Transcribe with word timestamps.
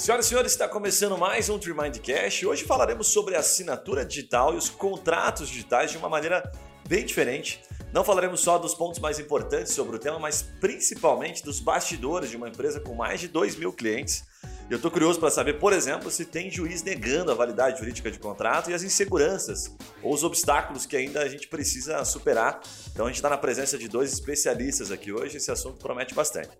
Senhoras 0.00 0.24
e 0.24 0.28
senhores, 0.30 0.52
está 0.52 0.66
começando 0.66 1.18
mais 1.18 1.50
um 1.50 1.58
Trimind 1.58 1.98
Cash. 1.98 2.44
Hoje 2.44 2.64
falaremos 2.64 3.08
sobre 3.08 3.36
a 3.36 3.40
assinatura 3.40 4.02
digital 4.02 4.54
e 4.54 4.56
os 4.56 4.70
contratos 4.70 5.46
digitais 5.46 5.90
de 5.90 5.98
uma 5.98 6.08
maneira 6.08 6.50
bem 6.88 7.04
diferente. 7.04 7.60
Não 7.92 8.02
falaremos 8.02 8.40
só 8.40 8.56
dos 8.56 8.72
pontos 8.72 8.98
mais 8.98 9.18
importantes 9.18 9.74
sobre 9.74 9.96
o 9.96 9.98
tema, 9.98 10.18
mas 10.18 10.40
principalmente 10.58 11.44
dos 11.44 11.60
bastidores 11.60 12.30
de 12.30 12.36
uma 12.38 12.48
empresa 12.48 12.80
com 12.80 12.94
mais 12.94 13.20
de 13.20 13.28
2 13.28 13.56
mil 13.56 13.74
clientes 13.74 14.24
eu 14.70 14.76
estou 14.76 14.88
curioso 14.88 15.18
para 15.18 15.30
saber, 15.30 15.58
por 15.58 15.72
exemplo, 15.72 16.08
se 16.12 16.24
tem 16.24 16.48
juiz 16.48 16.80
negando 16.80 17.32
a 17.32 17.34
validade 17.34 17.80
jurídica 17.80 18.08
de 18.08 18.20
contrato 18.20 18.70
e 18.70 18.72
as 18.72 18.84
inseguranças 18.84 19.74
ou 20.00 20.14
os 20.14 20.22
obstáculos 20.22 20.86
que 20.86 20.96
ainda 20.96 21.24
a 21.24 21.28
gente 21.28 21.48
precisa 21.48 22.04
superar. 22.04 22.60
Então 22.92 23.06
a 23.06 23.08
gente 23.08 23.16
está 23.16 23.28
na 23.28 23.36
presença 23.36 23.76
de 23.76 23.88
dois 23.88 24.12
especialistas 24.12 24.92
aqui 24.92 25.12
hoje, 25.12 25.38
esse 25.38 25.50
assunto 25.50 25.80
promete 25.80 26.14
bastante. 26.14 26.50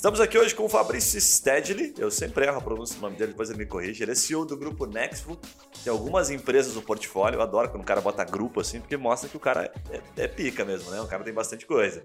Estamos 0.00 0.18
aqui 0.18 0.38
hoje 0.38 0.54
com 0.54 0.64
o 0.64 0.68
Fabrício 0.70 1.20
Stedley, 1.20 1.92
eu 1.98 2.10
sempre 2.10 2.46
erro 2.46 2.56
a 2.56 2.60
pronúncia 2.62 2.96
do 2.96 3.02
nome 3.02 3.16
dele, 3.16 3.32
depois 3.32 3.50
ele 3.50 3.58
me 3.58 3.66
corrige. 3.66 4.02
Ele 4.02 4.12
é 4.12 4.14
CEO 4.14 4.46
do 4.46 4.56
grupo 4.56 4.86
Nextful, 4.86 5.38
tem 5.84 5.92
algumas 5.92 6.30
empresas 6.30 6.74
no 6.74 6.80
portfólio, 6.80 7.36
eu 7.36 7.42
adoro 7.42 7.68
quando 7.68 7.82
o 7.82 7.86
cara 7.86 8.00
bota 8.00 8.24
grupo 8.24 8.60
assim, 8.60 8.80
porque 8.80 8.96
mostra 8.96 9.28
que 9.28 9.36
o 9.36 9.38
cara 9.38 9.70
é, 9.90 10.22
é 10.22 10.26
pica 10.26 10.64
mesmo, 10.64 10.90
né? 10.90 11.02
O 11.02 11.06
cara 11.06 11.22
tem 11.22 11.34
bastante 11.34 11.66
coisa. 11.66 12.02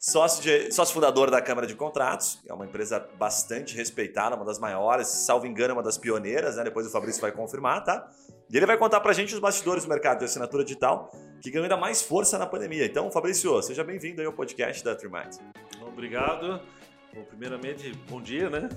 Sócio, 0.00 0.42
de, 0.42 0.72
sócio 0.72 0.92
fundador 0.92 1.30
da 1.30 1.40
Câmara 1.40 1.64
de 1.64 1.76
Contratos, 1.76 2.40
é 2.44 2.52
uma 2.52 2.66
empresa 2.66 3.08
bastante 3.16 3.76
respeitada, 3.76 4.34
uma 4.34 4.44
das 4.44 4.58
maiores, 4.58 5.06
salvo 5.06 5.46
engano, 5.46 5.74
uma 5.74 5.82
das 5.82 5.96
pioneiras, 5.96 6.56
né? 6.56 6.64
Depois 6.64 6.88
o 6.88 6.90
Fabrício 6.90 7.20
vai 7.20 7.30
confirmar, 7.30 7.84
tá? 7.84 8.10
E 8.50 8.56
ele 8.56 8.66
vai 8.66 8.76
contar 8.76 8.98
pra 8.98 9.12
gente 9.12 9.32
os 9.32 9.38
bastidores 9.38 9.84
do 9.84 9.88
mercado 9.88 10.18
de 10.18 10.24
assinatura 10.24 10.64
digital, 10.64 11.12
que 11.40 11.52
ganhou 11.52 11.62
ainda 11.62 11.76
mais 11.76 12.02
força 12.02 12.36
na 12.36 12.46
pandemia. 12.46 12.84
Então, 12.84 13.08
Fabrício, 13.12 13.62
seja 13.62 13.84
bem-vindo 13.84 14.20
aí 14.20 14.26
ao 14.26 14.32
podcast 14.32 14.82
da 14.82 14.96
TreeMind. 14.96 15.36
Obrigado. 15.86 16.60
Bom, 17.14 17.24
primeiramente, 17.24 17.92
bom 18.08 18.20
dia, 18.20 18.50
né? 18.50 18.68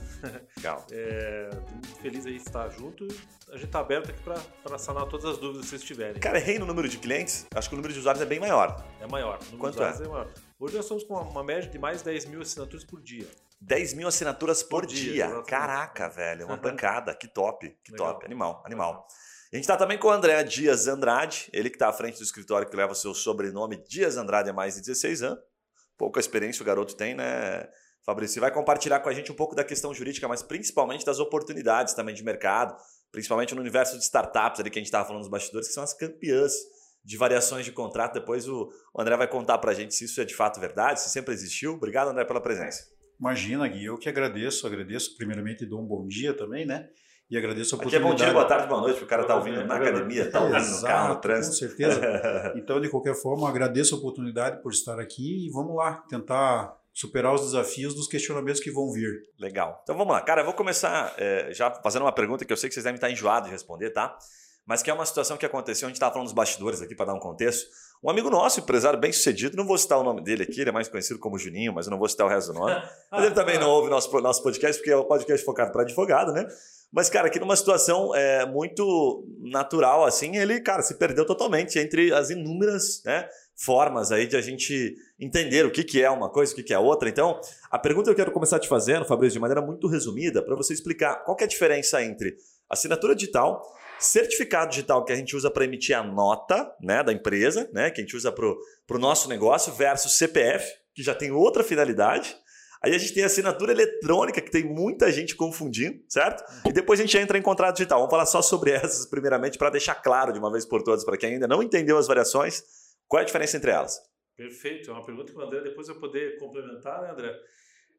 Legal. 0.58 0.86
É, 0.92 1.50
muito 1.72 1.88
feliz 2.02 2.26
aí 2.26 2.34
de 2.34 2.38
estar 2.40 2.70
junto. 2.70 3.08
A 3.50 3.54
gente 3.54 3.66
está 3.66 3.80
aberto 3.80 4.10
aqui 4.10 4.22
para 4.24 4.78
sanar 4.78 5.06
todas 5.08 5.26
as 5.26 5.38
dúvidas 5.38 5.64
que 5.66 5.70
vocês 5.70 5.84
tiverem. 5.84 6.20
Cara, 6.22 6.38
errei 6.38 6.58
no 6.58 6.66
número 6.66 6.88
de 6.88 6.98
clientes. 6.98 7.46
Acho 7.54 7.70
que 7.70 7.76
o 7.76 7.78
número 7.78 7.94
de 7.94 8.00
usuários 8.00 8.22
é 8.22 8.26
bem 8.26 8.40
maior. 8.40 8.84
É 9.00 9.08
maior. 9.08 9.40
O 9.40 9.46
número 9.46 9.58
Quanto 9.60 9.74
de 9.74 9.80
usuários 9.80 10.02
é? 10.02 10.06
é 10.06 10.08
maior. 10.08 10.28
Hoje 10.60 10.76
nós 10.76 10.86
estamos 10.86 11.04
com 11.04 11.16
uma 11.16 11.44
média 11.44 11.70
de 11.70 11.78
mais 11.78 12.00
de 12.00 12.06
10 12.06 12.26
mil 12.26 12.42
assinaturas 12.42 12.84
por 12.84 13.02
dia. 13.02 13.28
10 13.60 13.94
mil 13.94 14.08
assinaturas 14.08 14.64
por, 14.64 14.82
Por 14.82 14.86
dia, 14.88 15.28
dia. 15.28 15.44
Caraca, 15.44 16.10
velho, 16.10 16.46
uma 16.46 16.58
pancada. 16.58 17.14
Que 17.14 17.28
top, 17.28 17.70
que 17.84 17.92
Legal. 17.92 18.14
top. 18.14 18.26
Animal, 18.26 18.64
animal. 18.66 19.08
A 19.52 19.56
gente 19.56 19.66
está 19.66 19.76
também 19.76 19.98
com 19.98 20.08
o 20.08 20.12
André 20.12 20.42
Dias 20.44 20.88
Andrade, 20.88 21.50
ele 21.52 21.70
que 21.70 21.76
está 21.76 21.90
à 21.90 21.94
frente 21.94 22.18
do 22.18 22.24
escritório 22.24 22.70
que 22.70 22.76
leva 22.76 22.94
o 22.94 22.96
seu 22.96 23.14
sobrenome 23.14 23.84
Dias 23.88 24.16
Andrade 24.16 24.50
há 24.50 24.54
mais 24.54 24.76
de 24.76 24.82
16 24.82 25.24
anos. 25.24 25.40
Pouca 25.98 26.20
experiência 26.20 26.64
o 26.64 26.66
garoto 26.66 26.96
tem, 26.96 27.14
né, 27.14 27.68
Fabrício? 28.06 28.42
Vai 28.42 28.52
compartilhar 28.52 29.00
com 29.00 29.10
a 29.10 29.14
gente 29.14 29.32
um 29.32 29.36
pouco 29.36 29.56
da 29.56 29.64
questão 29.64 29.94
jurídica, 29.94 30.28
mas 30.28 30.42
principalmente 30.42 31.06
das 31.06 31.20
oportunidades 31.20 31.94
também 31.94 32.16
de 32.16 32.24
mercado, 32.24 32.76
principalmente 33.12 33.54
no 33.54 33.62
universo 33.62 33.98
de 33.98 34.04
startups 34.04 34.60
ali 34.60 34.70
que 34.70 34.80
a 34.80 34.82
gente 34.82 34.88
estava 34.88 35.06
falando 35.06 35.22
nos 35.22 35.30
bastidores, 35.30 35.68
que 35.68 35.74
são 35.74 35.84
as 35.84 35.94
campeãs 35.94 36.54
de 37.04 37.18
variações 37.18 37.66
de 37.66 37.72
contrato. 37.72 38.14
Depois 38.14 38.48
o 38.48 38.70
André 38.98 39.16
vai 39.18 39.28
contar 39.28 39.58
para 39.58 39.72
a 39.72 39.74
gente 39.74 39.94
se 39.94 40.06
isso 40.06 40.20
é 40.22 40.26
de 40.26 40.36
fato 40.36 40.60
verdade, 40.60 41.02
se 41.02 41.10
sempre 41.10 41.34
existiu. 41.34 41.74
Obrigado, 41.74 42.10
André, 42.10 42.26
pela 42.26 42.42
presença. 42.42 42.84
Imagina, 43.20 43.68
Gui, 43.68 43.86
eu 43.86 43.98
que 43.98 44.10
agradeço, 44.10 44.66
agradeço. 44.66 45.16
Primeiramente, 45.16 45.66
dou 45.66 45.80
um 45.80 45.86
bom 45.86 46.08
dia 46.08 46.36
também, 46.36 46.66
né? 46.66 46.90
E 47.30 47.38
agradeço 47.38 47.76
a 47.76 47.78
Aqui 47.78 47.96
é 47.96 48.00
bom 48.00 48.08
oportunidade. 48.08 48.32
dia, 48.32 48.34
boa 48.34 48.46
tarde, 48.46 48.68
boa 48.68 48.82
noite, 48.82 48.94
porque 48.96 49.06
o 49.06 49.08
cara 49.08 49.24
tá 49.24 49.36
ouvindo 49.38 49.64
na 49.64 49.76
academia, 49.76 50.30
tá 50.30 50.42
ouvindo 50.42 50.70
no 50.70 50.82
carro, 50.82 51.14
no 51.14 51.22
trânsito. 51.22 51.54
Com 51.54 51.78
certeza. 51.78 52.02
Então, 52.58 52.82
de 52.82 52.90
qualquer 52.90 53.16
forma, 53.16 53.48
agradeço 53.48 53.96
a 53.96 53.98
oportunidade 54.00 54.62
por 54.62 54.72
estar 54.74 55.00
aqui 55.00 55.48
e 55.48 55.50
vamos 55.50 55.76
lá 55.76 56.04
tentar 56.10 56.76
superar 56.94 57.34
os 57.34 57.42
desafios 57.42 57.96
dos 57.96 58.08
questionamentos 58.08 58.62
que 58.62 58.72
vão 58.72 58.92
vir. 58.92 59.12
Legal. 59.40 59.80
Então 59.84 59.98
vamos 59.98 60.14
lá. 60.14 60.22
Cara, 60.22 60.42
eu 60.42 60.46
vou 60.46 60.54
começar 60.54 61.14
é, 61.18 61.54
já 61.54 61.72
fazendo 61.82 62.04
uma 62.04 62.12
pergunta 62.12 62.46
que 62.46 62.52
eu 62.52 62.58
sei 62.58 62.70
que 62.70 62.74
vocês 62.74 62.84
devem 62.84 62.96
estar 62.96 63.10
enjoados 63.10 63.48
de 63.48 63.52
responder, 63.54 63.92
tá? 63.92 64.18
Mas 64.66 64.84
que 64.84 64.90
é 64.90 64.94
uma 64.94 65.06
situação 65.06 65.38
que 65.38 65.46
aconteceu, 65.46 65.88
a 65.88 65.90
gente 65.90 65.96
estava 65.96 66.14
falando 66.14 66.28
dos 66.28 66.36
bastidores 66.36 66.82
aqui 66.82 66.96
para 66.96 67.08
dar 67.08 67.14
um 67.14 67.20
contexto. 67.20 67.68
Um 68.04 68.10
amigo 68.10 68.30
nosso, 68.30 68.60
empresário 68.60 69.00
bem 69.00 69.12
sucedido, 69.12 69.56
não 69.56 69.66
vou 69.66 69.78
citar 69.78 70.00
o 70.00 70.04
nome 70.04 70.24
dele 70.24 70.44
aqui, 70.44 70.62
ele 70.62 70.70
é 70.70 70.74
mais 70.74 70.88
conhecido 70.88 71.20
como 71.20 71.38
Juninho, 71.38 71.74
mas 71.74 71.86
eu 71.86 71.92
não 71.92 72.00
vou 72.00 72.10
citar 72.10 72.26
o 72.26 72.30
resto 72.30 72.52
do 72.52 72.60
nome. 72.60 72.76
Mas 73.12 73.26
ele 73.26 73.36
também 73.36 73.60
não 73.60 73.70
ouve 73.70 73.90
nosso, 73.90 74.10
nosso 74.22 74.42
podcast, 74.42 74.78
porque 74.78 74.92
é 74.92 74.98
um 74.98 75.04
podcast 75.04 75.46
focado 75.46 75.72
para 75.72 75.82
advogado, 75.82 76.32
né? 76.32 76.48
Mas, 76.92 77.10
cara, 77.10 77.28
aqui 77.28 77.40
numa 77.40 77.56
situação 77.56 78.14
é, 78.16 78.46
muito 78.46 79.26
natural, 79.40 80.04
assim, 80.04 80.36
ele, 80.36 80.60
cara, 80.60 80.82
se 80.82 80.98
perdeu 80.98 81.26
totalmente 81.26 81.78
entre 81.80 82.14
as 82.14 82.30
inúmeras 82.30 83.02
né, 83.06 83.28
formas 83.64 84.12
aí 84.12 84.26
de 84.26 84.36
a 84.36 84.42
gente 84.42 84.96
entender 85.20 85.66
o 85.66 85.72
que, 85.72 85.84
que 85.84 86.02
é 86.02 86.10
uma 86.10 86.30
coisa, 86.30 86.52
o 86.52 86.56
que, 86.56 86.64
que 86.64 86.74
é 86.74 86.80
outra. 86.80 87.08
Então, 87.08 87.40
a 87.70 87.78
pergunta 87.78 88.06
que 88.06 88.12
eu 88.12 88.16
quero 88.16 88.32
começar 88.32 88.60
te 88.60 88.68
fazendo, 88.68 89.06
Fabrício, 89.06 89.34
de 89.34 89.40
maneira 89.40 89.62
muito 89.62 89.88
resumida, 89.88 90.44
para 90.44 90.56
você 90.56 90.74
explicar 90.74 91.24
qual 91.24 91.38
é 91.40 91.44
a 91.44 91.48
diferença 91.48 92.04
entre 92.04 92.36
assinatura 92.70 93.16
digital, 93.16 93.62
certificado 94.00 94.72
digital 94.72 95.06
que 95.06 95.14
a 95.14 95.16
gente 95.16 95.36
usa 95.36 95.52
para 95.52 95.64
emitir 95.64 95.96
a 95.96 96.04
nota 96.04 96.74
né, 96.82 97.04
da 97.04 97.14
empresa, 97.14 97.70
né, 97.72 97.92
que 97.92 98.02
a 98.02 98.04
gente 98.04 98.16
usa 98.16 98.32
para 98.32 98.46
o 98.48 99.00
nosso 99.00 99.30
negócio, 99.30 99.72
versus 99.74 100.18
CPF, 100.18 100.68
que 100.96 101.04
já 101.04 101.14
tem 101.14 101.32
outra 101.32 101.64
finalidade. 101.64 102.36
Aí 102.84 102.96
a 102.96 102.98
gente 102.98 103.14
tem 103.14 103.22
a 103.22 103.28
assinatura 103.28 103.72
eletrônica, 103.72 104.42
que 104.42 104.50
tem 104.50 104.64
muita 104.64 105.12
gente 105.12 105.36
confundindo, 105.36 106.00
certo? 106.10 106.44
E 106.66 106.74
depois 106.74 107.00
a 107.00 107.04
gente 107.04 107.16
entra 107.16 107.38
em 107.38 107.42
contrato 107.42 107.76
digital. 107.76 108.00
Vamos 108.00 108.10
falar 108.10 108.26
só 108.26 108.42
sobre 108.42 108.72
essas, 108.72 109.06
primeiramente, 109.06 109.56
para 109.56 109.70
deixar 109.70 109.94
claro 109.94 110.34
de 110.34 110.40
uma 110.40 110.52
vez 110.52 110.66
por 110.66 110.82
todas, 110.82 111.06
para 111.06 111.16
quem 111.16 111.34
ainda 111.34 111.48
não 111.48 111.62
entendeu 111.62 111.96
as 111.96 112.08
variações, 112.08 112.64
qual 113.12 113.20
é 113.20 113.24
a 113.24 113.26
diferença 113.26 113.58
entre 113.58 113.72
elas? 113.72 114.02
Perfeito. 114.38 114.90
É 114.90 114.94
uma 114.94 115.06
pergunta 115.06 115.34
que 115.34 115.38
o 115.38 115.42
André 115.42 115.60
depois 115.60 115.86
vai 115.88 115.98
poder 116.00 116.38
complementar, 116.38 117.02
né, 117.02 117.12
André? 117.12 117.38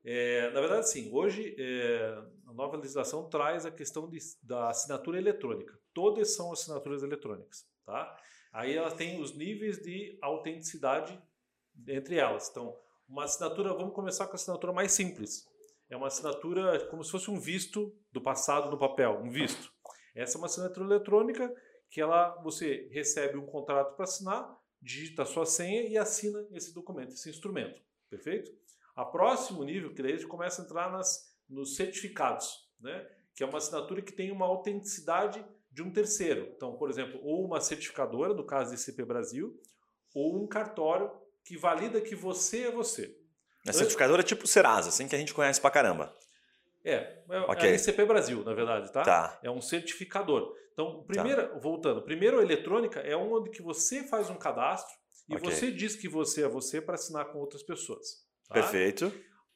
É, 0.03 0.51
na 0.53 0.61
verdade, 0.61 0.89
sim. 0.89 1.11
Hoje, 1.13 1.55
é, 1.59 2.19
a 2.47 2.53
nova 2.55 2.79
legislação 2.79 3.29
traz 3.29 3.67
a 3.67 3.71
questão 3.71 4.09
de- 4.09 4.19
da 4.43 4.71
assinatura 4.71 5.19
eletrônica. 5.19 5.79
Todas 5.93 6.35
são 6.35 6.51
assinaturas 6.51 7.03
eletrônicas, 7.03 7.67
tá? 7.85 8.17
Aí 8.55 8.75
ela 8.75 8.91
tem 8.91 9.21
os 9.21 9.37
níveis 9.37 9.83
de 9.83 10.19
autenticidade 10.23 11.23
entre 11.87 12.17
elas. 12.17 12.49
Então, 12.49 12.75
uma 13.07 13.25
assinatura, 13.25 13.75
vamos 13.75 13.95
começar 13.95 14.25
com 14.25 14.33
a 14.33 14.37
assinatura 14.37 14.73
mais 14.73 14.93
simples. 14.93 15.45
É 15.91 15.97
uma 15.97 16.07
assinatura 16.07 16.87
como 16.87 17.05
se 17.05 17.11
fosse 17.11 17.31
um 17.31 17.39
visto 17.39 17.95
do 18.11 18.21
passado 18.23 18.71
no 18.71 18.79
papel, 18.79 19.21
um 19.23 19.31
visto. 19.31 19.71
Essa 20.15 20.37
é 20.37 20.39
uma 20.39 20.47
assinatura 20.47 20.87
eletrônica 20.87 21.55
que 21.91 22.01
ela 22.01 22.35
você 22.43 22.89
recebe 22.91 23.37
um 23.37 23.45
contrato 23.45 23.95
para 23.95 24.05
assinar, 24.05 24.62
digita 24.83 25.23
a 25.23 25.27
sua 25.27 25.47
senha 25.47 25.83
e 25.83 25.97
assina 25.97 26.45
esse 26.53 26.75
documento, 26.75 27.13
esse 27.13 27.31
instrumento. 27.31 27.81
Perfeito? 28.11 28.53
A 28.95 29.05
próximo 29.05 29.63
nível, 29.65 29.95
que 29.95 30.03
daí 30.03 30.13
a 30.13 30.17
gente 30.17 30.27
começa 30.27 30.61
a 30.61 30.65
entrar 30.65 30.91
nas, 30.91 31.33
nos 31.49 31.77
certificados, 31.77 32.69
né? 32.81 33.09
que 33.35 33.43
é 33.43 33.47
uma 33.47 33.59
assinatura 33.59 34.03
que 34.03 34.13
tem 34.13 34.31
uma 34.31 34.45
autenticidade 34.45 35.43
de 35.71 35.83
um 35.83 35.91
terceiro. 35.91 36.53
Então, 36.55 36.77
por 36.77 36.91
exemplo, 36.91 37.19
ou 37.23 37.47
uma 37.47 37.61
certificadora, 37.61 38.35
no 38.35 38.45
caso 38.45 38.75
de 38.75 38.81
CP 38.81 39.05
Brasil, 39.05 39.59
ou 40.15 40.43
um 40.43 40.47
cartório 40.47 41.11
que 41.45 41.57
valida 41.57 42.01
que 42.01 42.15
você 42.15 42.65
é 42.65 42.71
você. 42.71 43.17
A 43.67 43.73
certificadora 43.73 44.21
é 44.21 44.25
tipo 44.25 44.45
o 44.45 44.49
Serasa, 44.49 44.89
assim 44.89 45.09
que 45.09 45.15
a 45.15 45.19
gente 45.19 45.33
conhece 45.33 45.61
pra 45.61 45.71
caramba. 45.71 46.15
É, 46.85 47.23
é 47.31 47.39
Ok. 47.41 47.69
a 47.71 47.75
ICP 47.75 48.05
Brasil, 48.05 48.43
na 48.45 48.53
verdade, 48.55 48.93
tá? 48.93 49.03
Tá. 49.03 49.41
É 49.43 49.51
um 49.51 49.61
certificador. 49.61 50.55
Então, 50.73 51.05
primeira, 51.05 51.57
voltando, 51.59 52.03
primeiro 52.03 52.41
a 52.41 52.43
eletrônica 52.43 53.01
é 53.01 53.15
onde 53.17 53.51
que 53.51 53.63
você 53.63 54.03
faz 54.05 54.31
um 54.31 54.37
cadastro 54.37 54.95
e 55.29 55.37
Ok. 55.37 55.51
você 55.51 55.71
diz 55.71 55.95
que 55.95 56.09
você 56.09 56.43
é 56.45 56.49
você 56.49 56.81
para 56.81 56.95
assinar 56.95 57.27
com 57.27 57.39
outras 57.39 57.63
pessoas. 57.63 58.27
tá? 58.49 58.55
Perfeito. 58.55 59.13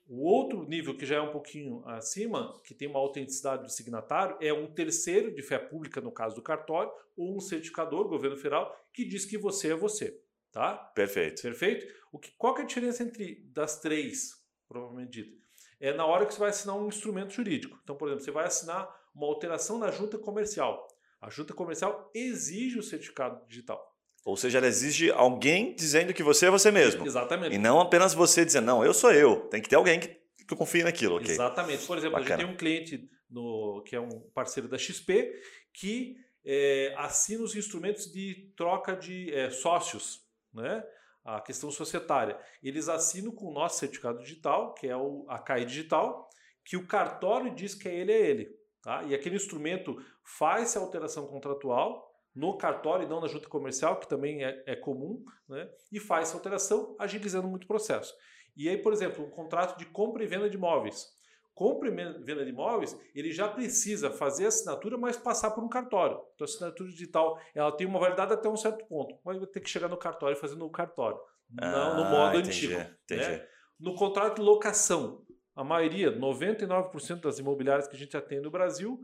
O 0.08 0.22
outro 0.24 0.62
nível 0.68 0.96
que 0.96 1.04
já 1.04 1.16
é 1.16 1.20
um 1.20 1.32
pouquinho 1.32 1.82
acima, 1.84 2.60
que 2.62 2.72
tem 2.74 2.86
uma 2.86 3.00
autenticidade 3.00 3.64
do 3.64 3.70
signatário, 3.72 4.36
é 4.40 4.52
um 4.52 4.72
terceiro 4.72 5.34
de 5.34 5.42
fé 5.42 5.58
pública, 5.58 6.00
no 6.00 6.12
caso 6.12 6.36
do 6.36 6.42
cartório, 6.42 6.92
ou 7.16 7.36
um 7.36 7.40
certificador, 7.40 8.06
governo 8.08 8.36
federal, 8.36 8.72
que 8.92 9.04
diz 9.04 9.24
que 9.24 9.36
você 9.36 9.72
é 9.72 9.74
você. 9.74 10.20
Tá? 10.52 10.74
Perfeito. 10.94 11.42
Perfeito? 11.42 11.92
O 12.12 12.18
que, 12.20 12.30
qual 12.38 12.54
que 12.54 12.60
é 12.60 12.64
a 12.64 12.66
diferença 12.66 13.02
entre 13.02 13.42
das 13.52 13.80
três, 13.80 14.30
provavelmente 14.68 15.10
dito? 15.10 15.45
É 15.80 15.92
na 15.92 16.06
hora 16.06 16.24
que 16.26 16.32
você 16.32 16.40
vai 16.40 16.50
assinar 16.50 16.76
um 16.76 16.88
instrumento 16.88 17.32
jurídico. 17.32 17.78
Então, 17.82 17.96
por 17.96 18.08
exemplo, 18.08 18.24
você 18.24 18.30
vai 18.30 18.46
assinar 18.46 18.88
uma 19.14 19.26
alteração 19.26 19.78
na 19.78 19.90
junta 19.90 20.18
comercial. 20.18 20.86
A 21.20 21.30
junta 21.30 21.54
comercial 21.54 22.10
exige 22.14 22.78
o 22.78 22.82
certificado 22.82 23.46
digital. 23.46 23.94
Ou 24.24 24.36
seja, 24.36 24.58
ela 24.58 24.66
exige 24.66 25.10
alguém 25.10 25.74
dizendo 25.74 26.12
que 26.12 26.22
você 26.22 26.46
é 26.46 26.50
você 26.50 26.70
mesmo. 26.70 27.06
Exatamente. 27.06 27.54
E 27.54 27.58
não 27.58 27.80
apenas 27.80 28.12
você 28.12 28.44
dizendo, 28.44 28.66
não, 28.66 28.84
eu 28.84 28.92
sou 28.92 29.12
eu. 29.12 29.42
Tem 29.48 29.62
que 29.62 29.68
ter 29.68 29.76
alguém 29.76 30.00
que, 30.00 30.08
que 30.48 30.56
confie 30.56 30.82
naquilo, 30.82 31.16
ok? 31.16 31.30
Exatamente. 31.30 31.86
Por 31.86 31.96
exemplo, 31.96 32.16
a 32.16 32.20
Bacana. 32.20 32.40
gente 32.40 32.46
tem 32.46 32.54
um 32.54 32.58
cliente 32.58 33.08
no, 33.30 33.82
que 33.86 33.94
é 33.94 34.00
um 34.00 34.20
parceiro 34.34 34.68
da 34.68 34.76
XP 34.76 35.32
que 35.72 36.16
é, 36.44 36.94
assina 36.96 37.44
os 37.44 37.54
instrumentos 37.54 38.10
de 38.10 38.52
troca 38.56 38.96
de 38.96 39.32
é, 39.32 39.50
sócios, 39.50 40.20
né? 40.52 40.84
A 41.26 41.40
questão 41.40 41.70
societária. 41.70 42.38
Eles 42.62 42.88
assinam 42.88 43.32
com 43.32 43.46
o 43.46 43.52
nosso 43.52 43.80
certificado 43.80 44.20
digital, 44.20 44.72
que 44.74 44.86
é 44.86 44.96
o, 44.96 45.26
a 45.28 45.38
CAI 45.38 45.64
Digital, 45.64 46.30
que 46.64 46.76
o 46.76 46.86
cartório 46.86 47.54
diz 47.54 47.74
que 47.74 47.88
é 47.88 47.94
ele 47.94 48.12
é 48.12 48.30
ele. 48.30 48.56
Tá? 48.80 49.02
E 49.02 49.14
aquele 49.14 49.34
instrumento 49.34 49.96
faz 50.22 50.76
a 50.76 50.80
alteração 50.80 51.26
contratual 51.26 52.06
no 52.34 52.56
cartório 52.56 53.04
e 53.04 53.08
não 53.08 53.20
na 53.20 53.26
junta 53.26 53.48
comercial, 53.48 53.98
que 53.98 54.08
também 54.08 54.44
é, 54.44 54.62
é 54.66 54.76
comum, 54.76 55.24
né? 55.48 55.68
e 55.90 55.98
faz 55.98 56.28
essa 56.28 56.36
alteração, 56.36 56.94
agilizando 56.98 57.48
muito 57.48 57.64
o 57.64 57.68
processo. 57.68 58.14
E 58.56 58.68
aí, 58.68 58.76
por 58.76 58.92
exemplo, 58.92 59.24
um 59.24 59.30
contrato 59.30 59.76
de 59.78 59.86
compra 59.86 60.22
e 60.22 60.26
venda 60.26 60.48
de 60.48 60.56
imóveis. 60.56 61.15
Compra 61.56 61.88
e 61.88 61.90
venda 61.90 62.44
de 62.44 62.50
imóveis, 62.50 62.94
ele 63.14 63.32
já 63.32 63.48
precisa 63.48 64.10
fazer 64.10 64.44
a 64.44 64.48
assinatura, 64.48 64.98
mas 64.98 65.16
passar 65.16 65.52
por 65.52 65.64
um 65.64 65.68
cartório. 65.68 66.20
Então, 66.34 66.44
a 66.44 66.44
assinatura 66.44 66.90
digital 66.90 67.40
ela 67.54 67.72
tem 67.72 67.86
uma 67.86 67.98
validade 67.98 68.34
até 68.34 68.46
um 68.46 68.58
certo 68.58 68.84
ponto, 68.84 69.18
mas 69.24 69.38
vai 69.38 69.46
ter 69.46 69.60
que 69.60 69.70
chegar 69.70 69.88
no 69.88 69.96
cartório 69.96 70.36
e 70.36 70.38
fazer 70.38 70.54
no 70.54 70.70
cartório, 70.70 71.18
ah, 71.58 71.70
não 71.70 71.96
no 71.96 72.02
ah, 72.04 72.10
modo 72.10 72.38
entendi, 72.38 72.66
antigo. 72.66 72.94
Entendi. 73.04 73.28
Né? 73.28 73.46
No 73.80 73.94
contrato 73.94 74.36
de 74.36 74.42
locação, 74.42 75.24
a 75.54 75.64
maioria, 75.64 76.14
99% 76.14 77.22
das 77.22 77.38
imobiliárias 77.38 77.88
que 77.88 77.96
a 77.96 77.98
gente 77.98 78.14
atende 78.14 78.42
no 78.42 78.50
Brasil, 78.50 79.00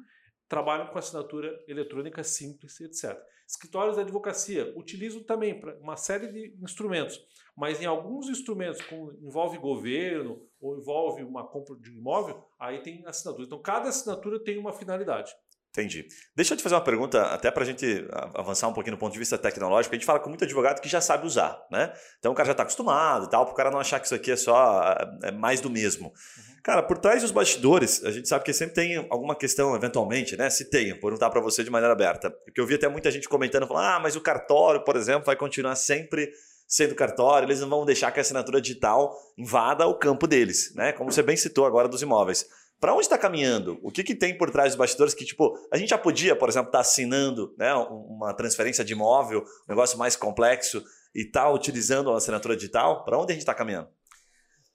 trabalham 0.52 0.86
com 0.88 0.98
assinatura 0.98 1.64
eletrônica 1.66 2.22
simples, 2.22 2.78
etc. 2.78 3.18
Escritórios 3.48 3.96
de 3.96 4.02
advocacia 4.02 4.70
utilizam 4.76 5.22
também 5.22 5.58
para 5.58 5.78
uma 5.78 5.96
série 5.96 6.26
de 6.26 6.54
instrumentos, 6.62 7.18
mas 7.56 7.80
em 7.80 7.86
alguns 7.86 8.28
instrumentos 8.28 8.82
que 8.82 8.94
envolve 8.94 9.56
governo 9.56 10.46
ou 10.60 10.76
envolve 10.76 11.22
uma 11.22 11.42
compra 11.42 11.74
de 11.76 11.90
imóvel, 11.90 12.44
aí 12.58 12.82
tem 12.82 13.02
assinatura. 13.06 13.46
Então 13.46 13.62
cada 13.62 13.88
assinatura 13.88 14.38
tem 14.38 14.58
uma 14.58 14.74
finalidade. 14.74 15.34
Entendi. 15.72 16.06
Deixa 16.36 16.52
eu 16.52 16.58
te 16.58 16.62
fazer 16.62 16.74
uma 16.74 16.82
pergunta, 16.82 17.22
até 17.22 17.50
para 17.50 17.62
a 17.62 17.66
gente 17.66 18.06
avançar 18.34 18.68
um 18.68 18.74
pouquinho 18.74 18.92
no 18.92 18.98
ponto 18.98 19.14
de 19.14 19.18
vista 19.18 19.38
tecnológico. 19.38 19.94
A 19.94 19.98
gente 19.98 20.04
fala 20.04 20.20
com 20.20 20.28
muito 20.28 20.44
advogado 20.44 20.82
que 20.82 20.88
já 20.88 21.00
sabe 21.00 21.26
usar, 21.26 21.58
né? 21.70 21.90
Então 22.18 22.30
o 22.30 22.34
cara 22.34 22.48
já 22.48 22.52
está 22.52 22.62
acostumado 22.62 23.24
e 23.24 23.30
tal, 23.30 23.46
para 23.46 23.54
o 23.54 23.56
cara 23.56 23.70
não 23.70 23.78
achar 23.78 23.98
que 23.98 24.04
isso 24.04 24.14
aqui 24.14 24.30
é 24.30 24.36
só 24.36 24.94
é 25.22 25.32
mais 25.32 25.62
do 25.62 25.70
mesmo. 25.70 26.08
Uhum. 26.08 26.56
Cara, 26.62 26.82
por 26.82 26.98
trás 26.98 27.22
dos 27.22 27.30
bastidores, 27.30 28.04
a 28.04 28.10
gente 28.10 28.28
sabe 28.28 28.44
que 28.44 28.52
sempre 28.52 28.74
tem 28.74 29.06
alguma 29.10 29.34
questão, 29.34 29.74
eventualmente, 29.74 30.36
né? 30.36 30.50
Se 30.50 30.68
tem, 30.68 30.90
vou 30.90 31.00
perguntar 31.00 31.30
para 31.30 31.40
você 31.40 31.64
de 31.64 31.70
maneira 31.70 31.94
aberta. 31.94 32.30
Porque 32.30 32.60
eu 32.60 32.66
vi 32.66 32.74
até 32.74 32.86
muita 32.86 33.10
gente 33.10 33.26
comentando, 33.26 33.66
falando, 33.66 33.86
ah, 33.86 33.98
mas 33.98 34.14
o 34.14 34.20
cartório, 34.20 34.84
por 34.84 34.94
exemplo, 34.94 35.24
vai 35.24 35.36
continuar 35.36 35.74
sempre 35.74 36.30
sendo 36.68 36.94
cartório, 36.94 37.46
eles 37.46 37.60
não 37.60 37.68
vão 37.68 37.84
deixar 37.86 38.10
que 38.10 38.20
a 38.20 38.22
assinatura 38.22 38.60
digital 38.60 39.14
invada 39.38 39.86
o 39.86 39.98
campo 39.98 40.26
deles, 40.26 40.74
né? 40.74 40.92
Como 40.92 41.10
você 41.10 41.22
bem 41.22 41.36
citou 41.36 41.64
agora 41.64 41.88
dos 41.88 42.02
imóveis 42.02 42.46
para 42.82 42.94
onde 42.94 43.02
está 43.02 43.16
caminhando? 43.16 43.78
O 43.80 43.92
que, 43.92 44.02
que 44.02 44.12
tem 44.12 44.36
por 44.36 44.50
trás 44.50 44.70
dos 44.70 44.76
bastidores 44.76 45.14
que, 45.14 45.24
tipo, 45.24 45.56
a 45.72 45.76
gente 45.76 45.90
já 45.90 45.96
podia, 45.96 46.34
por 46.34 46.48
exemplo, 46.48 46.66
estar 46.66 46.78
tá 46.78 46.82
assinando 46.82 47.54
né, 47.56 47.72
uma 47.72 48.34
transferência 48.34 48.84
de 48.84 48.92
imóvel, 48.92 49.42
um 49.42 49.68
negócio 49.68 49.96
mais 49.96 50.16
complexo, 50.16 50.82
e 51.14 51.24
tá 51.24 51.48
utilizando 51.48 52.10
a 52.10 52.16
assinatura 52.16 52.56
digital? 52.56 53.04
Para 53.04 53.16
onde 53.16 53.30
a 53.30 53.34
gente 53.34 53.42
está 53.42 53.54
caminhando? 53.54 53.88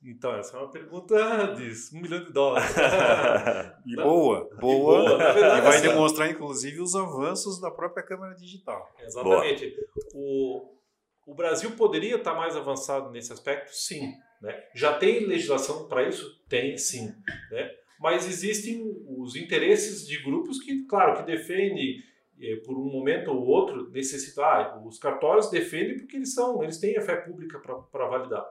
Então, 0.01 0.33
essa 0.37 0.55
é 0.55 0.59
uma 0.61 0.71
pergunta 0.71 1.53
de 1.55 1.69
um 1.97 2.01
milhão 2.01 2.23
de 2.23 2.31
dólares. 2.31 2.69
e 3.85 3.95
boa, 3.97 4.47
boa. 4.57 5.03
E, 5.03 5.07
boa, 5.17 5.33
verdade, 5.33 5.57
e 5.59 5.69
vai 5.69 5.81
demonstrar, 5.81 6.31
inclusive, 6.31 6.79
os 6.79 6.95
avanços 6.95 7.59
da 7.59 7.69
própria 7.69 8.05
Câmara 8.05 8.33
Digital. 8.35 8.89
Exatamente. 9.01 9.75
O, 10.15 10.77
o 11.25 11.35
Brasil 11.35 11.71
poderia 11.71 12.15
estar 12.15 12.31
tá 12.31 12.37
mais 12.37 12.55
avançado 12.55 13.11
nesse 13.11 13.33
aspecto? 13.33 13.75
Sim. 13.75 14.13
Né? 14.41 14.63
Já 14.73 14.97
tem 14.97 15.25
legislação 15.25 15.89
para 15.89 16.07
isso? 16.07 16.41
Tem, 16.47 16.77
sim. 16.77 17.13
Né? 17.51 17.69
Mas 17.99 18.27
existem 18.27 18.83
os 19.07 19.35
interesses 19.35 20.07
de 20.07 20.21
grupos 20.23 20.59
que, 20.59 20.85
claro, 20.85 21.17
que 21.17 21.23
defendem 21.23 22.01
eh, 22.39 22.57
por 22.57 22.77
um 22.77 22.85
momento 22.85 23.31
ou 23.31 23.45
outro 23.45 23.89
necessitar. 23.89 24.73
Ah, 24.73 24.83
os 24.85 24.99
cartórios 24.99 25.49
defendem 25.49 25.97
porque 25.97 26.15
eles 26.15 26.33
são, 26.33 26.61
eles 26.61 26.77
têm 26.77 26.97
a 26.97 27.01
fé 27.01 27.15
pública 27.15 27.59
para 27.59 28.07
validar, 28.07 28.45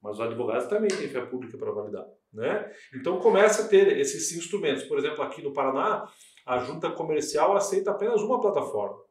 mas 0.00 0.16
os 0.16 0.20
advogados 0.20 0.68
também 0.68 0.88
têm 0.88 1.08
fé 1.08 1.20
pública 1.22 1.58
para 1.58 1.72
validar, 1.72 2.06
né? 2.32 2.70
Então 2.94 3.18
começa 3.18 3.62
a 3.64 3.68
ter 3.68 3.98
esses 3.98 4.32
instrumentos. 4.36 4.84
Por 4.84 4.98
exemplo, 4.98 5.22
aqui 5.22 5.42
no 5.42 5.52
Paraná, 5.52 6.08
a 6.46 6.58
junta 6.58 6.90
comercial 6.90 7.56
aceita 7.56 7.90
apenas 7.90 8.22
uma 8.22 8.40
plataforma, 8.40 9.02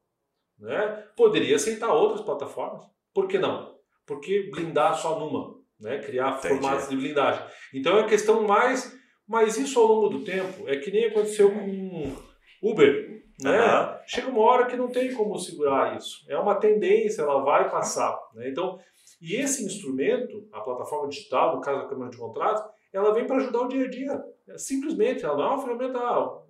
né? 0.57 1.05
Poderia 1.17 1.57
aceitar 1.57 1.93
outras 1.93 2.21
plataformas, 2.21 2.85
por 3.13 3.27
que 3.27 3.37
não? 3.37 3.73
Porque 4.05 4.49
blindar 4.51 4.95
só 4.95 5.19
numa, 5.19 5.59
né? 5.79 5.99
Criar 5.99 6.37
Entendi. 6.37 6.47
formatos 6.47 6.87
de 6.87 6.95
blindagem. 6.95 7.45
Então 7.73 7.97
é 7.97 8.07
questão 8.07 8.47
mais 8.47 9.02
mas 9.27 9.57
isso 9.57 9.79
ao 9.79 9.87
longo 9.87 10.09
do 10.09 10.23
tempo 10.23 10.67
é 10.67 10.77
que 10.77 10.91
nem 10.91 11.05
aconteceu 11.05 11.51
com 11.51 12.15
Uber. 12.61 13.23
Né? 13.41 13.59
Uhum. 13.59 13.97
Chega 14.05 14.29
uma 14.29 14.41
hora 14.41 14.65
que 14.65 14.77
não 14.77 14.89
tem 14.89 15.13
como 15.13 15.37
segurar 15.37 15.97
isso. 15.97 16.25
É 16.29 16.37
uma 16.37 16.55
tendência, 16.55 17.21
ela 17.21 17.43
vai 17.43 17.69
passar. 17.69 18.17
Né? 18.35 18.49
Então, 18.49 18.79
e 19.21 19.35
esse 19.35 19.65
instrumento, 19.65 20.47
a 20.51 20.61
plataforma 20.61 21.09
digital, 21.09 21.55
no 21.55 21.61
caso 21.61 21.81
da 21.81 21.87
Câmara 21.87 22.11
de 22.11 22.17
Contratos, 22.17 22.63
ela 22.91 23.13
vem 23.13 23.25
para 23.25 23.37
ajudar 23.37 23.61
o 23.61 23.67
dia 23.67 23.85
a 23.85 23.89
dia. 23.89 24.23
Simplesmente, 24.57 25.25
ela 25.25 25.35
não 25.35 25.43
é 25.43 25.47
uma 25.47 25.61
ferramenta, 25.61 25.99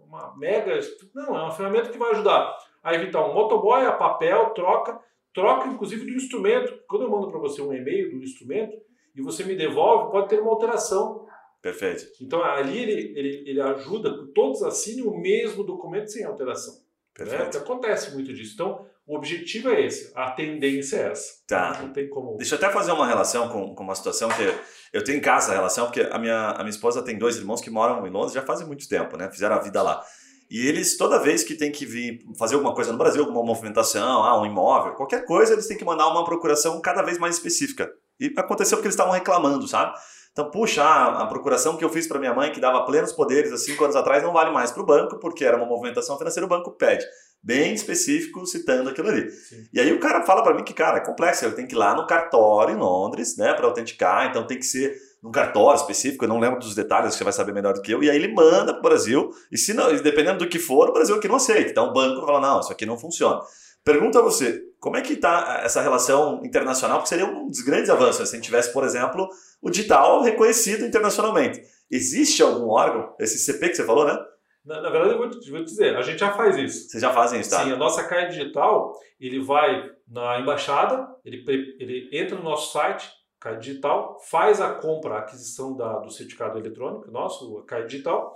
uma 0.06 0.36
mega. 0.38 0.80
Não, 1.14 1.38
é 1.38 1.42
uma 1.42 1.52
ferramenta 1.52 1.90
que 1.90 1.98
vai 1.98 2.12
ajudar 2.12 2.58
a 2.84 2.94
evitar 2.94 3.26
um 3.26 3.34
motoboy, 3.34 3.86
a 3.86 3.94
papel, 3.94 4.50
troca, 4.50 5.00
troca 5.34 5.70
inclusive 5.70 6.06
do 6.06 6.12
instrumento. 6.12 6.78
Quando 6.88 7.04
eu 7.04 7.10
mando 7.10 7.30
para 7.30 7.40
você 7.40 7.62
um 7.62 7.74
e-mail 7.74 8.12
do 8.12 8.24
instrumento 8.24 8.76
e 9.16 9.22
você 9.22 9.44
me 9.44 9.56
devolve, 9.56 10.12
pode 10.12 10.28
ter 10.28 10.42
uma 10.42 10.52
alteração 10.52 11.26
Perfeito. 11.64 12.06
Então 12.22 12.44
ali 12.44 12.78
ele, 12.78 13.18
ele, 13.18 13.44
ele 13.50 13.62
ajuda 13.62 14.18
que 14.18 14.34
todos 14.34 14.62
assinem 14.62 15.08
o 15.08 15.18
mesmo 15.18 15.64
documento 15.64 16.12
sem 16.12 16.26
alteração. 16.26 16.74
Né? 16.74 16.80
Perfeito. 17.14 17.58
Né? 17.58 17.64
Acontece 17.64 18.14
muito 18.14 18.34
disso. 18.34 18.54
Então, 18.54 18.86
o 19.08 19.16
objetivo 19.16 19.70
é 19.70 19.86
esse, 19.86 20.12
a 20.14 20.32
tendência 20.32 20.98
é 20.98 21.12
essa. 21.12 21.34
Tá. 21.48 21.80
Não 21.82 21.94
tem 21.94 22.10
como. 22.10 22.36
Deixa 22.36 22.56
eu 22.56 22.58
até 22.58 22.70
fazer 22.70 22.92
uma 22.92 23.08
relação 23.08 23.48
com, 23.48 23.74
com 23.74 23.84
uma 23.84 23.96
situação 23.96 24.28
que 24.30 24.44
eu 24.92 25.04
tenho 25.04 25.20
em 25.20 25.22
casa 25.22 25.54
a 25.54 25.56
relação, 25.56 25.86
porque 25.86 26.02
a 26.02 26.20
minha, 26.20 26.52
a 26.52 26.60
minha 26.60 26.70
esposa 26.70 27.02
tem 27.02 27.18
dois 27.18 27.38
irmãos 27.38 27.62
que 27.62 27.70
moram 27.70 28.06
em 28.06 28.10
Londres 28.10 28.34
já 28.34 28.42
fazem 28.42 28.68
muito 28.68 28.88
tempo, 28.90 29.16
né? 29.16 29.32
Fizeram 29.32 29.56
a 29.56 29.60
vida 29.60 29.82
lá. 29.82 30.04
E 30.52 30.68
eles, 30.68 30.98
toda 30.98 31.18
vez 31.18 31.44
que 31.44 31.56
tem 31.56 31.72
que 31.72 31.86
vir 31.86 32.20
fazer 32.38 32.56
alguma 32.56 32.76
coisa 32.76 32.92
no 32.92 32.98
Brasil, 32.98 33.22
alguma 33.22 33.44
movimentação, 33.44 34.24
ah, 34.24 34.40
um 34.42 34.46
imóvel, 34.46 34.94
qualquer 34.96 35.26
coisa, 35.26 35.54
eles 35.54 35.68
têm 35.68 35.78
que 35.78 35.86
mandar 35.86 36.10
uma 36.10 36.26
procuração 36.26 36.80
cada 36.82 37.02
vez 37.02 37.18
mais 37.18 37.36
específica. 37.36 37.90
E 38.20 38.34
aconteceu 38.38 38.78
porque 38.78 38.88
eles 38.88 38.96
estavam 38.96 39.14
reclamando, 39.14 39.68
sabe? 39.68 39.98
Então, 40.34 40.50
puxa, 40.50 40.84
a, 40.84 41.28
procuração 41.28 41.78
que 41.78 41.86
eu 41.86 41.90
fiz 41.90 42.08
para 42.08 42.20
minha 42.20 42.34
mãe, 42.34 42.52
que 42.52 42.60
dava 42.60 42.84
plenos 42.88 43.14
poderes 43.14 43.52
há 43.52 43.58
cinco 43.58 43.84
anos 43.84 43.96
atrás, 43.96 44.24
não 44.24 44.34
vale 44.34 44.52
mais 44.52 44.72
para 44.72 44.82
o 44.82 44.86
banco, 44.86 45.20
porque 45.20 45.46
era 45.46 45.56
uma 45.56 45.66
movimentação 45.68 46.18
financeira, 46.18 46.48
o 46.48 46.50
banco 46.50 46.72
pede. 46.72 47.06
Bem 47.42 47.76
específico, 47.76 48.44
citando 48.48 48.90
aquilo 48.90 49.10
ali. 49.10 49.30
Sim. 49.30 49.64
E 49.72 49.80
aí 49.80 49.94
o 49.94 50.00
cara 50.00 50.26
fala 50.26 50.42
para 50.42 50.56
mim 50.56 50.64
que, 50.64 50.74
cara, 50.74 50.98
é 50.98 51.06
complexo, 51.06 51.46
ele 51.46 51.54
tem 51.54 51.68
que 51.68 51.76
ir 51.76 51.78
lá 51.78 51.94
no 51.94 52.08
cartório 52.08 52.74
em 52.74 52.80
Londres, 52.80 53.38
né, 53.38 53.54
para 53.54 53.68
autenticar, 53.68 54.28
então 54.28 54.48
tem 54.48 54.58
que 54.58 54.66
ser 54.66 54.98
num 55.22 55.32
cartório 55.32 55.80
específico, 55.80 56.26
eu 56.26 56.30
não 56.30 56.40
lembro 56.40 56.60
dos 56.60 56.74
detalhes, 56.74 57.14
você 57.14 57.24
vai 57.24 57.32
saber 57.32 57.54
melhor 57.54 57.74
do 57.74 57.82
que 57.82 57.92
eu, 57.92 58.02
e 58.02 58.10
aí 58.10 58.16
ele 58.16 58.34
manda 58.34 58.74
para 58.74 58.80
o 58.80 58.82
Brasil, 58.82 59.30
e 59.52 59.58
se 59.58 59.74
não, 59.74 59.96
dependendo 60.02 60.40
do 60.40 60.50
que 60.50 60.58
for, 60.58 60.90
o 60.90 60.94
Brasil 60.94 61.16
aqui 61.16 61.28
não 61.28 61.36
aceita. 61.36 61.70
Então 61.70 61.90
o 61.90 61.94
banco 61.94 62.26
fala, 62.26 62.42
não, 62.42 62.60
isso 62.60 62.72
aqui 62.72 62.88
não 62.88 62.98
funciona. 62.98 63.40
Pergunta 63.84 64.20
a 64.20 64.22
você, 64.22 64.64
como 64.84 64.98
é 64.98 65.02
que 65.02 65.14
está 65.14 65.62
essa 65.64 65.82
relação 65.82 66.42
internacional? 66.44 66.98
Porque 66.98 67.08
seria 67.08 67.26
um 67.26 67.48
dos 67.48 67.62
grandes 67.62 67.90
avanços 67.90 68.28
se 68.28 68.36
a 68.36 68.38
gente 68.38 68.44
tivesse, 68.44 68.74
por 68.74 68.84
exemplo, 68.84 69.30
o 69.62 69.70
digital 69.70 70.22
reconhecido 70.22 70.86
internacionalmente. 70.86 71.62
Existe 71.90 72.44
algum 72.44 72.68
órgão, 72.68 73.16
esse 73.18 73.38
CP 73.38 73.70
que 73.70 73.76
você 73.76 73.86
falou, 73.86 74.06
né? 74.06 74.20
Na, 74.66 74.82
na 74.82 74.90
verdade, 74.90 75.14
eu 75.14 75.18
vou 75.20 75.30
te, 75.30 75.50
vou 75.50 75.62
te, 75.62 75.68
dizer, 75.68 75.96
a 75.96 76.02
gente 76.02 76.20
já 76.20 76.34
faz 76.34 76.58
isso. 76.58 76.90
Vocês 76.90 77.02
já 77.02 77.14
fazem 77.14 77.40
isso, 77.40 77.50
tá? 77.50 77.64
Sim, 77.64 77.72
a 77.72 77.78
nossa 77.78 78.04
carta 78.04 78.28
digital, 78.28 78.92
ele 79.22 79.40
vai 79.40 79.90
na 80.06 80.42
embaixada, 80.42 81.08
ele, 81.24 81.46
ele 81.80 82.10
entra 82.12 82.36
no 82.36 82.44
nosso 82.44 82.74
site, 82.74 83.10
carta 83.40 83.60
digital, 83.60 84.20
faz 84.30 84.60
a 84.60 84.74
compra, 84.74 85.14
a 85.14 85.20
aquisição 85.20 85.78
da, 85.78 86.00
do 86.00 86.12
certificado 86.12 86.60
eletrônico 86.60 87.10
nosso, 87.10 87.58
a 87.60 87.66
carta 87.66 87.88
digital, 87.88 88.34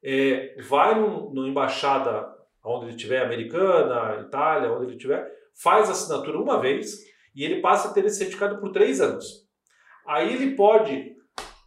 é, 0.00 0.54
vai 0.62 0.94
no 0.94 1.48
embaixada 1.48 2.32
onde 2.62 2.84
ele 2.84 2.94
estiver, 2.94 3.24
americana, 3.24 4.20
Itália, 4.20 4.70
onde 4.70 4.84
ele 4.84 4.92
estiver, 4.92 5.39
faz 5.54 5.88
a 5.88 5.92
assinatura 5.92 6.38
uma 6.38 6.60
vez 6.60 7.00
e 7.34 7.44
ele 7.44 7.60
passa 7.60 7.88
a 7.88 7.92
ter 7.92 8.04
esse 8.04 8.18
certificado 8.18 8.58
por 8.58 8.72
três 8.72 9.00
anos. 9.00 9.48
Aí 10.06 10.34
ele 10.34 10.56
pode 10.56 11.14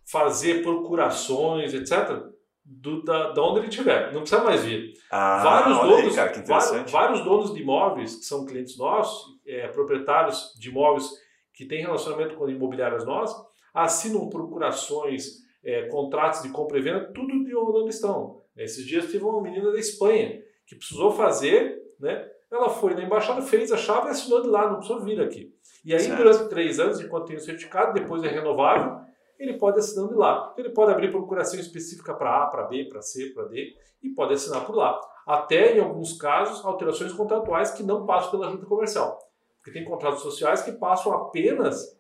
fazer 0.06 0.62
procurações, 0.62 1.74
etc., 1.74 2.32
do, 2.66 3.04
da, 3.04 3.32
da 3.32 3.42
onde 3.42 3.60
ele 3.60 3.68
estiver. 3.68 4.14
Não 4.14 4.22
precisa 4.22 4.44
mais 4.44 4.64
vir. 4.64 4.94
Ah, 5.12 5.44
vários, 5.44 5.78
donos, 5.80 6.18
aí, 6.18 6.34
cara, 6.34 6.44
vários, 6.46 6.92
vários, 6.92 7.24
donos 7.24 7.54
de 7.54 7.62
imóveis, 7.62 8.16
que 8.16 8.26
são 8.26 8.46
clientes 8.46 8.78
nossos, 8.78 9.38
é, 9.46 9.68
proprietários 9.68 10.54
de 10.58 10.70
imóveis 10.70 11.10
que 11.54 11.66
têm 11.66 11.82
relacionamento 11.82 12.36
com 12.36 12.50
imobiliárias 12.50 13.06
nossas, 13.06 13.36
assinam 13.74 14.30
procurações, 14.30 15.44
é, 15.64 15.88
contratos 15.88 16.42
de 16.42 16.50
compra 16.50 16.78
e 16.78 16.82
venda, 16.82 17.12
tudo 17.14 17.44
de 17.44 17.56
onde 17.56 17.90
estão. 17.90 18.42
Esses 18.56 18.86
dias 18.86 19.10
tive 19.10 19.24
uma 19.24 19.42
menina 19.42 19.72
da 19.72 19.80
Espanha 19.80 20.42
que 20.66 20.76
precisou 20.76 21.12
fazer, 21.12 21.82
né? 22.00 22.28
Ela 22.54 22.70
foi 22.70 22.94
na 22.94 23.02
embaixada, 23.02 23.42
fez 23.42 23.72
a 23.72 23.78
chave 23.78 24.08
e 24.08 24.12
assinou 24.12 24.44
de 24.44 24.48
lá, 24.48 24.68
não 24.68 24.76
precisou 24.76 25.02
vir 25.02 25.20
aqui. 25.20 25.52
E 25.84 25.92
aí, 25.92 26.00
certo. 26.00 26.18
durante 26.18 26.50
três 26.50 26.80
anos, 26.80 27.02
enquanto 27.02 27.26
tem 27.26 27.36
o 27.36 27.40
certificado, 27.40 27.94
depois 27.94 28.24
é 28.24 28.28
renovável, 28.28 29.02
ele 29.40 29.58
pode 29.58 29.80
assinar 29.80 30.08
de 30.08 30.14
lá. 30.14 30.50
Então, 30.54 30.64
ele 30.64 30.74
pode 30.74 30.92
abrir 30.92 31.10
procuração 31.10 31.60
específica 31.60 32.14
para 32.14 32.44
A, 32.44 32.46
para 32.46 32.64
B, 32.64 32.86
para 32.86 33.02
C, 33.02 33.32
para 33.34 33.46
D, 33.46 33.76
e 34.04 34.10
pode 34.10 34.34
assinar 34.34 34.66
por 34.66 34.76
lá. 34.76 35.02
Até, 35.26 35.76
em 35.76 35.80
alguns 35.80 36.14
casos, 36.14 36.64
alterações 36.64 37.12
contratuais 37.12 37.72
que 37.72 37.82
não 37.82 38.06
passam 38.06 38.32
pela 38.32 38.52
junta 38.52 38.68
comercial. 38.68 39.18
Porque 39.58 39.72
tem 39.72 39.84
contratos 39.84 40.22
sociais 40.22 40.62
que 40.62 40.74
passam 40.74 41.12
apenas 41.14 41.98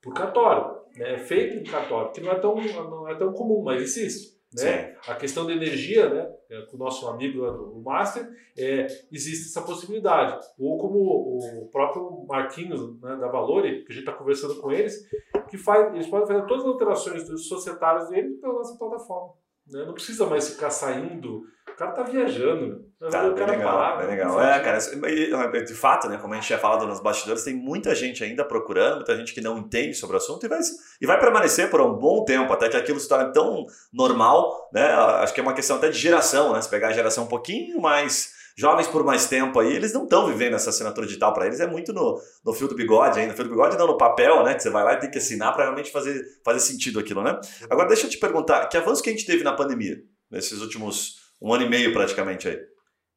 por 0.00 0.14
cartório, 0.14 0.76
né? 0.96 1.18
feito 1.18 1.56
em 1.56 1.64
cartório, 1.64 2.12
que 2.12 2.20
não 2.20 2.30
é 2.30 2.38
tão, 2.38 2.54
não 2.54 3.08
é 3.08 3.14
tão 3.16 3.32
comum, 3.32 3.62
mas 3.64 3.82
existe. 3.82 4.39
Né? 4.52 4.96
A 5.06 5.14
questão 5.14 5.46
da 5.46 5.52
energia, 5.52 6.08
né? 6.08 6.28
É, 6.50 6.62
com 6.62 6.76
o 6.76 6.78
nosso 6.78 7.06
amigo 7.06 7.44
o 7.46 7.80
Master, 7.82 8.28
é, 8.58 8.86
existe 9.12 9.48
essa 9.48 9.62
possibilidade. 9.62 10.44
Ou 10.58 10.76
como 10.76 10.98
o 10.98 11.68
próprio 11.70 12.26
Marquinhos 12.28 13.00
né, 13.00 13.16
da 13.16 13.28
Valore, 13.28 13.84
que 13.84 13.92
a 13.92 13.94
gente 13.94 14.04
está 14.04 14.12
conversando 14.12 14.60
com 14.60 14.72
eles, 14.72 15.08
que 15.48 15.56
faz, 15.56 15.94
eles 15.94 16.08
podem 16.08 16.26
fazer 16.26 16.46
todas 16.46 16.64
as 16.64 16.70
alterações 16.70 17.28
dos 17.28 17.46
societários 17.46 18.08
deles 18.08 18.40
pela 18.40 18.54
nossa 18.54 18.76
plataforma. 18.76 19.34
Né? 19.70 19.84
Não 19.84 19.94
precisa 19.94 20.26
mais 20.26 20.48
ficar 20.48 20.70
saindo. 20.70 21.42
O 21.68 21.76
cara 21.76 21.92
tá 21.92 22.02
viajando. 22.02 22.84
Tá, 22.98 23.24
o 23.24 23.28
bem 23.28 23.46
cara 23.46 23.52
legal, 23.52 23.78
parar, 23.78 23.96
bem 23.96 24.06
né? 24.06 24.12
legal. 24.12 24.42
É, 24.42 24.60
cara, 24.60 24.78
de 24.78 25.74
fato, 25.74 26.08
né, 26.08 26.18
como 26.18 26.34
a 26.34 26.36
gente 26.36 26.46
tinha 26.46 26.58
falado 26.58 26.86
nos 26.86 27.00
bastidores, 27.00 27.44
tem 27.44 27.54
muita 27.54 27.94
gente 27.94 28.22
ainda 28.22 28.44
procurando, 28.44 28.96
muita 28.96 29.16
gente 29.16 29.32
que 29.32 29.40
não 29.40 29.56
entende 29.56 29.94
sobre 29.94 30.16
o 30.16 30.18
assunto 30.18 30.44
e 30.44 30.48
vai, 30.48 30.58
e 31.00 31.06
vai 31.06 31.18
permanecer 31.18 31.70
por 31.70 31.80
um 31.80 31.94
bom 31.94 32.24
tempo, 32.24 32.52
até 32.52 32.68
que 32.68 32.76
aquilo 32.76 33.00
se 33.00 33.08
torne 33.08 33.32
tão 33.32 33.64
normal, 33.90 34.68
né? 34.72 34.84
Acho 34.92 35.32
que 35.32 35.40
é 35.40 35.42
uma 35.42 35.54
questão 35.54 35.76
até 35.76 35.88
de 35.88 35.98
geração, 35.98 36.52
né? 36.52 36.60
Se 36.60 36.68
pegar 36.68 36.88
a 36.88 36.92
geração 36.92 37.24
um 37.24 37.28
pouquinho 37.28 37.80
mais 37.80 38.39
jovens 38.56 38.88
por 38.88 39.04
mais 39.04 39.26
tempo 39.26 39.58
aí, 39.58 39.74
eles 39.74 39.92
não 39.92 40.04
estão 40.04 40.26
vivendo 40.26 40.54
essa 40.54 40.70
assinatura 40.70 41.06
digital 41.06 41.32
para 41.32 41.46
eles, 41.46 41.60
é 41.60 41.66
muito 41.66 41.92
no, 41.92 42.20
no 42.44 42.52
fio 42.52 42.68
do 42.68 42.74
bigode 42.74 43.18
ainda, 43.18 43.32
no 43.32 43.36
fio 43.36 43.44
do 43.44 43.50
bigode 43.50 43.76
não 43.76 43.86
no 43.86 43.96
papel, 43.96 44.42
né, 44.44 44.54
que 44.54 44.62
você 44.62 44.70
vai 44.70 44.84
lá 44.84 44.94
e 44.94 44.98
tem 44.98 45.10
que 45.10 45.18
assinar 45.18 45.54
para 45.54 45.64
realmente 45.64 45.90
fazer, 45.90 46.22
fazer 46.44 46.60
sentido 46.60 46.98
aquilo, 46.98 47.22
né? 47.22 47.38
Agora 47.70 47.88
deixa 47.88 48.06
eu 48.06 48.10
te 48.10 48.18
perguntar, 48.18 48.66
que 48.66 48.76
avanço 48.76 49.02
que 49.02 49.10
a 49.10 49.12
gente 49.12 49.26
teve 49.26 49.42
na 49.42 49.52
pandemia, 49.52 49.96
nesses 50.30 50.60
últimos 50.60 51.20
um 51.40 51.54
ano 51.54 51.64
e 51.64 51.68
meio 51.68 51.92
praticamente 51.92 52.48
aí? 52.48 52.58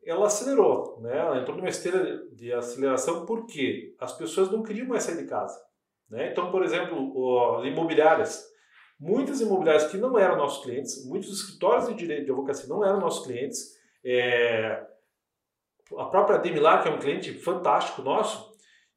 ela 0.06 0.28
acelerou, 0.28 1.00
né? 1.02 1.18
Ela 1.18 1.40
entrou 1.40 1.56
numa 1.56 1.70
esteira 1.70 2.24
de 2.34 2.52
aceleração 2.52 3.26
porque 3.26 3.96
as 4.00 4.14
pessoas 4.14 4.52
não 4.52 4.64
queriam 4.64 4.88
mais 4.88 5.04
sair 5.04 5.18
de 5.18 5.26
casa, 5.26 5.58
né? 6.10 6.32
Então, 6.32 6.52
por 6.52 6.64
exemplo, 6.64 7.58
as 7.58 7.66
imobiliárias, 7.66 8.46
muitas 9.00 9.42
imobiliárias 9.42 9.90
que 9.90 9.98
não 9.98 10.18
eram 10.18 10.38
nossos 10.38 10.64
clientes, 10.64 11.06
muitos 11.06 11.32
escritórios 11.32 11.88
de 11.88 11.96
direito 11.96 12.26
de 12.26 12.32
advocacia 12.32 12.68
não 12.68 12.84
eram 12.84 13.00
nossos 13.00 13.26
clientes, 13.26 13.74
é, 14.06 14.86
a 16.00 16.06
própria 16.06 16.38
Demilar, 16.38 16.82
que 16.82 16.90
é 16.90 16.92
um 16.92 17.00
cliente 17.00 17.34
fantástico 17.34 18.02
nosso, 18.02 18.54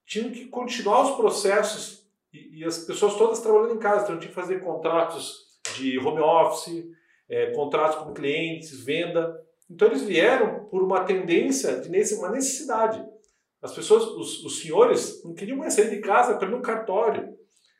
tinham 0.06 0.30
que 0.30 0.46
continuar 0.46 1.02
os 1.02 1.16
processos 1.16 2.06
e, 2.32 2.60
e 2.60 2.64
as 2.64 2.78
pessoas 2.78 3.16
todas 3.16 3.40
trabalhando 3.40 3.74
em 3.74 3.78
casa, 3.78 4.04
então 4.04 4.18
tinha 4.18 4.28
que 4.28 4.34
fazer 4.34 4.60
contratos 4.60 5.46
de 5.76 5.98
home 5.98 6.20
office, 6.20 6.86
é, 7.28 7.52
contratos 7.52 8.04
com 8.04 8.12
clientes, 8.12 8.84
venda. 8.84 9.34
Então 9.68 9.88
eles 9.88 10.02
vieram 10.02 10.66
por 10.66 10.82
uma 10.82 11.04
tendência, 11.04 11.80
de 11.80 12.14
uma 12.14 12.30
necessidade. 12.30 13.04
As 13.60 13.74
pessoas, 13.74 14.04
os, 14.04 14.44
os 14.44 14.60
senhores, 14.60 15.24
não 15.24 15.34
queriam 15.34 15.58
mais 15.58 15.74
sair 15.74 15.90
de 15.90 16.00
casa 16.00 16.36
para 16.36 16.46
ir 16.46 16.50
no 16.50 16.62
cartório. 16.62 17.36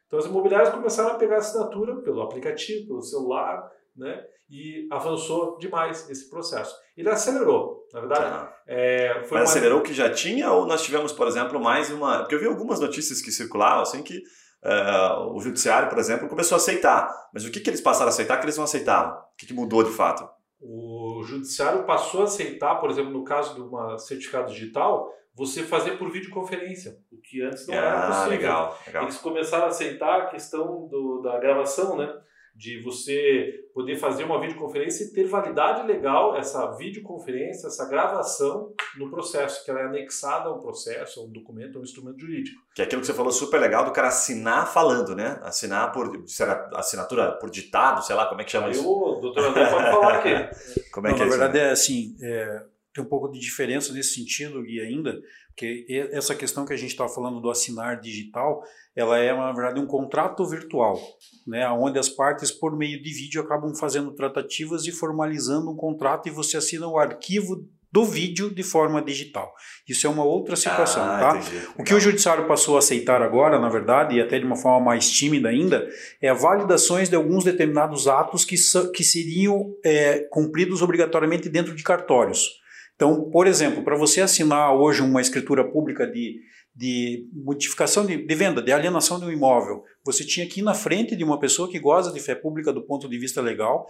Então 0.07 0.19
as 0.19 0.27
imobiliárias 0.27 0.71
começaram 0.71 1.11
a 1.11 1.19
pegar 1.19 1.39
assinatura 1.39 1.97
pelo 2.03 2.23
aplicativo, 2.23 2.89
pelo 2.89 3.03
celular, 3.03 3.71
né? 3.97 4.23
E 4.49 4.87
avançou 4.91 5.59
demais 5.59 6.09
esse 6.09 6.31
processo. 6.31 6.75
Ele 6.97 7.09
acelerou, 7.09 7.85
na 7.93 8.01
verdade. 8.01 8.25
Ah. 8.25 8.55
É, 8.67 9.15
Mas 9.21 9.31
uma... 9.31 9.43
acelerou 9.43 9.81
o 9.81 9.83
que 9.83 9.93
já 9.93 10.11
tinha 10.11 10.51
ou 10.53 10.67
nós 10.67 10.83
tivemos, 10.83 11.13
por 11.13 11.27
exemplo, 11.27 11.61
mais 11.61 11.91
uma... 11.91 12.21
Porque 12.21 12.35
eu 12.35 12.41
vi 12.41 12.47
algumas 12.47 12.79
notícias 12.79 13.21
que 13.21 13.33
circulavam, 13.33 13.83
assim, 13.83 14.03
que 14.03 14.19
uh, 14.19 15.35
o 15.35 15.41
judiciário, 15.41 15.89
por 15.89 15.99
exemplo, 15.99 16.29
começou 16.29 16.57
a 16.57 16.59
aceitar. 16.59 17.11
Mas 17.33 17.45
o 17.45 17.51
que, 17.51 17.61
que 17.61 17.71
eles 17.71 17.81
passaram 17.81 18.07
a 18.07 18.11
aceitar 18.11 18.37
que 18.39 18.45
eles 18.45 18.57
não 18.57 18.65
aceitavam? 18.65 19.19
O 19.19 19.37
que, 19.37 19.47
que 19.47 19.55
mudou 19.55 19.83
de 19.83 19.91
fato? 19.91 20.29
O 20.61 21.23
judiciário 21.25 21.85
passou 21.85 22.23
a 22.23 22.25
aceitar, 22.25 22.77
por 22.77 22.91
exemplo, 22.91 23.13
no 23.13 23.25
caso 23.25 23.55
de 23.55 23.61
um 23.61 23.99
certificado 23.99 24.53
digital, 24.53 25.13
você 25.35 25.63
fazer 25.63 25.99
por 25.99 26.11
videoconferência, 26.11 26.97
o 27.13 27.21
que 27.21 27.43
antes 27.43 27.67
não 27.67 27.75
ah, 27.75 27.79
era 27.79 28.07
possível. 28.07 28.31
Legal, 28.31 28.79
legal. 28.87 29.03
Eles 29.03 29.19
começaram 29.19 29.65
a 29.65 29.69
aceitar 29.69 30.23
a 30.23 30.27
questão 30.27 30.89
do, 30.89 31.21
da 31.23 31.39
gravação, 31.39 31.97
né? 31.97 32.11
De 32.57 32.83
você 32.83 33.67
poder 33.75 33.97
fazer 33.97 34.25
uma 34.25 34.41
videoconferência 34.41 35.05
e 35.05 35.13
ter 35.13 35.25
validade 35.25 35.87
legal 35.87 36.35
essa 36.35 36.73
videoconferência, 36.77 37.67
essa 37.67 37.87
gravação 37.87 38.73
no 38.97 39.11
processo, 39.11 39.63
que 39.63 39.71
ela 39.71 39.81
é 39.81 39.85
anexada 39.85 40.49
a 40.49 40.55
um 40.55 40.61
processo, 40.61 41.21
a 41.21 41.25
um 41.25 41.29
documento, 41.31 41.77
a 41.77 41.81
um 41.83 41.85
instrumento 41.85 42.19
jurídico. 42.19 42.59
Que 42.75 42.81
é 42.81 42.87
aquilo 42.87 43.03
que 43.03 43.07
você 43.07 43.13
falou 43.13 43.31
super 43.31 43.61
legal 43.61 43.85
do 43.85 43.93
cara 43.93 44.09
assinar 44.09 44.73
falando, 44.73 45.15
né? 45.15 45.39
Assinar 45.43 45.93
por 45.93 46.23
será 46.27 46.71
assinatura 46.75 47.33
por 47.33 47.51
ditado, 47.51 48.03
sei 48.03 48.17
lá, 48.17 48.25
como 48.27 48.41
é 48.41 48.45
que 48.45 48.51
chama 48.51 48.69
Aí 48.69 48.73
isso? 48.73 48.89
o 48.91 49.21
doutor 49.21 49.45
André 49.45 49.71
pode 49.71 49.91
falar 49.91 50.15
aqui. 50.15 50.31
Como 50.97 51.07
é 51.07 51.11
Não, 51.11 51.19
que 51.19 51.25
na 51.25 51.27
é 51.27 51.31
verdade 51.39 51.59
isso? 51.59 51.67
é 51.67 51.71
assim, 51.71 52.17
é, 52.23 52.63
tem 52.97 53.05
um 53.05 53.09
pouco 53.09 53.31
de 53.31 53.39
diferença 53.39 53.93
nesse 53.93 54.15
sentido 54.15 54.67
e 54.67 54.81
ainda, 54.81 55.21
porque 55.49 55.87
essa 56.13 56.35
questão 56.35 56.65
que 56.65 56.73
a 56.73 56.77
gente 56.77 56.91
está 56.91 57.09
falando 57.09 57.41
do 57.41 57.51
assinar 57.51 58.01
digital, 58.01 58.63
ela 58.95 59.19
é 59.19 59.35
na 59.35 59.53
verdade 59.53 59.81
um 59.81 59.87
contrato 59.87 60.45
virtual, 60.47 61.01
né, 61.47 61.69
onde 61.69 61.99
as 61.99 62.09
partes 62.09 62.51
por 62.51 62.77
meio 62.77 63.03
de 63.03 63.13
vídeo 63.13 63.43
acabam 63.43 63.75
fazendo 63.75 64.13
tratativas 64.13 64.87
e 64.87 64.93
formalizando 64.93 65.71
um 65.71 65.77
contrato 65.77 66.29
e 66.29 66.33
você 66.33 66.57
assina 66.57 66.87
o 66.87 66.99
arquivo 66.99 67.67
do 67.93 68.05
vídeo 68.05 68.51
de 68.51 68.63
forma 68.63 69.01
digital. 69.01 69.55
Isso 69.89 70.07
é 70.07 70.11
uma 70.11 70.25
outra 70.25 70.55
situação, 70.57 71.03
ah, 71.03 71.19
tá? 71.19 71.39
Entendi. 71.39 71.69
O 71.79 71.85
que 71.85 71.95
o 71.95 72.01
judiciário 72.01 72.47
passou 72.47 72.77
a 72.77 72.81
aceitar 72.81 73.23
agora, 73.23 73.59
na 73.59 73.71
verdade, 73.71 74.17
e 74.17 74.21
até 74.21 74.39
de 74.39 74.45
uma 74.45 74.57
forma 74.57 74.85
mais 74.85 75.11
tímida 75.11 75.49
ainda, 75.49 75.89
é 76.21 76.35
validações 76.35 77.09
de 77.09 77.17
alguns 77.17 77.45
determinados 77.45 78.07
atos 78.07 78.45
que, 78.45 78.57
que 78.93 79.03
seriam 79.03 79.75
é, 79.83 80.19
cumpridos 80.31 80.83
obrigatoriamente 80.83 81.49
dentro 81.49 81.75
de 81.75 81.83
cartórios. 81.83 82.61
Então, 82.97 83.31
por 83.31 83.47
exemplo, 83.47 83.85
para 83.85 83.97
você 83.97 84.23
assinar 84.23 84.75
hoje 84.75 85.03
uma 85.03 85.21
escritura 85.21 85.63
pública 85.63 86.07
de, 86.07 86.41
de 86.75 87.29
modificação 87.33 88.07
de, 88.07 88.27
de, 88.27 88.35
venda, 88.35 88.63
de 88.63 88.73
alienação 88.73 89.21
de 89.21 89.27
um 89.27 89.31
imóvel, 89.31 89.85
você 90.03 90.25
tinha 90.25 90.49
que 90.49 90.61
ir 90.61 90.63
na 90.63 90.73
frente 90.73 91.15
de 91.15 91.23
uma 91.23 91.39
pessoa 91.39 91.71
que 91.71 91.79
goza 91.79 92.11
de 92.11 92.21
fé 92.21 92.35
pública 92.35 92.73
do 92.73 92.87
ponto 92.87 93.07
de 93.07 93.19
vista 93.19 93.43
legal, 93.43 93.87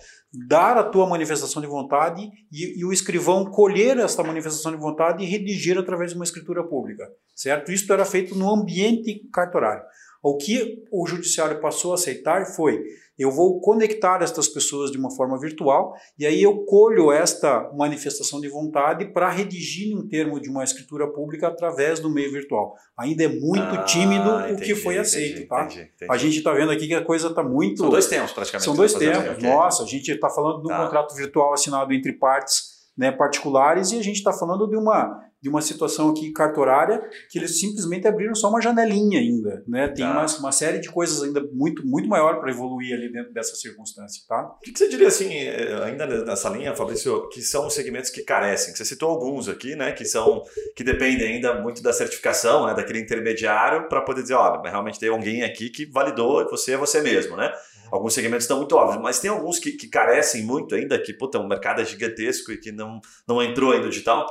dar 0.48 0.76
a 0.76 0.82
tua 0.82 1.08
manifestação 1.08 1.62
de 1.62 1.68
vontade 1.68 2.28
e, 2.52 2.80
e 2.80 2.84
o 2.84 2.92
escrivão 2.92 3.44
colher 3.44 3.96
esta 3.96 4.25
manifestação 4.25 4.72
de 4.72 4.78
vontade 4.78 5.22
e 5.22 5.26
redigir 5.26 5.78
através 5.78 6.10
de 6.10 6.16
uma 6.16 6.25
escritura 6.25 6.64
pública, 6.64 7.08
certo? 7.32 7.70
Isso 7.70 7.90
era 7.92 8.04
feito 8.04 8.34
no 8.34 8.52
ambiente 8.52 9.22
cartorário. 9.32 9.84
O 10.20 10.36
que 10.36 10.82
o 10.90 11.06
judiciário 11.06 11.60
passou 11.60 11.92
a 11.92 11.94
aceitar 11.94 12.44
foi 12.46 12.82
eu 13.18 13.30
vou 13.30 13.61
conectar 13.61 14.23
estas 14.23 14.46
pessoas 14.49 14.90
de 14.90 14.99
uma 14.99 15.11
forma 15.11 15.38
virtual 15.38 15.94
e 16.18 16.26
aí 16.26 16.42
eu 16.42 16.64
colho 16.64 17.11
esta 17.11 17.70
manifestação 17.75 18.40
de 18.40 18.49
vontade 18.49 19.06
para 19.06 19.30
redigir 19.30 19.96
um 19.96 20.06
termo 20.06 20.38
de 20.40 20.49
uma 20.50 20.62
escritura 20.64 21.06
pública 21.11 21.49
através 21.49 21.99
do 22.00 22.11
meio 22.11 22.30
virtual. 22.30 22.75
Ainda 22.99 23.25
é 23.25 23.28
muito 23.28 23.62
Ah, 23.75 23.82
tímido 23.85 24.28
entendi, 24.40 24.52
o 24.62 24.64
que 24.66 24.75
foi 24.75 24.99
aceito, 24.99 25.32
entendi, 25.42 25.46
tá? 25.49 25.64
entendi. 25.64 25.90
A 26.11 26.16
gente 26.16 26.38
está 26.38 26.52
vendo 26.52 26.70
aqui 26.70 26.87
que 26.87 26.94
a 26.94 27.04
coisa 27.04 27.28
está 27.28 27.42
muito. 27.42 27.78
São 27.78 27.88
dois 27.90 28.06
tempos, 28.06 28.32
praticamente. 28.32 28.64
São 28.64 28.75
que 28.75 28.78
dois 28.78 28.94
tempos. 28.94 29.28
aqui. 29.30 29.46
Nossa, 29.46 29.82
a 29.82 29.87
gente 29.87 30.11
está 30.11 30.28
falando 30.28 30.61
de 30.61 30.66
um 30.66 30.76
Tá. 30.76 30.85
contrato 30.85 31.14
virtual 31.14 31.52
assinado 31.54 31.92
entre 31.92 32.12
partes 32.12 32.76
né, 32.96 33.12
particulares 33.12 33.92
e 33.92 33.99
a 33.99 34.02
gente 34.02 34.16
está 34.16 34.32
falando 34.32 34.66
de 34.66 34.76
uma, 34.76 35.20
de 35.40 35.49
uma 35.49 35.61
situação 35.61 36.11
aqui 36.11 36.33
cartorária 36.33 37.00
que 37.31 37.38
eles 37.38 37.61
simplesmente 37.61 38.07
abriram 38.09 38.35
só 38.35 38.49
uma 38.49 38.61
janelinha 38.61 39.21
ainda. 39.21 39.62
Né? 39.69 39.88
Tem 39.88 40.05
Tá. 40.05 40.12
uma, 40.12 40.26
uma 40.38 40.52
série 40.52 40.78
de 40.78 40.88
coisas 40.90 41.23
ainda 41.23 41.43
muito, 41.52 41.87
muito 41.87 42.09
maior 42.09 42.40
para 42.40 42.50
evoluir 42.50 42.95
ali 42.95 43.12
dentro 43.12 43.33
dessa 43.33 43.55
circunstância. 43.55 44.23
Tá? 44.28 44.55
O 44.59 44.61
que 44.61 44.73
que 44.73 44.78
você 44.78 44.88
diria 44.88 45.09
assim, 45.09 45.33
eh, 45.33 45.83
ainda 45.85 46.07
nessa 46.07 46.49
linha, 46.49 46.75
Fabrício, 46.75 47.28
que 47.28 47.43
são 47.43 47.66
os 47.66 47.75
segmentos 47.75 48.11
que 48.11 48.23
carecem? 48.23 48.75
Você 48.75 48.85
citou 48.85 49.11
alguns 49.11 49.49
aqui, 49.49 49.76
né, 49.76 49.93
que 49.93 50.05
são 50.05 50.43
que 50.75 50.83
dependem 50.83 51.35
ainda 51.35 51.61
muito 51.61 51.83
da 51.83 51.93
certificação, 51.93 52.66
né, 52.66 52.75
daquele 52.75 53.00
intermediário 53.00 53.88
para 53.88 54.00
poder 54.00 54.23
dizer, 54.23 54.35
olha, 54.35 54.69
realmente 54.69 54.99
tem 54.99 55.09
alguém 55.09 55.43
aqui 55.43 55.71
que 55.71 55.87
validou, 55.87 56.49
você 56.49 56.73
é 56.73 56.76
você 56.76 57.00
mesmo, 57.00 57.37
né? 57.37 57.52
Alguns 57.90 58.14
segmentos 58.14 58.45
estão 58.45 58.59
muito 58.59 58.75
óbvios, 58.75 59.00
mas 59.00 59.21
tem 59.21 59.31
alguns 59.31 59.59
que, 59.59 59.73
que 59.73 59.88
carecem 59.88 60.43
muito 60.43 60.75
ainda, 60.75 60.99
que 60.99 61.12
puta, 61.12 61.38
o 61.38 61.47
mercado 61.47 61.81
é 61.81 61.85
gigantesco 61.85 62.50
e 62.50 62.59
que 62.59 62.73
não, 62.73 63.00
não 63.28 63.40
entrou 63.43 63.73
ainda 63.73 63.85
no 63.85 63.90
digital. 63.90 64.26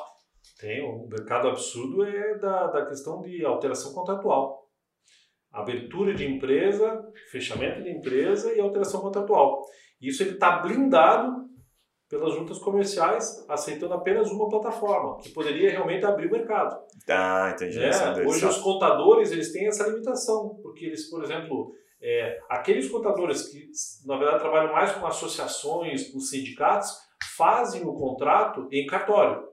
Tem, 0.59 0.81
o 0.81 1.07
mercado 1.07 1.49
absurdo 1.49 2.03
é 2.03 2.37
da, 2.37 2.67
da 2.67 2.85
questão 2.85 3.21
de 3.21 3.45
alteração 3.45 3.93
contratual. 3.93 4.65
Abertura 5.51 6.13
de 6.13 6.25
empresa, 6.25 7.01
fechamento 7.31 7.83
de 7.83 7.89
empresa 7.89 8.53
e 8.53 8.59
alteração 8.59 9.01
contratual. 9.01 9.61
Isso 10.01 10.23
ele 10.23 10.31
está 10.31 10.59
blindado 10.59 11.45
pelas 12.09 12.33
juntas 12.33 12.59
comerciais, 12.59 13.45
aceitando 13.49 13.93
apenas 13.93 14.29
uma 14.31 14.47
plataforma, 14.47 15.17
que 15.17 15.29
poderia 15.29 15.71
realmente 15.71 16.05
abrir 16.05 16.27
o 16.27 16.31
mercado. 16.31 16.77
Ah, 17.09 17.51
entendi. 17.53 17.79
é 17.79 18.25
Hoje 18.25 18.45
os 18.45 18.57
contadores 18.59 19.31
eles 19.31 19.51
têm 19.51 19.67
essa 19.67 19.87
limitação, 19.87 20.59
porque 20.61 20.85
eles, 20.85 21.09
por 21.09 21.23
exemplo, 21.23 21.73
é, 22.01 22.37
aqueles 22.49 22.89
contadores 22.89 23.49
que 23.49 23.67
na 24.05 24.17
verdade 24.17 24.39
trabalham 24.39 24.71
mais 24.71 24.91
com 24.91 25.05
associações, 25.05 26.11
com 26.11 26.19
sindicatos, 26.19 26.95
fazem 27.35 27.83
o 27.83 27.93
contrato 27.95 28.67
em 28.71 28.85
cartório, 28.85 29.43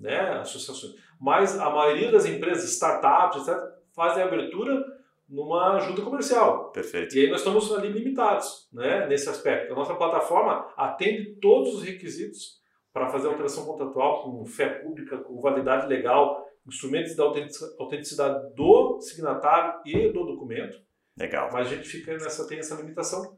né? 0.00 0.38
Associações. 0.40 0.94
Mas 1.20 1.58
a 1.58 1.70
maioria 1.70 2.10
das 2.10 2.24
empresas, 2.24 2.64
startups, 2.72 3.46
etc., 3.46 3.56
fazem 3.94 4.22
a 4.22 4.26
abertura 4.26 4.82
numa 5.28 5.78
junta 5.78 6.02
comercial. 6.02 6.70
Perfeito. 6.72 7.16
E 7.16 7.20
aí 7.20 7.30
nós 7.30 7.40
estamos 7.40 7.72
ali 7.72 7.88
limitados, 7.88 8.68
né? 8.72 9.06
Nesse 9.06 9.28
aspecto. 9.28 9.72
A 9.72 9.76
nossa 9.76 9.94
plataforma 9.94 10.72
atende 10.76 11.36
todos 11.40 11.74
os 11.74 11.82
requisitos 11.82 12.58
para 12.92 13.08
fazer 13.08 13.28
alteração 13.28 13.64
contratual 13.64 14.24
com 14.24 14.44
fé 14.44 14.68
pública, 14.68 15.18
com 15.18 15.40
validade 15.40 15.86
legal, 15.86 16.44
instrumentos 16.66 17.14
da 17.14 17.22
autentici- 17.22 17.76
autenticidade 17.78 18.54
do 18.54 18.98
signatário 19.00 19.80
e 19.86 20.12
do 20.12 20.24
documento. 20.24 20.76
Legal. 21.16 21.50
Mas 21.52 21.68
a 21.68 21.70
gente 21.74 21.88
fica 21.88 22.12
nessa, 22.12 22.48
tem 22.48 22.58
essa 22.58 22.74
limitação, 22.74 23.36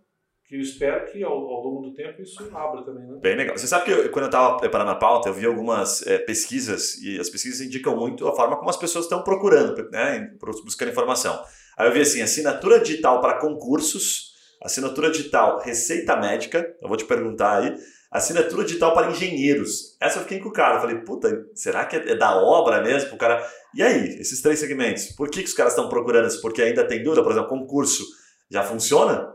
que 0.52 0.56
eu 0.59 0.61
espero 0.61 1.11
que 1.11 1.25
ao, 1.25 1.32
ao 1.32 1.62
longo 1.64 1.80
do 1.88 1.94
tempo 1.94 2.21
isso 2.21 2.42
abra 2.54 2.82
também, 2.82 3.06
né? 3.06 3.18
Bem 3.23 3.35
legal. 3.37 3.56
Você 3.56 3.66
sabe 3.66 3.87
que 3.87 3.90
eu- 3.90 4.11
quando 4.11 4.25
eu 4.25 4.28
estava 4.28 4.59
preparando 4.59 4.90
a 4.90 4.94
pauta, 4.94 5.30
eu 5.30 5.32
vi 5.32 5.47
algumas 5.47 6.06
eh, 6.06 6.18
pesquisas 6.18 7.00
e 7.02 7.18
as 7.18 7.30
pesquisas 7.30 7.62
indicam 7.62 7.97
muito 7.97 8.28
a 8.28 8.37
forma 8.37 8.59
como 8.59 8.68
as 8.68 8.76
pessoas 8.76 9.06
estão 9.06 9.23
procurando, 9.23 9.88
né, 9.90 10.30
buscando 10.62 10.90
informação. 10.90 11.42
Aí 11.78 11.88
eu 11.88 11.92
vi 11.94 12.02
assim, 12.02 12.21
assinatura 12.21 12.80
digital 12.80 13.18
para 13.23 13.38
concursos, 13.38 14.32
assinatura 14.62 15.11
digital, 15.11 15.59
receita 15.61 16.16
médica, 16.16 16.76
eu 16.82 16.87
vou 16.88 16.99
te 16.99 17.06
perguntar 17.06 17.61
aí, 17.61 17.75
assinatura 18.11 18.62
digital 18.62 18.92
para 18.92 19.11
engenheiros. 19.11 19.97
Essa 19.99 20.18
eu 20.18 20.23
fiquei 20.25 20.38
com 20.38 20.50
o 20.50 20.52
cara, 20.52 20.78
falei, 20.80 20.97
puta, 20.97 21.47
será 21.54 21.87
que 21.87 21.97
é 21.97 22.14
da 22.14 22.37
obra 22.37 22.82
mesmo? 22.82 23.14
O 23.14 23.16
cara, 23.16 23.42
e 23.75 23.82
aí, 23.82 24.18
esses 24.21 24.42
três 24.42 24.59
segmentos, 24.59 25.06
por 25.16 25.30
que, 25.30 25.40
que 25.42 25.49
os 25.49 25.54
caras 25.54 25.73
estão 25.73 25.88
procurando 25.88 26.26
isso? 26.28 26.42
Porque 26.42 26.61
ainda 26.61 26.87
tem 26.87 27.02
dúvida, 27.02 27.23
por 27.23 27.32
exemplo, 27.32 27.49
concurso, 27.49 28.04
já 28.50 28.62
funciona? 28.62 29.32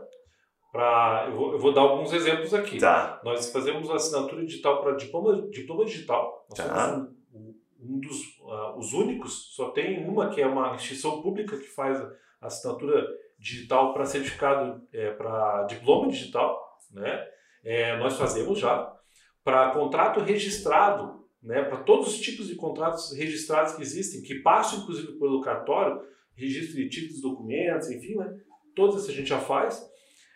Pra, 0.70 1.26
eu, 1.28 1.36
vou, 1.36 1.52
eu 1.52 1.58
vou 1.58 1.72
dar 1.72 1.80
alguns 1.80 2.12
exemplos 2.12 2.52
aqui. 2.52 2.78
Tá. 2.78 3.20
Nós 3.24 3.50
fazemos 3.50 3.90
assinatura 3.90 4.44
digital 4.44 4.82
para 4.82 4.96
diploma, 4.96 5.48
diploma 5.48 5.84
digital. 5.84 6.46
Nós 6.50 6.58
Tá. 6.58 6.90
somos 6.90 7.10
um, 7.32 7.54
um 7.80 8.00
dos 8.00 8.38
ah, 8.46 8.74
os 8.76 8.92
únicos, 8.92 9.54
só 9.54 9.70
tem 9.70 10.06
uma 10.06 10.28
que 10.28 10.42
é 10.42 10.46
uma 10.46 10.74
instituição 10.74 11.22
pública 11.22 11.56
que 11.56 11.68
faz 11.68 11.98
assinatura 12.40 13.06
digital 13.38 13.94
para 13.94 14.04
certificado, 14.04 14.82
é, 14.92 15.10
para 15.12 15.64
diploma 15.64 16.08
digital. 16.08 16.78
Né? 16.92 17.26
É, 17.64 17.96
nós 17.98 18.16
fazemos 18.16 18.58
já. 18.58 18.94
Para 19.42 19.70
contrato 19.70 20.20
registrado, 20.20 21.24
né? 21.42 21.62
para 21.62 21.78
todos 21.78 22.08
os 22.08 22.20
tipos 22.20 22.48
de 22.48 22.56
contratos 22.56 23.12
registrados 23.12 23.74
que 23.74 23.82
existem, 23.82 24.22
que 24.22 24.40
passam 24.42 24.80
inclusive 24.80 25.18
pelo 25.18 25.40
cartório, 25.40 26.02
registro 26.34 26.76
de 26.76 26.88
títulos, 26.88 27.22
documentos, 27.22 27.90
enfim, 27.90 28.16
né? 28.16 28.36
essas 28.86 29.08
a 29.08 29.12
gente 29.12 29.28
já 29.28 29.40
faz. 29.40 29.87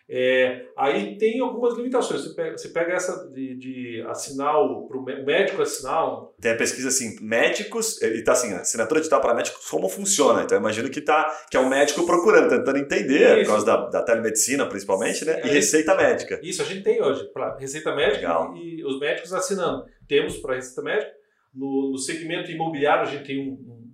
É, 0.09 0.65
aí 0.77 1.17
tem 1.17 1.39
algumas 1.39 1.75
limitações. 1.75 2.21
Você 2.23 2.35
pega, 2.35 2.57
você 2.57 2.69
pega 2.69 2.93
essa 2.93 3.29
de, 3.29 3.55
de 3.55 4.05
assinar 4.09 4.57
o 4.59 4.85
pro 4.87 5.01
mé- 5.01 5.23
médico 5.23 5.61
assinar 5.61 6.05
um, 6.05 6.27
Tem 6.41 6.51
a 6.51 6.57
pesquisa 6.57 6.89
assim, 6.89 7.15
médicos, 7.21 8.01
e 8.01 8.21
tá 8.23 8.33
assim, 8.33 8.53
assinatura 8.53 8.99
digital 8.99 9.21
para 9.21 9.33
médicos, 9.33 9.67
como 9.69 9.87
funciona? 9.87 10.43
Então 10.43 10.57
eu 10.57 10.61
imagino 10.61 10.89
que, 10.89 10.99
tá, 11.01 11.25
que 11.49 11.55
é 11.55 11.59
um 11.59 11.69
médico 11.69 12.05
procurando, 12.05 12.49
tentando 12.49 12.77
entender, 12.77 13.29
por 13.29 13.37
Isso. 13.39 13.51
causa 13.51 13.65
da, 13.65 13.89
da 13.89 14.03
telemedicina 14.03 14.65
principalmente, 14.67 15.23
né? 15.25 15.39
E 15.45 15.49
É. 15.49 15.53
receita 15.53 15.95
médica. 15.95 16.39
Isso 16.43 16.61
a 16.61 16.65
gente 16.65 16.83
tem 16.83 17.01
hoje 17.01 17.23
para 17.33 17.57
receita 17.57 17.95
médica 17.95 18.17
Legal. 18.17 18.55
e 18.57 18.83
os 18.85 18.99
médicos 18.99 19.31
assinando. 19.33 19.85
Temos 20.07 20.37
para 20.37 20.55
receita 20.55 20.81
médica. 20.81 21.11
No, 21.55 21.91
no 21.91 21.97
segmento 21.99 22.49
imobiliário 22.51 23.03
a 23.03 23.11
gente 23.11 23.25
tem 23.25 23.39
um, 23.39 23.53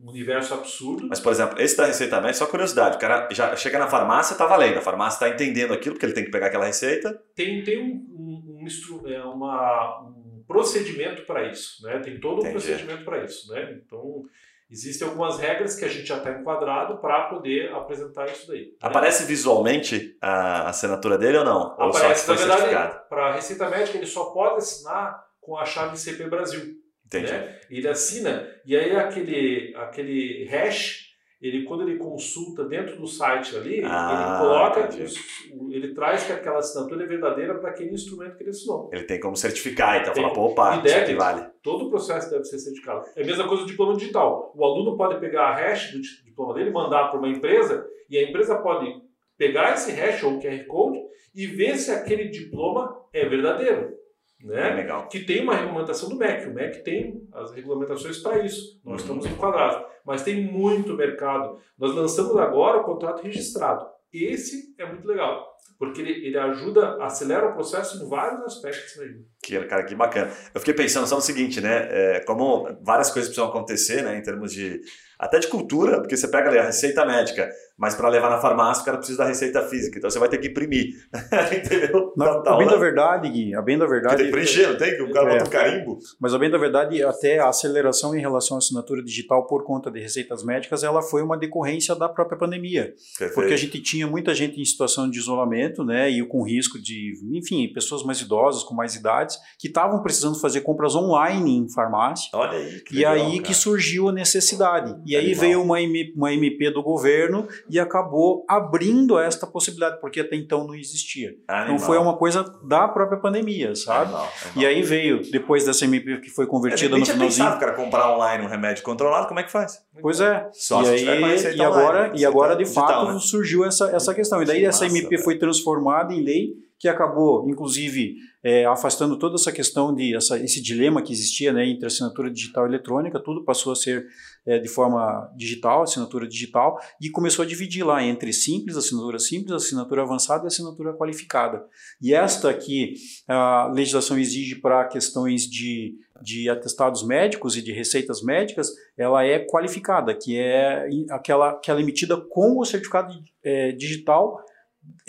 um 0.10 0.12
universo 0.12 0.54
absurdo. 0.54 1.08
Mas, 1.08 1.20
por 1.20 1.32
exemplo, 1.32 1.62
esse 1.62 1.78
da 1.78 1.86
receita 1.86 2.18
médica, 2.18 2.40
só 2.40 2.48
curiosidade, 2.48 2.98
o 2.98 3.00
cara 3.00 3.30
já 3.32 3.56
chega 3.56 3.80
na 3.80 3.88
farmácia, 3.88 4.36
tá 4.36 4.46
valendo, 4.46 4.78
a 4.78 4.82
farmácia 4.82 5.20
tá 5.20 5.30
entendendo 5.30 5.74
aquilo, 5.74 5.96
porque 5.96 6.06
ele 6.06 6.14
tem 6.14 6.26
que 6.26 6.32
pegar 6.32 6.48
aquela 6.48 6.66
receita. 6.66 7.22
Tem, 7.36 7.64
tem 7.64 7.80
um, 7.80 8.06
um, 8.10 8.66
um, 8.66 9.08
é, 9.08 9.24
uma, 9.24 10.02
um 10.02 10.44
procedimento 10.48 11.24
para 11.24 11.48
isso. 11.48 11.84
Né? 11.86 12.00
Tem 12.00 12.20
todo 12.20 12.38
um 12.38 12.40
Entendi. 12.40 12.54
procedimento 12.54 13.06
para 13.06 13.24
isso. 13.24 13.52
Né? 13.54 13.80
Então, 13.86 14.24
existem 14.70 15.08
algumas 15.08 15.40
regras 15.40 15.76
que 15.76 15.86
a 15.86 15.90
gente 15.90 16.08
já 16.08 16.18
está 16.18 16.32
enquadrado 16.32 16.98
para 16.98 17.28
poder 17.28 17.72
apresentar 17.74 18.26
isso 18.26 18.48
daí. 18.48 18.66
né? 18.66 18.72
Aparece 18.82 19.26
visualmente 19.26 20.18
a 20.22 20.70
assinatura 20.70 21.18
dele 21.18 21.38
ou 21.38 21.46
não? 21.46 21.76
ou 21.78 21.94
só 21.94 22.00
Aparece, 22.00 22.28
na 22.48 22.56
verdade, 22.56 23.00
para 23.08 23.28
a 23.28 23.34
Receita 23.34 23.70
Médica, 23.70 23.98
ele 23.98 24.08
só 24.08 24.26
pode 24.26 24.58
assinar 24.58 25.24
com 25.40 25.58
a 25.58 25.66
chave 25.66 25.98
CP 25.98 26.28
Brasil. 26.30 26.79
Entendi. 27.18 27.32
né? 27.32 27.60
Ele 27.70 27.88
assina, 27.88 28.48
e 28.66 28.76
aí 28.78 28.96
aquele, 28.96 29.74
aquele 29.76 30.46
hash, 30.46 31.10
ele, 31.42 31.64
quando 31.64 31.84
ele 31.88 31.98
consulta 31.98 32.66
dentro 32.66 32.98
do 32.98 33.08
site 33.08 33.56
ali, 33.56 33.82
Ah, 33.84 34.12
ele 34.14 34.46
coloca, 34.46 35.04
os- 35.04 35.74
ele 35.74 35.94
traz 35.94 36.24
que 36.26 36.34
aquela 36.34 36.60
assinatura 36.60 37.04
é 37.04 37.08
verdadeira 37.08 37.56
para 37.56 37.70
aquele 37.72 37.92
instrumento 37.94 38.36
que 38.36 38.44
ele 38.44 38.50
assinou. 38.50 38.90
Ele 38.94 39.06
tem 39.06 39.20
como 39.20 39.36
certificar, 39.38 40.02
então 40.02 40.14
Tem. 40.14 40.22
fala, 40.22 40.36
pô, 40.36 40.42
opa, 40.48 40.74
isso 40.74 40.84
deve. 40.84 41.16
vale. 41.16 41.48
Todo 41.64 41.86
o 41.86 41.90
processo 41.90 42.30
deve 42.30 42.44
ser 42.44 42.60
certificado. 42.60 43.06
É 43.16 43.24
a 43.24 43.26
mesma 43.26 43.48
coisa 43.48 43.64
do 43.64 43.70
diploma 43.70 43.96
digital. 43.96 44.52
O 44.56 44.64
aluno 44.66 44.98
pode 44.98 45.20
pegar 45.20 45.48
a 45.48 45.56
hash 45.56 45.92
do 45.94 46.02
di- 46.02 46.24
diploma 46.26 46.54
dele, 46.54 46.70
mandar 46.72 47.08
para 47.10 47.18
uma 47.20 47.28
empresa, 47.30 47.86
e 48.10 48.18
a 48.18 48.24
empresa 48.24 48.56
pode 48.58 48.94
pegar 49.38 49.74
esse 49.74 49.92
hash 49.94 50.22
ou 50.24 50.40
QR 50.40 50.66
Code 50.68 51.00
e 51.34 51.48
ver 51.48 51.78
se 51.78 51.90
aquele 51.92 52.28
diploma 52.28 52.94
é 53.14 53.26
verdadeiro. 53.28 53.94
É 54.42 54.46
Né? 54.48 54.70
legal. 54.76 55.08
que 55.10 55.20
tem 55.22 55.42
uma 55.44 55.54
regulamentação 55.56 56.10
do 56.10 56.16
MEC. 56.16 56.48
O 56.50 56.54
MEC 56.54 56.84
tem 56.84 57.28
as 57.34 57.52
regulamentações 57.52 58.20
para 58.20 58.40
isso. 58.46 58.80
Nós 58.86 59.02
Uhum. 59.02 59.08
estamos 59.18 59.26
enquadrados. 59.26 59.86
Mas 60.06 60.24
tem 60.24 60.44
muito 60.52 60.94
mercado. 60.94 61.58
Nós 61.78 61.94
lançamos 61.94 62.36
agora 62.38 62.80
o 62.80 62.84
contrato 62.84 63.22
registrado. 63.22 63.86
Esse 64.12 64.74
é 64.80 64.86
muito 64.86 65.06
legal, 65.08 65.46
porque 65.78 66.02
ele, 66.02 66.26
ele 66.26 66.38
ajuda, 66.38 66.96
acelera 67.04 67.50
o 67.50 67.54
processo 67.54 68.04
em 68.04 68.10
vários 68.10 68.42
aspectos. 68.44 68.98
Aí. 69.00 69.16
Que, 69.42 69.58
cara, 69.66 69.84
que 69.84 69.96
bacana. 69.96 70.30
Eu 70.54 70.60
fiquei 70.60 70.74
pensando 70.74 71.08
só 71.08 71.16
no 71.16 71.22
seguinte, 71.22 71.62
né? 71.62 71.88
É, 71.90 72.20
como 72.26 72.68
várias 72.82 73.10
coisas 73.10 73.30
precisam 73.30 73.50
acontecer, 73.50 74.02
né? 74.04 74.18
Em 74.18 74.22
termos 74.22 74.52
de. 74.52 74.82
Até 75.18 75.38
de 75.38 75.48
cultura, 75.48 76.00
porque 76.00 76.16
você 76.16 76.30
pega 76.30 76.48
ali 76.48 76.58
a 76.58 76.64
receita 76.64 77.06
médica, 77.06 77.50
mas 77.78 77.94
para 77.94 78.08
levar 78.08 78.30
na 78.30 78.40
farmácia 78.40 78.82
o 78.84 78.86
cara 78.86 78.98
precisa 78.98 79.18
da 79.18 79.26
receita 79.26 79.62
física. 79.68 79.98
Então 79.98 80.10
você 80.10 80.18
vai 80.18 80.30
ter 80.30 80.38
que 80.38 80.48
imprimir. 80.48 80.94
Entendeu? 81.54 82.14
Na, 82.16 82.26
Tá- 82.36 82.42
tá 82.42 82.54
a 82.54 82.58
bem 82.58 82.68
da 82.68 82.78
verdade, 82.78 83.30
Gui, 83.30 83.54
a 83.54 83.62
bem 83.62 83.78
da 83.78 83.86
Porque 83.86 84.00
verdade, 84.00 84.16
tem 84.18 84.26
que 84.28 84.32
preencher, 84.32 84.68
não 84.70 84.78
tem? 84.78 84.96
Que 84.96 85.02
o 85.04 85.12
cara 85.12 85.30
É. 85.30 85.34
bota 85.34 85.46
um 85.46 85.50
carimbo. 85.52 86.00
mas 86.22 86.34
a 86.34 86.38
bem 86.40 86.50
da 86.50 86.58
verdade, 86.58 87.04
até 87.04 87.38
a 87.40 87.50
aceleração 87.50 88.16
em 88.16 88.22
relação 88.22 88.56
à 88.56 88.60
assinatura 88.60 89.04
digital 89.04 89.46
por 89.46 89.66
conta 89.66 89.92
de 89.92 90.00
receitas 90.00 90.42
médicas, 90.42 90.84
ela 90.84 91.02
foi 91.02 91.22
uma 91.22 91.38
decorrência 91.38 91.94
da 91.96 92.08
própria 92.08 92.38
pandemia. 92.38 92.94
Perfeito. 93.18 93.34
Porque 93.36 93.54
a 93.54 93.58
gente 93.58 93.82
tinha 93.82 94.08
muita 94.08 94.34
gente 94.34 94.60
em 94.62 94.64
situação 94.64 95.10
de 95.10 95.20
isolamento, 95.20 95.84
né, 95.84 96.10
e 96.10 96.26
com 96.26 96.44
risco 96.44 96.80
de, 96.82 97.14
enfim, 97.34 97.70
pessoas 97.74 98.04
mais 98.04 98.22
idosas, 98.22 98.64
com 98.64 98.74
mais 98.74 98.96
idades, 99.30 99.38
que 99.58 99.68
estavam 99.68 100.02
precisando 100.02 100.40
fazer 100.40 100.62
compras 100.62 100.96
online 100.96 101.58
em 101.58 101.70
farmácia. 101.70 102.30
Olha 102.34 102.58
aí. 102.58 102.80
Que 102.82 102.96
E 102.96 102.98
legal, 102.98 103.14
aí 103.14 103.32
cara. 103.34 103.44
que 103.44 103.54
surgiu 103.54 104.10
a 104.10 104.12
necessidade. 104.12 104.96
E 105.06 105.16
aí 105.16 105.26
Animal. 105.28 105.42
veio 105.42 105.62
uma, 105.62 105.82
M- 105.82 106.14
uma 106.16 106.34
MP 106.34 106.72
do 106.72 106.82
governo 106.82 107.48
e 107.70 107.80
acabou 107.80 108.46
abrindo 108.48 109.18
esta 109.20 109.46
possibilidade, 109.46 110.00
porque 110.02 110.20
até 110.20 110.36
então 110.36 110.66
não 110.66 110.76
existia. 110.76 111.36
Animal. 111.48 111.76
Então 111.76 111.86
foi 111.86 111.98
uma 111.98 112.18
coisa 112.18 112.44
da 112.64 112.88
própria 112.88 113.20
pandemia, 113.20 113.76
sabe? 113.76 114.10
Animal, 114.14 114.30
E 114.56 114.66
aí 114.66 114.82
veio, 114.82 115.22
depois 115.32 115.66
dessa 115.66 115.86
MP 115.86 116.20
que 116.20 116.30
foi 116.30 116.46
convertida 116.48 116.98
no 116.98 117.06
finalzinho. 117.06 117.30
pensado 117.46 117.60
cara 117.60 117.74
comprar 117.74 118.12
online 118.14 118.46
um 118.46 118.50
remédio 118.50 118.84
controlado, 118.84 119.28
como 119.28 119.40
é 119.40 119.44
que 119.44 119.52
faz? 119.52 119.80
Pois 120.02 120.20
é. 120.22 120.48
Só 120.54 120.82
e, 120.82 120.86
se 120.86 120.92
aí, 120.92 121.00
tiver 121.00 121.20
com 121.20 121.26
a 121.26 121.30
receita 121.30 121.58
e 121.58 121.62
agora, 121.62 122.00
online, 122.06 122.20
e 122.22 122.26
agora 122.26 122.54
de 122.56 122.60
receita 122.64 122.82
fato 122.82 122.94
digital, 122.94 123.14
né? 123.14 123.20
surgiu 123.20 123.66
essa, 123.66 123.90
essa 123.92 124.14
questão. 124.14 124.42
E 124.42 124.46
daí 124.46 124.60
Que 124.60 124.66
essa 124.66 124.86
massa, 124.86 124.98
MP 124.98 125.10
velho. 125.10 125.24
foi 125.24 125.38
transformada 125.38 126.14
em 126.14 126.22
lei, 126.24 126.54
que 126.80 126.88
acabou, 126.88 127.48
inclusive, 127.50 128.16
é, 128.42 128.64
afastando 128.66 129.20
toda 129.20 129.36
essa 129.36 129.52
questão 129.52 129.94
de 129.94 130.16
essa, 130.16 130.40
esse 130.40 130.62
dilema 130.62 131.02
que 131.02 131.12
existia 131.12 131.52
né, 131.52 131.68
entre 131.68 131.88
assinatura 131.88 132.32
digital 132.32 132.66
e 132.66 132.70
eletrônica, 132.70 133.20
tudo 133.20 133.44
passou 133.44 133.74
a 133.74 133.76
ser 133.76 134.08
é, 134.46 134.58
de 134.60 134.70
forma 134.70 135.30
digital, 135.36 135.84
assinatura 135.84 136.26
digital, 136.26 136.80
e 137.02 137.10
começou 137.10 137.44
a 137.44 137.48
dividir 137.48 137.84
lá 137.84 138.02
entre 138.02 138.32
simples, 138.32 138.78
assinatura 138.78 139.20
simples, 139.20 139.52
assinatura 139.52 140.04
avançada 140.04 140.46
e 140.46 140.48
assinatura 140.48 140.94
qualificada. 140.94 141.66
E 142.02 142.14
esta 142.14 142.54
que 142.54 142.94
a 143.28 143.70
legislação 143.74 144.18
exige 144.18 144.56
para 144.56 144.86
questões 144.86 145.42
de, 145.42 145.98
de 146.22 146.50
atestados 146.50 147.06
médicos 147.06 147.58
e 147.58 147.62
de 147.62 147.74
receitas 147.74 148.24
médicas, 148.24 148.72
ela 148.98 149.26
é 149.26 149.40
qualificada, 149.40 150.16
que 150.16 150.38
é 150.38 150.88
aquela, 151.10 151.50
aquela 151.50 151.82
emitida 151.82 152.16
com 152.16 152.58
o 152.58 152.64
certificado 152.64 153.14
é, 153.44 153.74
digital 153.74 154.42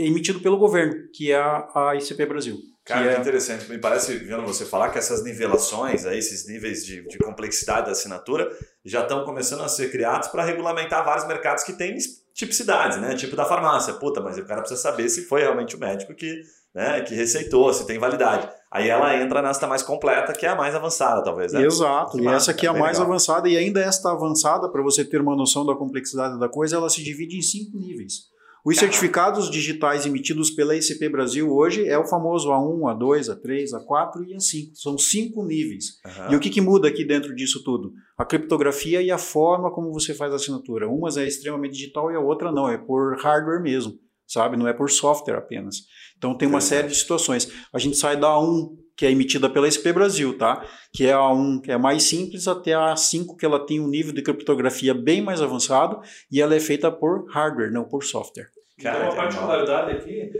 emitido 0.06 0.40
pelo 0.40 0.56
governo, 0.58 0.94
que 1.14 1.30
é 1.32 1.36
a, 1.36 1.68
a 1.74 1.96
ICP 1.96 2.26
Brasil. 2.26 2.58
Cara, 2.84 3.02
que 3.02 3.08
que 3.08 3.14
é- 3.16 3.20
interessante. 3.20 3.70
Me 3.70 3.78
parece, 3.78 4.16
vendo 4.18 4.42
você 4.42 4.64
falar, 4.64 4.90
que 4.90 4.98
essas 4.98 5.22
nivelações, 5.22 6.06
aí, 6.06 6.18
esses 6.18 6.48
níveis 6.48 6.84
de, 6.84 7.06
de 7.06 7.18
complexidade 7.18 7.86
da 7.86 7.92
assinatura, 7.92 8.48
já 8.84 9.02
estão 9.02 9.24
começando 9.24 9.62
a 9.62 9.68
ser 9.68 9.90
criados 9.90 10.28
para 10.28 10.44
regulamentar 10.44 11.04
vários 11.04 11.26
mercados 11.26 11.62
que 11.62 11.72
têm 11.74 11.96
tipicidades, 12.34 12.98
né? 12.98 13.14
Tipo 13.14 13.36
da 13.36 13.44
farmácia. 13.44 13.94
Puta, 13.94 14.20
mas 14.20 14.38
o 14.38 14.44
cara 14.44 14.60
precisa 14.62 14.80
saber 14.80 15.08
se 15.08 15.26
foi 15.26 15.42
realmente 15.42 15.76
o 15.76 15.78
médico 15.78 16.14
que, 16.14 16.40
né, 16.74 17.00
que 17.02 17.14
receitou, 17.14 17.72
se 17.72 17.86
tem 17.86 17.98
validade. 17.98 18.48
Aí 18.72 18.88
ela 18.88 19.14
entra 19.16 19.42
nessa 19.42 19.66
mais 19.66 19.82
completa, 19.82 20.32
que 20.32 20.46
é 20.46 20.48
a 20.48 20.54
mais 20.54 20.74
avançada, 20.74 21.22
talvez, 21.22 21.52
né? 21.52 21.62
Exato, 21.62 22.18
e 22.20 22.26
essa 22.28 22.52
aqui 22.52 22.66
é 22.66 22.68
a 22.68 22.72
bem 22.72 22.80
mais 22.80 22.98
legal. 22.98 23.10
avançada, 23.10 23.48
e 23.48 23.56
ainda 23.56 23.80
esta 23.80 24.12
avançada, 24.12 24.68
para 24.70 24.80
você 24.80 25.04
ter 25.04 25.20
uma 25.20 25.34
noção 25.36 25.66
da 25.66 25.74
complexidade 25.74 26.38
da 26.38 26.48
coisa, 26.48 26.76
ela 26.76 26.88
se 26.88 27.02
divide 27.02 27.36
em 27.36 27.42
cinco 27.42 27.76
níveis. 27.76 28.30
Os 28.64 28.76
certificados 28.76 29.50
digitais 29.50 30.04
emitidos 30.04 30.50
pela 30.50 30.76
ICP 30.76 31.08
Brasil 31.08 31.50
hoje 31.50 31.88
é 31.88 31.98
o 31.98 32.06
famoso 32.06 32.50
A1, 32.50 32.94
A2, 32.94 33.34
A3, 33.34 33.70
A4 33.70 34.26
e 34.28 34.36
A5. 34.36 34.70
São 34.74 34.98
cinco 34.98 35.44
níveis. 35.44 35.98
Aham. 36.04 36.32
E 36.32 36.36
o 36.36 36.40
que, 36.40 36.50
que 36.50 36.60
muda 36.60 36.88
aqui 36.88 37.04
dentro 37.04 37.34
disso 37.34 37.64
tudo? 37.64 37.92
A 38.18 38.24
criptografia 38.24 39.00
e 39.00 39.10
a 39.10 39.16
forma 39.16 39.72
como 39.72 39.92
você 39.92 40.14
faz 40.14 40.32
a 40.32 40.36
assinatura. 40.36 40.88
Uma 40.88 41.08
é 41.16 41.26
extremamente 41.26 41.72
digital 41.72 42.10
e 42.10 42.16
a 42.16 42.20
outra 42.20 42.52
não, 42.52 42.68
é 42.68 42.76
por 42.76 43.16
hardware 43.22 43.62
mesmo, 43.62 43.94
sabe? 44.26 44.56
Não 44.56 44.68
é 44.68 44.74
por 44.74 44.90
software 44.90 45.38
apenas. 45.38 45.76
Então 46.18 46.36
tem 46.36 46.46
uma 46.46 46.60
série 46.60 46.88
de 46.88 46.94
situações. 46.94 47.50
A 47.72 47.78
gente 47.78 47.96
sai 47.96 48.18
da 48.18 48.28
A1, 48.28 48.68
que 49.00 49.06
é 49.06 49.10
emitida 49.10 49.48
pela 49.48 49.64
SP 49.64 49.94
Brasil, 49.94 50.36
tá? 50.36 50.62
Que 50.92 51.06
é 51.06 51.14
a 51.14 51.20
A1, 51.20 51.62
que 51.62 51.72
é 51.72 51.78
mais 51.78 52.02
simples, 52.02 52.46
até 52.46 52.74
a 52.74 52.92
A5, 52.92 53.34
que 53.38 53.46
ela 53.46 53.64
tem 53.64 53.80
um 53.80 53.88
nível 53.88 54.12
de 54.12 54.20
criptografia 54.20 54.92
bem 54.92 55.22
mais 55.22 55.40
avançado 55.40 56.02
e 56.30 56.38
ela 56.38 56.54
é 56.54 56.60
feita 56.60 56.92
por 56.92 57.24
hardware, 57.30 57.72
não 57.72 57.88
por 57.88 58.04
software. 58.04 58.50
Cara, 58.78 58.98
então, 59.06 59.12
que 59.12 59.18
a 59.18 59.22
animal. 59.22 59.46
particularidade 59.48 59.90
aqui, 59.96 60.30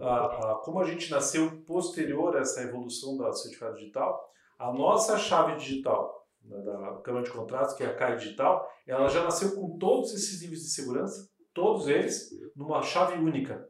a, 0.00 0.14
a- 0.24 0.60
como 0.64 0.80
a 0.80 0.84
gente 0.84 1.10
nasceu 1.10 1.50
posterior 1.66 2.34
a 2.34 2.40
essa 2.40 2.62
evolução 2.62 3.18
da 3.18 3.30
certificado 3.30 3.74
digital, 3.76 4.18
a 4.58 4.72
nossa 4.72 5.18
chave 5.18 5.56
digital 5.56 6.10
né, 6.42 6.56
da 6.64 7.02
Câmara 7.04 7.24
de 7.26 7.30
Contratos, 7.30 7.74
que 7.74 7.82
é 7.82 7.88
a 7.88 7.94
CAI 7.94 8.16
Digital, 8.16 8.66
ela 8.86 9.06
já 9.08 9.22
nasceu 9.22 9.54
com 9.54 9.76
todos 9.76 10.14
esses 10.14 10.40
níveis 10.40 10.62
de 10.62 10.70
segurança, 10.70 11.28
todos 11.52 11.86
eles, 11.88 12.30
numa 12.56 12.80
chave 12.80 13.18
única. 13.18 13.68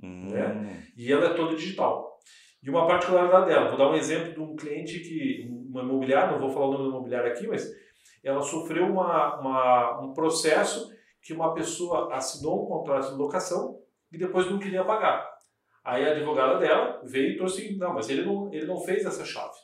Hum. 0.00 0.28
Né? 0.30 0.84
E 0.96 1.12
ela 1.12 1.26
é 1.26 1.34
toda 1.34 1.56
digital. 1.56 2.09
E 2.62 2.68
uma 2.68 2.86
particularidade 2.86 3.46
dela, 3.46 3.68
vou 3.68 3.78
dar 3.78 3.90
um 3.90 3.94
exemplo 3.94 4.34
de 4.34 4.40
um 4.40 4.54
cliente 4.54 5.00
que, 5.00 5.48
uma 5.68 5.82
imobiliária, 5.82 6.32
não 6.32 6.38
vou 6.38 6.50
falar 6.50 6.66
o 6.66 6.72
nome 6.72 6.84
da 6.84 6.90
imobiliária 6.90 7.32
aqui, 7.32 7.46
mas 7.46 7.70
ela 8.22 8.42
sofreu 8.42 8.84
uma, 8.86 9.40
uma, 9.40 10.00
um 10.02 10.12
processo 10.12 10.92
que 11.22 11.32
uma 11.32 11.54
pessoa 11.54 12.14
assinou 12.14 12.64
um 12.64 12.68
contrato 12.68 13.10
de 13.10 13.16
locação 13.16 13.80
e 14.12 14.18
depois 14.18 14.50
não 14.50 14.58
queria 14.58 14.84
pagar. 14.84 15.30
Aí 15.82 16.06
a 16.06 16.12
advogada 16.12 16.58
dela 16.58 17.00
veio 17.04 17.32
e 17.32 17.36
trouxe, 17.36 17.76
não, 17.76 17.94
mas 17.94 18.10
ele 18.10 18.24
não, 18.24 18.52
ele 18.52 18.66
não 18.66 18.78
fez 18.78 19.04
essa 19.06 19.24
chave 19.24 19.56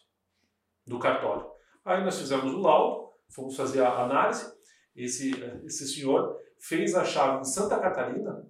do 0.87 0.99
cartório. 0.99 1.47
Aí 1.85 2.03
nós 2.03 2.19
fizemos 2.19 2.53
o 2.53 2.59
laudo, 2.59 3.11
fomos 3.29 3.57
fazer 3.57 3.83
a 3.83 4.03
análise, 4.03 4.51
esse, 4.95 5.33
esse 5.65 5.87
senhor 5.87 6.37
fez 6.59 6.95
a 6.95 7.05
chave 7.05 7.41
em 7.41 7.45
Santa 7.45 7.79
Catarina, 7.79 8.43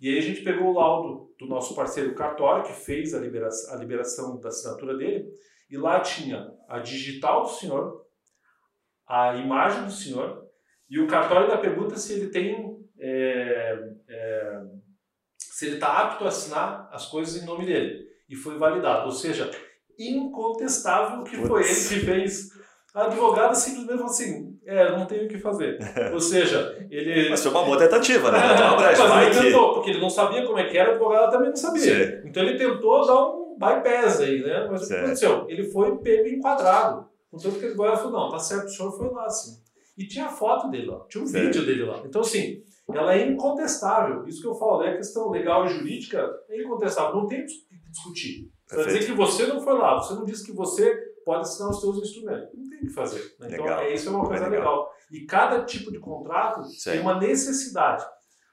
e 0.00 0.08
aí 0.08 0.18
a 0.18 0.22
gente 0.22 0.42
pegou 0.42 0.68
o 0.68 0.74
laudo 0.74 1.34
do 1.38 1.46
nosso 1.46 1.74
parceiro 1.74 2.14
cartório, 2.14 2.64
que 2.64 2.72
fez 2.72 3.14
a 3.14 3.18
liberação, 3.18 3.74
a 3.74 3.78
liberação 3.78 4.40
da 4.40 4.48
assinatura 4.48 4.96
dele, 4.96 5.26
e 5.70 5.76
lá 5.76 6.00
tinha 6.00 6.50
a 6.68 6.78
digital 6.78 7.42
do 7.42 7.48
senhor, 7.48 8.04
a 9.06 9.36
imagem 9.36 9.84
do 9.84 9.92
senhor, 9.92 10.44
e 10.88 11.00
o 11.00 11.06
cartório 11.06 11.48
da 11.48 11.58
pergunta 11.58 11.96
se 11.96 12.12
ele 12.12 12.30
tem. 12.30 12.74
É, 12.98 13.90
é, 14.08 14.62
se 15.38 15.66
ele 15.66 15.74
está 15.74 15.98
apto 15.98 16.24
a 16.24 16.28
assinar 16.28 16.88
as 16.92 17.06
coisas 17.06 17.40
em 17.40 17.46
nome 17.46 17.66
dele. 17.66 18.04
E 18.28 18.34
foi 18.34 18.58
validado. 18.58 19.06
Ou 19.06 19.12
seja, 19.12 19.50
incontestável 19.98 21.22
que 21.24 21.36
foi 21.36 21.62
ele 21.62 21.74
que 21.74 22.00
fez. 22.00 22.50
A 22.94 23.04
advogada 23.04 23.54
simplesmente 23.54 23.96
falou 23.96 24.10
assim: 24.10 24.53
é, 24.66 24.90
não 24.92 25.06
tenho 25.06 25.24
o 25.24 25.28
que 25.28 25.38
fazer. 25.38 25.78
Ou 26.12 26.20
seja, 26.20 26.76
ele. 26.90 27.28
Mas 27.30 27.42
foi 27.42 27.50
uma 27.52 27.64
boa 27.64 27.78
tentativa, 27.78 28.30
né? 28.30 28.38
É, 28.38 28.64
uma 28.64 28.76
brecha, 28.76 29.08
mas 29.08 29.26
ele 29.26 29.34
que- 29.36 29.42
tentou, 29.52 29.74
porque 29.74 29.90
ele 29.90 30.00
não 30.00 30.10
sabia 30.10 30.44
como 30.46 30.58
é 30.58 30.64
que 30.68 30.76
era, 30.78 30.90
a 30.90 30.94
advogada 30.94 31.30
também 31.30 31.48
não 31.50 31.56
sabia. 31.56 31.82
Sim. 32.22 32.28
Então 32.28 32.42
ele 32.42 32.56
tentou 32.58 33.06
dar 33.06 33.26
um 33.26 33.56
bypass 33.58 34.20
aí, 34.20 34.42
né? 34.42 34.66
Mas 34.70 34.82
o 34.84 34.88
que 34.88 34.94
aconteceu? 34.94 35.44
Ele 35.48 35.64
foi 35.70 35.96
pego 35.98 36.28
enquadrado. 36.28 37.06
Contanto 37.30 37.58
que 37.58 37.64
a 37.64 37.68
advogada 37.68 37.96
falou: 37.96 38.12
não, 38.12 38.28
tá 38.30 38.38
certo, 38.38 38.66
o 38.66 38.68
senhor 38.70 38.92
foi 38.96 39.10
lá, 39.10 39.28
sim. 39.28 39.62
E 39.96 40.06
tinha 40.08 40.26
a 40.26 40.28
foto 40.28 40.68
dele 40.70 40.86
lá, 40.86 41.04
tinha 41.08 41.22
um 41.22 41.26
Certo. 41.26 41.44
vídeo 41.44 41.64
dele 41.66 41.84
lá. 41.84 42.02
Então, 42.04 42.20
assim, 42.20 42.62
ela 42.92 43.14
é 43.14 43.26
incontestável. 43.28 44.26
Isso 44.26 44.40
que 44.42 44.48
eu 44.48 44.54
falo, 44.54 44.82
é 44.82 44.90
a 44.90 44.96
questão 44.96 45.30
legal 45.30 45.64
e 45.66 45.68
jurídica 45.68 46.28
é 46.50 46.62
incontestável. 46.62 47.14
Não 47.14 47.26
tem 47.28 47.42
o 47.42 47.46
que 47.46 47.54
discutir. 47.90 48.50
Vai 48.72 48.86
dizer 48.86 49.04
que 49.06 49.12
você 49.12 49.46
não 49.46 49.60
foi 49.60 49.74
lá, 49.78 49.94
você 49.94 50.14
não 50.14 50.24
disse 50.24 50.44
que 50.44 50.52
você 50.52 50.92
pode 51.24 51.42
assinar 51.42 51.70
os 51.70 51.80
seus 51.80 51.98
instrumentos. 51.98 52.48
Que 52.86 52.92
fazer. 52.92 53.34
né? 53.38 53.48
Então, 53.50 53.68
é, 53.68 53.92
isso 53.92 54.08
é 54.08 54.12
uma 54.12 54.26
coisa 54.26 54.48
legal. 54.48 54.60
legal. 54.60 54.92
E 55.10 55.20
cada 55.26 55.64
tipo 55.64 55.92
de 55.92 55.98
contrato 55.98 56.64
Sim. 56.64 56.92
tem 56.92 57.00
uma 57.00 57.18
necessidade. 57.18 58.04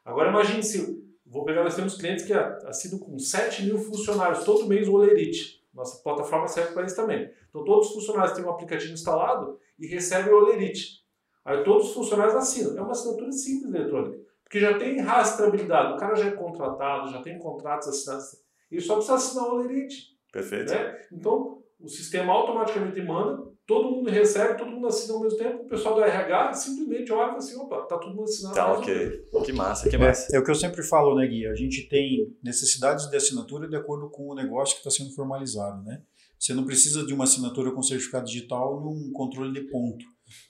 Agora, 0.05 0.29
imagine 0.29 0.63
se. 0.63 1.01
Vou 1.25 1.45
pegar, 1.45 1.63
nós 1.63 1.75
temos 1.75 1.95
clientes 1.95 2.25
que 2.25 2.33
assinam 2.33 2.99
com 2.99 3.17
7 3.17 3.63
mil 3.63 3.77
funcionários, 3.77 4.43
todo 4.43 4.67
mês 4.67 4.87
o 4.87 4.93
Olerite. 4.93 5.61
Nossa 5.73 6.03
plataforma 6.03 6.47
serve 6.47 6.73
para 6.73 6.85
isso 6.85 6.95
também. 6.95 7.31
Então, 7.49 7.63
todos 7.63 7.87
os 7.87 7.93
funcionários 7.93 8.33
têm 8.35 8.43
um 8.43 8.49
aplicativo 8.49 8.91
instalado 8.91 9.57
e 9.79 9.87
recebem 9.87 10.33
o 10.33 10.37
Olerite. 10.37 11.01
Aí, 11.45 11.63
todos 11.63 11.87
os 11.87 11.93
funcionários 11.93 12.35
assinam. 12.35 12.77
É 12.77 12.81
uma 12.81 12.91
assinatura 12.91 13.31
simples 13.31 13.73
eletrônica. 13.73 14.19
Porque 14.43 14.59
já 14.59 14.77
tem 14.77 14.99
rastreabilidade. 14.99 15.93
O 15.93 15.97
cara 15.97 16.15
já 16.15 16.25
é 16.25 16.31
contratado, 16.31 17.09
já 17.09 17.21
tem 17.21 17.39
contratos 17.39 17.87
assinados. 17.87 18.35
Ele 18.69 18.81
só 18.81 18.95
precisa 18.95 19.15
assinar 19.15 19.45
o 19.45 19.53
Olerite. 19.53 20.17
Perfeito. 20.31 20.73
Né? 20.73 21.01
Então, 21.13 21.63
o 21.79 21.87
sistema 21.87 22.33
automaticamente 22.33 23.01
manda, 23.01 23.50
todo 23.71 23.89
mundo 23.89 24.09
recebe, 24.09 24.57
todo 24.57 24.69
mundo 24.69 24.87
assina 24.87 25.13
ao 25.13 25.21
mesmo 25.21 25.37
tempo, 25.37 25.63
o 25.63 25.65
pessoal 25.65 25.95
do 25.95 26.03
RH 26.03 26.53
simplesmente 26.55 27.09
olha 27.13 27.23
e 27.23 27.27
fala 27.27 27.37
assim, 27.37 27.57
opa, 27.57 27.81
tá 27.83 27.97
todo 27.97 28.09
mundo 28.09 28.23
assinado. 28.23 28.55
Tá, 28.55 28.73
ok. 28.73 29.23
Que 29.45 29.53
massa, 29.53 29.89
que 29.89 29.97
massa. 29.97 30.27
É, 30.33 30.35
é 30.35 30.39
o 30.39 30.43
que 30.43 30.51
eu 30.51 30.55
sempre 30.55 30.83
falo, 30.83 31.15
né, 31.15 31.25
Gui? 31.25 31.47
A 31.47 31.55
gente 31.55 31.87
tem 31.87 32.35
necessidades 32.43 33.09
de 33.09 33.15
assinatura 33.15 33.69
de 33.69 33.75
acordo 33.77 34.09
com 34.09 34.27
o 34.27 34.35
negócio 34.35 34.75
que 34.75 34.85
está 34.85 34.91
sendo 34.91 35.15
formalizado, 35.15 35.81
né? 35.83 36.01
Você 36.37 36.53
não 36.53 36.65
precisa 36.65 37.05
de 37.05 37.13
uma 37.13 37.23
assinatura 37.23 37.71
com 37.71 37.81
certificado 37.81 38.25
digital 38.25 38.81
num 38.81 39.09
controle 39.13 39.53
de 39.53 39.69
ponto, 39.69 40.03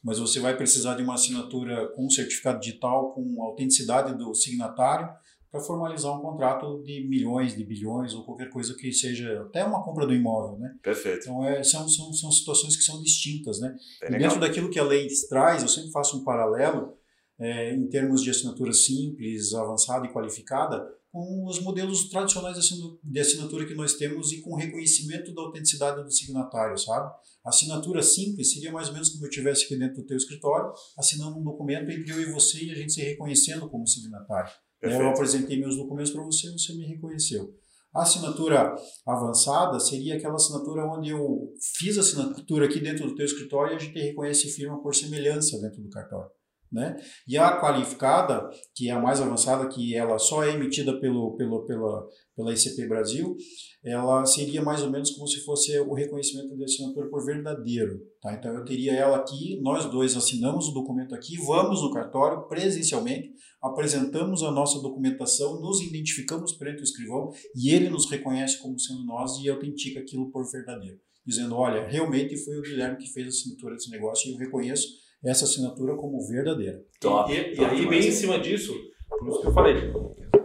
mas 0.04 0.18
você 0.18 0.40
vai 0.40 0.58
precisar 0.58 0.96
de 0.96 1.04
uma 1.04 1.14
assinatura 1.14 1.90
com 1.90 2.10
certificado 2.10 2.60
digital, 2.60 3.14
com 3.14 3.40
autenticidade 3.44 4.18
do 4.18 4.34
signatário, 4.34 5.08
para 5.52 5.60
formalizar 5.60 6.18
um 6.18 6.22
contrato 6.22 6.82
de 6.84 7.06
milhões, 7.10 7.56
de 7.56 7.66
bilhões 7.66 8.14
ou 8.14 8.24
qualquer 8.24 8.50
coisa 8.50 8.74
que 8.74 8.92
seja, 8.94 9.42
até 9.42 9.66
uma 9.66 9.84
compra 9.84 10.08
do 10.08 10.14
imóvel, 10.14 10.58
né? 10.58 10.74
Perfeito. 10.82 11.24
Então, 11.24 11.46
é, 11.46 11.62
são, 11.62 11.88
são, 11.90 12.14
são 12.14 12.32
situações 12.32 12.78
que 12.78 12.84
são 12.84 13.02
distintas, 13.02 13.60
né? 13.60 13.70
Bem 13.70 14.10
E 14.10 14.14
legal. 14.14 14.20
dentro 14.30 14.40
daquilo 14.40 14.70
que 14.70 14.80
a 14.80 14.84
lei 14.84 15.08
traz, 15.30 15.62
eu 15.62 15.68
sempre 15.68 15.92
faço 15.92 16.18
um 16.18 16.24
paralelo 16.24 16.94
é, 17.38 17.76
em 17.76 17.88
termos 17.90 18.22
de 18.24 18.30
assinatura 18.30 18.72
simples, 18.72 19.54
avançada 19.54 20.06
e 20.06 20.14
qualificada, 20.14 20.88
com 21.12 21.46
os 21.46 21.60
modelos 21.60 22.08
tradicionais 22.08 22.58
de 23.04 23.20
assinatura 23.20 23.66
que 23.66 23.74
nós 23.74 23.96
temos 23.96 24.32
e 24.32 24.40
com 24.40 24.56
reconhecimento 24.56 25.34
da 25.34 25.42
autenticidade 25.42 26.02
do 26.02 26.10
signatário, 26.12 26.78
sabe? 26.78 27.12
A 27.44 27.50
assinatura 27.50 28.02
simples 28.02 28.54
seria 28.54 28.72
mais 28.72 28.88
ou 28.88 28.94
menos 28.94 29.10
como 29.10 29.26
eu 29.26 29.30
estivesse 29.30 29.66
aqui 29.66 29.76
dentro 29.76 29.98
do 29.98 30.06
teu 30.06 30.16
escritório, 30.16 30.72
assinando 30.98 31.38
um 31.38 31.44
documento 31.44 31.92
entre 31.92 32.10
eu 32.10 32.22
e 32.22 32.32
você 32.32 32.64
e 32.64 32.72
a 32.72 32.76
gente 32.76 32.94
se 32.94 33.02
reconhecendo 33.02 33.70
como 33.70 33.86
signatário. 33.86 34.50
Eu 34.82 34.90
Perfeito. 34.90 35.10
apresentei 35.10 35.60
meus 35.60 35.76
documentos 35.78 36.12
para 36.12 36.24
você 36.24 36.48
e 36.48 36.52
você 36.52 36.74
me 36.74 36.86
reconheceu. 36.86 37.54
A 37.94 38.04
assinatura 38.04 38.74
avançada 39.06 39.80
seria 39.80 40.16
aquela 40.16 40.36
assinatura 40.36 40.86
onde 40.86 41.10
eu 41.10 41.54
fiz 41.78 41.98
a 41.98 42.02
assinatura 42.02 42.66
aqui 42.66 42.80
dentro 42.80 43.06
do 43.06 43.16
teu 43.16 43.26
escritório 43.26 43.74
e 43.74 43.76
a 43.76 43.80
gente 43.80 44.00
reconhece 44.00 44.50
firma 44.50 44.82
por 44.82 44.96
semelhança 44.96 45.60
dentro 45.60 45.82
do 45.82 45.90
cartório. 45.90 46.32
Né? 46.72 46.96
E 47.28 47.38
a 47.38 47.60
qualificada, 47.60 48.50
que 48.74 48.88
é 48.88 48.94
a 48.94 49.00
mais 49.00 49.20
avançada, 49.20 49.68
que 49.68 49.94
ela 49.94 50.18
só 50.18 50.42
é 50.42 50.54
emitida 50.54 50.98
pelo, 51.02 51.36
pelo, 51.36 51.66
pela, 51.66 52.08
pela 52.34 52.54
ICP 52.54 52.88
Brasil, 52.88 53.36
ela 53.84 54.26
seria 54.26 54.62
mais 54.62 54.82
ou 54.82 54.90
menos 54.90 55.12
como 55.12 55.28
se 55.28 55.44
fosse 55.44 55.78
o 55.80 55.94
reconhecimento 55.94 56.56
de 56.56 56.64
assinatura 56.64 57.10
por 57.10 57.26
verdadeiro. 57.26 58.00
Tá? 58.22 58.34
Então 58.34 58.54
eu 58.54 58.64
teria 58.64 58.94
ela 58.94 59.18
aqui, 59.18 59.60
nós 59.62 59.86
dois 59.92 60.16
assinamos 60.16 60.70
o 60.70 60.74
documento 60.74 61.14
aqui, 61.14 61.36
vamos 61.46 61.82
no 61.82 61.92
cartório 61.92 62.48
presencialmente, 62.48 63.34
apresentamos 63.62 64.42
a 64.42 64.50
nossa 64.52 64.82
documentação, 64.82 65.60
nos 65.60 65.82
identificamos 65.82 66.54
perante 66.54 66.82
o 66.82 66.84
escrivão 66.84 67.32
e 67.54 67.70
ele 67.70 67.90
nos 67.90 68.10
reconhece 68.10 68.60
como 68.60 68.80
sendo 68.80 69.04
nós 69.04 69.38
e 69.40 69.50
autentica 69.50 70.00
aquilo 70.00 70.32
por 70.32 70.50
verdadeiro. 70.50 70.98
Dizendo, 71.26 71.56
olha, 71.56 71.88
realmente 71.88 72.38
foi 72.38 72.58
o 72.58 72.62
Guilherme 72.62 72.98
que 72.98 73.12
fez 73.12 73.26
a 73.26 73.30
assinatura 73.30 73.76
desse 73.76 73.92
negócio 73.92 74.30
e 74.30 74.34
eu 74.34 74.38
reconheço 74.38 74.88
essa 75.24 75.46
assinatura 75.46 75.96
como 75.96 76.26
verdadeira. 76.28 76.82
Top, 77.00 77.32
E, 77.32 77.54
e 77.54 77.56
top 77.56 77.70
aí, 77.70 77.76
demais. 77.82 77.90
bem 77.90 78.08
em 78.10 78.12
cima 78.12 78.40
disso, 78.40 78.74
por 79.08 79.28
isso 79.28 79.42
que 79.42 79.48
eu 79.48 79.54
falei, 79.54 79.94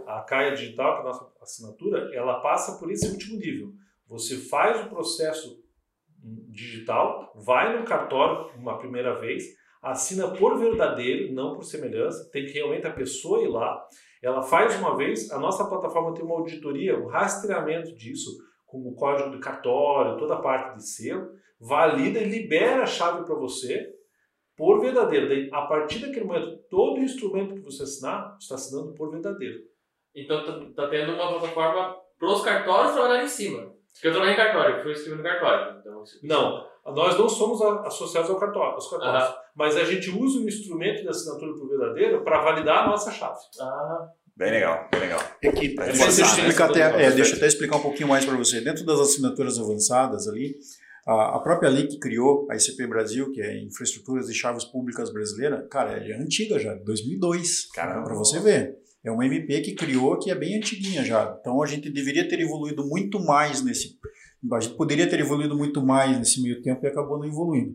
a 0.05 0.21
Caia 0.21 0.55
Digital, 0.55 0.93
que 0.93 0.97
é 0.99 1.01
a 1.01 1.05
nossa 1.05 1.31
assinatura, 1.41 2.09
ela 2.13 2.39
passa 2.41 2.77
por 2.79 2.91
esse 2.91 3.07
último 3.09 3.37
nível. 3.39 3.73
Você 4.07 4.37
faz 4.37 4.85
o 4.85 4.89
processo 4.89 5.61
digital, 6.49 7.31
vai 7.35 7.77
no 7.77 7.85
cartório 7.85 8.49
uma 8.57 8.77
primeira 8.77 9.19
vez, 9.19 9.43
assina 9.81 10.29
por 10.29 10.57
verdadeiro, 10.57 11.33
não 11.33 11.53
por 11.53 11.63
semelhança, 11.63 12.29
tem 12.31 12.45
que 12.45 12.53
realmente 12.53 12.87
a 12.87 12.93
pessoa 12.93 13.43
ir 13.43 13.47
lá, 13.47 13.85
ela 14.21 14.41
faz 14.41 14.77
uma 14.79 14.95
vez, 14.97 15.31
a 15.31 15.39
nossa 15.39 15.65
plataforma 15.65 16.13
tem 16.13 16.23
uma 16.25 16.35
auditoria, 16.35 16.97
um 16.97 17.07
rastreamento 17.07 17.93
disso, 17.95 18.31
com 18.65 18.79
o 18.79 18.95
código 18.95 19.29
do 19.29 19.39
cartório, 19.39 20.17
toda 20.17 20.33
a 20.35 20.41
parte 20.41 20.75
de 20.77 20.87
selo, 20.89 21.29
valida 21.59 22.19
e 22.19 22.27
libera 22.29 22.83
a 22.83 22.87
chave 22.87 23.23
para 23.25 23.35
você, 23.35 23.93
por 24.57 24.81
verdadeiro. 24.81 25.29
Daí, 25.29 25.49
a 25.53 25.61
partir 25.67 25.99
daquele 25.99 26.25
momento, 26.25 26.57
todo 26.69 26.99
instrumento 26.99 27.53
que 27.55 27.61
você 27.61 27.83
assinar, 27.83 28.35
está 28.41 28.55
assinando 28.55 28.93
por 28.93 29.11
verdadeiro. 29.11 29.59
Então 30.15 30.43
tá, 30.43 30.83
tá 30.83 30.89
tendo 30.89 31.13
uma 31.13 31.29
plataforma 31.29 31.95
pros 32.17 32.41
cartórios 32.41 32.93
trabalhar 32.93 33.23
em 33.23 33.27
cima. 33.27 33.71
Porque 33.93 34.07
eu 34.07 34.11
trabalhei 34.11 34.33
em 34.33 34.37
cartório, 34.37 34.75
eu 34.77 34.83
fui 34.83 34.91
escrever 34.91 35.17
no 35.17 35.23
cartório. 35.23 35.77
Então, 35.79 36.03
isso- 36.03 36.19
Não, 36.23 36.65
nós 36.95 37.17
não 37.17 37.29
somos 37.29 37.61
associados 37.61 38.29
ao 38.29 38.39
cartório, 38.39 38.73
aos 38.73 38.89
cartórios. 38.89 39.35
Mas 39.55 39.75
a 39.77 39.83
gente 39.83 40.09
usa 40.09 40.39
o 40.39 40.47
instrumento 40.47 41.01
de 41.03 41.09
assinatura 41.09 41.53
por 41.53 41.67
verdadeiro 41.69 42.23
para 42.23 42.41
validar 42.41 42.83
a 42.83 42.87
nossa 42.87 43.11
chave. 43.11 43.37
Ah, 43.61 44.07
Bem 44.35 44.51
legal, 44.51 44.87
bem 44.91 44.99
legal. 45.01 45.19
É 45.43 45.51
que, 45.51 45.75
É 45.79 45.85
deixa, 45.85 46.03
eu 46.03 46.09
explicar 46.09 46.65
né? 46.71 46.83
até, 46.83 47.05
é, 47.05 47.11
deixa 47.11 47.31
eu 47.33 47.37
até 47.37 47.47
explicar 47.47 47.77
um 47.77 47.81
pouquinho 47.81 48.07
mais 48.07 48.23
para 48.23 48.37
você. 48.37 48.61
Dentro 48.61 48.85
das 48.85 48.99
assinaturas 48.99 49.57
avançadas 49.59 50.27
ali, 50.27 50.53
a, 51.07 51.39
própria 51.39 51.69
lei 51.69 51.87
que 51.87 51.99
criou 51.99 52.45
a 52.51 52.55
ICP 52.55 52.85
Brasil, 52.87 53.31
que 53.31 53.41
é 53.41 53.63
Infraestruturas 53.63 54.27
de 54.27 54.33
Chaves 54.33 54.65
Públicas 54.65 55.11
Brasileira, 55.11 55.65
cara, 55.69 55.91
ela 55.91 56.13
é 56.13 56.17
antiga 56.21 56.59
já, 56.59 56.73
2002. 56.75 57.71
Caramba. 57.71 58.03
Para 58.03 58.15
você 58.15 58.39
ver. 58.39 58.75
É 59.03 59.11
uma 59.11 59.25
MP 59.25 59.61
que 59.61 59.73
criou 59.73 60.19
que 60.19 60.29
é 60.29 60.35
bem 60.35 60.57
antiguinha 60.57 61.05
já. 61.05 61.37
Então 61.39 61.61
a 61.61 61.65
gente 61.65 61.89
deveria 61.89 62.27
ter 62.27 62.41
evoluído 62.41 62.85
muito 62.85 63.23
mais 63.23 63.63
nesse. 63.63 63.97
A 64.51 64.59
gente 64.59 64.75
poderia 64.75 65.09
ter 65.09 65.19
evoluído 65.19 65.57
muito 65.57 65.81
mais 65.81 66.17
nesse 66.19 66.41
meio 66.41 66.61
tempo 66.61 66.85
e 66.85 66.89
acabou 66.89 67.17
não 67.17 67.25
evoluindo. 67.25 67.73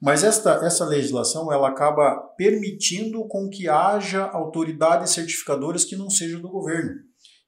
Mas 0.00 0.24
esta, 0.24 0.54
essa 0.66 0.84
legislação 0.84 1.52
ela 1.52 1.68
acaba 1.68 2.16
permitindo 2.36 3.24
com 3.28 3.48
que 3.48 3.68
haja 3.68 4.24
autoridades 4.24 5.12
certificadoras 5.12 5.84
que 5.84 5.94
não 5.94 6.10
sejam 6.10 6.40
do 6.40 6.48
governo. 6.48 6.90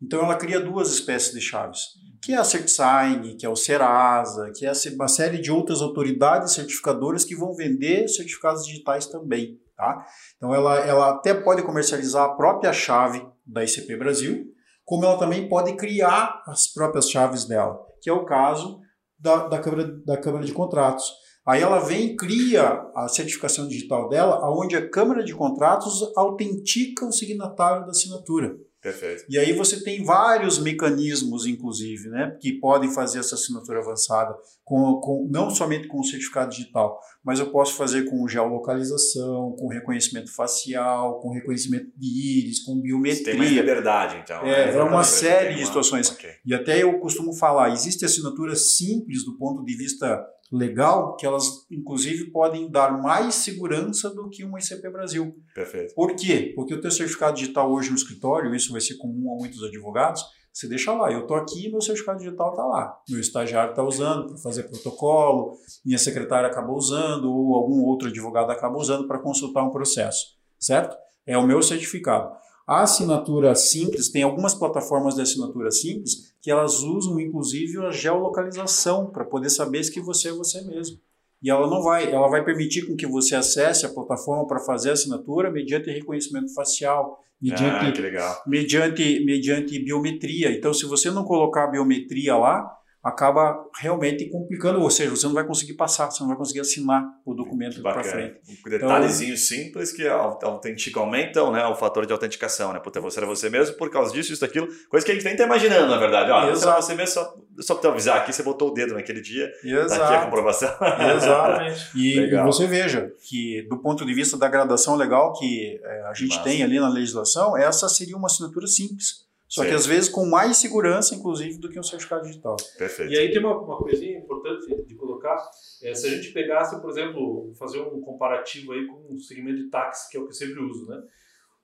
Então 0.01 0.21
ela 0.21 0.37
cria 0.37 0.61
duas 0.61 0.93
espécies 0.93 1.33
de 1.33 1.41
chaves, 1.41 1.81
que 2.25 2.33
é 2.33 2.37
a 2.37 2.45
CertSign, 2.45 3.37
que 3.37 3.45
é 3.45 3.49
o 3.49 3.57
Serasa, 3.57 4.51
que 4.55 4.65
é 4.65 4.73
uma 4.95 5.09
série 5.09 5.39
de 5.39 5.53
outras 5.53 5.83
autoridades 5.83 6.55
certificadoras 6.55 7.25
que 7.25 7.37
vão 7.37 7.55
vender 7.55 8.09
certificados 8.09 8.65
digitais 8.65 9.07
também. 9.07 9.61
Tá? 9.77 10.07
Então 10.37 10.55
ela, 10.55 10.79
ela 10.79 11.11
até 11.11 11.35
pode 11.35 11.63
comercializar 11.63 12.25
a 12.25 12.35
própria 12.35 12.73
chave 12.73 13.27
da 13.45 13.63
ICP 13.63 13.97
Brasil, 13.97 14.47
como 14.85 15.05
ela 15.05 15.19
também 15.19 15.49
pode 15.49 15.75
criar 15.77 16.43
as 16.47 16.67
próprias 16.67 17.11
chaves 17.11 17.45
dela, 17.45 17.79
que 18.01 18.09
é 18.09 18.13
o 18.13 18.25
caso 18.25 18.81
da, 19.19 19.49
da, 19.49 19.59
Câmara, 19.59 19.87
da 20.07 20.17
Câmara 20.17 20.45
de 20.45 20.53
Contratos. 20.53 21.13
Aí 21.47 21.61
ela 21.61 21.79
vem 21.79 22.07
e 22.07 22.17
cria 22.17 22.91
a 22.95 23.07
certificação 23.09 23.69
digital 23.69 24.09
dela, 24.09 24.41
onde 24.51 24.77
a 24.77 24.89
Câmara 24.89 25.23
de 25.23 25.35
Contratos 25.35 26.01
autentica 26.17 27.05
o 27.05 27.13
signatário 27.13 27.85
da 27.85 27.91
assinatura. 27.91 28.57
Perfeito. 28.85 29.25
E 29.31 29.39
aí 29.39 29.55
você 29.55 29.83
tem 29.83 30.05
vários 30.05 30.59
mecanismos, 30.59 31.47
inclusive, 31.47 32.11
né, 32.11 32.37
que 32.39 32.53
podem 32.53 32.93
fazer 32.93 33.21
essa 33.21 33.35
assinatura 33.35 33.81
avançada, 33.81 34.37
com, 34.63 35.01
com, 35.01 35.27
não 35.31 35.49
somente 35.49 35.89
com 35.89 36.01
o 36.01 36.05
certificado 36.05 36.51
digital, 36.51 37.01
mas 37.25 37.39
eu 37.39 37.51
posso 37.51 37.75
fazer 37.75 38.05
com 38.05 38.29
geolocalização, 38.29 39.57
com 39.59 39.69
reconhecimento 39.69 40.31
facial, 40.31 41.21
com 41.21 41.31
reconhecimento 41.31 41.91
de 41.97 42.41
íris, 42.41 42.63
com 42.63 42.79
biometria. 42.81 43.25
Tem 43.25 43.37
mais 43.37 43.51
liberdade, 43.51 44.21
então. 44.23 44.43
É, 44.43 44.73
né? 44.73 44.77
é 44.77 44.83
uma 44.83 45.03
série 45.03 45.55
de 45.55 45.65
situações. 45.65 46.11
Ok. 46.11 46.31
E 46.45 46.55
até 46.55 46.83
eu 46.83 46.99
costumo 46.99 47.33
falar, 47.33 47.71
existe 47.71 48.05
assinatura 48.05 48.55
simples 48.55 49.25
do 49.25 49.39
ponto 49.39 49.65
de 49.65 49.75
vista 49.75 50.23
legal, 50.53 51.17
que 51.17 51.25
elas, 51.25 51.67
inclusive, 51.71 52.31
podem 52.31 52.71
dar 52.71 53.01
mais 53.01 53.37
segurança 53.37 54.11
do 54.11 54.29
que 54.29 54.45
uma 54.45 54.59
ICP 54.59 54.91
Brasil. 54.91 55.35
Perfeito. 55.55 55.95
Por 55.95 56.15
quê? 56.15 56.53
Porque 56.55 56.75
o 56.75 56.81
teu 56.81 56.91
certificado 56.91 57.37
digital 57.37 57.73
hoje 57.73 57.89
no 57.89 57.97
escritório, 57.97 58.55
isso 58.55 58.71
vai 58.71 58.81
ser 58.81 58.97
comum 58.97 59.33
a 59.33 59.37
muitos 59.39 59.63
advogados, 59.63 60.23
você 60.55 60.69
deixa 60.69 60.93
lá, 60.93 61.11
eu 61.11 61.23
estou 61.23 61.37
aqui 61.37 61.67
e 61.67 61.71
meu 61.71 61.81
certificado 61.81 62.19
digital 62.19 62.51
está 62.51 62.65
lá. 62.65 62.97
Meu 63.09 63.19
estagiário 63.19 63.71
está 63.71 63.83
usando 63.83 64.29
para 64.29 64.37
fazer 64.39 64.63
protocolo, 64.63 65.59
minha 65.85 65.99
secretária 65.99 66.49
acabou 66.49 66.77
usando, 66.77 67.25
ou 67.25 67.57
algum 67.57 67.83
outro 67.83 68.07
advogado 68.07 68.53
acaba 68.53 68.79
usando 68.79 69.09
para 69.09 69.19
consultar 69.19 69.65
um 69.65 69.71
processo, 69.71 70.37
certo? 70.57 70.97
É 71.27 71.37
o 71.37 71.45
meu 71.45 71.61
certificado. 71.61 72.33
A 72.65 72.83
assinatura 72.83 73.53
simples, 73.57 74.11
tem 74.11 74.23
algumas 74.23 74.55
plataformas 74.55 75.17
de 75.17 75.23
assinatura 75.23 75.73
simples 75.73 76.33
que 76.41 76.53
elas 76.53 76.83
usam 76.83 77.19
inclusive 77.19 77.85
a 77.85 77.91
geolocalização 77.91 79.11
para 79.11 79.25
poder 79.25 79.51
saber 79.51 79.83
se 79.83 79.91
que 79.91 80.01
você 80.01 80.29
é 80.29 80.33
você 80.33 80.63
mesmo. 80.63 80.99
E 81.43 81.51
ela 81.51 81.69
não 81.69 81.83
vai, 81.83 82.11
ela 82.11 82.29
vai 82.29 82.45
permitir 82.45 82.87
com 82.87 82.97
que 82.97 83.07
você 83.07 83.35
acesse 83.37 83.85
a 83.85 83.93
plataforma 83.93 84.47
para 84.47 84.61
fazer 84.61 84.91
a 84.91 84.93
assinatura 84.95 85.51
mediante 85.51 85.91
reconhecimento 85.91 86.55
facial, 86.55 87.19
mediante 87.41 87.85
Ah, 88.19 88.43
mediante, 88.47 89.25
mediante 89.25 89.79
biometria. 89.79 90.51
Então, 90.51 90.73
se 90.73 90.87
você 90.87 91.11
não 91.11 91.25
colocar 91.25 91.65
a 91.65 91.71
biometria 91.71 92.37
lá, 92.37 92.67
acaba 93.05 93.63
realmente 93.79 94.31
complicando, 94.31 94.81
ou 94.81 94.89
seja, 94.91 95.11
você 95.11 95.27
não 95.27 95.35
vai 95.35 95.45
conseguir 95.47 95.75
passar, 95.75 96.11
você 96.11 96.21
não 96.23 96.29
vai 96.29 96.39
conseguir 96.39 96.61
assinar 96.61 97.05
o 97.25 97.35
documento 97.35 97.83
para 97.83 98.03
frente. 98.03 98.41
Um 98.67 98.71
detalhezinho 98.71 99.37
simples 99.37 99.93
que 99.93 100.09
au- 100.09 100.39
autentica, 100.43 100.99
aumentam 101.01 101.53
né, 101.53 101.65
o 101.67 101.75
fator 101.75 102.07
de 102.07 102.13
autenticação, 102.13 102.73
né? 102.73 102.81
Puta, 102.81 103.01
você 103.03 103.19
era 103.21 103.27
você 103.27 103.51
mesmo 103.51 103.77
por 103.77 103.91
causa 103.91 104.11
disso, 104.13 104.33
isso, 104.33 104.41
daquilo. 104.41 104.67
Coisa 104.89 105.05
que 105.05 105.13
a 105.13 105.15
gente 105.15 105.25
nem 105.25 105.37
tá 105.37 105.45
imaginando, 105.45 105.89
na 105.89 105.99
verdade. 105.99 106.31
Ó, 106.31 106.47
você 106.47 106.53
Exato. 106.53 106.97
mesmo, 106.97 107.07
só, 107.15 107.35
só 107.61 107.75
te 107.75 107.87
avisar 107.87 108.17
aqui, 108.17 108.33
você 108.33 108.43
botou 108.43 108.71
o 108.71 108.75
dedo 108.75 108.95
naquele 108.95 109.21
dia, 109.21 109.49
tá 109.51 109.59
aqui 109.59 109.75
a 109.75 109.85
Exato. 109.85 110.25
comprovação. 110.25 110.71
Exatamente. 111.17 111.85
E, 111.95 112.19
e 112.19 112.43
você 112.43 112.67
veja 112.67 113.13
que, 113.29 113.67
do 113.69 113.79
ponto 113.79 114.05
de 114.05 114.15
vista 114.15 114.37
da 114.37 114.49
gradação 114.49 114.97
legal 114.97 115.33
que 115.35 115.79
eh, 115.83 116.03
a 116.09 116.15
gente 116.15 116.31
Massa. 116.37 116.43
tem 116.43 116.63
ali 116.63 116.79
na 116.81 116.89
legislação, 116.89 117.57
essa 117.57 117.89
seria 117.89 118.17
uma 118.17 118.27
assinatura 118.27 118.67
simples. 118.67 119.24
Só 119.55 119.63
Sim. 119.63 119.69
que 119.69 119.75
às 119.77 119.87
vezes 119.87 120.09
com 120.09 120.27
mais 120.27 120.57
segurança, 120.57 121.15
inclusive, 121.15 121.61
do 121.61 121.69
que 121.69 121.79
um 121.79 121.83
certificado 121.85 122.25
digital. 122.25 122.57
Perfeito. 122.77 123.13
E 123.13 123.17
aí 123.17 123.31
tem 123.31 123.39
uma, 123.39 123.57
uma 123.57 123.79
coisinha 123.79 124.19
importante 124.19 124.67
de 124.85 124.97
colocar, 124.97 125.37
é, 125.81 125.95
se 125.95 126.09
a 126.09 126.11
gente 126.11 126.33
pegasse, 126.33 126.81
por 126.81 126.91
exemplo, 126.91 127.53
fazer 127.57 127.81
um 127.81 128.01
comparativo 128.01 128.73
aí 128.73 128.85
com 128.85 129.15
o 129.15 129.17
segmento 129.21 129.59
de 129.59 129.71
táxi, 129.71 130.11
que 130.11 130.17
é 130.17 130.21
o 130.21 130.25
que 130.25 130.31
eu 130.31 130.35
sempre 130.35 130.61
uso, 130.61 130.89
né? 130.89 131.01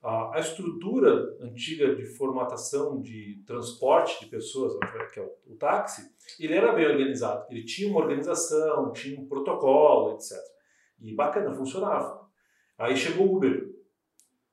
A, 0.01 0.37
a 0.37 0.39
estrutura 0.39 1.35
antiga 1.41 1.93
de 1.93 2.05
formatação 2.05 3.01
de 3.01 3.43
transporte 3.45 4.23
de 4.23 4.27
pessoas, 4.27 4.71
que 5.11 5.19
é 5.19 5.23
o, 5.23 5.53
o 5.53 5.57
táxi, 5.57 6.09
ele 6.39 6.53
era 6.53 6.71
bem 6.71 6.87
organizado. 6.87 7.45
Ele 7.49 7.65
tinha 7.65 7.89
uma 7.89 7.99
organização, 7.99 8.93
tinha 8.93 9.19
um 9.19 9.27
protocolo, 9.27 10.15
etc. 10.15 10.37
E 11.01 11.13
bacana, 11.13 11.53
funcionava. 11.53 12.25
Aí 12.77 12.95
chegou 12.95 13.27
o 13.27 13.35
Uber. 13.35 13.69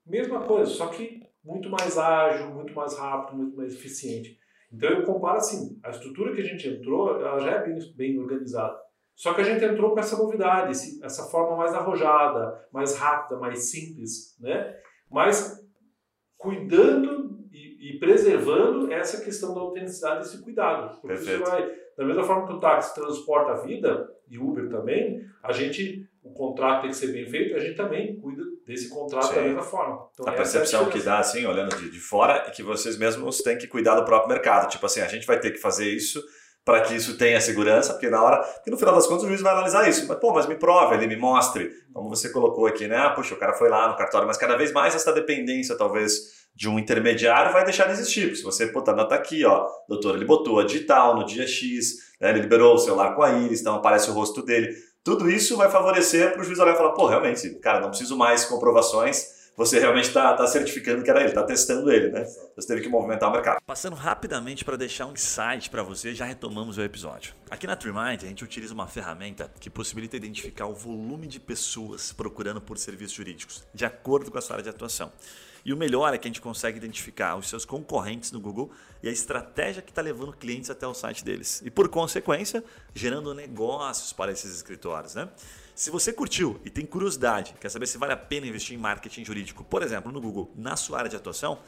Mesma 0.04 0.40
coisa, 0.40 0.72
só 0.72 0.88
que 0.88 1.17
muito 1.48 1.70
mais 1.70 1.96
ágil, 1.96 2.50
muito 2.50 2.74
mais 2.74 2.96
rápido, 2.98 3.36
muito 3.38 3.56
mais 3.56 3.72
eficiente. 3.72 4.38
Então 4.70 4.90
eu 4.90 5.02
comparo 5.02 5.38
assim, 5.38 5.78
a 5.82 5.88
estrutura 5.88 6.34
que 6.34 6.42
a 6.42 6.44
gente 6.44 6.68
entrou, 6.68 7.18
ela 7.20 7.38
já 7.38 7.52
é 7.52 7.64
bem, 7.66 7.78
bem 7.96 8.18
organizada. 8.18 8.78
Só 9.16 9.32
que 9.34 9.40
a 9.40 9.44
gente 9.44 9.64
entrou 9.64 9.92
com 9.94 9.98
essa 9.98 10.16
novidade, 10.16 10.72
esse- 10.72 11.02
essa 11.02 11.24
forma 11.30 11.56
mais 11.56 11.72
arrojada, 11.74 12.66
mais 12.70 12.96
rápida, 12.98 13.40
mais 13.40 13.70
simples, 13.70 14.36
né? 14.38 14.76
Mas 15.10 15.58
cuidando 16.36 17.40
e, 17.52 17.96
e 17.96 17.98
preservando 17.98 18.92
essa 18.92 19.24
questão 19.24 19.54
da 19.54 19.60
autenticidade 19.60 20.20
desse 20.20 20.42
cuidado. 20.42 21.00
Porque 21.00 21.08
Perfeito. 21.16 21.42
isso 21.42 21.50
vai, 21.50 21.74
da 21.96 22.04
mesma 22.04 22.22
forma 22.24 22.46
que 22.46 22.52
o 22.52 22.60
táxi 22.60 22.94
transporta 22.94 23.52
a 23.52 23.64
vida, 23.64 24.08
e 24.28 24.38
Uber 24.38 24.68
também, 24.68 25.24
a 25.42 25.50
gente, 25.52 26.06
o 26.22 26.30
contrato 26.32 26.82
tem 26.82 26.90
que 26.90 26.96
ser 26.96 27.12
bem 27.12 27.26
feito, 27.26 27.56
a 27.56 27.58
gente 27.58 27.74
também 27.76 28.20
cuida 28.20 28.42
desse 28.68 28.90
contrato 28.90 29.28
da 29.28 29.40
Sim. 29.40 29.48
mesma 29.48 29.62
forma. 29.62 30.06
Então, 30.12 30.28
A 30.28 30.32
essa 30.32 30.32
é 30.32 30.36
percepção 30.36 30.90
que 30.90 31.00
dá, 31.00 31.18
assim, 31.18 31.46
olhando 31.46 31.74
de, 31.74 31.90
de 31.90 31.98
fora, 31.98 32.44
é 32.46 32.50
que 32.50 32.62
vocês 32.62 32.98
mesmos 32.98 33.38
têm 33.38 33.56
que 33.56 33.66
cuidar 33.66 33.94
do 33.94 34.04
próprio 34.04 34.28
mercado. 34.28 34.68
Tipo 34.68 34.84
assim, 34.84 35.00
a 35.00 35.08
gente 35.08 35.26
vai 35.26 35.40
ter 35.40 35.52
que 35.52 35.58
fazer 35.58 35.88
isso 35.88 36.22
para 36.66 36.82
que 36.82 36.94
isso 36.94 37.16
tenha 37.16 37.40
segurança, 37.40 37.94
porque 37.94 38.10
na 38.10 38.22
hora, 38.22 38.42
porque 38.42 38.70
no 38.70 38.76
final 38.76 38.94
das 38.94 39.06
contas 39.06 39.24
o 39.24 39.28
juiz 39.28 39.40
vai 39.40 39.54
analisar 39.54 39.88
isso. 39.88 40.06
Mas, 40.06 40.18
pô, 40.18 40.34
mas 40.34 40.46
me 40.46 40.54
prove 40.54 40.94
ali, 40.94 41.06
me 41.06 41.16
mostre. 41.16 41.70
Como 41.94 42.10
você 42.10 42.28
colocou 42.28 42.66
aqui, 42.66 42.86
né? 42.86 42.98
Ah, 42.98 43.10
puxa, 43.10 43.34
o 43.34 43.38
cara 43.38 43.54
foi 43.54 43.70
lá 43.70 43.88
no 43.88 43.96
cartório, 43.96 44.26
mas 44.26 44.36
cada 44.36 44.54
vez 44.54 44.70
mais 44.70 44.94
essa 44.94 45.10
dependência, 45.14 45.74
talvez, 45.74 46.46
de 46.54 46.68
um 46.68 46.78
intermediário 46.78 47.54
vai 47.54 47.64
deixar 47.64 47.86
de 47.86 47.92
existir. 47.92 48.36
Se 48.36 48.42
você, 48.42 48.66
pô, 48.66 48.82
tá, 48.82 48.92
tá 49.06 49.14
aqui, 49.14 49.46
ó, 49.46 49.66
doutor, 49.88 50.14
ele 50.14 50.26
botou 50.26 50.60
a 50.60 50.64
digital 50.64 51.16
no 51.16 51.24
dia 51.24 51.46
X, 51.46 51.94
né, 52.20 52.28
ele 52.28 52.40
liberou 52.42 52.74
o 52.74 52.78
celular 52.78 53.14
com 53.14 53.22
a 53.22 53.32
íris, 53.32 53.62
então 53.62 53.74
aparece 53.76 54.10
o 54.10 54.12
rosto 54.12 54.42
dele. 54.42 54.76
Tudo 55.08 55.30
isso 55.30 55.56
vai 55.56 55.70
favorecer 55.70 56.34
para 56.34 56.42
o 56.42 56.44
juiz 56.44 56.58
olhar 56.58 56.74
e 56.74 56.76
falar, 56.76 56.92
pô, 56.92 57.06
realmente, 57.06 57.48
cara, 57.60 57.80
não 57.80 57.88
preciso 57.88 58.14
mais 58.14 58.44
comprovações, 58.44 59.48
você 59.56 59.80
realmente 59.80 60.08
está 60.08 60.34
tá 60.34 60.46
certificando 60.46 61.02
que 61.02 61.08
era 61.08 61.20
ele, 61.20 61.30
está 61.30 61.42
testando 61.44 61.90
ele, 61.90 62.10
né? 62.10 62.26
Você 62.54 62.68
teve 62.68 62.82
que 62.82 62.90
movimentar 62.90 63.30
o 63.30 63.32
mercado. 63.32 63.56
Passando 63.64 63.96
rapidamente 63.96 64.66
para 64.66 64.76
deixar 64.76 65.06
um 65.06 65.12
insight 65.14 65.70
para 65.70 65.82
você, 65.82 66.14
já 66.14 66.26
retomamos 66.26 66.76
o 66.76 66.82
episódio. 66.82 67.32
Aqui 67.48 67.66
na 67.66 67.74
TreeMind, 67.74 68.22
a 68.22 68.26
gente 68.26 68.44
utiliza 68.44 68.74
uma 68.74 68.86
ferramenta 68.86 69.50
que 69.58 69.70
possibilita 69.70 70.14
identificar 70.14 70.66
o 70.66 70.74
volume 70.74 71.26
de 71.26 71.40
pessoas 71.40 72.12
procurando 72.12 72.60
por 72.60 72.76
serviços 72.76 73.16
jurídicos, 73.16 73.64
de 73.72 73.86
acordo 73.86 74.30
com 74.30 74.36
a 74.36 74.42
sua 74.42 74.56
área 74.56 74.64
de 74.64 74.68
atuação. 74.68 75.10
E 75.68 75.72
o 75.74 75.76
melhor 75.76 76.14
é 76.14 76.16
que 76.16 76.26
a 76.26 76.30
gente 76.30 76.40
consegue 76.40 76.78
identificar 76.78 77.36
os 77.36 77.46
seus 77.46 77.66
concorrentes 77.66 78.32
no 78.32 78.40
Google 78.40 78.72
e 79.02 79.08
a 79.10 79.12
estratégia 79.12 79.82
que 79.82 79.90
está 79.90 80.00
levando 80.00 80.32
clientes 80.32 80.70
até 80.70 80.86
o 80.86 80.94
site 80.94 81.22
deles. 81.22 81.60
E 81.62 81.70
por 81.70 81.90
consequência, 81.90 82.64
gerando 82.94 83.34
negócios 83.34 84.10
para 84.10 84.32
esses 84.32 84.56
escritórios, 84.56 85.14
né? 85.14 85.28
Se 85.74 85.90
você 85.90 86.10
curtiu 86.10 86.58
e 86.64 86.70
tem 86.70 86.86
curiosidade, 86.86 87.54
quer 87.60 87.68
saber 87.68 87.86
se 87.86 87.98
vale 87.98 88.14
a 88.14 88.16
pena 88.16 88.46
investir 88.46 88.74
em 88.74 88.80
marketing 88.80 89.26
jurídico, 89.26 89.62
por 89.62 89.82
exemplo, 89.82 90.10
no 90.10 90.22
Google, 90.22 90.50
na 90.56 90.74
sua 90.74 91.00
área 91.00 91.10
de 91.10 91.16
atuação, 91.16 91.58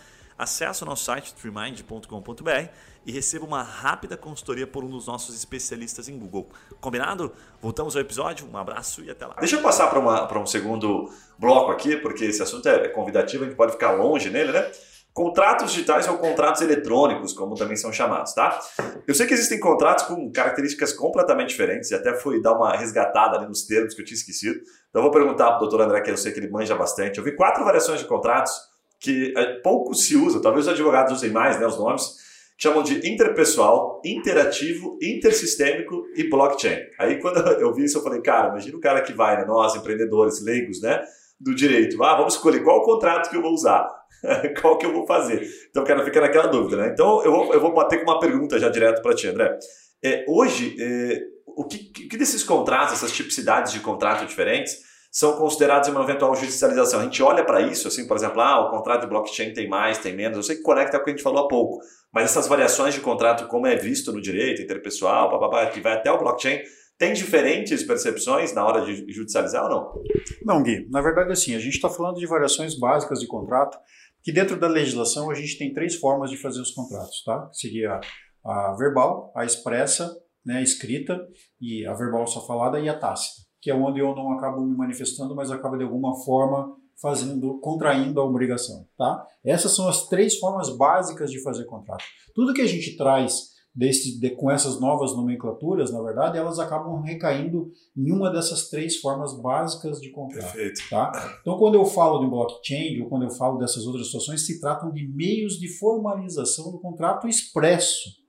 acesse 0.41 0.83
o 0.83 0.87
nosso 0.87 1.05
site 1.05 1.35
treemind.com.br 1.35 2.69
e 3.05 3.13
receba 3.13 3.45
uma 3.45 3.63
rápida 3.63 4.17
consultoria 4.17 4.67
por 4.67 4.83
um 4.83 4.89
dos 4.89 5.07
nossos 5.07 5.37
especialistas 5.37 6.09
em 6.09 6.19
Google. 6.19 6.49
Combinado? 6.81 7.33
Voltamos 7.61 7.95
ao 7.95 8.01
episódio, 8.01 8.49
um 8.51 8.57
abraço 8.57 9.03
e 9.03 9.11
até 9.11 9.27
lá. 9.27 9.35
Deixa 9.39 9.57
eu 9.57 9.63
passar 9.63 9.89
para 9.89 10.39
um 10.39 10.47
segundo 10.47 11.11
bloco 11.39 11.71
aqui, 11.71 11.97
porque 11.97 12.25
esse 12.25 12.43
assunto 12.43 12.67
é 12.69 12.89
convidativo, 12.89 13.45
a 13.45 13.47
gente 13.47 13.57
pode 13.57 13.73
ficar 13.73 13.93
longe 13.93 14.31
nele, 14.31 14.51
né? 14.51 14.71
Contratos 15.13 15.73
digitais 15.73 16.09
ou 16.09 16.17
contratos 16.19 16.63
eletrônicos, 16.63 17.33
como 17.33 17.55
também 17.55 17.77
são 17.77 17.93
chamados, 17.93 18.33
tá? 18.33 18.59
Eu 19.07 19.15
sei 19.15 19.27
que 19.27 19.35
existem 19.35 19.59
contratos 19.59 20.05
com 20.05 20.31
características 20.31 20.93
completamente 20.93 21.49
diferentes, 21.49 21.91
e 21.91 21.95
até 21.95 22.15
fui 22.15 22.41
dar 22.41 22.55
uma 22.55 22.75
resgatada 22.77 23.37
ali 23.37 23.47
nos 23.47 23.67
termos 23.67 23.93
que 23.93 24.01
eu 24.01 24.05
tinha 24.05 24.17
esquecido. 24.17 24.59
Então 24.89 25.01
eu 25.01 25.03
vou 25.03 25.11
perguntar 25.11 25.49
para 25.49 25.57
o 25.57 25.61
doutor 25.61 25.83
André, 25.83 26.01
que 26.01 26.11
eu 26.11 26.17
sei 26.17 26.33
que 26.33 26.39
ele 26.39 26.49
manja 26.49 26.75
bastante. 26.77 27.19
Eu 27.19 27.25
vi 27.25 27.35
quatro 27.35 27.65
variações 27.65 27.99
de 28.01 28.07
contratos 28.07 28.70
que 29.01 29.33
é, 29.37 29.55
pouco 29.61 29.95
se 29.95 30.15
usa, 30.15 30.43
talvez 30.43 30.67
os 30.67 30.73
advogados 30.73 31.15
usem 31.15 31.31
mais, 31.31 31.59
né, 31.59 31.67
os 31.67 31.79
nomes, 31.79 32.21
chamam 32.59 32.83
de 32.83 33.11
interpessoal, 33.11 34.03
interativo, 34.05 34.99
intersistêmico 35.03 36.05
e 36.15 36.29
blockchain. 36.29 36.79
Aí 36.99 37.19
quando 37.19 37.39
eu 37.59 37.73
vi 37.73 37.85
isso, 37.85 37.99
eu 37.99 38.03
falei, 38.03 38.21
cara, 38.21 38.51
imagina 38.51 38.77
o 38.77 38.81
cara 38.81 39.01
que 39.01 39.15
vai, 39.15 39.39
né, 39.39 39.47
nós, 39.47 39.75
empreendedores, 39.75 40.45
leigos, 40.45 40.83
né, 40.83 41.03
do 41.41 41.55
direito. 41.55 42.03
Ah, 42.05 42.17
vamos 42.17 42.35
escolher 42.35 42.63
qual 42.63 42.83
contrato 42.83 43.31
que 43.31 43.37
eu 43.37 43.43
vou 43.43 43.53
usar. 43.53 43.89
qual 44.61 44.77
que 44.77 44.85
eu 44.85 44.93
vou 44.93 45.07
fazer? 45.07 45.49
Então 45.71 45.83
o 45.83 45.87
cara 45.87 46.05
fica 46.05 46.21
naquela 46.21 46.47
dúvida, 46.47 46.77
né? 46.77 46.91
Então 46.93 47.25
eu 47.25 47.33
vou, 47.33 47.55
eu 47.55 47.61
vou 47.61 47.73
bater 47.73 48.05
com 48.05 48.11
uma 48.11 48.21
pergunta 48.21 48.59
já 48.59 48.69
direto 48.69 49.01
para 49.01 49.15
ti, 49.15 49.27
André. 49.27 49.59
É, 50.03 50.27
hoje, 50.29 50.77
é, 50.79 51.23
o 51.47 51.65
que, 51.65 51.79
que 51.79 52.17
desses 52.19 52.45
contratos, 52.45 52.95
essas 52.95 53.13
tipicidades 53.13 53.73
de 53.73 53.81
contrato 53.81 54.27
diferentes, 54.27 54.90
são 55.11 55.37
considerados 55.37 55.89
em 55.89 55.93
uma 55.93 56.03
eventual 56.03 56.35
judicialização? 56.35 57.01
A 57.01 57.05
gente 57.05 57.23
olha 57.23 57.45
para 57.45 57.61
isso, 57.63 57.89
assim, 57.89 58.07
por 58.07 58.17
exemplo, 58.17 58.41
ah, 58.41 58.67
o 58.67 58.71
contrato 58.71 59.03
de 59.03 59.09
blockchain 59.09 59.53
tem 59.53 59.69
mais, 59.69 59.99
tem 59.99 60.15
menos, 60.15 60.37
eu 60.37 60.43
sei 60.43 60.57
que 60.57 60.63
conecta 60.63 60.99
com 60.99 61.03
o 61.03 61.05
que 61.05 61.11
a 61.11 61.13
gente 61.15 61.23
falou 61.23 61.45
há 61.45 61.49
pouco, 61.49 61.81
mas 62.13 62.25
essas 62.25 62.47
variações 62.47 62.95
de 62.95 63.01
contrato, 63.01 63.49
como 63.49 63.67
é 63.67 63.77
visto 63.77 64.13
no 64.13 64.21
direito 64.21 64.63
interpessoal, 64.63 65.31
papapá, 65.31 65.67
que 65.67 65.81
vai 65.81 65.95
até 65.95 66.11
o 66.11 66.19
blockchain, 66.19 66.61
tem 67.01 67.15
diferentes 67.15 67.83
percepções 67.83 68.53
na 68.53 68.65
hora 68.65 68.85
de 68.85 69.11
judicializar 69.11 69.65
ou 69.65 69.71
não? 69.71 70.03
Não, 70.45 70.63
Gui. 70.63 70.87
Na 70.91 71.01
verdade, 71.01 71.33
assim, 71.33 71.55
a 71.55 71.59
gente 71.59 71.77
está 71.77 71.89
falando 71.89 72.19
de 72.19 72.27
variações 72.27 72.79
básicas 72.79 73.21
de 73.21 73.27
contrato, 73.27 73.79
que 74.23 74.31
dentro 74.31 74.59
da 74.59 74.69
legislação 74.69 75.31
a 75.31 75.35
gente 75.35 75.57
tem 75.57 75.73
três 75.73 75.95
formas 75.97 76.31
de 76.31 76.37
fazer 76.37 76.61
os 76.61 76.73
contratos, 76.73 77.25
tá? 77.25 77.49
Seria 77.53 77.99
a 78.45 78.75
verbal, 78.77 79.33
a 79.35 79.47
expressa, 79.47 80.15
né, 80.45 80.59
a 80.59 80.63
escrita, 80.63 81.19
e 81.61 81.87
a 81.87 81.95
verbal 81.95 82.27
só 82.27 82.47
falada 82.47 82.79
e 82.79 82.89
a 82.89 82.99
tácita, 82.99 83.43
que 83.61 83.71
é 83.71 83.75
onde 83.75 84.01
eu 84.01 84.15
não 84.15 84.33
acabo 84.33 84.61
me 84.63 84.77
manifestando, 84.77 85.35
mas 85.35 85.51
acaba 85.51 85.77
de 85.77 85.85
alguma 85.85 86.15
forma 86.25 86.77
fazendo, 87.01 87.59
contraindo 87.61 88.21
a 88.21 88.25
obrigação, 88.25 88.87
tá? 88.97 89.27
Essas 89.45 89.73
são 89.73 89.89
as 89.89 90.07
três 90.09 90.39
formas 90.39 90.77
básicas 90.77 91.31
de 91.31 91.43
fazer 91.43 91.65
contrato. 91.65 92.05
Tudo 92.35 92.53
que 92.53 92.61
a 92.61 92.67
gente 92.67 92.97
traz 92.97 93.51
desse, 93.75 94.21
de, 94.21 94.31
com 94.31 94.51
essas 94.51 94.81
novas 94.81 95.15
nomenclaturas, 95.17 95.93
na 95.93 96.03
verdade, 96.03 96.37
elas 96.37 96.59
acabam 96.59 97.01
recaindo 97.01 97.71
em 97.97 98.13
uma 98.13 98.31
dessas 98.31 98.69
três 98.69 98.97
formas 98.97 99.41
básicas 99.41 100.01
de 100.01 100.11
contrato. 100.11 100.53
Perfeito. 100.53 100.83
Tá? 100.91 101.39
Então, 101.41 101.57
quando 101.57 101.77
eu 101.77 101.85
falo 101.85 102.21
de 102.21 102.29
blockchain 102.29 103.01
ou 103.01 103.09
quando 103.09 103.25
eu 103.25 103.31
falo 103.31 103.59
dessas 103.59 103.87
outras 103.87 104.07
situações, 104.07 104.45
se 104.45 104.61
tratam 104.61 104.93
de 104.93 105.07
meios 105.09 105.59
de 105.59 105.69
formalização 105.79 106.71
do 106.71 106.81
contrato 106.81 107.29
expresso. 107.29 108.21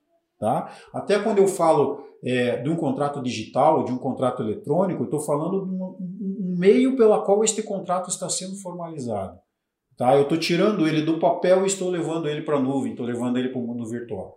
Tá? 0.42 0.76
Até 0.92 1.20
quando 1.20 1.38
eu 1.38 1.48
falo 1.48 2.04
é, 2.26 2.58
de 2.58 2.68
um 2.68 2.76
contrato 2.76 3.22
digital, 3.22 3.86
de 3.86 3.92
um 3.92 3.98
contrato 4.00 4.42
eletrônico, 4.42 5.04
eu 5.04 5.06
estou 5.06 5.20
falando 5.20 5.68
de 5.68 5.72
um, 5.72 5.98
um 6.02 6.56
meio 6.58 6.98
pela 6.98 7.24
qual 7.24 7.44
este 7.44 7.62
contrato 7.62 8.10
está 8.10 8.28
sendo 8.28 8.56
formalizado. 8.56 9.38
Tá? 9.96 10.16
Eu 10.16 10.24
estou 10.24 10.40
tirando 10.40 10.88
ele 10.88 11.04
do 11.04 11.20
papel 11.20 11.62
e 11.62 11.68
estou 11.68 11.92
levando 11.92 12.28
ele 12.28 12.42
para 12.42 12.58
a 12.58 12.60
nuvem, 12.60 12.94
estou 12.94 13.06
levando 13.06 13.38
ele 13.38 13.50
para 13.50 13.60
o 13.60 13.68
mundo 13.68 13.88
virtual. 13.88 14.36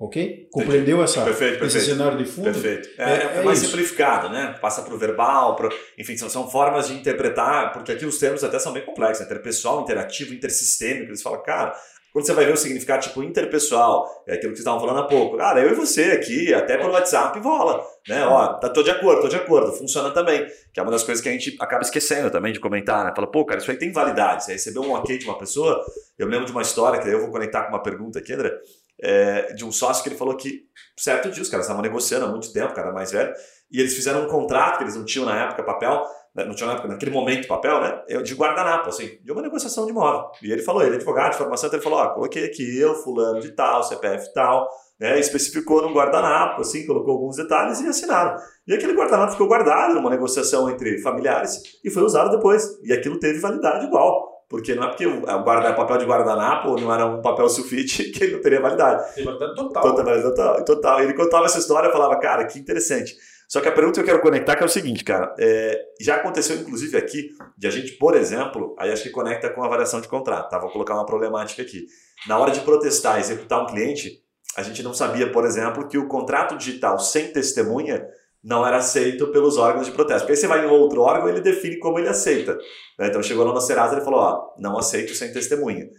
Ok? 0.00 0.48
Compreendeu 0.50 1.02
essa, 1.02 1.22
perfeito, 1.22 1.58
perfeito. 1.58 1.76
esse 1.76 1.90
cenário 1.90 2.16
de 2.16 2.24
fundo? 2.24 2.44
Perfeito. 2.44 2.88
É, 2.96 3.04
é, 3.04 3.40
é 3.40 3.42
mais 3.42 3.58
isso. 3.58 3.66
simplificado, 3.66 4.30
né? 4.30 4.56
Passa 4.58 4.80
para 4.80 4.94
o 4.94 4.98
verbal, 4.98 5.54
pro... 5.54 5.68
enfim, 5.98 6.16
são, 6.16 6.30
são, 6.30 6.50
formas 6.50 6.88
de 6.88 6.94
interpretar, 6.94 7.74
porque 7.74 7.92
aqui 7.92 8.06
os 8.06 8.18
termos 8.18 8.42
até 8.42 8.58
são 8.58 8.72
bem 8.72 8.86
complexos, 8.86 9.26
interpessoal, 9.26 9.82
interativo, 9.82 10.32
intersistêmico. 10.32 11.10
Eles 11.10 11.20
falam, 11.20 11.42
cara, 11.42 11.74
quando 12.12 12.26
você 12.26 12.32
vai 12.32 12.44
ver 12.44 12.52
o 12.52 12.56
significado 12.56 13.02
tipo 13.02 13.22
interpessoal, 13.22 14.06
é 14.26 14.34
aquilo 14.34 14.52
que 14.52 14.58
vocês 14.58 14.60
estavam 14.60 14.80
falando 14.80 15.00
há 15.00 15.06
pouco. 15.06 15.36
Cara, 15.36 15.60
eu 15.60 15.72
e 15.72 15.74
você 15.74 16.12
aqui, 16.12 16.52
até 16.52 16.76
pelo 16.76 16.92
WhatsApp 16.92 17.38
rola. 17.40 17.82
Né? 18.06 18.24
Ó, 18.26 18.54
tá, 18.54 18.68
tô 18.68 18.82
de 18.82 18.90
acordo, 18.90 19.22
tô 19.22 19.28
de 19.28 19.36
acordo, 19.36 19.72
funciona 19.72 20.10
também. 20.10 20.46
Que 20.72 20.80
é 20.80 20.82
uma 20.82 20.92
das 20.92 21.02
coisas 21.02 21.22
que 21.22 21.28
a 21.28 21.32
gente 21.32 21.56
acaba 21.58 21.82
esquecendo 21.82 22.30
também 22.30 22.52
de 22.52 22.60
comentar, 22.60 23.04
né? 23.04 23.12
Fala, 23.14 23.26
pô, 23.26 23.44
cara, 23.44 23.60
isso 23.60 23.70
aí 23.70 23.78
tem 23.78 23.90
validade. 23.90 24.44
Você 24.44 24.52
recebeu 24.52 24.82
um 24.82 24.92
ok 24.92 25.16
de 25.16 25.24
uma 25.24 25.38
pessoa, 25.38 25.80
eu 26.18 26.26
lembro 26.26 26.46
de 26.46 26.52
uma 26.52 26.62
história, 26.62 27.00
que 27.00 27.08
eu 27.08 27.20
vou 27.20 27.30
conectar 27.30 27.62
com 27.62 27.70
uma 27.70 27.82
pergunta 27.82 28.18
aqui, 28.18 28.32
André 28.34 28.58
é, 29.02 29.52
de 29.52 29.64
um 29.64 29.72
sócio 29.72 30.02
que 30.02 30.08
ele 30.08 30.16
falou 30.16 30.36
que, 30.36 30.64
certo 30.96 31.28
dia, 31.30 31.42
os 31.42 31.48
caras 31.48 31.66
estavam 31.66 31.82
negociando 31.82 32.24
há 32.24 32.28
muito 32.28 32.52
tempo, 32.52 32.72
cara 32.72 32.92
mais 32.92 33.10
velho, 33.10 33.34
e 33.70 33.80
eles 33.80 33.94
fizeram 33.94 34.24
um 34.24 34.28
contrato 34.28 34.78
que 34.78 34.84
eles 34.84 34.94
não 34.94 35.04
tinham 35.04 35.26
na 35.26 35.44
época 35.44 35.64
papel, 35.64 36.04
não 36.34 36.54
tinham 36.54 36.68
na 36.68 36.74
época, 36.74 36.88
naquele 36.88 37.10
momento 37.10 37.46
papel, 37.46 37.80
né? 37.80 38.22
De 38.22 38.34
guardanapo, 38.34 38.88
assim, 38.88 39.18
de 39.22 39.30
uma 39.30 39.42
negociação 39.42 39.84
de 39.84 39.90
imóvel. 39.90 40.30
E 40.42 40.50
ele 40.50 40.62
falou, 40.62 40.82
ele 40.82 40.92
é 40.92 40.96
advogado 40.96 41.32
de 41.32 41.38
formação, 41.38 41.66
então 41.66 41.78
ele 41.78 41.84
falou: 41.84 41.98
ó, 41.98 42.08
coloquei 42.14 42.44
aqui 42.46 42.78
eu, 42.78 42.94
fulano 42.94 43.40
de 43.40 43.50
tal, 43.52 43.82
CPF 43.82 44.32
tal, 44.32 44.66
né? 44.98 45.18
Especificou 45.18 45.82
no 45.82 45.92
guardanapo, 45.92 46.62
assim, 46.62 46.86
colocou 46.86 47.14
alguns 47.14 47.36
detalhes 47.36 47.80
e 47.80 47.86
assinaram. 47.86 48.36
E 48.66 48.72
aquele 48.72 48.94
guardanapo 48.94 49.32
ficou 49.32 49.46
guardado 49.46 49.94
numa 49.94 50.08
negociação 50.08 50.70
entre 50.70 50.98
familiares 51.02 51.60
e 51.84 51.90
foi 51.90 52.02
usado 52.02 52.30
depois. 52.30 52.78
E 52.82 52.92
aquilo 52.92 53.18
teve 53.18 53.38
validade 53.38 53.84
igual. 53.84 54.30
Porque 54.48 54.74
não 54.74 54.84
é 54.84 54.88
porque 54.88 55.06
o 55.06 55.22
guarda, 55.22 55.72
papel 55.72 55.96
de 55.96 56.04
guardanapo 56.04 56.78
não 56.78 56.92
era 56.92 57.06
um 57.06 57.22
papel 57.22 57.48
sulfite 57.48 58.04
que 58.12 58.22
ele 58.22 58.34
não 58.34 58.40
teria 58.42 58.60
validade. 58.60 59.14
Tem 59.14 59.24
validade 59.24 59.54
total. 59.54 59.82
Total, 59.82 60.22
total, 60.22 60.64
total. 60.64 61.00
Ele 61.00 61.14
contava 61.14 61.46
essa 61.46 61.58
história 61.58 61.88
e 61.88 61.92
falava, 61.92 62.16
cara, 62.20 62.44
que 62.44 62.58
interessante. 62.58 63.16
Só 63.52 63.60
que 63.60 63.68
a 63.68 63.72
pergunta 63.72 63.96
que 63.96 64.00
eu 64.00 64.06
quero 64.06 64.22
conectar 64.22 64.56
que 64.56 64.62
é 64.62 64.66
o 64.66 64.68
seguinte, 64.68 65.04
cara. 65.04 65.34
É, 65.38 65.78
já 66.00 66.16
aconteceu, 66.16 66.56
inclusive, 66.56 66.96
aqui, 66.96 67.28
de 67.58 67.66
a 67.66 67.70
gente, 67.70 67.92
por 67.98 68.16
exemplo, 68.16 68.74
aí 68.78 68.90
acho 68.90 69.02
que 69.02 69.10
conecta 69.10 69.50
com 69.50 69.62
a 69.62 69.68
variação 69.68 70.00
de 70.00 70.08
contrato, 70.08 70.48
tá? 70.48 70.58
Vou 70.58 70.70
colocar 70.70 70.94
uma 70.94 71.04
problemática 71.04 71.60
aqui. 71.60 71.84
Na 72.26 72.38
hora 72.38 72.50
de 72.50 72.60
protestar, 72.60 73.20
executar 73.20 73.62
um 73.62 73.66
cliente, 73.66 74.22
a 74.56 74.62
gente 74.62 74.82
não 74.82 74.94
sabia, 74.94 75.30
por 75.30 75.44
exemplo, 75.44 75.86
que 75.86 75.98
o 75.98 76.08
contrato 76.08 76.56
digital 76.56 76.98
sem 76.98 77.30
testemunha 77.30 78.02
não 78.42 78.66
era 78.66 78.78
aceito 78.78 79.30
pelos 79.30 79.58
órgãos 79.58 79.84
de 79.84 79.92
protesto. 79.92 80.22
Porque 80.22 80.32
aí 80.32 80.38
você 80.38 80.46
vai 80.46 80.64
em 80.64 80.70
outro 80.70 81.02
órgão 81.02 81.28
ele 81.28 81.42
define 81.42 81.78
como 81.78 81.98
ele 81.98 82.08
aceita. 82.08 82.56
Né? 82.98 83.08
Então 83.08 83.22
chegou 83.22 83.44
lá 83.44 83.52
no 83.52 83.60
Serasa 83.60 83.98
e 83.98 84.02
falou: 84.02 84.20
ó, 84.20 84.54
não 84.58 84.78
aceito 84.78 85.14
sem 85.14 85.30
testemunha. 85.30 85.90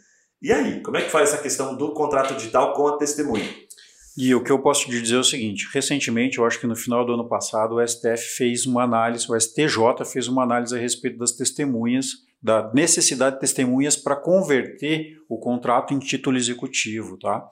E 0.42 0.52
aí, 0.52 0.82
como 0.82 0.98
é 0.98 1.04
que 1.04 1.12
faz 1.12 1.30
essa 1.30 1.42
questão 1.42 1.78
do 1.78 1.94
contrato 1.94 2.34
digital 2.34 2.74
com 2.74 2.88
a 2.88 2.98
testemunha? 2.98 3.48
E 4.16 4.34
o 4.36 4.44
que 4.44 4.52
eu 4.52 4.60
posso 4.60 4.86
te 4.86 5.02
dizer 5.02 5.16
é 5.16 5.20
o 5.20 5.24
seguinte: 5.24 5.68
recentemente, 5.74 6.38
eu 6.38 6.46
acho 6.46 6.60
que 6.60 6.68
no 6.68 6.76
final 6.76 7.06
do 7.06 7.14
ano 7.14 7.28
passado, 7.28 7.76
o 7.76 7.88
STF 7.88 8.36
fez 8.38 8.66
uma 8.66 8.84
análise, 8.84 9.30
o 9.30 9.40
STJ 9.40 10.06
fez 10.06 10.28
uma 10.28 10.44
análise 10.44 10.76
a 10.76 10.80
respeito 10.80 11.18
das 11.18 11.32
testemunhas, 11.32 12.08
da 12.42 12.72
necessidade 12.74 13.36
de 13.36 13.42
testemunhas 13.42 13.96
para 13.96 14.16
converter 14.16 15.18
o 15.28 15.40
contrato 15.40 15.94
em 15.94 16.00
título 16.00 16.38
executivo, 16.38 17.18
tá? 17.18 17.50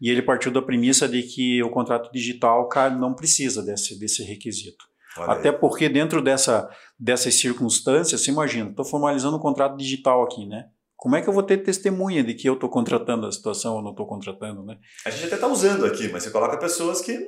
E 0.00 0.10
ele 0.10 0.22
partiu 0.22 0.52
da 0.52 0.62
premissa 0.62 1.08
de 1.08 1.22
que 1.22 1.62
o 1.62 1.70
contrato 1.70 2.12
digital 2.12 2.68
não 2.98 3.14
precisa 3.14 3.62
desse, 3.62 3.98
desse 3.98 4.22
requisito. 4.22 4.84
Olha 5.16 5.32
Até 5.32 5.48
aí. 5.50 5.56
porque 5.56 5.88
dentro 5.88 6.20
dessa, 6.20 6.68
dessas 6.98 7.34
circunstâncias, 7.36 8.20
você 8.20 8.30
imagina, 8.30 8.70
estou 8.70 8.84
formalizando 8.84 9.36
um 9.36 9.40
contrato 9.40 9.76
digital 9.76 10.22
aqui, 10.24 10.46
né? 10.46 10.66
Como 10.96 11.16
é 11.16 11.22
que 11.22 11.28
eu 11.28 11.32
vou 11.32 11.42
ter 11.42 11.58
testemunha 11.58 12.22
de 12.22 12.34
que 12.34 12.48
eu 12.48 12.54
estou 12.54 12.68
contratando 12.68 13.26
a 13.26 13.32
situação 13.32 13.76
ou 13.76 13.82
não 13.82 13.90
estou 13.90 14.06
contratando, 14.06 14.64
né? 14.64 14.78
A 15.04 15.10
gente 15.10 15.26
até 15.26 15.34
está 15.34 15.46
usando 15.46 15.84
aqui, 15.84 16.08
mas 16.08 16.22
você 16.22 16.30
coloca 16.30 16.56
pessoas 16.56 17.00
que 17.00 17.18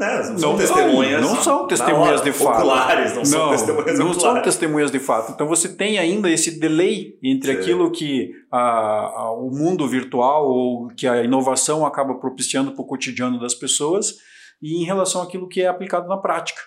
né? 0.00 0.30
Não, 0.30 0.38
são 0.38 0.56
testemunhas. 0.56 1.20
Não, 1.20 1.36
são 1.42 1.66
testemunhas 1.66 2.22
de 2.22 2.32
fato. 2.32 2.58
Oculares, 2.58 3.10
não, 3.10 3.18
não 3.18 3.24
são 3.24 3.50
testemunhas 3.50 3.98
Não 3.98 4.10
oculares. 4.10 4.22
são 4.22 4.42
testemunhas 4.42 4.90
de 4.90 4.98
fato. 4.98 5.32
Então 5.32 5.46
você 5.46 5.68
tem 5.68 5.98
ainda 5.98 6.30
esse 6.30 6.58
delay 6.58 7.18
entre 7.22 7.52
Sim. 7.52 7.58
aquilo 7.58 7.90
que 7.90 8.32
a, 8.50 8.58
a, 8.60 9.32
o 9.32 9.50
mundo 9.50 9.86
virtual 9.86 10.48
ou 10.48 10.88
que 10.88 11.06
a 11.06 11.22
inovação 11.22 11.84
acaba 11.84 12.14
propiciando 12.14 12.72
para 12.72 12.82
o 12.82 12.86
cotidiano 12.86 13.38
das 13.38 13.54
pessoas 13.54 14.14
e 14.62 14.82
em 14.82 14.86
relação 14.86 15.20
àquilo 15.20 15.48
que 15.48 15.60
é 15.60 15.66
aplicado 15.66 16.08
na 16.08 16.16
prática. 16.16 16.62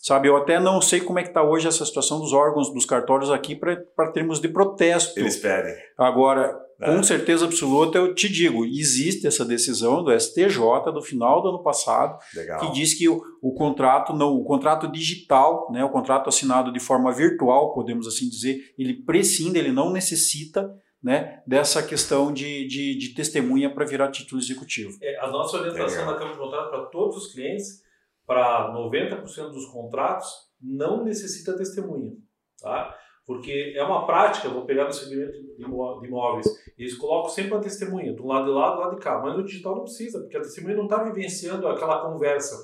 Sabe, 0.00 0.28
eu 0.28 0.36
até 0.36 0.60
não 0.60 0.80
sei 0.80 1.00
como 1.00 1.18
é 1.18 1.22
que 1.22 1.28
está 1.28 1.42
hoje 1.42 1.66
essa 1.66 1.84
situação 1.84 2.20
dos 2.20 2.32
órgãos, 2.32 2.72
dos 2.72 2.84
cartórios 2.84 3.30
aqui 3.30 3.56
para 3.56 4.12
termos 4.12 4.40
de 4.40 4.48
protesto. 4.48 5.18
Eles 5.18 5.36
pedem. 5.36 5.74
Agora, 5.98 6.56
com 6.78 7.00
é. 7.00 7.02
certeza 7.02 7.44
absoluta, 7.44 7.98
eu 7.98 8.14
te 8.14 8.28
digo, 8.28 8.64
existe 8.64 9.26
essa 9.26 9.44
decisão 9.44 10.04
do 10.04 10.16
STJ 10.18 10.92
do 10.94 11.02
final 11.02 11.42
do 11.42 11.48
ano 11.48 11.62
passado, 11.62 12.16
Legal. 12.32 12.60
que 12.60 12.72
diz 12.72 12.94
que 12.94 13.08
o, 13.08 13.20
o, 13.42 13.52
contrato 13.52 14.14
não, 14.14 14.32
o 14.36 14.44
contrato 14.44 14.86
digital, 14.86 15.68
né, 15.72 15.84
o 15.84 15.90
contrato 15.90 16.28
assinado 16.28 16.72
de 16.72 16.78
forma 16.78 17.12
virtual, 17.12 17.74
podemos 17.74 18.06
assim 18.06 18.28
dizer, 18.28 18.72
ele 18.78 18.94
prescinde, 19.02 19.58
ele 19.58 19.72
não 19.72 19.92
necessita 19.92 20.72
né, 21.02 21.42
dessa 21.44 21.82
questão 21.82 22.32
de, 22.32 22.68
de, 22.68 22.96
de 22.96 23.08
testemunha 23.08 23.72
para 23.74 23.84
virar 23.84 24.12
título 24.12 24.40
executivo. 24.40 24.96
É, 25.02 25.18
a 25.20 25.28
nossa 25.28 25.56
orientação 25.56 25.98
Legal. 25.98 26.12
da 26.12 26.18
Câmara 26.18 26.36
de 26.36 26.40
Contrato 26.40 26.70
para 26.70 26.86
todos 26.86 27.16
os 27.16 27.32
clientes, 27.32 27.82
para 28.28 28.70
90% 28.74 29.24
dos 29.52 29.64
contratos, 29.72 30.28
não 30.60 31.02
necessita 31.02 31.56
testemunha. 31.56 32.12
Tá? 32.60 32.94
Porque 33.24 33.72
é 33.74 33.82
uma 33.82 34.06
prática, 34.06 34.50
vou 34.50 34.66
pegar 34.66 34.84
no 34.84 34.92
segmento 34.92 35.32
de 35.32 35.64
imóveis, 35.64 36.46
eles 36.76 36.94
colocam 36.94 37.30
sempre 37.30 37.54
uma 37.54 37.62
testemunha, 37.62 38.14
do 38.14 38.26
lado 38.26 38.44
de 38.44 38.50
lá, 38.50 38.74
do 38.74 38.80
lado 38.80 38.96
de 38.96 39.02
cá. 39.02 39.18
Mas 39.22 39.34
no 39.34 39.44
digital 39.44 39.76
não 39.76 39.84
precisa, 39.84 40.20
porque 40.20 40.36
a 40.36 40.42
testemunha 40.42 40.76
não 40.76 40.84
está 40.84 41.02
vivenciando 41.02 41.66
aquela 41.66 42.02
conversa, 42.02 42.54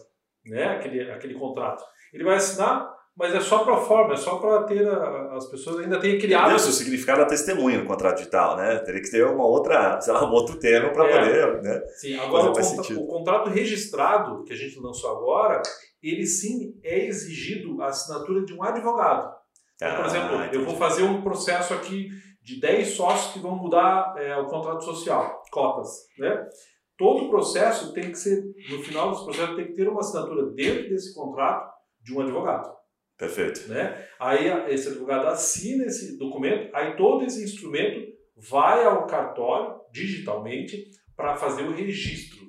né? 0.44 0.64
aquele, 0.76 1.10
aquele 1.10 1.34
contrato. 1.34 1.82
Ele 2.12 2.24
vai 2.24 2.36
assinar, 2.36 2.94
mas 3.16 3.32
é 3.32 3.40
só 3.40 3.64
para 3.64 3.76
forma, 3.76 4.14
é 4.14 4.16
só 4.16 4.36
para 4.36 4.64
ter 4.64 4.88
a, 4.88 5.34
as 5.36 5.46
pessoas 5.46 5.80
ainda 5.80 6.00
têm 6.00 6.18
hábito. 6.34 6.56
Isso, 6.56 6.70
o 6.70 6.72
significado 6.72 7.20
da 7.20 7.26
testemunha 7.26 7.78
no 7.78 7.86
contrato 7.86 8.16
digital, 8.16 8.56
né? 8.56 8.78
Teria 8.78 9.00
que 9.00 9.10
ter 9.10 9.24
uma 9.24 9.46
outra, 9.46 10.00
sei 10.00 10.12
lá, 10.12 10.28
um 10.28 10.32
outro 10.32 10.58
termo 10.58 10.92
para 10.92 11.06
é, 11.06 11.18
poder, 11.18 11.62
né? 11.62 11.82
Sim, 11.96 12.18
agora 12.18 12.50
o, 12.50 12.52
contra, 12.52 12.98
o 12.98 13.06
contrato 13.06 13.50
registrado 13.50 14.42
que 14.44 14.52
a 14.52 14.56
gente 14.56 14.80
lançou 14.80 15.10
agora, 15.10 15.62
ele 16.02 16.26
sim 16.26 16.74
é 16.82 17.06
exigido 17.06 17.80
a 17.80 17.86
assinatura 17.86 18.44
de 18.44 18.52
um 18.52 18.62
advogado. 18.62 19.32
Então, 19.76 19.96
por 19.96 20.06
exemplo, 20.06 20.36
ah, 20.36 20.50
eu 20.52 20.64
vou 20.64 20.76
fazer 20.76 21.02
um 21.02 21.22
processo 21.22 21.72
aqui 21.74 22.08
de 22.42 22.60
10 22.60 22.88
sócios 22.88 23.32
que 23.32 23.38
vão 23.38 23.56
mudar 23.56 24.14
é, 24.18 24.36
o 24.36 24.46
contrato 24.46 24.84
social, 24.84 25.42
cotas, 25.50 25.88
né? 26.18 26.46
Todo 26.96 27.24
o 27.24 27.30
processo 27.30 27.92
tem 27.92 28.10
que 28.10 28.18
ser, 28.18 28.44
no 28.70 28.82
final 28.82 29.10
desse 29.10 29.24
processo, 29.24 29.56
tem 29.56 29.66
que 29.66 29.74
ter 29.74 29.88
uma 29.88 30.00
assinatura 30.00 30.46
dentro 30.50 30.88
desse 30.88 31.12
contrato 31.14 31.72
de 32.02 32.14
um 32.14 32.20
advogado. 32.20 32.70
Perfeito. 33.16 33.68
Né? 33.68 34.06
Aí 34.18 34.46
esse 34.68 34.88
advogado 34.88 35.26
assina 35.28 35.84
esse 35.84 36.18
documento, 36.18 36.74
aí 36.74 36.96
todo 36.96 37.24
esse 37.24 37.42
instrumento 37.42 38.12
vai 38.36 38.84
ao 38.84 39.06
cartório 39.06 39.80
digitalmente 39.92 40.90
para 41.16 41.36
fazer 41.36 41.62
o 41.62 41.72
registro, 41.72 42.40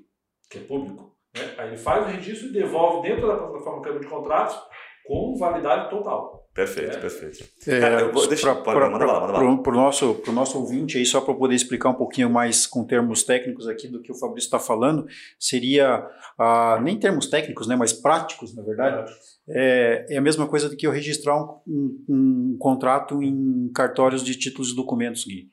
que 0.50 0.58
é 0.58 0.62
público. 0.62 1.16
Né? 1.36 1.54
Aí 1.58 1.68
ele 1.68 1.78
faz 1.78 2.06
o 2.06 2.10
registro 2.10 2.48
e 2.48 2.54
devolve 2.54 3.08
dentro 3.08 3.28
da 3.28 3.38
plataforma 3.38 3.82
Câmara 3.82 4.02
de 4.02 4.10
Contratos 4.10 4.58
com 5.06 5.38
validade 5.38 5.90
total. 5.90 6.45
Perfeito, 6.56 6.96
é. 6.96 7.00
perfeito. 7.02 7.44
É, 7.68 8.28
deixa, 8.30 8.56
para 8.56 8.88
o 8.88 9.72
nosso, 9.74 10.24
nosso 10.28 10.58
ouvinte, 10.58 10.98
aí, 10.98 11.06
só 11.06 11.20
para 11.20 11.34
poder 11.34 11.54
explicar 11.54 11.90
um 11.90 11.96
pouquinho 11.96 12.30
mais 12.30 12.66
com 12.66 12.86
termos 12.86 13.24
técnicos 13.24 13.68
aqui 13.68 13.90
do 13.90 14.02
que 14.02 14.10
o 14.10 14.18
Fabrício 14.18 14.48
está 14.48 14.58
falando, 14.58 15.06
seria, 15.38 16.08
ah, 16.40 16.80
nem 16.82 16.98
termos 16.98 17.28
técnicos, 17.28 17.68
né, 17.68 17.76
mas 17.76 17.92
práticos, 17.92 18.56
na 18.56 18.64
verdade, 18.64 19.12
é, 19.50 20.06
é 20.12 20.18
a 20.18 20.22
mesma 20.22 20.48
coisa 20.48 20.70
do 20.70 20.78
que 20.78 20.88
eu 20.88 20.92
registrar 20.92 21.36
um, 21.36 21.60
um, 21.68 22.04
um 22.08 22.58
contrato 22.58 23.22
em 23.22 23.70
cartórios 23.76 24.24
de 24.24 24.34
títulos 24.36 24.72
e 24.72 24.76
documentos, 24.78 25.26
Gui. 25.26 25.50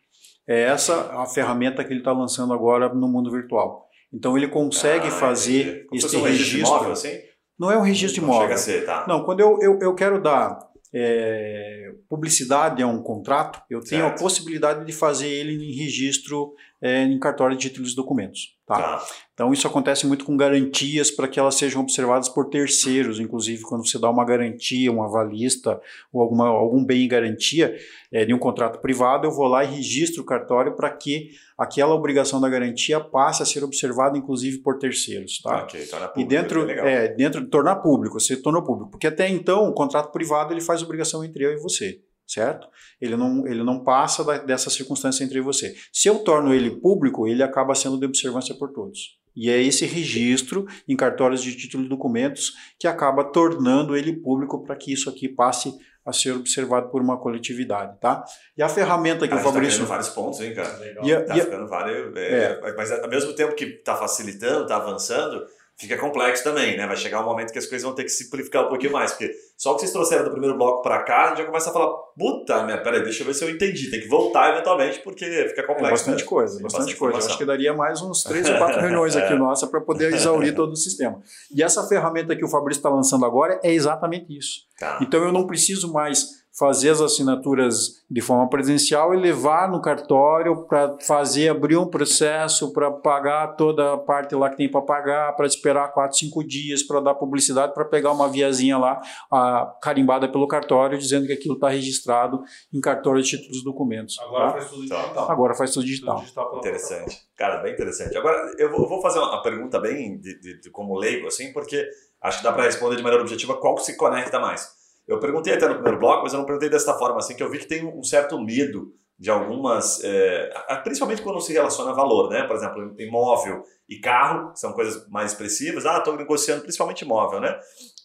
É 0.47 0.63
essa 0.63 1.21
a 1.21 1.27
ferramenta 1.27 1.83
que 1.83 1.93
ele 1.93 1.99
está 2.01 2.13
lançando 2.13 2.55
agora 2.55 2.95
no 2.95 3.09
mundo 3.09 3.29
virtual. 3.29 3.89
Então 4.13 4.37
ele 4.37 4.47
consegue 4.47 5.09
Ah, 5.09 5.11
fazer 5.11 5.87
esse 5.93 6.17
um 6.17 6.23
registro 6.23 6.59
registro. 6.59 6.71
móvel, 6.71 6.93
assim? 6.93 7.19
Não 7.59 7.71
é 7.71 7.77
um 7.77 7.83
registro 7.83 8.21
de 8.21 8.27
Não 8.27 8.29
imóvel. 8.29 8.49
Chega 8.49 8.55
a 8.55 8.59
ser, 8.59 8.87
tá. 8.87 9.05
Não, 9.09 9.25
quando 9.25 9.41
eu, 9.41 9.59
eu, 9.61 9.79
eu 9.81 9.95
quero 9.95 10.21
dar 10.21 10.72
é, 10.93 11.93
publicidade 12.09 12.83
a 12.83 12.87
um 12.87 13.03
contrato, 13.03 13.63
eu 13.71 13.81
tenho 13.81 14.03
Certo. 14.03 14.15
a 14.15 14.19
possibilidade 14.23 14.85
de 14.85 14.93
fazer 14.93 15.29
ele 15.29 15.55
em 15.55 15.75
registro 15.75 16.55
é, 16.83 17.05
em 17.05 17.19
cartório 17.19 17.57
de 17.57 17.69
títulos 17.69 17.93
e 17.93 17.97
documentos. 17.97 18.57
Tá? 18.67 18.77
Tá. 18.77 19.07
Então 19.33 19.53
isso 19.53 19.67
acontece 19.69 20.05
muito 20.07 20.25
com 20.25 20.37
garantias 20.37 21.11
para 21.11 21.29
que 21.29 21.39
elas 21.39 21.55
sejam 21.55 21.81
observadas 21.81 22.29
por 22.29 22.49
terceiros, 22.49 23.21
inclusive 23.21 23.63
quando 23.63 23.87
você 23.87 23.99
dá 23.99 24.11
uma 24.11 24.25
garantia, 24.25 24.91
uma 24.91 25.07
avalista 25.07 25.81
ou 26.13 26.21
alguma, 26.21 26.49
algum 26.49 26.85
bem 26.85 27.05
em 27.05 27.09
garantia 27.09 27.77
é, 28.11 28.25
de 28.25 28.35
um 28.35 28.39
contrato 28.39 28.81
privado, 28.81 29.27
eu 29.27 29.31
vou 29.31 29.47
lá 29.47 29.63
e 29.63 29.69
registro 29.69 30.23
o 30.23 30.27
cartório 30.27 30.75
para 30.75 30.91
que 30.91 31.31
aquela 31.57 31.95
obrigação 31.95 32.41
da 32.41 32.49
garantia 32.49 32.99
passe 32.99 33.43
a 33.43 33.47
ser 33.47 33.63
observada, 33.63 34.19
inclusive 34.19 34.59
por 34.59 34.79
terceiros. 34.79 35.41
Tá? 35.41 35.63
Ok, 35.63 35.87
tá 35.87 36.01
na 36.01 36.13
E 36.17 36.25
dentro, 36.25 36.65
legal. 36.65 36.85
é, 36.85 37.09
dentro 37.09 37.43
de 37.43 37.47
tornar 37.49 37.77
público, 37.77 38.19
você 38.19 38.37
tornou 38.37 38.65
público. 38.65 38.91
Porque 38.91 39.07
até 39.07 39.29
então, 39.29 39.69
o 39.69 39.73
contrato 39.73 40.11
privado 40.11 40.53
ele 40.53 40.61
faz 40.61 40.83
obrigação 40.83 41.25
entre 41.25 41.45
eu 41.45 41.53
e 41.53 41.57
você, 41.57 42.01
certo? 42.27 42.67
Ele 43.01 43.17
não, 43.17 43.47
ele 43.47 43.63
não 43.63 43.83
passa 43.85 44.25
da- 44.25 44.39
dessa 44.39 44.71
circunstância 44.71 45.25
entre 45.25 45.41
você. 45.41 45.75
Se 45.93 46.09
eu 46.09 46.19
torno 46.21 46.53
ele 46.55 46.71
público, 46.81 47.27
ele 47.27 47.43
acaba 47.43 47.75
sendo 47.75 47.99
de 47.99 48.07
observância 48.07 48.55
por 48.55 48.73
todos. 48.73 49.19
E 49.35 49.49
é 49.49 49.61
esse 49.63 49.87
registro 49.87 50.67
em 50.87 50.95
cartórios 50.95 51.43
de 51.43 51.57
título 51.57 51.85
e 51.85 51.89
documentos 51.89 52.53
que 52.79 52.87
acaba 52.87 53.25
tornando 53.25 53.97
ele 53.97 54.13
público 54.15 54.63
para 54.63 54.77
que 54.77 54.93
isso 54.93 55.09
aqui 55.09 55.27
passe 55.29 55.73
a 56.05 56.13
ser 56.13 56.33
observado 56.33 56.91
por 56.91 57.01
uma 57.01 57.17
coletividade, 57.19 57.99
tá? 58.01 58.25
E 58.59 58.63
a 58.63 58.69
ferramenta 58.69 59.21
que 59.21 59.29
Cara, 59.29 59.41
o 59.41 59.45
tá 59.45 59.51
Fabrício... 59.53 59.75
querendo 59.79 59.89
vários 59.89 60.09
pontos, 60.11 60.41
hein, 60.41 60.53
cara? 60.53 60.77
Legal. 60.79 61.05
E 61.07 61.15
a- 61.15 61.25
Tá 61.25 61.37
e 61.37 61.41
a- 61.41 61.45
ficando 61.45 61.69
vários. 61.69 62.17
é, 62.17 62.61
Mas 62.77 62.91
ao 62.93 63.09
mesmo 63.09 63.33
tempo 63.35 63.55
que 63.55 63.67
tá 63.83 63.97
facilitando, 63.97 64.67
tá 64.67 64.77
avançando, 64.77 65.43
fica 65.83 65.99
complexo 65.99 66.43
também, 66.45 66.77
né? 66.77 66.87
Vai 66.87 66.97
chegar 66.97 67.21
um 67.21 67.25
momento 67.25 67.53
que 67.53 67.59
as 67.59 67.67
coisas 67.67 67.85
vão 67.85 67.95
ter 67.95 68.05
que 68.05 68.09
simplificar 68.09 68.65
um 68.65 68.69
pouquinho 68.69 68.93
mais. 68.93 69.13
Porque 69.13 69.31
só 69.57 69.73
o 69.73 69.75
que 69.75 69.81
vocês 69.81 69.93
trouxeram 69.93 70.25
do 70.25 70.31
primeiro 70.31 70.57
bloco 70.57 70.83
pra 70.83 71.03
cá, 71.03 71.25
a 71.25 71.29
gente 71.29 71.39
já 71.39 71.45
começa 71.45 71.71
a 71.71 71.73
falar, 71.73 71.93
puta, 72.19 72.63
minha, 72.65 72.81
peraí, 72.83 73.03
deixa 73.03 73.23
eu 73.23 73.27
ver 73.27 73.35
se 73.35 73.45
eu 73.45 73.51
entendi. 73.51 73.91
Tem 73.91 74.01
que 74.01 74.09
voltar 74.09 74.53
eventualmente, 74.53 75.01
porque 75.01 75.25
fica 75.49 75.63
É 75.63 75.67
complexo. 75.67 75.91
bastante 75.91 76.23
né? 76.23 76.29
coisa, 76.29 76.53
bastante 76.55 76.63
bastante 76.63 76.97
coisa. 76.97 77.17
informação. 77.17 77.29
Acho 77.31 77.39
que 77.39 77.45
daria 77.45 77.75
mais 77.75 78.01
uns 78.01 78.23
três 78.23 78.49
ou 78.49 78.57
quatro 78.59 78.81
reuniões 78.83 79.17
aqui 79.17 79.35
nossa 79.35 79.67
para 79.67 79.81
poder 79.81 80.13
exaurir 80.13 80.55
todo 80.55 80.73
o 80.73 80.77
sistema. 80.77 81.21
E 81.55 81.63
essa 81.63 81.87
ferramenta 81.87 82.35
que 82.37 82.45
o 82.45 82.49
Fabrício 82.49 82.79
está 82.81 82.89
lançando 82.89 83.25
agora 83.27 83.61
é 83.63 83.73
exatamente 83.73 84.37
isso. 84.37 84.61
Tá. 84.79 84.99
Então 85.01 85.23
eu 85.23 85.33
não 85.33 85.47
preciso 85.47 85.93
mais 85.93 86.42
fazer 86.59 86.91
as 86.91 87.01
assinaturas 87.01 88.03
de 88.11 88.21
forma 88.21 88.49
presencial 88.49 89.15
e 89.15 89.17
levar 89.17 89.71
no 89.71 89.81
cartório 89.81 90.67
para 90.67 90.97
fazer 91.01 91.49
abrir 91.49 91.77
um 91.79 91.87
processo 91.87 92.73
para 92.73 92.91
pagar 92.91 93.57
toda 93.57 93.95
a 93.95 93.99
parte 93.99 94.35
lá 94.35 94.51
que 94.51 94.57
tem 94.57 94.71
para 94.71 94.83
pagar, 94.83 95.33
para 95.35 95.47
esperar 95.47 95.93
quatro, 95.93 96.17
cinco 96.19 96.45
dias 96.45 96.83
para 96.83 97.01
dar 97.01 97.15
publicidade, 97.15 97.73
para 97.73 97.85
pegar 97.87 98.13
uma 98.13 98.29
viazinha 98.29 98.77
lá 98.77 99.01
ah, 99.33 99.75
carimbada 99.83 100.29
pelo 100.31 100.47
cartório 100.47 100.99
dizendo 100.99 101.27
que 101.27 101.33
aquilo 101.33 101.55
está 101.55 101.69
registrado 101.71 102.43
em 102.73 102.81
cartório 102.81 103.23
de 103.23 103.31
títulos 103.31 103.59
e 103.59 103.65
documentos. 103.65 104.19
Agora 104.21 104.47
tá? 104.47 104.53
faz 104.53 104.69
tudo 104.71 104.89
Tá. 104.89 104.97
digital. 105.01 105.31
Agora 105.31 105.55
faz 105.55 105.71
tudo 105.71 105.83
Tudo 105.83 105.91
digital. 105.91 106.17
digital 106.21 106.49
pela 106.51 106.59
Interessante. 106.61 107.17
Cara, 107.37 107.57
bem 107.63 107.73
interessante. 107.73 108.17
Agora, 108.17 108.53
eu 108.59 108.71
vou, 108.71 108.83
eu 108.83 108.89
vou 108.89 109.01
fazer 109.03 109.19
uma 109.19 109.43
pergunta 109.43 109.81
bem 109.81 110.19
de, 110.21 110.39
de- 110.39 110.61
de 110.61 110.71
como 110.71 110.97
leigo, 110.99 111.27
assim, 111.27 111.53
porque 111.53 111.85
acho 112.21 112.39
que 112.39 112.45
dá 112.45 112.53
para 112.53 112.65
responder 112.65 112.97
de 112.97 113.03
maneira 113.03 113.23
objetiva 113.23 113.57
qual 113.57 113.75
que 113.75 113.83
se 113.83 113.97
conecta 113.97 114.39
mais. 114.39 114.81
Eu 115.07 115.19
perguntei 115.19 115.55
até 115.55 115.67
no 115.67 115.75
primeiro 115.75 115.99
bloco, 115.99 116.23
mas 116.23 116.33
eu 116.33 116.39
não 116.39 116.47
perguntei 116.47 116.69
desta 116.69 116.95
forma, 116.95 117.19
assim, 117.19 117.35
que 117.35 117.43
eu 117.43 117.51
vi 117.51 117.59
que 117.59 117.67
tem 117.67 117.85
um 117.85 118.03
certo 118.03 118.41
medo 118.41 118.93
de 119.19 119.31
algumas, 119.31 120.03
é, 120.03 120.51
principalmente 120.83 121.23
quando 121.23 121.41
se 121.41 121.53
relaciona 121.53 121.91
a 121.91 121.95
valor, 121.95 122.29
né? 122.29 122.43
Por 122.43 122.57
exemplo, 122.57 122.95
imóvel 122.99 123.63
e 123.89 124.01
carro, 124.01 124.53
que 124.53 124.59
são 124.59 124.73
coisas 124.73 125.09
mais 125.09 125.33
expressivas. 125.33 125.87
Ah, 125.87 125.99
estou 125.99 126.17
negociando 126.17 126.63
principalmente 126.63 127.03
imóvel, 127.03 127.41
né? 127.41 127.57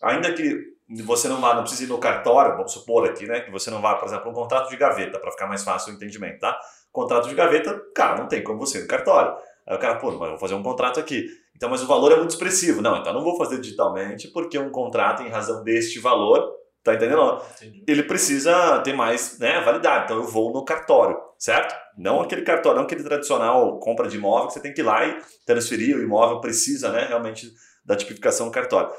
Ainda 0.03 0.31
que 0.33 0.77
você 1.03 1.27
não 1.27 1.41
vá, 1.41 1.55
não 1.55 1.63
precise 1.63 1.85
ir 1.85 1.87
no 1.87 1.97
cartório, 1.97 2.55
vamos 2.55 2.71
supor 2.71 3.09
aqui, 3.09 3.25
né? 3.25 3.41
Que 3.41 3.51
você 3.51 3.71
não 3.71 3.81
vá, 3.81 3.95
por 3.95 4.07
exemplo, 4.07 4.29
um 4.29 4.33
contrato 4.33 4.69
de 4.69 4.77
gaveta, 4.77 5.19
para 5.19 5.31
ficar 5.31 5.47
mais 5.47 5.63
fácil 5.63 5.91
o 5.91 5.95
entendimento, 5.95 6.39
tá? 6.39 6.57
Contrato 6.91 7.27
de 7.27 7.35
gaveta, 7.35 7.79
cara, 7.95 8.19
não 8.19 8.27
tem 8.27 8.43
como 8.43 8.59
você 8.59 8.79
ir 8.79 8.81
no 8.81 8.87
cartório. 8.87 9.35
Aí 9.67 9.75
o 9.75 9.79
cara, 9.79 9.95
pô, 9.95 10.11
mas 10.11 10.21
eu 10.21 10.29
vou 10.29 10.39
fazer 10.39 10.53
um 10.53 10.63
contrato 10.63 10.99
aqui. 10.99 11.25
Então, 11.55 11.69
mas 11.69 11.81
o 11.81 11.87
valor 11.87 12.11
é 12.11 12.15
muito 12.15 12.29
expressivo. 12.29 12.81
Não, 12.81 12.97
então 12.97 13.11
não 13.11 13.23
vou 13.23 13.37
fazer 13.37 13.59
digitalmente, 13.59 14.27
porque 14.27 14.57
um 14.59 14.69
contrato, 14.69 15.23
em 15.23 15.29
razão 15.29 15.63
deste 15.63 15.99
valor, 15.99 16.47
tá 16.87 16.95
entendendo? 16.95 17.41
Entendi. 17.57 17.83
Ele 17.87 18.03
precisa 18.03 18.79
ter 18.79 18.93
mais 18.93 19.37
né, 19.39 19.61
validade. 19.61 20.05
Então 20.05 20.17
eu 20.17 20.23
vou 20.23 20.51
no 20.51 20.63
cartório, 20.65 21.17
certo? 21.37 21.75
Não 21.97 22.21
aquele 22.21 22.41
cartório, 22.43 22.77
não 22.77 22.85
aquele 22.85 23.03
tradicional 23.03 23.79
compra 23.79 24.07
de 24.07 24.17
imóvel 24.17 24.47
que 24.47 24.53
você 24.53 24.61
tem 24.61 24.73
que 24.73 24.81
ir 24.81 24.83
lá 24.83 25.05
e 25.07 25.21
transferir 25.45 25.97
o 25.97 26.01
imóvel, 26.01 26.39
precisa 26.41 26.91
né, 26.91 27.05
realmente 27.07 27.51
da 27.85 27.95
tipificação 27.95 28.49
cartório. 28.51 28.91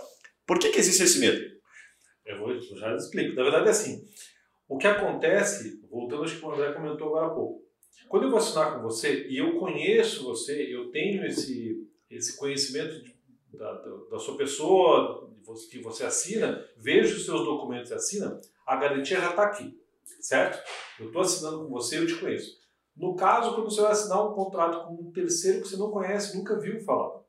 Por 0.47 0.59
que, 0.59 0.71
que 0.71 0.79
existe 0.79 1.03
esse 1.03 1.19
medo? 1.19 1.41
Eu 2.25 2.39
vou, 2.39 2.51
eu 2.53 2.61
já 2.61 2.95
explico. 2.95 3.35
Na 3.35 3.43
verdade 3.43 3.67
é 3.69 3.71
assim. 3.71 4.05
O 4.69 4.77
que 4.79 4.87
acontece, 4.87 5.81
voltando 5.91 6.25
acho 6.25 6.39
que 6.39 6.45
o 6.45 6.53
André 6.53 6.73
comentou 6.73 7.09
agora 7.09 7.27
há 7.27 7.31
pouco. 7.31 7.63
Quando 8.09 8.25
eu 8.25 8.31
vou 8.31 8.39
assinar 8.39 8.75
com 8.75 8.83
você 8.83 9.27
e 9.29 9.39
eu 9.39 9.59
conheço 9.59 10.25
você, 10.25 10.63
eu 10.75 10.91
tenho 10.91 11.25
esse, 11.27 11.87
esse 12.11 12.37
conhecimento 12.39 13.03
de- 13.03 13.17
da, 13.53 13.73
da, 13.73 13.91
da 14.13 14.19
sua 14.19 14.37
pessoa, 14.37 15.28
que 15.71 15.81
você 15.83 16.05
assina, 16.05 16.65
vejo 16.77 17.17
os 17.17 17.25
seus 17.25 17.45
documentos 17.45 17.91
e 17.91 17.95
assina, 17.95 18.41
a 18.67 18.77
garantia 18.77 19.21
já 19.21 19.31
está 19.31 19.45
aqui, 19.45 19.75
certo? 20.21 20.63
Eu 21.01 21.07
estou 21.07 21.23
assinando 21.23 21.65
com 21.65 21.71
você, 21.71 21.99
eu 21.99 22.07
te 22.07 22.17
conheço. 22.17 22.59
No 22.97 23.15
caso, 23.15 23.55
quando 23.55 23.71
você 23.71 23.81
vai 23.81 23.93
assinar 23.93 24.27
um 24.27 24.35
contrato 24.35 24.87
com 24.87 24.95
um 24.95 25.13
terceiro 25.13 25.63
que 25.63 25.69
você 25.69 25.77
não 25.77 25.91
conhece, 25.91 26.37
nunca 26.37 26.59
viu 26.59 26.81
falar, 26.81 27.21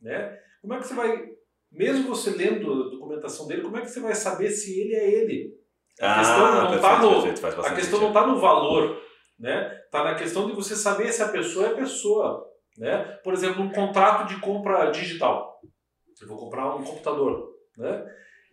né? 0.00 0.38
Como 0.62 0.74
é 0.74 0.78
que 0.78 0.86
você 0.86 0.94
vai, 0.94 1.28
mesmo 1.70 2.08
você 2.08 2.30
lendo 2.30 2.72
a 2.72 2.88
documentação 2.90 3.46
dele, 3.46 3.62
como 3.62 3.76
é 3.76 3.82
que 3.82 3.88
você 3.90 4.00
vai 4.00 4.14
saber 4.14 4.50
se 4.50 4.78
ele 4.80 4.94
é 4.94 5.10
ele? 5.10 5.58
A 6.00 6.18
questão 6.18 6.38
não 6.54 6.60
perfeito, 6.62 6.80
tá 6.82 7.02
no- 7.02 7.10
perfeito, 7.12 7.40
faz 7.40 7.54
A 7.54 7.56
bastante 7.58 7.76
questão 7.76 8.00
não 8.00 8.06
sentido. 8.08 8.18
está 8.18 8.32
no 8.34 8.40
valor, 8.40 9.02
né? 9.38 9.80
Está 9.84 10.04
na 10.04 10.14
questão 10.14 10.46
de 10.46 10.54
você 10.54 10.74
saber 10.74 11.12
se 11.12 11.22
a 11.22 11.28
pessoa 11.28 11.66
é 11.66 11.74
pessoa, 11.74 12.46
né? 12.78 13.04
Por 13.22 13.34
exemplo, 13.34 13.62
um 13.62 13.70
contrato 13.70 14.26
de 14.28 14.40
compra 14.40 14.90
digital. 14.90 15.60
Eu 16.20 16.28
vou 16.28 16.38
comprar 16.38 16.74
um 16.74 16.82
computador, 16.84 17.50
né? 17.80 18.06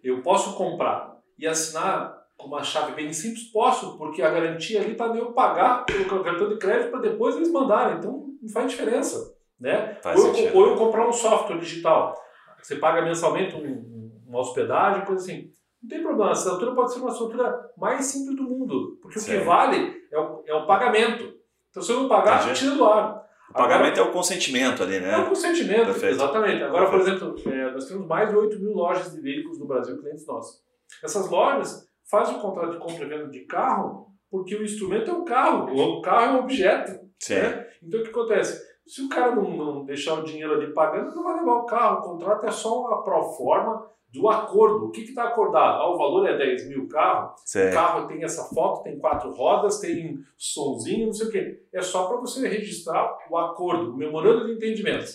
Eu 0.03 0.21
posso 0.21 0.55
comprar 0.55 1.17
e 1.37 1.45
assinar 1.45 2.15
com 2.37 2.47
uma 2.47 2.63
chave 2.63 2.93
bem 2.93 3.11
simples? 3.13 3.51
Posso, 3.51 3.97
porque 3.97 4.21
a 4.21 4.29
garantia 4.29 4.79
ali 4.81 4.91
está 4.93 5.07
de 5.09 5.17
eu 5.19 5.33
pagar 5.33 5.85
pelo 5.85 6.23
cartão 6.23 6.49
de 6.49 6.57
crédito 6.57 6.91
para 6.91 7.01
depois 7.01 7.35
eles 7.35 7.51
mandarem. 7.51 7.97
Então, 7.97 8.25
não 8.41 8.49
faz 8.49 8.71
diferença, 8.71 9.35
né? 9.59 9.97
Faz 10.01 10.19
ou, 10.23 10.35
eu, 10.35 10.55
ou 10.55 10.67
eu 10.67 10.75
comprar 10.75 11.07
um 11.07 11.11
software 11.13 11.57
digital. 11.59 12.15
Você 12.61 12.75
paga 12.75 13.01
mensalmente 13.01 13.55
um- 13.55 13.59
um- 13.65 14.21
uma 14.27 14.39
hospedagem, 14.39 15.05
coisa 15.05 15.23
assim. 15.23 15.49
Não 15.81 15.89
tem 15.89 16.01
problema, 16.01 16.29
a 16.29 16.31
assinatura 16.33 16.73
pode 16.73 16.93
ser 16.93 16.99
uma 16.99 17.09
assinatura 17.11 17.71
mais 17.77 18.05
simples 18.05 18.35
do 18.35 18.43
mundo, 18.43 18.97
porque 19.01 19.17
o 19.19 19.21
Certo. 19.21 19.39
que 19.39 19.45
vale 19.45 19.95
é 20.11 20.19
o, 20.19 20.43
é 20.45 20.53
o 20.53 20.65
pagamento. 20.65 21.33
Então, 21.69 21.81
se 21.83 21.91
eu 21.91 22.01
não 22.01 22.09
pagar, 22.09 22.53
tira 22.53 22.75
do 22.75 22.85
ar. 22.85 23.26
O 23.49 23.53
pagamento 23.53 23.99
é 23.99 24.03
o 24.03 24.11
consentimento 24.11 24.83
ali, 24.83 24.97
É 24.97 24.99
né? 24.99 25.17
um 25.17 25.29
consentimento, 25.29 25.85
Perfeito. 25.85 26.15
exatamente. 26.15 26.63
Agora, 26.63 26.89
por 26.89 26.99
exemplo, 26.99 27.35
é, 27.45 27.71
nós 27.71 27.85
temos 27.85 28.05
mais 28.05 28.29
de 28.29 28.35
8 28.35 28.59
mil 28.59 28.73
lojas 28.73 29.11
de 29.13 29.21
veículos 29.21 29.57
no 29.57 29.65
Brasil, 29.65 29.97
clientes 29.99 30.25
nossos. 30.27 30.61
Essas 31.03 31.29
lojas 31.29 31.87
fazem 32.09 32.35
o 32.35 32.39
contrato 32.39 32.71
de 32.71 32.77
compra 32.77 33.05
e 33.05 33.09
venda 33.09 33.27
de 33.29 33.39
carro 33.45 34.07
porque 34.29 34.55
o 34.55 34.63
instrumento 34.63 35.09
é 35.09 35.13
o 35.13 35.23
carro, 35.23 35.73
o 35.73 36.01
carro 36.01 36.25
é 36.25 36.31
um 36.33 36.39
objeto. 36.43 36.91
Né? 36.91 37.67
Então, 37.81 37.99
o 38.01 38.03
que 38.03 38.09
acontece? 38.09 38.66
Se 38.87 39.01
o 39.01 39.09
cara 39.09 39.35
não, 39.35 39.55
não 39.55 39.85
deixar 39.85 40.13
o 40.13 40.23
dinheiro 40.23 40.53
ali 40.53 40.73
pagando, 40.73 41.13
não 41.13 41.23
vai 41.23 41.39
levar 41.39 41.55
o 41.55 41.65
carro. 41.65 41.99
O 41.99 42.11
contrato 42.11 42.45
é 42.45 42.51
só 42.51 42.81
uma 42.81 43.03
proforma 43.03 43.85
do 44.13 44.29
acordo. 44.29 44.85
O 44.85 44.91
que 44.91 45.01
está 45.01 45.25
acordado? 45.25 45.81
Ah, 45.81 45.93
o 45.93 45.97
valor 45.97 46.27
é 46.27 46.37
10 46.37 46.69
mil 46.69 46.87
carro, 46.87 47.35
Sim. 47.45 47.69
o 47.69 47.73
carro 47.73 48.07
tem 48.07 48.23
essa 48.23 48.43
foto, 48.53 48.83
tem 48.83 48.97
quatro 48.97 49.31
rodas, 49.31 49.79
tem 49.79 50.19
sonzinho, 50.37 51.07
não 51.07 51.13
sei 51.13 51.27
o 51.27 51.31
quê. 51.31 51.61
É 51.73 51.81
só 51.81 52.07
para 52.07 52.17
você 52.17 52.47
registrar 52.47 53.17
o 53.29 53.37
acordo, 53.37 53.93
o 53.93 53.97
memorando 53.97 54.45
de 54.45 54.53
entendimento. 54.53 55.11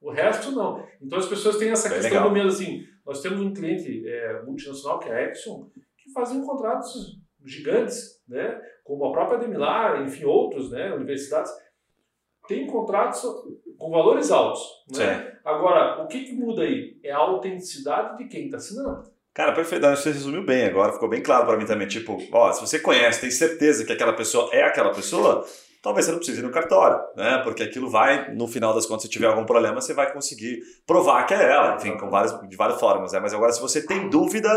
O 0.00 0.10
resto 0.10 0.52
não. 0.52 0.84
Então 1.00 1.18
as 1.18 1.26
pessoas 1.26 1.56
têm 1.56 1.70
essa 1.70 1.88
Bem 1.88 1.98
questão 1.98 2.18
legal. 2.18 2.28
do 2.28 2.34
medo 2.34 2.48
assim. 2.48 2.82
Nós 3.04 3.22
temos 3.22 3.40
um 3.40 3.54
cliente 3.54 4.06
é, 4.06 4.42
multinacional 4.42 4.98
que 4.98 5.08
é 5.08 5.14
a 5.14 5.30
Exxon, 5.30 5.70
que 5.96 6.12
fazem 6.12 6.44
contratos 6.44 7.18
gigantes, 7.44 8.20
né? 8.28 8.60
Como 8.84 9.04
a 9.06 9.12
própria 9.12 9.38
Demilar, 9.38 10.02
enfim, 10.02 10.24
outros, 10.24 10.70
né? 10.70 10.92
Universidades. 10.92 11.50
Tem 12.46 12.66
contratos 12.66 13.22
com 13.78 13.90
valores 13.90 14.30
altos. 14.30 14.62
Né? 14.96 15.32
Agora, 15.44 16.02
o 16.02 16.06
que, 16.06 16.24
que 16.24 16.32
muda 16.32 16.62
aí? 16.62 16.96
É 17.02 17.12
a 17.12 17.18
autenticidade 17.18 18.18
de 18.18 18.28
quem 18.28 18.46
está 18.46 18.56
assinando. 18.56 19.04
Cara, 19.36 19.52
perfeito. 19.52 19.86
Você 19.86 20.10
resumiu 20.10 20.44
bem 20.44 20.64
agora, 20.64 20.92
ficou 20.92 21.10
bem 21.10 21.22
claro 21.22 21.44
pra 21.46 21.58
mim 21.58 21.66
também. 21.66 21.86
Tipo, 21.86 22.16
ó, 22.32 22.50
se 22.52 22.60
você 22.60 22.78
conhece, 22.78 23.20
tem 23.20 23.30
certeza 23.30 23.84
que 23.84 23.92
aquela 23.92 24.14
pessoa 24.14 24.48
é 24.50 24.62
aquela 24.62 24.90
pessoa, 24.92 25.44
talvez 25.82 26.06
você 26.06 26.12
não 26.12 26.18
precise 26.18 26.40
ir 26.40 26.42
no 26.42 26.50
cartório, 26.50 26.98
né? 27.14 27.42
Porque 27.44 27.62
aquilo 27.62 27.90
vai, 27.90 28.34
no 28.34 28.48
final 28.48 28.72
das 28.72 28.86
contas, 28.86 29.02
se 29.02 29.10
tiver 29.10 29.26
algum 29.26 29.44
problema, 29.44 29.78
você 29.78 29.92
vai 29.92 30.10
conseguir 30.10 30.62
provar 30.86 31.26
que 31.26 31.34
é 31.34 31.52
ela, 31.52 31.76
enfim, 31.76 31.98
com 31.98 32.08
várias, 32.08 32.32
de 32.48 32.56
várias 32.56 32.80
formas, 32.80 33.12
né? 33.12 33.20
Mas 33.20 33.34
agora, 33.34 33.52
se 33.52 33.60
você 33.60 33.86
tem 33.86 34.08
dúvida, 34.08 34.48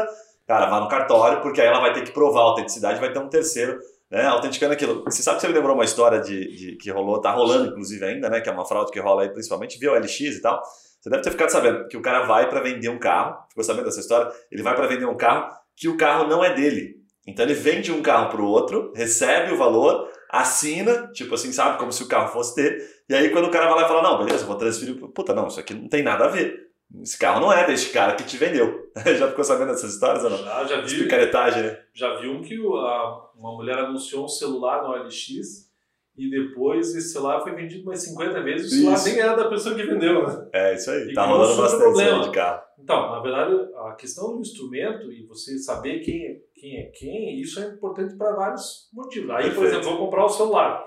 cara, 0.47 0.67
vá 0.67 0.79
no 0.79 0.87
cartório, 0.87 1.41
porque 1.41 1.59
aí 1.59 1.67
ela 1.67 1.81
vai 1.81 1.91
ter 1.91 2.03
que 2.03 2.11
provar 2.11 2.39
a 2.39 2.43
autenticidade, 2.45 3.01
vai 3.01 3.11
ter 3.11 3.19
um 3.19 3.27
terceiro 3.27 3.77
né, 4.09 4.25
autenticando 4.25 4.73
aquilo. 4.73 5.03
Você 5.05 5.21
sabe 5.21 5.37
que 5.37 5.41
você 5.41 5.47
me 5.47 5.53
lembrou 5.53 5.75
uma 5.75 5.85
história 5.85 6.19
de, 6.19 6.55
de, 6.55 6.75
que 6.77 6.89
rolou, 6.89 7.21
tá 7.21 7.31
rolando 7.31 7.69
inclusive 7.69 8.03
ainda, 8.03 8.29
né? 8.29 8.41
Que 8.41 8.49
é 8.49 8.51
uma 8.51 8.65
fraude 8.65 8.91
que 8.91 8.99
rola 8.99 9.23
aí 9.23 9.29
principalmente 9.29 9.77
via 9.77 9.91
OLX 9.91 10.19
e 10.19 10.41
tal. 10.41 10.61
Você 10.99 11.09
deve 11.09 11.23
ter 11.23 11.31
ficado 11.31 11.49
sabendo 11.49 11.87
que 11.87 11.95
o 11.95 12.01
cara 12.01 12.25
vai 12.25 12.49
para 12.49 12.59
vender 12.59 12.89
um 12.89 12.99
carro, 12.99 13.37
ficou 13.49 13.63
sabendo 13.63 13.85
dessa 13.85 13.99
história? 13.99 14.31
Ele 14.51 14.63
vai 14.63 14.75
para 14.75 14.87
vender 14.87 15.05
um 15.05 15.15
carro 15.15 15.49
que 15.75 15.87
o 15.87 15.95
carro 15.95 16.27
não 16.27 16.43
é 16.43 16.53
dele. 16.53 16.99
Então 17.25 17.45
ele 17.45 17.53
vende 17.53 17.91
um 17.91 18.01
carro 18.01 18.29
para 18.29 18.41
o 18.41 18.45
outro, 18.45 18.91
recebe 18.95 19.53
o 19.53 19.57
valor, 19.57 20.09
assina, 20.29 21.07
tipo 21.13 21.35
assim, 21.35 21.53
sabe, 21.53 21.77
como 21.77 21.91
se 21.91 22.03
o 22.03 22.07
carro 22.07 22.33
fosse 22.33 22.55
ter. 22.55 22.83
E 23.07 23.13
aí 23.13 23.29
quando 23.29 23.45
o 23.45 23.51
cara 23.51 23.67
vai 23.67 23.75
lá 23.75 23.85
e 23.85 23.87
fala, 23.87 24.01
não, 24.01 24.25
beleza, 24.25 24.45
vou 24.45 24.55
transferir, 24.55 24.95
puta, 25.13 25.33
não, 25.33 25.47
isso 25.47 25.59
aqui 25.59 25.73
não 25.73 25.87
tem 25.87 26.03
nada 26.03 26.25
a 26.25 26.27
ver. 26.27 26.68
Esse 27.01 27.17
carro 27.17 27.41
não 27.41 27.53
é 27.53 27.65
deste 27.67 27.91
cara 27.91 28.15
que 28.15 28.23
te 28.23 28.37
vendeu. 28.37 28.91
já 29.17 29.29
ficou 29.29 29.43
sabendo 29.43 29.71
dessas 29.71 29.93
histórias 29.93 30.23
ou 30.23 30.31
não? 30.31 30.37
Já, 30.37 30.65
já 30.65 30.81
vi. 30.81 31.03
Picaretagem, 31.03 31.63
né? 31.63 31.79
Já 31.93 32.15
vi 32.15 32.27
um 32.27 32.41
que 32.41 32.55
a, 32.55 33.29
uma 33.35 33.53
mulher 33.53 33.77
anunciou 33.77 34.25
um 34.25 34.27
celular 34.27 34.83
no 34.83 34.89
OLX 34.89 35.69
e 36.17 36.29
depois 36.29 36.93
esse 36.95 37.13
celular 37.13 37.41
foi 37.41 37.53
vendido 37.53 37.85
mais 37.85 38.03
50 38.03 38.41
vezes. 38.41 38.67
O 38.67 38.75
celular 38.75 38.95
Isso. 38.95 39.05
nem 39.07 39.19
era 39.19 39.35
da 39.35 39.49
pessoa 39.49 39.73
que 39.73 39.83
vendeu, 39.83 40.27
né? 40.27 40.49
É 40.51 40.75
isso 40.75 40.91
aí. 40.91 41.09
E 41.09 41.13
tá 41.13 41.25
rolando 41.25 41.53
um 41.53 41.57
bastante 41.57 41.81
problema. 41.81 42.23
de 42.23 42.31
carro. 42.31 42.61
Então, 42.77 43.11
na 43.11 43.19
verdade, 43.21 43.53
a 43.75 43.93
questão 43.93 44.35
do 44.35 44.41
instrumento 44.41 45.11
e 45.11 45.25
você 45.25 45.57
saber 45.57 45.99
quem 45.99 46.25
é 46.25 46.39
quem, 46.55 46.77
é 46.77 46.83
quem 46.91 47.39
isso 47.39 47.59
é 47.59 47.67
importante 47.67 48.15
para 48.17 48.35
vários 48.35 48.89
motivos. 48.91 49.29
Aí, 49.29 49.45
por 49.45 49.61
Perfeito. 49.61 49.65
exemplo, 49.67 49.87
eu 49.87 49.97
vou 49.97 50.05
comprar 50.05 50.25
o 50.25 50.29
celular. 50.29 50.83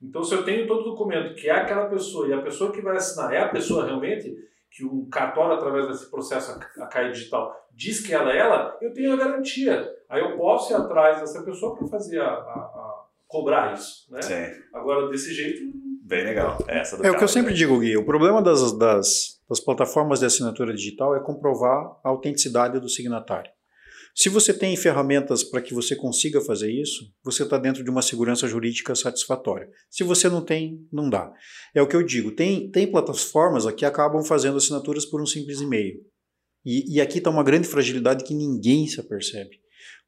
Então, 0.00 0.22
se 0.22 0.34
eu 0.34 0.44
tenho 0.44 0.66
todo 0.68 0.82
o 0.82 0.90
documento 0.90 1.34
que 1.34 1.48
é 1.48 1.52
aquela 1.52 1.86
pessoa 1.88 2.28
e 2.28 2.32
a 2.32 2.42
pessoa 2.42 2.70
que 2.70 2.82
vai 2.82 2.96
assinar 2.96 3.32
é 3.32 3.40
a 3.40 3.48
pessoa 3.48 3.86
realmente, 3.86 4.36
que 4.76 4.84
um 4.84 5.08
cartório, 5.08 5.54
através 5.54 5.88
desse 5.88 6.10
processo, 6.10 6.52
a 6.78 6.86
CAI 6.86 7.10
digital, 7.10 7.50
diz 7.72 8.06
que 8.06 8.12
ela 8.12 8.30
é 8.30 8.36
ela, 8.38 8.76
eu 8.82 8.92
tenho 8.92 9.14
a 9.14 9.16
garantia. 9.16 9.88
Aí 10.08 10.20
eu 10.20 10.36
posso 10.36 10.70
ir 10.72 10.76
atrás 10.76 11.18
dessa 11.20 11.42
pessoa 11.42 11.74
para 11.76 11.86
fazer 11.88 12.20
a, 12.20 12.26
a- 12.26 12.28
a- 12.28 13.04
cobrar 13.26 13.72
isso. 13.72 14.06
Né? 14.10 14.20
Sim, 14.22 14.44
Agora, 14.74 15.08
desse 15.08 15.32
jeito, 15.32 15.60
bem 16.04 16.24
legal. 16.24 16.58
Essa 16.68 16.96
do 16.98 17.06
É 17.06 17.10
o 17.10 17.16
que 17.16 17.24
eu 17.24 17.28
sempre 17.28 17.52
né? 17.52 17.56
digo, 17.56 17.78
Gui. 17.80 17.96
O 17.96 18.04
problema 18.04 18.42
das, 18.42 18.76
das, 18.78 19.40
das 19.48 19.60
plataformas 19.60 20.20
de 20.20 20.26
assinatura 20.26 20.72
digital 20.74 21.16
é 21.16 21.20
comprovar 21.20 21.98
a 22.04 22.08
autenticidade 22.10 22.78
do 22.78 22.88
signatário. 22.88 23.50
Se 24.18 24.30
você 24.30 24.54
tem 24.54 24.74
ferramentas 24.76 25.44
para 25.44 25.60
que 25.60 25.74
você 25.74 25.94
consiga 25.94 26.40
fazer 26.40 26.72
isso, 26.72 27.04
você 27.22 27.42
está 27.42 27.58
dentro 27.58 27.84
de 27.84 27.90
uma 27.90 28.00
segurança 28.00 28.48
jurídica 28.48 28.94
satisfatória. 28.94 29.68
Se 29.90 30.02
você 30.02 30.26
não 30.26 30.42
tem, 30.42 30.80
não 30.90 31.10
dá. 31.10 31.30
É 31.74 31.82
o 31.82 31.86
que 31.86 31.94
eu 31.94 32.02
digo. 32.02 32.30
Tem, 32.34 32.70
tem 32.70 32.90
plataformas 32.90 33.70
que 33.74 33.84
acabam 33.84 34.24
fazendo 34.24 34.56
assinaturas 34.56 35.04
por 35.04 35.20
um 35.20 35.26
simples 35.26 35.60
e-mail. 35.60 35.98
E, 36.64 36.96
e 36.96 37.00
aqui 37.00 37.18
está 37.18 37.28
uma 37.28 37.44
grande 37.44 37.68
fragilidade 37.68 38.24
que 38.24 38.32
ninguém 38.34 38.86
se 38.86 38.98
apercebe. 38.98 39.60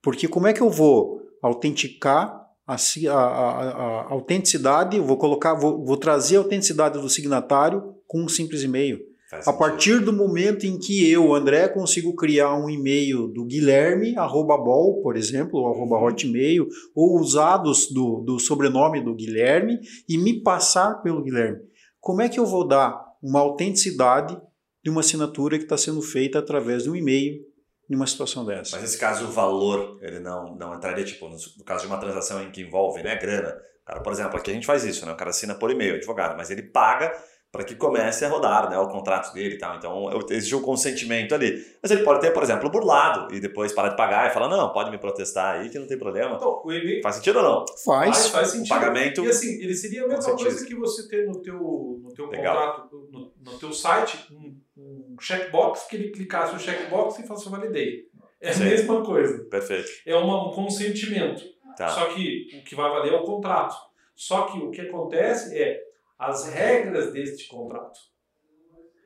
Porque 0.02 0.26
como 0.26 0.46
é 0.46 0.54
que 0.54 0.62
eu 0.62 0.70
vou 0.70 1.20
autenticar 1.42 2.34
a, 2.66 2.74
a- 2.74 3.12
a- 3.12 3.70
a- 3.70 4.12
autenticidade, 4.12 4.98
vou 5.00 5.18
colocar, 5.18 5.52
vou, 5.52 5.84
vou 5.84 5.98
trazer 5.98 6.36
a 6.36 6.40
autenticidade 6.40 6.98
do 6.98 7.08
signatário 7.10 7.94
com 8.06 8.22
um 8.22 8.28
simples 8.28 8.62
e-mail. 8.62 9.00
Faz 9.30 9.46
A 9.46 9.52
sentido. 9.52 9.58
partir 9.58 9.98
do 10.00 10.12
momento 10.12 10.64
em 10.64 10.78
que 10.78 11.10
eu, 11.10 11.34
André, 11.34 11.68
consigo 11.68 12.14
criar 12.16 12.54
um 12.54 12.70
e-mail 12.70 13.28
do 13.28 13.44
Guilherme, 13.44 14.16
arroba 14.16 14.56
bol, 14.56 15.02
por 15.02 15.16
exemplo, 15.16 15.60
ou 15.60 15.66
arroba 15.68 15.96
Uhum. 15.98 16.06
hotmail, 16.06 16.66
ou 16.94 17.18
usar 17.20 17.58
dos- 17.58 17.92
do, 17.92 18.20
do 18.24 18.38
sobrenome 18.38 19.04
do 19.04 19.14
Guilherme 19.14 19.78
e 20.08 20.16
me 20.16 20.42
passar 20.42 21.02
pelo 21.02 21.22
Guilherme. 21.22 21.58
Como 22.00 22.22
é 22.22 22.28
que 22.28 22.40
eu 22.40 22.46
vou 22.46 22.66
dar 22.66 22.98
uma 23.22 23.40
autenticidade 23.40 24.40
de 24.82 24.90
uma 24.90 25.00
assinatura 25.00 25.58
que 25.58 25.64
está 25.64 25.76
sendo 25.76 26.00
feita 26.00 26.38
através 26.38 26.84
de 26.84 26.90
um 26.90 26.96
e-mail 26.96 27.40
numa 27.88 28.06
situação 28.06 28.46
dessa? 28.46 28.72
Mas 28.76 28.82
nesse 28.82 28.98
caso 28.98 29.26
o 29.26 29.30
valor, 29.32 29.98
ele 30.00 30.20
não, 30.20 30.54
não 30.56 30.74
entraria, 30.74 31.04
tipo, 31.04 31.28
no, 31.28 31.36
caso 31.66 31.82
de 31.82 31.86
uma 31.88 31.98
transação 31.98 32.42
em 32.42 32.50
que 32.50 32.62
envolve, 32.62 33.02
né, 33.02 33.16
grana. 33.16 33.54
Cara, 33.84 34.00
por 34.00 34.12
exemplo, 34.12 34.38
aqui 34.38 34.50
a 34.50 34.54
gente 34.54 34.66
faz 34.66 34.84
isso, 34.84 35.04
né? 35.04 35.12
O 35.12 35.16
cara 35.16 35.30
assina 35.30 35.54
por 35.54 35.70
e-mail, 35.70 35.96
advogado, 35.96 36.36
mas 36.36 36.50
ele 36.50 36.62
paga 36.62 37.12
para 37.50 37.64
que 37.64 37.74
comece 37.74 38.24
a 38.26 38.28
rodar, 38.28 38.68
né, 38.68 38.78
o 38.78 38.88
contrato 38.88 39.32
dele 39.32 39.54
e 39.54 39.58
tal. 39.58 39.76
Então, 39.76 40.10
eu- 40.12 40.20
existe 40.30 40.54
um 40.54 40.60
consentimento 40.60 41.34
ali. 41.34 41.54
Mas 41.82 41.90
ele 41.90 42.02
pode 42.02 42.20
ter, 42.20 42.30
por 42.32 42.42
exemplo, 42.42 42.68
burlado 42.70 43.34
e 43.34 43.40
depois 43.40 43.72
parar 43.72 43.88
de 43.88 43.96
pagar 43.96 44.28
e 44.30 44.34
falar, 44.34 44.48
não, 44.48 44.70
pode 44.70 44.90
me 44.90 44.98
protestar 44.98 45.58
aí 45.58 45.70
que 45.70 45.78
não 45.78 45.86
tem 45.86 45.98
problema. 45.98 46.36
então, 46.36 46.60
o 46.62 46.70
e-mail 46.72 47.02
Faz 47.02 47.16
sentido 47.16 47.38
ou 47.38 47.42
não? 47.42 47.64
faz, 47.84 47.84
Faz. 48.18 48.28
faz 48.28 48.48
O 48.48 48.52
sentido. 48.52 48.68
pagamento 48.68 49.24
E 49.24 49.28
assim, 49.30 49.62
ele 49.62 49.74
seria 49.74 50.04
a 50.04 50.08
mesma 50.08 50.36
coisa 50.36 50.66
que 50.66 50.74
você 50.74 51.08
ter 51.08 51.26
no 51.26 51.40
teu, 51.40 52.00
no 52.02 52.12
teu 52.14 52.26
Legal. 52.26 52.54
contrato, 52.54 53.08
no, 53.10 53.32
no 53.52 53.58
teu 53.58 53.72
site, 53.72 54.26
um, 54.30 54.54
um 54.76 55.16
checkbox, 55.18 55.86
que 55.88 55.96
ele 55.96 56.10
clicasse 56.10 56.52
no 56.52 56.60
checkbox 56.60 57.18
e 57.18 57.26
falasse, 57.26 57.48
validei. 57.48 58.08
É 58.40 58.50
a 58.50 58.52
Sim. 58.52 58.64
mesma 58.64 59.02
coisa. 59.02 59.42
Perfeito. 59.50 59.88
É 60.06 60.14
uma- 60.14 60.48
um 60.48 60.52
consentimento. 60.52 61.42
Tá. 61.78 61.88
Só 61.88 62.04
que 62.06 62.46
o 62.60 62.64
que 62.64 62.74
vai 62.74 62.90
valer 62.90 63.12
é 63.12 63.16
o 63.16 63.22
contrato. 63.24 63.74
Só 64.14 64.42
que 64.42 64.58
o 64.58 64.70
que 64.70 64.80
acontece 64.82 65.56
é 65.56 65.80
as 66.18 66.48
regras 66.52 67.12
deste 67.12 67.48
contrato. 67.48 67.98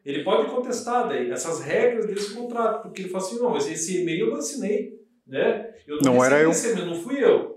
Ele 0.04 0.24
pode 0.24 0.50
contestar 0.50 1.08
daí 1.08 1.30
essas 1.30 1.60
regras 1.60 2.06
desse 2.06 2.34
contrato, 2.34 2.82
porque 2.82 3.02
ele 3.02 3.08
fala 3.08 3.24
assim, 3.24 3.38
não, 3.38 3.50
mas 3.50 3.70
esse 3.70 4.00
e-mail 4.02 4.26
eu 4.26 4.30
não 4.30 4.36
assinei, 4.38 4.92
né? 5.26 5.72
Eu 5.86 5.98
Não 6.04 6.24
era 6.24 6.36
recebi 6.38 6.44
eu. 6.44 6.50
esse 6.50 6.70
e-mail, 6.72 6.86
não 6.86 6.94
fui 7.02 7.22
eu. 7.24 7.52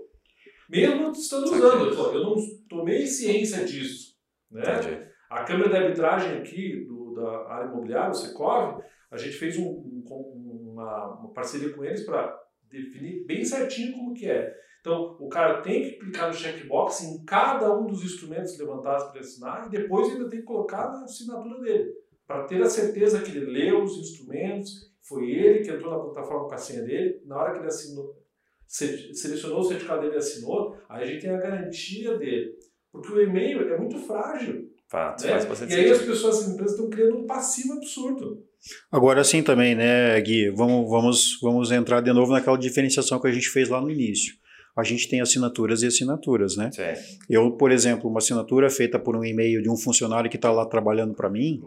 Mesmo 0.68 1.10
estando 1.12 1.48
Saquei. 1.48 1.64
usando, 1.64 1.96
falou, 1.96 2.14
eu 2.14 2.22
não 2.22 2.36
tomei 2.68 3.06
ciência 3.06 3.64
disso, 3.64 4.14
né? 4.50 4.62
Entendi. 4.62 5.06
A 5.30 5.42
Câmara 5.44 5.70
de 5.70 5.76
Arbitragem 5.76 6.38
aqui 6.38 6.84
do, 6.86 7.14
da 7.14 7.48
área 7.52 7.68
imobiliária, 7.68 8.10
o 8.10 8.14
Secov, 8.14 8.80
a 9.10 9.16
gente 9.16 9.36
fez 9.36 9.56
um- 9.56 9.64
um- 9.64 10.70
uma, 10.72 11.20
uma 11.20 11.32
parceria 11.32 11.72
com 11.72 11.84
eles 11.84 12.04
para 12.04 12.36
definir 12.70 13.24
bem 13.24 13.44
certinho 13.44 13.92
como 13.92 14.14
que 14.14 14.28
é. 14.28 14.52
Então, 14.86 15.16
o 15.18 15.28
cara 15.28 15.62
tem 15.62 15.82
que 15.82 15.90
clicar 15.98 16.28
no 16.28 16.32
checkbox 16.34 17.02
em 17.02 17.24
cada 17.24 17.76
um 17.76 17.86
dos 17.88 18.04
instrumentos 18.04 18.56
levantados 18.56 19.10
para 19.10 19.18
assinar 19.18 19.66
e 19.66 19.70
depois 19.70 20.08
ainda 20.12 20.28
tem 20.30 20.38
que 20.38 20.46
colocar 20.46 20.82
a 20.84 21.02
assinatura 21.02 21.58
dele, 21.60 21.92
para 22.24 22.44
ter 22.44 22.62
a 22.62 22.70
certeza 22.70 23.20
que 23.20 23.32
ele 23.36 23.46
leu 23.46 23.82
os 23.82 23.98
instrumentos, 23.98 24.88
foi 25.02 25.28
ele 25.28 25.64
que 25.64 25.70
entrou 25.72 25.90
na 25.90 25.98
plataforma 25.98 26.46
com 26.48 26.54
a 26.54 26.56
senha 26.56 26.82
dele, 26.82 27.20
na 27.26 27.36
hora 27.36 27.52
que 27.54 27.58
ele 27.58 27.66
assinou, 27.66 28.16
se- 28.64 29.12
selecionou 29.12 29.58
o 29.58 29.64
certificado 29.64 30.02
dele 30.02 30.14
e 30.14 30.18
assinou, 30.18 30.76
aí 30.88 31.02
a 31.02 31.06
gente 31.06 31.22
tem 31.22 31.30
a 31.30 31.36
garantia 31.38 32.16
dele. 32.16 32.54
Porque 32.92 33.10
o 33.12 33.20
e-mail 33.20 33.68
é 33.74 33.76
muito 33.76 33.98
frágil. 33.98 34.70
Fato, 34.86 35.24
Né? 35.24 35.30
faz 35.30 35.44
bastante 35.46 35.72
E 35.74 35.76
aí 35.80 35.90
as 35.90 36.02
pessoas, 36.02 36.38
as 36.44 36.48
empresas 36.52 36.76
estão 36.76 36.88
criando 36.88 37.16
um 37.18 37.26
passivo 37.26 37.72
absurdo. 37.72 38.44
Agora 38.92 39.24
sim 39.24 39.42
também, 39.42 39.74
né, 39.74 40.20
Gui? 40.20 40.50
Vamos, 40.50 40.88
vamos, 40.88 41.38
vamos 41.42 41.72
entrar 41.72 42.00
de 42.00 42.12
novo 42.12 42.30
naquela 42.30 42.56
diferenciação 42.56 43.20
que 43.20 43.26
a 43.26 43.32
gente 43.32 43.48
fez 43.48 43.68
lá 43.68 43.80
no 43.80 43.90
início. 43.90 44.36
A 44.76 44.82
gente 44.82 45.08
tem 45.08 45.20
assinaturas 45.20 45.82
e 45.82 45.86
assinaturas, 45.86 46.56
né? 46.56 46.70
Sim. 46.70 46.82
Eu, 47.30 47.52
por 47.52 47.72
exemplo, 47.72 48.10
uma 48.10 48.18
assinatura 48.18 48.68
feita 48.68 48.98
por 48.98 49.16
um 49.16 49.24
e-mail 49.24 49.62
de 49.62 49.70
um 49.70 49.76
funcionário 49.76 50.30
que 50.30 50.36
está 50.36 50.52
lá 50.52 50.66
trabalhando 50.66 51.14
para 51.14 51.30
mim, 51.30 51.60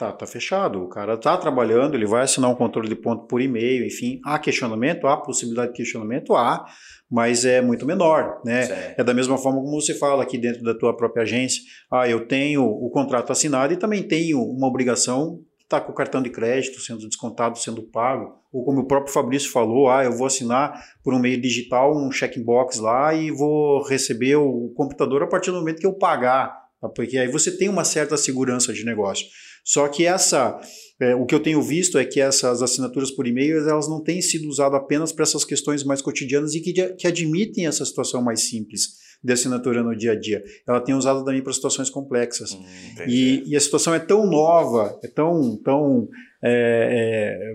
tá, 0.00 0.12
tá 0.12 0.26
fechado. 0.26 0.82
O 0.82 0.88
cara 0.88 1.14
está 1.14 1.36
trabalhando, 1.36 1.94
ele 1.94 2.06
vai 2.06 2.22
assinar 2.22 2.50
um 2.50 2.54
controle 2.54 2.88
de 2.88 2.94
ponto 2.94 3.26
por 3.26 3.40
e-mail, 3.40 3.86
enfim. 3.86 4.20
Há 4.24 4.38
questionamento, 4.38 5.06
há 5.06 5.16
possibilidade 5.16 5.72
de 5.72 5.76
questionamento, 5.76 6.34
há, 6.34 6.64
mas 7.10 7.44
é 7.44 7.60
muito 7.60 7.84
menor, 7.86 8.40
né? 8.44 8.62
Sim. 8.62 8.94
É 8.96 9.04
da 9.04 9.12
mesma 9.12 9.36
forma 9.36 9.60
como 9.60 9.80
você 9.80 9.94
fala 9.94 10.22
aqui 10.22 10.38
dentro 10.38 10.62
da 10.62 10.74
tua 10.74 10.96
própria 10.96 11.22
agência. 11.22 11.62
Ah, 11.90 12.08
eu 12.08 12.26
tenho 12.26 12.64
o 12.64 12.90
contrato 12.90 13.30
assinado 13.30 13.72
e 13.72 13.76
também 13.76 14.02
tenho 14.02 14.42
uma 14.42 14.66
obrigação 14.66 15.40
está 15.70 15.80
com 15.80 15.92
o 15.92 15.94
cartão 15.94 16.20
de 16.20 16.28
crédito 16.28 16.80
sendo 16.80 17.06
descontado, 17.06 17.56
sendo 17.56 17.80
pago. 17.80 18.34
Ou 18.52 18.64
como 18.64 18.80
o 18.80 18.86
próprio 18.86 19.14
Fabrício 19.14 19.52
falou, 19.52 19.88
ah, 19.88 20.04
eu 20.04 20.12
vou 20.12 20.26
assinar 20.26 20.84
por 21.04 21.14
um 21.14 21.20
meio 21.20 21.40
digital 21.40 21.96
um 21.96 22.10
checkbox 22.10 22.78
lá 22.78 23.14
e 23.14 23.30
vou 23.30 23.80
receber 23.84 24.34
o 24.34 24.72
computador 24.74 25.22
a 25.22 25.28
partir 25.28 25.52
do 25.52 25.58
momento 25.58 25.78
que 25.78 25.86
eu 25.86 25.94
pagar. 25.94 26.52
tá? 26.80 26.88
Porque 26.88 27.16
aí 27.16 27.28
você 27.28 27.56
tem 27.56 27.68
uma 27.68 27.84
certa 27.84 28.16
segurança 28.16 28.72
de 28.72 28.84
negócio. 28.84 29.26
Só 29.64 29.86
que 29.86 30.04
essa, 30.04 30.58
é, 31.00 31.14
o 31.14 31.24
que 31.24 31.34
eu 31.34 31.40
tenho 31.40 31.62
visto 31.62 31.98
é 31.98 32.04
que 32.04 32.20
essas 32.20 32.62
assinaturas 32.62 33.12
por 33.12 33.26
e-mail 33.26 33.58
elas 33.68 33.88
não 33.88 34.02
têm 34.02 34.20
sido 34.20 34.48
usadas 34.48 34.80
apenas 34.80 35.12
para 35.12 35.22
essas 35.22 35.44
questões 35.44 35.84
mais 35.84 36.02
cotidianas 36.02 36.54
e 36.54 36.60
que, 36.60 36.72
que 36.94 37.06
admitem 37.06 37.66
essa 37.66 37.84
situação 37.84 38.20
mais 38.20 38.48
simples 38.48 38.98
de 39.22 39.32
assinatura 39.32 39.82
no 39.82 39.94
dia 39.96 40.12
a 40.12 40.18
dia. 40.18 40.42
Ela 40.66 40.80
tem 40.80 40.94
usado 40.94 41.24
também 41.24 41.42
para 41.42 41.52
situações 41.52 41.90
complexas. 41.90 42.52
Hum. 42.52 42.64
E, 43.06 43.42
e 43.46 43.56
a 43.56 43.60
situação 43.60 43.94
é 43.94 43.98
tão 43.98 44.26
nova, 44.26 44.98
é 45.04 45.08
tão, 45.08 45.56
tão 45.62 46.08
é, 46.42 47.50
é, 47.52 47.54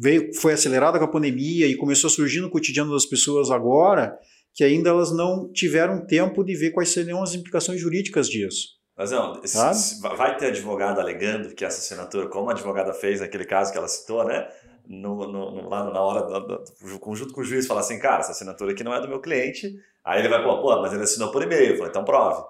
veio, 0.00 0.34
foi 0.34 0.54
acelerada 0.54 0.98
com 0.98 1.04
a 1.04 1.10
pandemia 1.10 1.66
e 1.66 1.76
começou 1.76 2.08
a 2.08 2.10
surgir 2.10 2.40
no 2.40 2.50
cotidiano 2.50 2.92
das 2.92 3.04
pessoas 3.06 3.50
agora, 3.50 4.16
que 4.54 4.64
ainda 4.64 4.88
elas 4.88 5.14
não 5.14 5.50
tiveram 5.52 6.06
tempo 6.06 6.42
de 6.42 6.54
ver 6.54 6.70
quais 6.70 6.88
seriam 6.90 7.22
as 7.22 7.34
implicações 7.34 7.80
jurídicas 7.80 8.28
disso. 8.28 8.76
Mas 8.96 9.10
não, 9.10 9.38
Sabe? 9.44 9.76
se- 9.76 10.00
vai 10.00 10.38
ter 10.38 10.46
advogado 10.46 10.98
alegando 10.98 11.54
que 11.54 11.66
essa 11.66 11.78
assinatura, 11.78 12.28
como 12.28 12.48
a 12.48 12.54
advogada 12.54 12.94
fez 12.94 13.20
naquele 13.20 13.44
caso 13.44 13.70
que 13.70 13.76
ela 13.76 13.86
citou, 13.88 14.24
né? 14.24 14.48
No, 14.88 15.26
no- 15.30 15.50
no- 15.50 15.68
lá 15.68 15.84
na 15.90 16.00
hora, 16.00 16.22
da- 16.22 16.38
da- 16.38 16.60
junto 16.84 17.32
com 17.34 17.40
o 17.40 17.44
juiz, 17.44 17.66
falar 17.66 17.80
assim, 17.80 17.98
cara, 17.98 18.20
essa 18.20 18.32
assinatura 18.32 18.72
aqui 18.72 18.84
não 18.84 18.94
é 18.94 19.00
do 19.00 19.08
meu 19.08 19.20
cliente. 19.20 19.74
Aí 20.04 20.20
ele 20.20 20.28
vai, 20.28 20.42
pô, 20.42 20.60
pô 20.62 20.80
mas 20.80 20.92
ele 20.92 21.02
assinou 21.02 21.30
por 21.32 21.42
e-mail. 21.42 21.70
Eu 21.72 21.76
falei, 21.76 21.90
então 21.90 22.04
prove. 22.04 22.42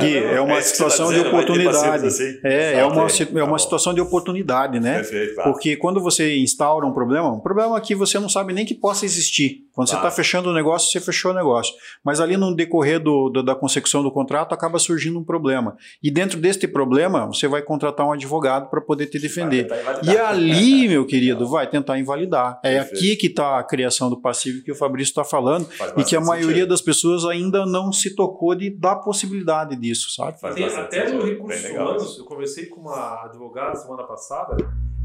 Gui, 0.00 0.16
é 0.18 0.40
uma 0.40 0.54
É 0.54 0.56
tá 0.56 0.62
situação 0.62 1.06
de 1.06 1.12
dizendo, 1.14 1.30
ter 1.30 1.36
oportunidade. 1.36 2.06
assim? 2.06 2.38
É, 2.42 2.72
é 2.80 2.84
uma, 2.84 3.06
é. 3.06 3.24
Tá 3.24 3.32
uma 3.32 3.46
bom. 3.46 3.58
situação 3.58 3.94
de 3.94 4.00
oportunidade, 4.00 4.80
né? 4.80 4.96
Perfeito, 4.96 5.34
claro. 5.36 5.52
Porque 5.52 5.76
quando 5.76 6.00
você 6.00 6.36
instaura 6.38 6.84
um 6.84 6.92
problema, 6.92 7.30
um 7.30 7.40
problema 7.40 7.80
que 7.80 7.94
você 7.94 8.18
não 8.18 8.28
sabe 8.28 8.52
nem 8.52 8.66
que 8.66 8.74
possa 8.74 9.04
existir. 9.04 9.63
Quando 9.74 9.88
você 9.88 9.94
Claro. 9.94 10.06
está 10.08 10.16
fechando 10.16 10.50
o 10.50 10.52
negócio, 10.54 10.90
você 10.90 11.00
fechou 11.00 11.32
o 11.32 11.34
negócio. 11.34 11.74
Mas 12.04 12.20
ali 12.20 12.36
no 12.36 12.54
decorrer 12.54 13.00
do, 13.00 13.28
do- 13.28 13.42
da 13.42 13.54
consecução 13.56 14.02
do 14.02 14.10
contrato, 14.10 14.52
acaba 14.54 14.78
surgindo 14.78 15.18
um 15.18 15.24
problema. 15.24 15.76
E 16.02 16.10
dentro 16.10 16.38
deste 16.40 16.68
problema, 16.68 17.26
você 17.26 17.48
vai 17.48 17.60
contratar 17.60 18.06
um 18.06 18.12
advogado 18.12 18.70
para 18.70 18.80
poder 18.80 19.06
te 19.06 19.18
defender. 19.18 19.66
E 20.04 20.16
ali, 20.16 20.86
meu 20.88 21.04
querido, 21.04 21.48
vai 21.48 21.68
tentar 21.68 21.98
invalidar. 21.98 22.60
É 22.62 22.76
Perfeito. 22.76 22.96
aqui 22.98 23.16
que 23.16 23.26
está 23.26 23.58
a 23.58 23.64
criação 23.64 24.08
do 24.08 24.20
passivo 24.20 24.62
que 24.62 24.70
o 24.70 24.76
Fabrício 24.76 25.10
está 25.10 25.24
falando 25.24 25.68
e 25.96 26.04
que 26.04 26.14
a 26.14 26.20
maioria 26.20 26.54
sentido. 26.54 26.68
das 26.68 26.80
pessoas 26.80 27.24
ainda 27.24 27.66
não 27.66 27.90
se 27.92 28.14
tocou 28.14 28.54
de 28.54 28.70
dar 28.70 28.96
possibilidade 28.96 29.74
disso, 29.74 30.10
sabe? 30.14 30.40
Faz 30.40 30.54
Tem, 30.54 30.64
até 30.66 31.06
sentido. 31.06 31.18
no 31.24 31.28
recursos 31.28 31.62
legal 31.64 31.86
humanos, 31.86 32.18
eu 32.18 32.24
conversei 32.24 32.66
com 32.66 32.80
uma 32.82 33.24
advogada 33.24 33.74
semana 33.74 34.04
passada, 34.04 34.56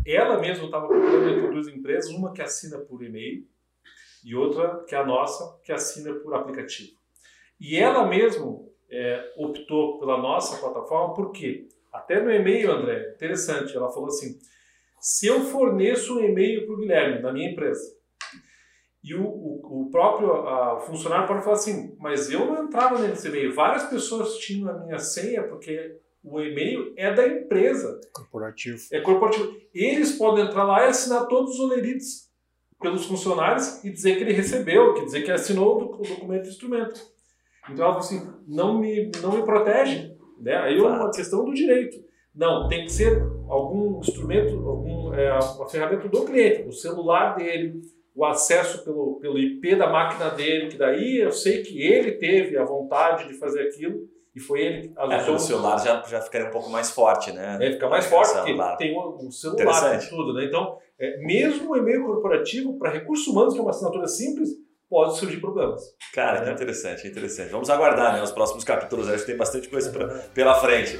ela 0.05 0.39
mesma 0.39 0.65
estava 0.65 0.87
procurando 0.87 1.29
entre 1.29 1.51
duas 1.51 1.67
empresas, 1.67 2.11
uma 2.11 2.31
que 2.31 2.41
assina 2.41 2.77
por 2.77 3.03
e-mail 3.03 3.43
e 4.23 4.35
outra 4.35 4.83
que 4.87 4.95
é 4.95 4.97
a 4.97 5.05
nossa, 5.05 5.59
que 5.63 5.71
assina 5.71 6.13
por 6.15 6.33
aplicativo. 6.33 6.91
E 7.59 7.77
ela 7.77 8.07
mesmo 8.07 8.71
é, 8.89 9.33
optou 9.37 9.99
pela 9.99 10.17
nossa 10.17 10.57
plataforma, 10.57 11.13
por 11.13 11.31
quê? 11.31 11.67
Até 11.91 12.21
no 12.21 12.31
e-mail, 12.31 12.71
André, 12.71 13.13
interessante, 13.15 13.75
ela 13.75 13.89
falou 13.89 14.07
assim, 14.09 14.37
se 14.99 15.27
eu 15.27 15.41
forneço 15.41 16.17
um 16.17 16.23
e-mail 16.23 16.65
para 16.65 16.75
o 16.75 16.77
Guilherme, 16.77 17.21
na 17.21 17.31
minha 17.33 17.49
empresa, 17.51 17.97
e 19.03 19.15
o, 19.15 19.23
o, 19.25 19.83
o 19.87 19.89
próprio 19.89 20.31
ah, 20.31 20.75
o 20.75 20.79
funcionário 20.81 21.27
pode 21.27 21.43
falar 21.43 21.55
assim, 21.55 21.95
mas 21.99 22.29
eu 22.29 22.45
não 22.45 22.65
entrava 22.65 22.99
nesse 22.99 23.29
e-mail. 23.29 23.53
Várias 23.53 23.83
pessoas 23.85 24.37
tinham 24.37 24.69
a 24.69 24.73
minha 24.73 24.99
senha 24.99 25.43
porque 25.43 25.97
o 26.21 26.41
e-mail 26.41 26.93
é 26.97 27.13
da 27.13 27.25
empresa, 27.25 27.99
Corporativo. 28.13 28.77
é 28.91 28.99
corporativo. 28.99 29.55
Eles 29.73 30.17
podem 30.17 30.45
entrar 30.45 30.65
lá 30.65 30.85
e 30.85 30.89
assinar 30.89 31.27
todos 31.27 31.53
os 31.53 31.59
olerites 31.61 32.28
pelos 32.79 33.05
funcionários 33.05 33.83
e 33.83 33.89
dizer 33.91 34.15
que 34.17 34.23
ele 34.23 34.33
recebeu, 34.33 34.93
que 34.93 35.05
dizer 35.05 35.23
que 35.23 35.31
assinou 35.31 35.75
o 35.75 35.79
doc- 35.79 35.99
o 35.99 36.03
documento 36.03 36.43
de 36.43 36.49
instrumento. 36.49 36.99
Então 37.69 37.85
ela 37.85 37.93
falou 37.93 37.99
assim, 37.99 38.27
não 38.47 38.79
me, 38.79 39.11
não 39.21 39.31
me 39.33 39.43
protege. 39.43 40.15
Né? 40.39 40.55
Aí 40.55 40.77
é 40.77 40.81
uma 40.81 41.11
questão 41.11 41.43
do 41.43 41.53
direito. 41.53 41.97
Não, 42.33 42.67
tem 42.69 42.85
que 42.85 42.91
ser 42.91 43.21
algum 43.49 43.99
instrumento, 43.99 44.55
algum, 44.67 45.13
é, 45.13 45.31
uma 45.57 45.67
ferramenta 45.67 46.07
do 46.07 46.23
cliente, 46.23 46.67
o 46.67 46.71
celular 46.71 47.35
dele, 47.35 47.81
o 48.15 48.23
acesso 48.23 48.83
pelo, 48.85 49.19
pelo 49.19 49.37
IP 49.37 49.75
da 49.75 49.89
máquina 49.89 50.29
dele, 50.29 50.67
que 50.69 50.77
daí 50.77 51.17
eu 51.17 51.31
sei 51.31 51.61
que 51.63 51.81
ele 51.81 52.13
teve 52.13 52.57
a 52.57 52.63
vontade 52.63 53.27
de 53.27 53.33
fazer 53.33 53.63
aquilo 53.63 54.07
e 54.35 54.39
foi 54.39 54.61
ele 54.61 54.87
que 54.89 54.93
É, 54.97 55.23
pelo 55.25 55.39
celular 55.39 55.77
já, 55.83 56.01
já 56.03 56.21
ficaria 56.21 56.47
um 56.47 56.51
pouco 56.51 56.69
mais 56.69 56.89
forte, 56.91 57.31
né? 57.33 57.57
é, 57.59 57.71
fica 57.73 57.89
mais 57.89 58.05
forte, 58.05 58.33
porque 58.35 58.53
tem 58.77 58.95
o, 58.97 59.27
o 59.27 59.31
celular, 59.31 59.57
tem 59.99 60.09
tudo, 60.09 60.33
né? 60.33 60.45
Então, 60.45 60.77
é, 60.99 61.17
mesmo 61.25 61.71
o 61.71 61.77
e-mail 61.77 62.05
corporativo, 62.05 62.77
para 62.77 62.91
recursos 62.91 63.27
humanos, 63.27 63.53
que 63.53 63.59
é 63.59 63.61
uma 63.63 63.71
assinatura 63.71 64.07
simples, 64.07 64.49
pode 64.89 65.17
surgir 65.17 65.37
problemas. 65.39 65.81
Cara, 66.13 66.41
que 66.41 66.49
É. 66.49 66.53
interessante, 66.53 67.01
que 67.03 67.07
interessante. 67.07 67.51
Vamos 67.51 67.69
aguardar, 67.69 68.13
né? 68.13 68.21
Os 68.23 68.31
próximos 68.31 68.63
capítulos, 68.63 69.07
acho 69.07 69.19
que 69.19 69.27
tem 69.27 69.37
bastante 69.37 69.69
coisa 69.69 69.91
pra- 69.91 70.07
pela 70.33 70.55
frente. 70.59 70.99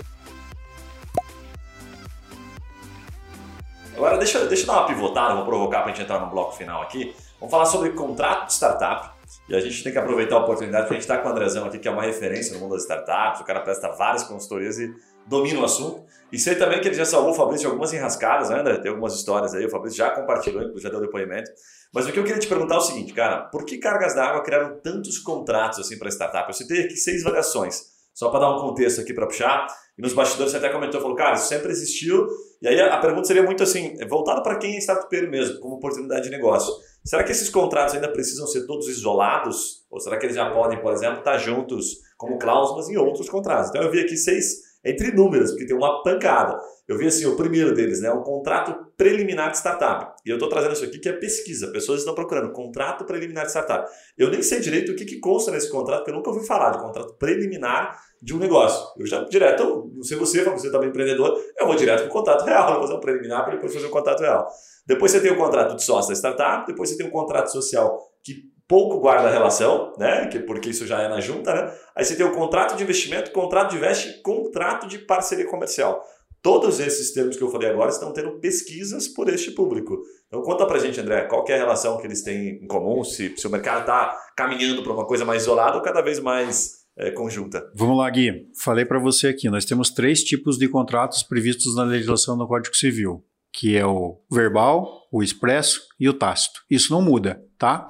Agora, 3.95 4.17
deixa, 4.17 4.45
deixa 4.45 4.63
eu 4.63 4.67
dar 4.67 4.77
uma 4.79 4.87
pivotada, 4.87 5.35
vou 5.35 5.45
provocar 5.45 5.81
pra 5.81 5.91
gente 5.91 6.03
entrar 6.03 6.19
no 6.19 6.29
bloco 6.29 6.53
final 6.55 6.81
aqui. 6.81 7.13
Vamos 7.39 7.51
falar 7.51 7.65
sobre 7.65 7.89
contrato 7.91 8.47
de 8.47 8.53
startup. 8.53 9.17
E 9.47 9.55
a 9.55 9.59
gente 9.59 9.83
tem 9.83 9.91
que 9.91 9.97
aproveitar 9.97 10.35
a 10.35 10.39
oportunidade, 10.39 10.83
porque 10.83 10.93
a 10.95 10.99
gente 10.99 11.09
está 11.09 11.17
com 11.17 11.27
o 11.27 11.31
Andrezão 11.31 11.65
aqui, 11.65 11.79
que 11.79 11.87
é 11.87 11.91
uma 11.91 12.03
referência 12.03 12.53
no 12.53 12.59
mundo 12.59 12.73
das 12.73 12.83
startups. 12.83 13.41
O 13.41 13.43
cara 13.43 13.59
presta 13.61 13.89
várias 13.91 14.23
consultorias 14.23 14.77
e 14.79 14.93
domina 15.29 15.61
o 15.61 15.65
assunto. 15.65 16.03
E 16.31 16.37
sei 16.37 16.55
também 16.55 16.79
que 16.79 16.87
ele 16.87 16.95
já 16.95 17.05
salvou 17.05 17.31
o 17.31 17.33
Fabrício 17.33 17.61
de 17.61 17.65
algumas 17.67 17.91
enrascadas, 17.93 18.49
né, 18.49 18.59
André? 18.59 18.77
Tem 18.77 18.91
algumas 18.91 19.15
histórias 19.15 19.53
aí, 19.55 19.65
o 19.65 19.69
Fabrício 19.69 19.97
já 19.97 20.11
compartilhou, 20.11 20.77
já 20.77 20.89
deu 20.89 21.01
depoimento. 21.01 21.49
Mas 21.93 22.07
o 22.07 22.11
que 22.11 22.19
eu 22.19 22.23
queria 22.23 22.39
te 22.39 22.47
perguntar 22.47 22.75
é 22.75 22.77
o 22.77 22.81
seguinte, 22.81 23.13
cara, 23.13 23.43
por 23.45 23.65
que 23.65 23.77
cargas 23.77 24.13
d'água 24.13 24.43
criaram 24.43 24.79
tantos 24.83 25.17
contratos 25.17 25.79
assim 25.79 25.97
para 25.97 26.09
startup? 26.09 26.47
Eu 26.47 26.53
citei 26.53 26.83
aqui 26.83 26.95
seis 26.95 27.23
variações, 27.23 27.81
só 28.13 28.29
para 28.29 28.41
dar 28.41 28.55
um 28.55 28.59
contexto 28.59 29.01
aqui 29.01 29.11
para 29.11 29.25
puxar. 29.25 29.65
E 29.97 30.01
nos 30.03 30.13
bastidores 30.13 30.51
você 30.51 30.57
até 30.57 30.69
comentou, 30.69 31.01
falou, 31.01 31.15
cara, 31.15 31.33
isso 31.33 31.47
sempre 31.47 31.71
existiu. 31.71 32.27
E 32.61 32.67
aí 32.67 32.79
a 32.79 32.97
pergunta 32.99 33.25
seria 33.25 33.41
muito 33.41 33.63
assim, 33.63 33.97
voltada 34.07 34.43
para 34.43 34.57
quem 34.57 34.75
é 34.75 34.77
startupeiro 34.77 35.31
mesmo, 35.31 35.59
como 35.59 35.75
oportunidade 35.75 36.25
de 36.25 36.29
negócio. 36.29 36.71
Será 37.03 37.23
que 37.23 37.31
esses 37.31 37.49
contratos 37.49 37.95
ainda 37.95 38.11
precisam 38.11 38.45
ser 38.45 38.67
todos 38.67 38.87
isolados? 38.87 39.83
Ou 39.89 39.99
será 39.99 40.17
que 40.17 40.27
eles 40.27 40.35
já 40.35 40.51
podem, 40.51 40.79
por 40.79 40.93
exemplo, 40.93 41.19
estar 41.19 41.37
juntos 41.39 42.01
como 42.17 42.37
cláusulas 42.37 42.87
em 42.87 42.97
outros 42.97 43.27
contratos? 43.29 43.69
Então 43.69 43.81
eu 43.81 43.89
vi 43.89 44.01
aqui 44.01 44.15
seis 44.15 44.68
entre 44.83 45.11
números, 45.11 45.51
porque 45.51 45.65
tem 45.65 45.75
uma 45.75 46.01
pancada. 46.03 46.57
Eu 46.87 46.97
vi 46.97 47.07
assim, 47.07 47.25
o 47.25 47.35
primeiro 47.35 47.73
deles, 47.73 48.01
né, 48.01 48.11
um 48.11 48.23
contrato 48.23 48.75
preliminar 48.97 49.51
de 49.51 49.57
startup. 49.57 50.13
E 50.25 50.29
eu 50.29 50.35
estou 50.35 50.49
trazendo 50.49 50.73
isso 50.73 50.85
aqui 50.85 50.99
que 50.99 51.09
é 51.09 51.13
pesquisa. 51.13 51.71
Pessoas 51.71 51.99
estão 51.99 52.15
procurando 52.15 52.51
contrato 52.51 53.05
preliminar 53.05 53.45
de 53.45 53.51
startup. 53.51 53.89
Eu 54.17 54.29
nem 54.29 54.41
sei 54.41 54.59
direito 54.59 54.91
o 54.91 54.95
que, 54.95 55.05
que 55.05 55.19
consta 55.19 55.51
nesse 55.51 55.69
contrato, 55.69 55.99
porque 55.99 56.11
eu 56.11 56.15
nunca 56.15 56.29
ouvi 56.29 56.45
falar 56.45 56.71
de 56.71 56.79
contrato 56.79 57.13
preliminar 57.19 57.99
de 58.21 58.33
um 58.33 58.39
negócio. 58.39 58.85
Eu 58.97 59.05
já 59.05 59.23
direto, 59.23 59.91
não 59.93 60.03
sei 60.03 60.17
você, 60.17 60.43
Fábio, 60.43 60.59
você 60.59 60.71
também 60.71 60.87
é 60.87 60.89
empreendedor, 60.89 61.37
eu 61.57 61.67
vou 61.67 61.75
direto 61.75 62.01
para 62.01 62.09
o 62.09 62.11
contrato 62.11 62.43
real, 62.45 62.73
vou 62.73 62.81
fazer 62.81 62.93
um 62.93 62.99
preliminar 62.99 63.43
para 63.43 63.55
depois 63.55 63.73
fazer 63.73 63.85
o 63.85 63.89
contrato 63.89 64.21
real. 64.21 64.47
Depois 64.85 65.11
você 65.11 65.21
tem 65.21 65.31
o 65.31 65.37
contrato 65.37 65.75
de 65.75 65.83
sócio 65.83 66.09
da 66.09 66.15
startup, 66.15 66.65
depois 66.65 66.89
você 66.89 66.97
tem 66.97 67.07
o 67.07 67.11
contrato 67.11 67.51
social 67.51 67.99
que 68.23 68.49
pouco 68.69 68.99
guarda 68.99 69.31
relação, 69.31 69.91
né? 69.97 70.27
Que, 70.27 70.39
porque 70.39 70.69
isso 70.69 70.85
já 70.85 71.01
é 71.01 71.09
na 71.09 71.19
junta, 71.19 71.53
né? 71.53 71.73
Aí 71.95 72.05
você 72.05 72.15
tem 72.15 72.25
o 72.25 72.31
contrato 72.31 72.77
de 72.77 72.83
investimento, 72.83 73.31
contrato 73.31 73.71
de 73.71 73.77
investe 73.77 74.21
contrato 74.21 74.87
de 74.87 74.99
parceria 74.99 75.47
comercial. 75.47 76.05
Todos 76.41 76.79
esses 76.79 77.11
termos 77.11 77.35
que 77.35 77.41
eu 77.41 77.49
falei 77.49 77.69
agora 77.69 77.89
estão 77.89 78.13
tendo 78.13 78.39
pesquisas 78.39 79.07
por 79.07 79.27
este 79.27 79.51
público. 79.51 79.99
Então 80.27 80.41
conta 80.43 80.65
pra 80.67 80.77
gente, 80.77 81.01
André, 81.01 81.23
qual 81.23 81.43
é 81.49 81.55
a 81.55 81.57
relação 81.57 81.97
que 81.97 82.05
eles 82.05 82.21
têm 82.21 82.59
em 82.63 82.67
comum, 82.67 83.03
se, 83.03 83.35
se 83.35 83.47
o 83.47 83.49
mercado 83.49 83.81
está 83.81 84.15
caminhando 84.37 84.83
para 84.83 84.93
uma 84.93 85.05
coisa 85.05 85.25
mais 85.25 85.41
isolada 85.41 85.75
ou 85.75 85.81
cada 85.81 86.01
vez 86.01 86.19
mais 86.19 86.85
é, 86.95 87.09
conjunta. 87.09 87.69
Vamos 87.75 87.97
lá, 87.97 88.09
Gui. 88.09 88.47
Falei 88.61 88.85
para 88.85 88.99
você 88.99 89.29
aqui, 89.29 89.49
nós 89.49 89.65
temos 89.65 89.89
três 89.89 90.23
tipos 90.23 90.57
de 90.57 90.67
contratos 90.69 91.23
previstos 91.23 91.75
na 91.75 91.83
legislação 91.83 92.37
do 92.37 92.47
Código 92.47 92.75
Civil, 92.75 93.25
que 93.51 93.75
é 93.75 93.85
o 93.85 94.21
verbal, 94.31 94.98
o 95.11 95.23
expresso 95.23 95.81
e 95.99 96.07
o 96.07 96.13
tácito. 96.13 96.61
Isso 96.69 96.93
não 96.93 97.01
muda, 97.01 97.43
tá? 97.57 97.87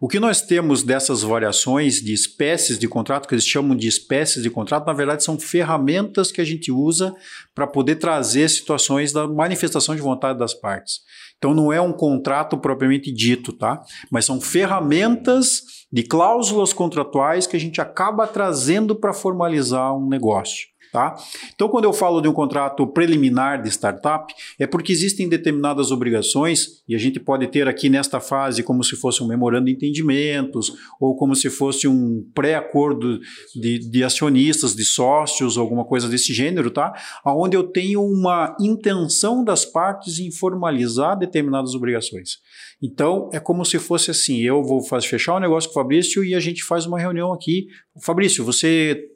O 0.00 0.08
que 0.08 0.18
nós 0.18 0.40
temos 0.40 0.82
dessas 0.82 1.22
variações 1.22 1.96
de 1.96 2.12
espécies 2.12 2.78
de 2.78 2.88
contrato, 2.88 3.28
que 3.28 3.34
eles 3.34 3.46
chamam 3.46 3.76
de 3.76 3.86
espécies 3.86 4.42
de 4.42 4.50
contrato, 4.50 4.86
na 4.86 4.92
verdade 4.92 5.22
são 5.22 5.38
ferramentas 5.38 6.32
que 6.32 6.40
a 6.40 6.44
gente 6.44 6.72
usa 6.72 7.14
para 7.54 7.66
poder 7.66 7.96
trazer 7.96 8.48
situações 8.48 9.12
da 9.12 9.28
manifestação 9.28 9.94
de 9.94 10.00
vontade 10.00 10.38
das 10.38 10.54
partes. 10.54 11.00
Então 11.36 11.54
não 11.54 11.72
é 11.72 11.80
um 11.80 11.92
contrato 11.92 12.56
propriamente 12.56 13.12
dito, 13.12 13.52
tá? 13.52 13.82
Mas 14.10 14.24
são 14.24 14.40
ferramentas 14.40 15.62
de 15.92 16.02
cláusulas 16.02 16.72
contratuais 16.72 17.46
que 17.46 17.56
a 17.56 17.60
gente 17.60 17.80
acaba 17.80 18.26
trazendo 18.26 18.94
para 18.94 19.12
formalizar 19.12 19.94
um 19.94 20.08
negócio. 20.08 20.71
Tá? 20.92 21.14
Então, 21.54 21.70
quando 21.70 21.84
eu 21.84 21.92
falo 21.92 22.20
de 22.20 22.28
um 22.28 22.34
contrato 22.34 22.86
preliminar 22.86 23.62
de 23.62 23.70
startup, 23.70 24.30
é 24.58 24.66
porque 24.66 24.92
existem 24.92 25.26
determinadas 25.26 25.90
obrigações, 25.90 26.82
e 26.86 26.94
a 26.94 26.98
gente 26.98 27.18
pode 27.18 27.46
ter 27.46 27.66
aqui 27.66 27.88
nesta 27.88 28.20
fase 28.20 28.62
como 28.62 28.84
se 28.84 28.94
fosse 28.94 29.22
um 29.22 29.26
memorando 29.26 29.64
de 29.64 29.72
entendimentos, 29.72 30.70
ou 31.00 31.16
como 31.16 31.34
se 31.34 31.48
fosse 31.48 31.88
um 31.88 32.22
pré-acordo 32.34 33.18
de, 33.54 33.78
de 33.78 34.04
acionistas, 34.04 34.76
de 34.76 34.84
sócios, 34.84 35.56
alguma 35.56 35.86
coisa 35.86 36.06
desse 36.10 36.34
gênero, 36.34 36.70
tá? 36.70 36.92
Onde 37.24 37.56
eu 37.56 37.62
tenho 37.62 38.04
uma 38.04 38.54
intenção 38.60 39.42
das 39.42 39.64
partes 39.64 40.18
em 40.18 40.30
formalizar 40.30 41.18
determinadas 41.18 41.74
obrigações. 41.74 42.38
Então, 42.82 43.30
é 43.32 43.40
como 43.40 43.64
se 43.64 43.78
fosse 43.78 44.10
assim: 44.10 44.40
eu 44.40 44.62
vou 44.62 44.82
fechar 45.00 45.36
um 45.36 45.40
negócio 45.40 45.70
com 45.70 45.78
o 45.78 45.82
Fabrício 45.82 46.22
e 46.24 46.34
a 46.34 46.40
gente 46.40 46.62
faz 46.64 46.84
uma 46.84 46.98
reunião 46.98 47.32
aqui. 47.32 47.68
Fabrício, 48.02 48.44
você. 48.44 49.08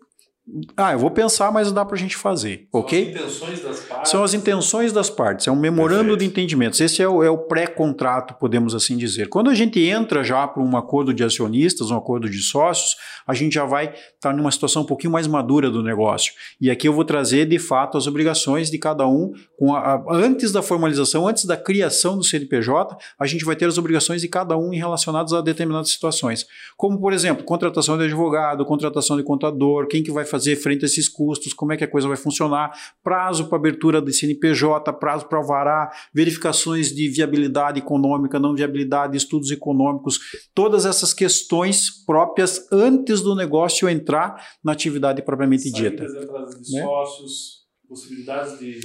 Ah, 0.77 0.93
eu 0.93 0.99
vou 1.01 1.11
pensar, 1.11 1.51
mas 1.51 1.73
dá 1.73 1.85
para 1.85 1.97
a 1.97 1.99
gente 1.99 2.17
fazer, 2.17 2.69
ok? 2.73 3.17
São 3.17 3.25
as 3.25 3.53
intenções 3.53 3.61
das 3.63 3.81
partes. 3.81 4.11
São 4.11 4.23
as 4.25 4.35
intenções 4.35 4.93
das 4.93 5.11
partes, 5.11 5.49
é 5.49 5.51
um 5.51 5.57
memorando 5.57 6.05
Perfeito. 6.11 6.19
de 6.21 6.25
entendimentos. 6.27 6.81
Esse 6.81 7.03
é 7.03 7.09
o, 7.09 7.21
é 7.21 7.29
o 7.29 7.37
pré-contrato, 7.39 8.33
podemos 8.35 8.73
assim 8.73 8.97
dizer. 8.97 9.29
Quando 9.29 9.51
a 9.51 9.55
gente 9.55 9.81
entra 9.81 10.23
já 10.23 10.47
para 10.47 10.63
um 10.63 10.77
acordo 10.77 11.13
de 11.13 11.25
acionistas, 11.25 11.91
um 11.91 11.97
acordo 11.97 12.31
de 12.31 12.39
sócios, 12.41 12.95
a 13.27 13.35
gente 13.35 13.55
já 13.55 13.65
vai 13.65 13.93
estar 14.15 14.33
numa 14.33 14.53
situação 14.53 14.83
um 14.83 14.87
pouquinho 14.87 15.13
mais 15.13 15.27
madura 15.27 15.69
do 15.69 15.83
negócio. 15.83 16.33
E 16.61 16.71
aqui 16.71 16.87
eu 16.87 16.93
vou 16.93 17.05
trazer, 17.05 17.47
de 17.47 17.59
fato, 17.59 17.99
as 17.99 18.07
obrigações 18.07 18.71
de 18.71 18.79
cada 18.79 19.05
um. 19.09 19.33
Com 19.59 19.75
a, 19.75 19.81
a- 19.81 20.05
antes 20.13 20.53
da 20.53 20.63
formalização, 20.63 21.27
antes 21.27 21.45
da 21.45 21.57
criação 21.57 22.17
do 22.17 22.23
CNPJ, 22.23 22.97
a 23.19 23.27
gente 23.27 23.45
vai 23.45 23.57
ter 23.57 23.67
as 23.67 23.79
obrigações 23.79 24.21
de 24.23 24.29
cada 24.29 24.57
um 24.57 24.71
relacionadas 24.71 25.33
a 25.33 25.41
determinadas 25.41 25.91
situações. 25.91 26.47
Como, 26.77 27.01
por 27.01 27.13
exemplo, 27.13 27.43
contratação 27.45 27.99
de 27.99 28.05
advogado, 28.05 28.65
contratação 28.65 29.17
de 29.17 29.25
contador, 29.25 29.89
quem 29.89 30.05
que 30.05 30.13
vai 30.13 30.25
fazer 30.25 30.36
fazer 30.37 30.57
frente 30.57 30.85
a 30.85 30.87
esses 30.87 31.09
custos, 31.09 31.55
como 31.55 31.73
é 31.73 31.77
que 31.77 31.85
a 31.85 31.89
coisa 31.89 32.07
vai 32.07 32.17
funcionar, 32.17 32.71
prazo 33.03 33.49
para 33.49 33.57
abertura 33.57 34.03
de 34.03 34.13
CNPJ, 34.13 34.93
prazo 34.95 35.27
para 35.27 35.39
alvará, 35.39 35.91
verificações 36.13 36.95
de 36.95 37.09
viabilidade 37.09 37.79
econômica, 37.79 38.39
não 38.39 38.55
viabilidade, 38.55 39.17
estudos 39.17 39.51
econômicos, 39.51 40.21
todas 40.55 40.85
essas 40.85 41.15
questões 41.15 41.91
próprias 42.05 42.71
antes 42.71 43.23
do 43.23 43.35
negócio 43.35 43.89
entrar 43.89 44.37
na 44.63 44.73
atividade 44.73 45.23
propriamente 45.23 45.71
dita. 45.71 46.05
de 46.07 46.75
né? 46.75 46.83
sócios, 46.83 47.67
possibilidades 47.89 48.59
de. 48.59 48.79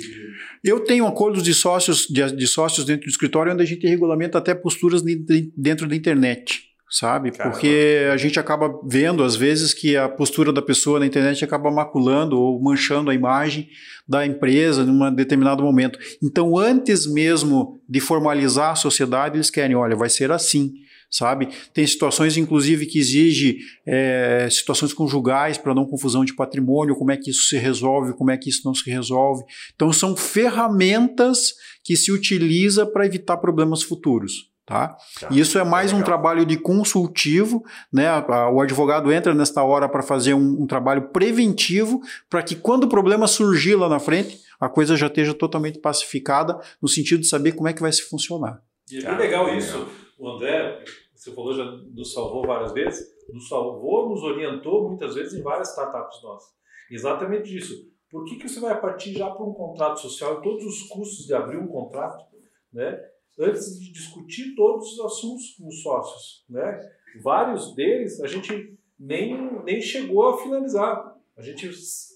Eu 0.64 0.80
tenho 0.86 1.06
acordos 1.06 1.44
de 1.44 1.54
sócios, 1.54 2.08
de, 2.08 2.32
de, 2.32 2.48
sócios 2.48 2.86
dentro 2.86 3.06
do 3.06 3.10
escritório 3.10 3.52
onde 3.52 3.64
a 3.64 3.66
gente 3.66 3.86
regulamenta 3.86 4.38
até 4.38 4.56
posturas 4.56 5.02
de, 5.02 5.16
de, 5.16 5.52
dentro 5.58 5.88
da 5.88 5.96
internet. 5.96 6.71
Sabe? 6.92 7.32
Caramba. 7.32 7.56
Porque 7.56 8.10
a 8.12 8.18
gente 8.18 8.38
acaba 8.38 8.70
vendo, 8.84 9.24
às 9.24 9.34
vezes, 9.34 9.74
que 9.74 9.96
a 9.96 10.10
postura 10.10 10.52
da 10.52 10.62
pessoa 10.62 11.00
na 11.00 11.06
internet 11.06 11.44
acaba 11.44 11.72
maculando 11.72 12.38
ou 12.38 12.62
manchando 12.62 13.10
a 13.10 13.16
imagem 13.16 13.70
da 14.06 14.26
empresa 14.26 14.82
em 14.82 14.90
um 14.90 15.16
determinado 15.16 15.64
momento. 15.64 15.98
Então, 16.22 16.58
antes 16.58 17.08
mesmo 17.08 17.82
de 17.88 18.02
formalizar 18.02 18.72
a 18.72 18.76
sociedade, 18.76 19.38
eles 19.38 19.50
querem: 19.50 19.74
olha, 19.74 19.96
vai 19.96 20.10
ser 20.10 20.34
assim 20.34 20.74
sabe? 21.12 21.50
Tem 21.74 21.86
situações, 21.86 22.38
inclusive, 22.38 22.86
que 22.86 22.98
exige 22.98 23.58
é, 23.86 24.48
situações 24.50 24.94
conjugais 24.94 25.58
para 25.58 25.76
não 25.76 25.86
confusão 25.86 26.24
de 26.24 26.34
patrimônio, 26.34 26.96
como 26.96 27.12
é 27.12 27.18
que 27.18 27.30
isso 27.30 27.50
se 27.50 27.58
resolve, 27.58 28.14
como 28.14 28.32
é 28.32 28.38
que 28.38 28.50
isso 28.50 28.62
não 28.64 28.74
se 28.74 28.90
resolve. 28.90 29.44
Então, 29.76 29.92
são 29.92 30.16
ferramentas 30.16 31.54
que 31.84 31.98
se 31.98 32.14
utiliza 32.14 32.86
para 32.86 33.06
evitar 33.06 33.36
problemas 33.38 33.84
futuros. 33.84 34.51
Tá? 34.72 34.98
tá? 35.20 35.28
Isso 35.30 35.60
é 35.60 35.66
mais 35.66 35.92
um 35.92 36.02
trabalho 36.02 36.46
de 36.46 36.56
consultivo, 36.58 37.62
né? 37.92 38.08
O 38.54 38.62
advogado 38.62 39.12
entra 39.12 39.34
nesta 39.34 39.62
hora 39.62 39.90
para 39.90 40.02
fazer 40.02 40.34
um, 40.34 40.62
um 40.62 40.66
trabalho 40.66 41.10
preventivo 41.10 42.00
para 42.30 42.42
que 42.42 42.56
quando 42.56 42.86
o 42.86 42.90
problema 42.90 43.28
surgir 43.28 43.76
lá 43.76 43.90
na 43.90 44.00
frente, 44.00 44.40
a 44.58 44.70
coisa 44.70 44.96
já 44.96 45.08
esteja 45.08 45.34
totalmente 45.34 45.78
pacificada 45.80 46.58
no 46.82 46.88
sentido 46.88 47.20
de 47.20 47.28
saber 47.28 47.52
como 47.52 47.68
é 47.68 47.74
que 47.74 47.82
vai 47.82 47.92
se 47.92 48.04
funcionar. 48.04 48.62
E 48.90 49.00
é 49.00 49.10
bem 49.10 49.18
legal 49.18 49.54
isso. 49.54 49.88
O 50.18 50.30
André, 50.30 50.84
você 51.14 51.34
falou, 51.34 51.54
já 51.54 51.66
nos 51.66 52.14
salvou 52.14 52.48
várias 52.48 52.72
vezes, 52.72 53.06
nos 53.34 53.50
salvou, 53.50 54.10
nos 54.10 54.24
orientou 54.24 54.88
muitas 54.88 55.16
vezes 55.16 55.34
em 55.34 55.42
várias 55.42 55.70
startups 55.72 56.24
nossas. 56.24 56.50
Exatamente 56.90 57.50
disso. 57.50 57.74
Por 58.10 58.24
que, 58.24 58.38
que 58.38 58.48
você 58.48 58.60
vai 58.60 58.80
partir 58.80 59.18
já 59.18 59.30
para 59.30 59.46
um 59.46 59.54
contrato 59.54 60.00
social 60.00 60.40
e 60.40 60.44
todos 60.44 60.64
os 60.66 60.84
custos 60.84 61.26
de 61.26 61.34
abrir 61.34 61.58
um 61.58 61.68
contrato, 61.68 62.24
né? 62.72 63.00
Antes 63.40 63.80
de 63.80 63.92
discutir 63.92 64.56
todos 64.56 64.94
os 64.94 65.00
assuntos 65.06 65.56
com 65.58 65.68
os 65.68 65.82
sócios, 65.82 66.46
né? 66.50 66.80
Vários 67.24 67.74
deles 67.76 68.22
a 68.22 68.28
gente 68.28 68.78
nem, 69.00 69.64
nem 69.64 69.82
chegou 69.82 70.30
a 70.30 70.38
finalizar. 70.38 71.18
A 71.36 71.42
gente 71.42 71.70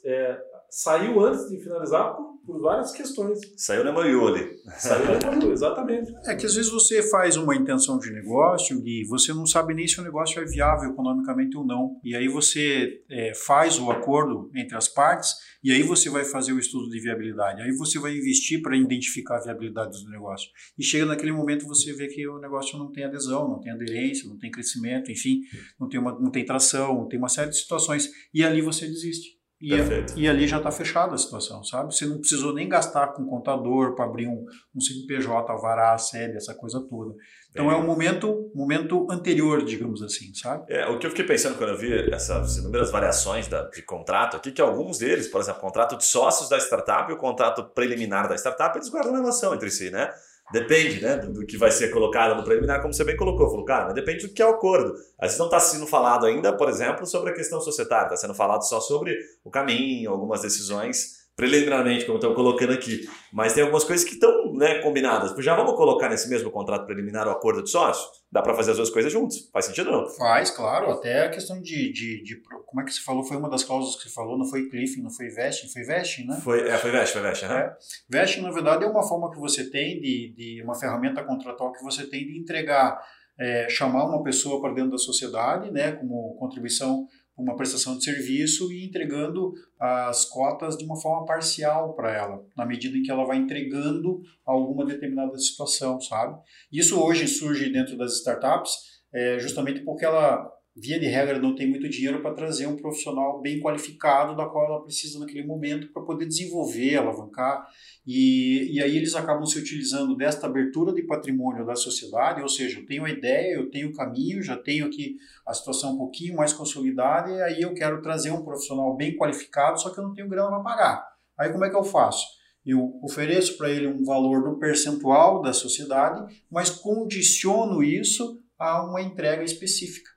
é, 0.05 0.41
saiu 0.69 1.19
antes 1.25 1.47
de 1.49 1.61
finalizar 1.61 2.15
por, 2.15 2.37
por 2.45 2.61
várias 2.61 2.91
questões. 2.91 3.39
Saiu 3.57 3.83
na 3.83 3.91
Maiú 3.91 4.27
ali. 4.27 4.55
Saiu 4.77 5.19
na 5.19 5.31
Maiú, 5.31 5.51
exatamente. 5.51 6.13
É 6.25 6.35
que 6.35 6.45
às 6.45 6.55
vezes 6.55 6.71
você 6.71 7.01
faz 7.03 7.37
uma 7.37 7.55
intenção 7.55 7.97
de 7.97 8.11
negócio 8.11 8.81
e 8.85 9.05
você 9.07 9.33
não 9.33 9.45
sabe 9.45 9.73
nem 9.73 9.87
se 9.87 9.99
o 9.99 10.03
negócio 10.03 10.41
é 10.41 10.45
viável 10.45 10.91
economicamente 10.91 11.57
ou 11.57 11.65
não. 11.65 11.99
E 12.03 12.15
aí 12.15 12.27
você 12.27 13.01
é, 13.09 13.33
faz 13.33 13.79
o 13.79 13.89
acordo 13.89 14.49
entre 14.55 14.75
as 14.75 14.87
partes 14.87 15.33
e 15.63 15.71
aí 15.71 15.81
você 15.81 16.09
vai 16.09 16.23
fazer 16.23 16.53
o 16.53 16.59
estudo 16.59 16.89
de 16.89 16.99
viabilidade. 16.99 17.61
Aí 17.61 17.71
você 17.71 17.97
vai 17.97 18.15
investir 18.15 18.61
para 18.61 18.77
identificar 18.77 19.37
a 19.37 19.41
viabilidade 19.41 20.03
do 20.03 20.11
negócio. 20.11 20.49
E 20.77 20.83
chega 20.83 21.05
naquele 21.05 21.31
momento 21.31 21.65
você 21.65 21.91
vê 21.93 22.07
que 22.07 22.27
o 22.27 22.39
negócio 22.39 22.77
não 22.77 22.91
tem 22.91 23.03
adesão, 23.03 23.49
não 23.49 23.59
tem 23.59 23.71
aderência, 23.71 24.29
não 24.29 24.37
tem 24.37 24.51
crescimento, 24.51 25.11
enfim, 25.11 25.41
não 25.79 25.89
tem, 25.89 25.99
uma, 25.99 26.19
não 26.19 26.29
tem 26.29 26.45
tração, 26.45 27.07
tem 27.07 27.17
uma 27.17 27.29
série 27.29 27.49
de 27.49 27.57
situações. 27.57 28.11
E 28.33 28.43
ali 28.43 28.61
você 28.61 28.85
desiste. 28.85 29.34
E, 29.61 29.73
e, 30.17 30.27
ali 30.27 30.47
já 30.47 30.57
está 30.57 30.69
fechada 30.69 31.15
a 31.15 31.17
situação, 31.17 31.63
sabe? 31.63 31.95
Você 31.95 32.05
não 32.05 32.19
precisou 32.19 32.53
nem 32.53 32.67
gastar 32.67 33.13
com 33.13 33.25
contador 33.25 33.95
para 33.95 34.03
abrir 34.03 34.27
um, 34.27 34.45
um 34.75 34.81
CNPJ, 34.81 35.49
alvará, 35.49 35.97
sede, 35.97 36.35
essa 36.35 36.53
coisa 36.53 36.85
toda. 36.89 37.15
Então 37.51 37.71
é 37.71 37.75
um 37.75 37.85
momento, 37.85 38.51
momento 38.53 39.07
anterior, 39.09 39.63
digamos 39.63 40.03
assim, 40.03 40.33
sabe? 40.35 40.65
É, 40.67 40.85
o 40.87 40.99
que 40.99 41.07
eu 41.07 41.09
fiquei 41.09 41.25
pensando 41.25 41.57
quando 41.57 41.69
eu 41.69 41.77
vi 41.77 42.13
essas 42.13 42.57
inúmeras 42.57 42.91
variações 42.91 43.47
da, 43.47 43.63
de 43.69 43.81
contrato 43.81 44.35
aqui, 44.35 44.51
que 44.51 44.61
alguns 44.61 44.97
deles, 44.97 45.29
por 45.29 45.39
exemplo, 45.39 45.61
contrato 45.61 45.97
de 45.97 46.03
sócios 46.03 46.49
da 46.49 46.57
startup 46.57 47.09
e 47.09 47.15
o 47.15 47.17
contrato 47.17 47.63
preliminar 47.73 48.27
da 48.27 48.35
startup, 48.35 48.77
eles 48.77 48.89
guardam 48.89 49.13
relação 49.13 49.55
entre 49.55 49.71
si, 49.71 49.89
né? 49.89 50.11
Depende, 50.51 51.01
né, 51.01 51.17
do, 51.17 51.45
que 51.45 51.57
vai 51.57 51.71
ser 51.71 51.89
colocado 51.89 52.35
no 52.35 52.43
preliminar, 52.43 52.81
como 52.81 52.93
você 52.93 53.03
bem 53.03 53.17
colocou. 53.17 53.49
Falou, 53.49 53.65
cara, 53.65 53.85
mas 53.85 53.95
depende 53.95 54.27
do 54.27 54.33
que 54.33 54.41
é 54.41 54.45
o 54.45 54.49
acordo. 54.49 54.93
Às 55.17 55.29
vezes 55.29 55.39
não 55.39 55.47
está 55.47 55.59
sendo 55.59 55.87
falado 55.87 56.25
ainda, 56.25 56.53
por 56.53 56.69
exemplo, 56.69 57.05
sobre 57.05 57.31
a 57.31 57.33
questão 57.33 57.59
societária, 57.59 58.05
está 58.05 58.17
sendo 58.17 58.35
falado 58.35 58.61
só 58.61 58.79
sobre 58.79 59.17
o 59.43 59.49
caminho, 59.49 60.11
algumas 60.11 60.41
decisões 60.41 61.24
preliminarmente, 61.35 62.05
como 62.05 62.17
estão 62.17 62.33
colocando 62.33 62.71
aqui. 62.71 63.07
Mas 63.31 63.53
tem 63.53 63.61
algumas 63.61 63.83
coisas 63.83 64.07
que 64.07 64.13
estão 64.13 64.53
né, 64.53 64.75
combinadas. 64.79 65.35
Já 65.43 65.53
vamos 65.55 65.73
colocar 65.75 66.09
nesse 66.09 66.29
mesmo 66.29 66.49
contrato 66.49 66.85
preliminar 66.85 67.27
o 67.27 67.31
acordo 67.31 67.61
de 67.61 67.69
sócio? 67.69 68.09
Dá 68.31 68.41
para 68.41 68.53
fazer 68.53 68.71
as 68.71 68.77
duas 68.77 68.89
coisas 68.89 69.11
juntos? 69.11 69.49
Faz 69.51 69.65
sentido 69.65 69.91
ou 69.91 70.01
não? 70.03 70.09
Faz, 70.09 70.49
claro. 70.49 70.89
Até 70.91 71.25
a 71.25 71.29
questão 71.29 71.61
de, 71.61 71.91
de, 71.91 72.23
de, 72.23 72.41
Como 72.65 72.81
é 72.81 72.85
que 72.85 72.93
você 72.93 73.01
falou? 73.01 73.23
Foi 73.23 73.35
uma 73.35 73.49
das 73.49 73.63
cláusulas 73.65 73.97
que 73.97 74.03
você 74.03 74.15
falou, 74.15 74.37
não 74.37 74.45
foi 74.45 74.69
cliffing, 74.69 75.01
não 75.01 75.11
foi 75.11 75.27
vesting, 75.27 75.67
foi 75.67 75.83
vesting, 75.83 76.25
né? 76.25 76.39
Foi, 76.41 76.69
é, 76.69 76.77
foi 76.77 76.91
vesting, 76.91 77.19
foi 77.19 77.29
vesting. 77.29 77.45
Uhum. 77.47 77.51
É. 77.51 77.75
Vesting, 78.09 78.41
na 78.41 78.51
verdade, 78.51 78.85
é 78.85 78.87
uma 78.87 79.03
forma 79.03 79.29
que 79.29 79.39
você 79.39 79.69
tem 79.69 79.99
de, 79.99 80.33
de 80.35 80.61
uma 80.63 80.75
ferramenta 80.75 81.21
contratual 81.23 81.73
que 81.73 81.83
você 81.83 82.09
tem 82.09 82.25
de 82.25 82.39
entregar, 82.39 82.97
é, 83.37 83.67
chamar 83.69 84.05
uma 84.05 84.23
pessoa 84.23 84.61
para 84.61 84.73
dentro 84.73 84.91
da 84.91 84.97
sociedade, 84.97 85.69
né, 85.69 85.91
como 85.91 86.35
contribuição 86.39 87.05
uma 87.37 87.55
prestação 87.55 87.97
de 87.97 88.03
serviço 88.03 88.71
e 88.71 88.85
entregando 88.85 89.53
as 89.79 90.25
cotas 90.25 90.77
de 90.77 90.85
uma 90.85 90.99
forma 90.99 91.25
parcial 91.25 91.93
para 91.93 92.11
ela, 92.13 92.45
na 92.55 92.65
medida 92.65 92.97
em 92.97 93.03
que 93.03 93.11
ela 93.11 93.25
vai 93.25 93.37
entregando 93.37 94.21
alguma 94.45 94.85
determinada 94.85 95.37
situação, 95.37 95.99
sabe? 95.99 96.39
Isso 96.71 96.99
hoje 96.99 97.27
surge 97.27 97.69
dentro 97.69 97.97
das 97.97 98.13
startups 98.17 98.95
é, 99.13 99.39
justamente 99.39 99.81
porque 99.81 100.03
ela 100.03 100.51
via 100.75 100.99
de 100.99 101.05
regra, 101.05 101.39
não 101.39 101.55
tem 101.55 101.69
muito 101.69 101.87
dinheiro 101.87 102.21
para 102.21 102.33
trazer 102.33 102.67
um 102.67 102.75
profissional 102.75 103.39
bem 103.41 103.61
qualificado 103.61 104.35
da 104.35 104.45
qual 104.45 104.65
ela 104.65 104.83
precisa 104.83 105.19
naquele 105.19 105.45
momento 105.45 105.87
para 105.93 106.01
poder 106.03 106.25
desenvolver, 106.25 106.97
alavancar. 106.97 107.65
E, 108.05 108.73
e 108.73 108.83
aí 108.83 108.97
eles 108.97 109.15
acabam 109.15 109.45
se 109.45 109.57
utilizando 109.57 110.17
desta 110.17 110.47
abertura 110.47 110.93
de 110.93 111.03
patrimônio 111.03 111.65
da 111.65 111.75
sociedade, 111.75 112.41
ou 112.41 112.49
seja, 112.49 112.79
eu 112.79 112.85
tenho 112.85 113.05
a 113.05 113.09
ideia, 113.09 113.55
eu 113.55 113.69
tenho 113.69 113.89
o 113.89 113.93
caminho, 113.93 114.43
já 114.43 114.57
tenho 114.57 114.85
aqui 114.85 115.15
a 115.47 115.53
situação 115.53 115.93
um 115.93 115.97
pouquinho 115.97 116.35
mais 116.35 116.51
consolidada, 116.51 117.31
e 117.31 117.41
aí 117.41 117.61
eu 117.61 117.73
quero 117.73 118.01
trazer 118.01 118.31
um 118.31 118.43
profissional 118.43 118.97
bem 118.97 119.15
qualificado, 119.15 119.79
só 119.79 119.89
que 119.89 119.99
eu 119.99 120.03
não 120.03 120.13
tenho 120.13 120.27
grana 120.27 120.49
para 120.49 120.59
pagar. 120.59 121.07
Aí 121.37 121.49
como 121.51 121.63
é 121.63 121.69
que 121.69 121.75
eu 121.75 121.83
faço? 121.83 122.25
Eu 122.65 122.99
ofereço 123.01 123.57
para 123.57 123.69
ele 123.69 123.87
um 123.87 124.03
valor 124.03 124.43
do 124.43 124.59
percentual 124.59 125.41
da 125.41 125.53
sociedade, 125.53 126.43
mas 126.51 126.69
condiciono 126.69 127.81
isso 127.81 128.41
a 128.57 128.83
uma 128.83 129.01
entrega 129.01 129.43
específica. 129.43 130.14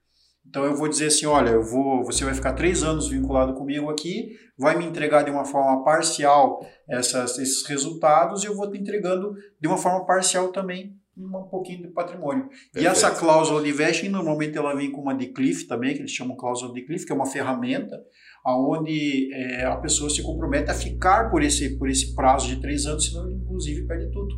Então 0.48 0.64
eu 0.64 0.74
vou 0.74 0.88
dizer 0.88 1.06
assim, 1.06 1.26
olha, 1.26 1.50
eu 1.50 1.62
vou, 1.62 2.04
você 2.04 2.24
vai 2.24 2.34
ficar 2.34 2.54
três 2.54 2.82
anos 2.82 3.08
vinculado 3.08 3.54
comigo 3.54 3.90
aqui, 3.90 4.30
vai 4.58 4.76
me 4.78 4.86
entregar 4.86 5.22
de 5.22 5.30
uma 5.30 5.44
forma 5.44 5.84
parcial 5.84 6.58
essas, 6.88 7.38
esses 7.38 7.66
resultados 7.66 8.42
e 8.42 8.46
eu 8.46 8.56
vou 8.56 8.70
te 8.70 8.78
entregando 8.78 9.34
de 9.60 9.68
uma 9.68 9.76
forma 9.76 10.06
parcial 10.06 10.48
também 10.48 10.96
um 11.18 11.48
pouquinho 11.50 11.82
de 11.82 11.88
patrimônio. 11.88 12.48
Perfeito. 12.48 12.78
E 12.78 12.86
essa 12.86 13.10
cláusula 13.10 13.62
de 13.62 13.72
vesting, 13.72 14.08
normalmente 14.08 14.56
ela 14.56 14.74
vem 14.74 14.90
com 14.92 15.02
uma 15.02 15.14
de 15.14 15.26
cliff 15.26 15.66
também, 15.66 15.92
que 15.92 16.00
eles 16.00 16.12
chamam 16.12 16.36
cláusula 16.36 16.72
de 16.72 16.86
cliff, 16.86 17.04
que 17.04 17.12
é 17.12 17.14
uma 17.14 17.26
ferramenta 17.26 17.96
onde 18.46 19.28
é, 19.34 19.64
a 19.64 19.76
pessoa 19.76 20.08
se 20.08 20.22
compromete 20.22 20.70
a 20.70 20.74
ficar 20.74 21.28
por 21.30 21.42
esse, 21.42 21.76
por 21.76 21.90
esse 21.90 22.14
prazo 22.14 22.46
de 22.46 22.60
três 22.60 22.86
anos, 22.86 23.06
senão 23.06 23.26
ele 23.26 23.34
inclusive 23.34 23.86
perde 23.86 24.10
tudo. 24.10 24.34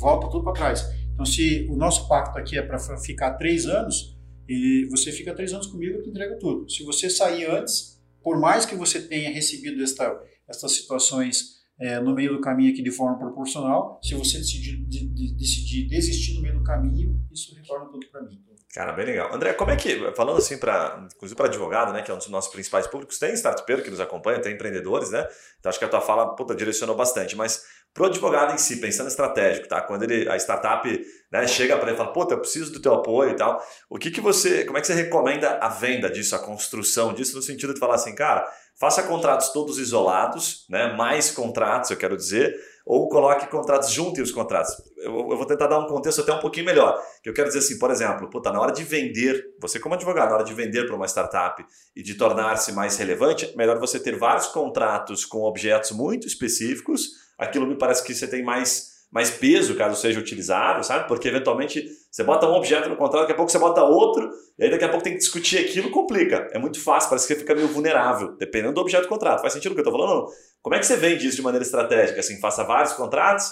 Volta 0.00 0.28
tudo 0.28 0.44
para 0.44 0.54
trás. 0.54 0.84
Então 1.12 1.24
se 1.24 1.66
o 1.70 1.76
nosso 1.76 2.08
pacto 2.08 2.38
aqui 2.38 2.58
é 2.58 2.62
para 2.62 2.78
ficar 2.98 3.34
três 3.34 3.66
anos, 3.66 4.15
e 4.48 4.86
você 4.90 5.12
fica 5.12 5.34
três 5.34 5.52
anos 5.52 5.66
comigo, 5.66 5.98
eu 5.98 6.02
te 6.02 6.10
entrego 6.10 6.38
tudo. 6.38 6.70
Se 6.70 6.84
você 6.84 7.10
sair 7.10 7.44
antes, 7.50 8.00
por 8.22 8.38
mais 8.38 8.64
que 8.64 8.74
você 8.74 9.00
tenha 9.00 9.30
recebido 9.30 9.82
esta, 9.82 10.20
estas 10.48 10.72
situações 10.72 11.56
é, 11.78 12.00
no 12.00 12.14
meio 12.14 12.32
do 12.32 12.40
caminho 12.40 12.72
aqui 12.72 12.82
de 12.82 12.90
forma 12.90 13.18
proporcional, 13.18 14.00
se 14.02 14.14
você 14.14 14.38
decidir, 14.38 14.84
de, 14.86 15.06
de, 15.08 15.34
decidir 15.34 15.88
desistir 15.88 16.34
no 16.34 16.42
meio 16.42 16.58
do 16.58 16.64
caminho, 16.64 17.20
isso 17.30 17.54
retorna 17.54 17.86
tudo 17.86 18.06
para 18.10 18.22
mim. 18.22 18.40
Cara, 18.74 18.92
bem 18.92 19.06
legal. 19.06 19.34
André, 19.34 19.54
como 19.54 19.70
é 19.70 19.76
que, 19.76 20.12
falando 20.14 20.36
assim, 20.36 20.58
para 20.58 21.08
inclusive 21.14 21.34
para 21.34 21.46
advogado, 21.46 21.92
né, 21.92 22.02
que 22.02 22.10
é 22.10 22.14
um 22.14 22.18
dos 22.18 22.28
nossos 22.28 22.52
principais 22.52 22.86
públicos, 22.86 23.18
tem 23.18 23.32
startupeiro 23.32 23.82
que 23.82 23.90
nos 23.90 24.00
acompanha, 24.00 24.38
tem 24.38 24.52
empreendedores, 24.52 25.10
né? 25.10 25.26
Então 25.58 25.70
acho 25.70 25.78
que 25.78 25.84
a 25.84 25.88
tua 25.88 26.00
fala 26.02 26.34
puta, 26.36 26.54
direcionou 26.54 26.94
bastante. 26.94 27.34
Mas 27.34 27.62
para 27.96 28.02
o 28.02 28.06
advogado 28.08 28.52
em 28.52 28.58
si, 28.58 28.76
pensando 28.76 29.08
estratégico, 29.08 29.68
tá? 29.68 29.80
Quando 29.80 30.02
ele, 30.02 30.28
a 30.28 30.36
startup 30.36 30.86
né, 31.32 31.46
chega 31.46 31.78
para 31.78 31.86
ele 31.86 31.94
e 31.94 31.96
fala, 31.96 32.12
puta, 32.12 32.34
eu 32.34 32.38
preciso 32.38 32.70
do 32.70 32.78
teu 32.78 32.92
apoio 32.92 33.30
e 33.30 33.34
tal, 33.34 33.58
o 33.88 33.98
que, 33.98 34.10
que 34.10 34.20
você, 34.20 34.66
como 34.66 34.76
é 34.76 34.82
que 34.82 34.86
você 34.86 34.92
recomenda 34.92 35.58
a 35.62 35.70
venda 35.70 36.10
disso, 36.10 36.36
a 36.36 36.38
construção 36.38 37.14
disso, 37.14 37.34
no 37.34 37.40
sentido 37.40 37.72
de 37.72 37.80
falar 37.80 37.94
assim, 37.94 38.14
cara, 38.14 38.46
faça 38.78 39.02
contratos 39.02 39.48
todos 39.48 39.78
isolados, 39.78 40.66
né? 40.68 40.92
Mais 40.92 41.30
contratos, 41.30 41.90
eu 41.90 41.96
quero 41.96 42.18
dizer, 42.18 42.54
ou 42.84 43.08
coloque 43.08 43.46
contratos, 43.46 43.90
junte 43.90 44.20
os 44.20 44.30
contratos. 44.30 44.74
Eu, 44.98 45.30
eu, 45.30 45.36
vou 45.36 45.46
tentar 45.46 45.66
dar 45.66 45.78
um 45.78 45.86
contexto 45.86 46.20
até 46.20 46.34
um 46.34 46.38
pouquinho 46.38 46.66
melhor. 46.66 47.02
Que 47.22 47.30
eu 47.30 47.34
quero 47.34 47.48
dizer 47.48 47.60
assim, 47.60 47.78
por 47.78 47.90
exemplo, 47.90 48.28
puta, 48.28 48.52
na 48.52 48.60
hora 48.60 48.72
de 48.72 48.84
vender, 48.84 49.42
você 49.58 49.80
como 49.80 49.94
advogado, 49.94 50.28
na 50.28 50.34
hora 50.34 50.44
de 50.44 50.52
vender 50.52 50.84
para 50.84 50.94
uma 50.94 51.08
startup 51.08 51.64
e 51.96 52.02
de 52.02 52.14
tornar-se 52.14 52.72
mais 52.72 52.98
relevante, 52.98 53.56
melhor 53.56 53.78
você 53.78 53.98
ter 53.98 54.18
vários 54.18 54.48
contratos 54.48 55.24
com 55.24 55.44
objetos 55.44 55.92
muito 55.92 56.26
específicos. 56.26 57.24
Aquilo 57.38 57.66
me 57.66 57.76
parece 57.76 58.04
que 58.04 58.14
você 58.14 58.26
tem 58.26 58.42
mais 58.42 58.96
mais 59.10 59.30
peso 59.30 59.76
caso 59.76 59.98
seja 60.00 60.18
utilizado, 60.18 60.84
sabe? 60.84 61.06
Porque 61.06 61.28
eventualmente 61.28 61.86
você 62.10 62.24
bota 62.24 62.46
um 62.46 62.54
objeto 62.54 62.88
no 62.88 62.96
contrato, 62.96 63.22
daqui 63.22 63.32
a 63.32 63.36
pouco 63.36 63.50
você 63.50 63.58
bota 63.58 63.82
outro, 63.82 64.30
e 64.58 64.64
aí 64.64 64.70
daqui 64.70 64.84
a 64.84 64.88
pouco 64.88 65.04
tem 65.04 65.12
que 65.12 65.20
discutir 65.20 65.58
aquilo, 65.58 65.90
complica. 65.90 66.48
É 66.52 66.58
muito 66.58 66.82
fácil, 66.82 67.08
parece 67.08 67.26
que 67.26 67.36
fica 67.36 67.54
meio 67.54 67.68
vulnerável, 67.68 68.36
dependendo 68.36 68.74
do 68.74 68.80
objeto 68.80 69.04
do 69.04 69.08
contrato. 69.08 69.40
Faz 69.40 69.52
sentido 69.52 69.72
o 69.72 69.74
que 69.74 69.80
eu 69.80 69.88
estou 69.88 69.98
falando? 69.98 70.26
Como 70.60 70.74
é 70.74 70.78
que 70.78 70.86
você 70.86 70.96
vende 70.96 71.26
isso 71.26 71.36
de 71.36 71.42
maneira 71.42 71.64
estratégica? 71.64 72.20
Assim, 72.20 72.40
faça 72.40 72.64
vários 72.64 72.92
contratos, 72.94 73.50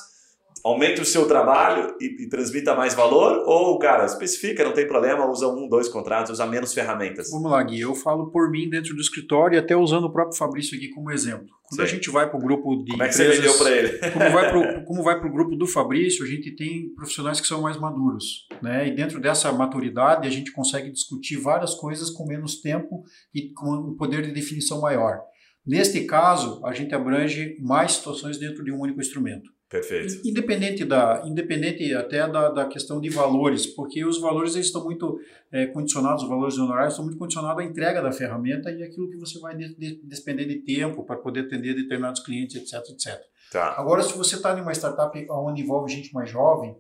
aumente 0.65 1.03
o 1.03 1.05
seu 1.05 1.29
trabalho 1.29 1.95
e, 2.01 2.25
e, 2.25 2.29
transmita 2.29 2.75
mais 2.75 2.95
valor? 2.95 3.45
Ou, 3.47 3.79
cara, 3.79 4.07
especifica, 4.07 4.65
não 4.65 4.73
tem 4.73 4.89
problema, 4.89 5.31
usa 5.31 5.47
um, 5.47 5.69
dois 5.69 5.89
contratos, 5.89 6.33
usa 6.33 6.47
menos 6.47 6.73
ferramentas? 6.73 7.31
Vamos 7.31 7.51
lá, 7.51 7.63
Gui. 7.63 7.81
Eu 7.81 7.95
falo 7.95 8.31
por 8.31 8.51
mim 8.51 8.71
dentro 8.71 8.95
do 8.95 9.01
escritório 9.01 9.57
e 9.57 9.59
até 9.59 9.77
usando 9.77 10.05
o 10.05 10.13
próprio 10.13 10.39
Fabrício 10.39 10.77
aqui 10.77 10.89
como 10.89 11.11
exemplo. 11.11 11.49
Quando 11.69 11.81
Sim. 11.81 11.83
a 11.83 11.87
gente 11.87 12.11
vai 12.11 12.29
para 12.29 12.39
o 12.39 12.43
grupo 12.43 12.83
de. 12.83 12.93
Como 12.93 13.03
é 13.03 13.09
que 13.09 13.15
empresas, 13.15 13.37
você 13.37 13.43
vendeu 13.43 13.59
para 13.59 13.71
ele? 13.71 13.99
Como 14.85 15.03
vai 15.03 15.19
para 15.19 15.29
o 15.29 15.33
grupo 15.33 15.57
do 15.57 15.67
Fabrício, 15.67 16.25
a 16.25 16.29
gente 16.29 16.55
tem 16.55 16.95
profissionais 16.95 17.41
que 17.41 17.47
são 17.47 17.63
mais 17.63 17.77
maduros. 17.77 18.47
Né? 18.63 18.89
E 18.89 18.95
dentro 18.95 19.21
dessa 19.21 19.53
maturidade, 19.53 20.27
a 20.27 20.31
gente 20.31 20.53
consegue 20.53 20.91
discutir 20.91 21.37
várias 21.37 21.75
coisas 21.75 22.11
com 22.11 22.27
menos 22.27 22.61
tempo 22.61 23.03
e 23.35 23.51
com 23.53 23.71
um 23.71 23.97
poder 23.97 24.23
de 24.23 24.33
definição 24.33 24.81
maior. 24.81 25.21
Neste 25.67 26.05
caso, 26.05 26.61
a 26.65 26.73
gente 26.75 26.95
abrange 26.95 27.57
mais 27.61 27.93
situações 27.93 28.39
dentro 28.39 28.63
de 28.63 28.71
um 28.71 28.79
único 28.79 29.01
instrumento. 29.01 29.54
Perfeito. 29.75 30.21
Independente, 30.25 30.85
da, 30.85 31.25
independente 31.27 31.93
até 31.95 32.29
da, 32.29 32.49
da 32.49 32.65
questão 32.67 33.01
de 33.01 33.11
valores, 33.11 33.67
porque 33.67 34.05
os 34.05 34.21
valores 34.21 34.55
eles 34.55 34.69
estão 34.69 34.85
muito 34.85 35.19
é, 35.51 35.67
condicionados, 35.67 36.23
os 36.23 36.29
valores 36.29 36.57
honorários 36.57 36.93
estão 36.93 37.05
muito 37.05 37.19
condicionados 37.19 37.61
à 37.61 37.67
entrega 37.67 38.01
da 38.01 38.13
ferramenta 38.13 38.71
e 38.71 38.85
aquilo 38.85 39.11
que 39.11 39.17
você 39.17 39.37
vai 39.41 39.57
de, 39.57 39.75
de, 39.75 40.01
despender 40.05 40.47
de 40.47 40.61
tempo 40.61 41.03
para 41.03 41.17
poder 41.17 41.41
atender 41.41 41.75
determinados 41.75 42.23
clientes, 42.23 42.55
etc, 42.55 42.89
etc. 42.89 43.21
Tá. 43.51 43.75
Agora, 43.77 44.05
se 44.05 44.17
você 44.17 44.37
está 44.37 44.57
em 44.57 44.63
uma 44.63 44.71
startup 44.71 45.27
onde 45.29 45.63
envolve 45.63 45.93
gente 45.93 46.15
mais 46.15 46.31
jovem, 46.31 46.77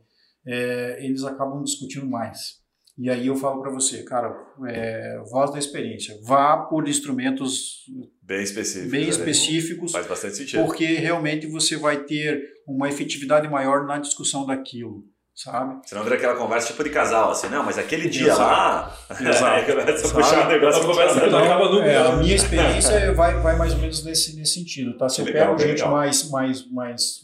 é, 0.46 1.04
eles 1.04 1.24
acabam 1.24 1.64
discutindo 1.64 2.06
mais. 2.06 2.63
E 2.96 3.10
aí 3.10 3.26
eu 3.26 3.34
falo 3.34 3.60
para 3.60 3.72
você, 3.72 4.04
cara, 4.04 4.32
é, 4.68 5.20
voz 5.28 5.50
da 5.50 5.58
experiência, 5.58 6.16
vá 6.22 6.56
por 6.56 6.88
instrumentos 6.88 7.80
bem 8.22 8.42
específicos, 8.42 8.90
bem 8.92 9.02
né? 9.02 9.08
específicos 9.08 9.92
faz 9.92 10.06
bastante 10.06 10.36
sentido, 10.36 10.64
porque 10.64 10.86
realmente 10.94 11.46
você 11.48 11.76
vai 11.76 12.04
ter 12.04 12.40
uma 12.68 12.88
efetividade 12.88 13.48
maior 13.48 13.84
na 13.84 13.98
discussão 13.98 14.46
daquilo, 14.46 15.02
sabe? 15.34 15.80
Senão 15.88 16.04
vira 16.04 16.14
aquela 16.14 16.36
conversa 16.36 16.68
tipo 16.68 16.84
de 16.84 16.90
casal, 16.90 17.32
assim, 17.32 17.48
não, 17.48 17.64
mas 17.64 17.78
aquele 17.78 18.08
dia 18.08 18.28
Exato. 18.28 18.40
lá, 18.40 18.96
Exato. 19.28 19.72
começa 19.72 20.06
a 20.06 20.14
puxar 20.14 20.46
o 20.46 20.48
negócio, 20.52 20.86
conversa 20.86 21.26
então, 21.26 21.38
acaba 21.40 21.68
nunca. 21.68 21.86
É, 21.86 21.96
a 21.96 22.12
minha 22.12 22.36
experiência 22.36 23.12
vai, 23.12 23.40
vai 23.40 23.56
mais 23.58 23.72
ou 23.72 23.80
menos 23.80 24.04
nesse, 24.04 24.36
nesse 24.36 24.54
sentido, 24.54 24.96
tá? 24.96 25.08
Se 25.08 25.20
eu 25.20 25.24
legal, 25.24 25.56
pego 25.56 25.68
gente 25.68 25.84
mais, 25.84 26.30
mais, 26.30 26.64
mais, 26.70 27.22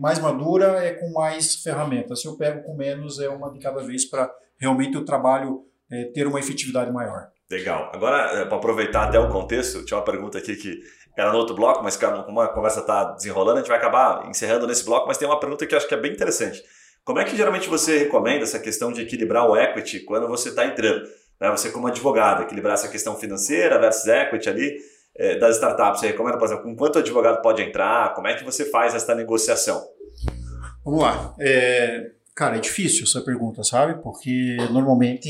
mais 0.00 0.18
madura, 0.18 0.82
é 0.82 0.94
com 0.94 1.12
mais 1.12 1.56
ferramentas. 1.56 2.22
Se 2.22 2.26
eu 2.26 2.38
pego 2.38 2.62
com 2.62 2.74
menos, 2.74 3.20
é 3.20 3.28
uma 3.28 3.52
de 3.52 3.58
cada 3.58 3.82
vez 3.82 4.06
para 4.06 4.32
realmente 4.58 4.96
o 4.96 5.04
trabalho 5.04 5.64
é, 5.90 6.10
ter 6.14 6.26
uma 6.26 6.38
efetividade 6.38 6.90
maior. 6.90 7.28
Legal. 7.50 7.90
Agora, 7.94 8.40
é, 8.40 8.44
para 8.44 8.56
aproveitar 8.56 9.04
até 9.04 9.18
o 9.18 9.28
contexto, 9.28 9.84
tinha 9.84 9.96
uma 9.96 10.04
pergunta 10.04 10.38
aqui 10.38 10.54
que 10.56 10.78
era 11.16 11.32
no 11.32 11.38
outro 11.38 11.56
bloco, 11.56 11.82
mas 11.82 11.96
como 11.96 12.40
a 12.40 12.48
conversa 12.48 12.80
está 12.80 13.12
desenrolando, 13.12 13.58
a 13.58 13.60
gente 13.60 13.68
vai 13.68 13.78
acabar 13.78 14.28
encerrando 14.28 14.66
nesse 14.66 14.84
bloco, 14.84 15.06
mas 15.08 15.16
tem 15.16 15.26
uma 15.26 15.40
pergunta 15.40 15.66
que 15.66 15.74
eu 15.74 15.78
acho 15.78 15.88
que 15.88 15.94
é 15.94 16.00
bem 16.00 16.12
interessante. 16.12 16.62
Como 17.04 17.18
é 17.18 17.24
que 17.24 17.34
geralmente 17.36 17.68
você 17.68 17.98
recomenda 17.98 18.44
essa 18.44 18.58
questão 18.58 18.92
de 18.92 19.00
equilibrar 19.00 19.48
o 19.48 19.56
equity 19.56 20.00
quando 20.00 20.28
você 20.28 20.50
está 20.50 20.66
entrando? 20.66 21.08
Né? 21.40 21.50
Você 21.50 21.70
como 21.70 21.86
advogado, 21.86 22.42
equilibrar 22.42 22.74
essa 22.74 22.88
questão 22.88 23.16
financeira 23.16 23.78
versus 23.78 24.06
equity 24.06 24.48
ali 24.48 24.76
é, 25.16 25.38
das 25.38 25.56
startups. 25.56 26.00
Você 26.00 26.08
recomenda, 26.08 26.38
por 26.38 26.44
exemplo, 26.44 26.64
com 26.64 26.76
quanto 26.76 26.96
o 26.96 26.98
advogado 26.98 27.40
pode 27.40 27.62
entrar? 27.62 28.14
Como 28.14 28.28
é 28.28 28.34
que 28.34 28.44
você 28.44 28.66
faz 28.66 28.94
essa 28.94 29.14
negociação? 29.14 29.82
Vamos 30.84 31.02
lá. 31.02 31.34
É, 31.40 32.10
Cara, 32.38 32.56
é 32.56 32.60
difícil 32.60 33.02
essa 33.02 33.20
pergunta, 33.20 33.64
sabe? 33.64 34.00
Porque 34.00 34.56
normalmente 34.70 35.28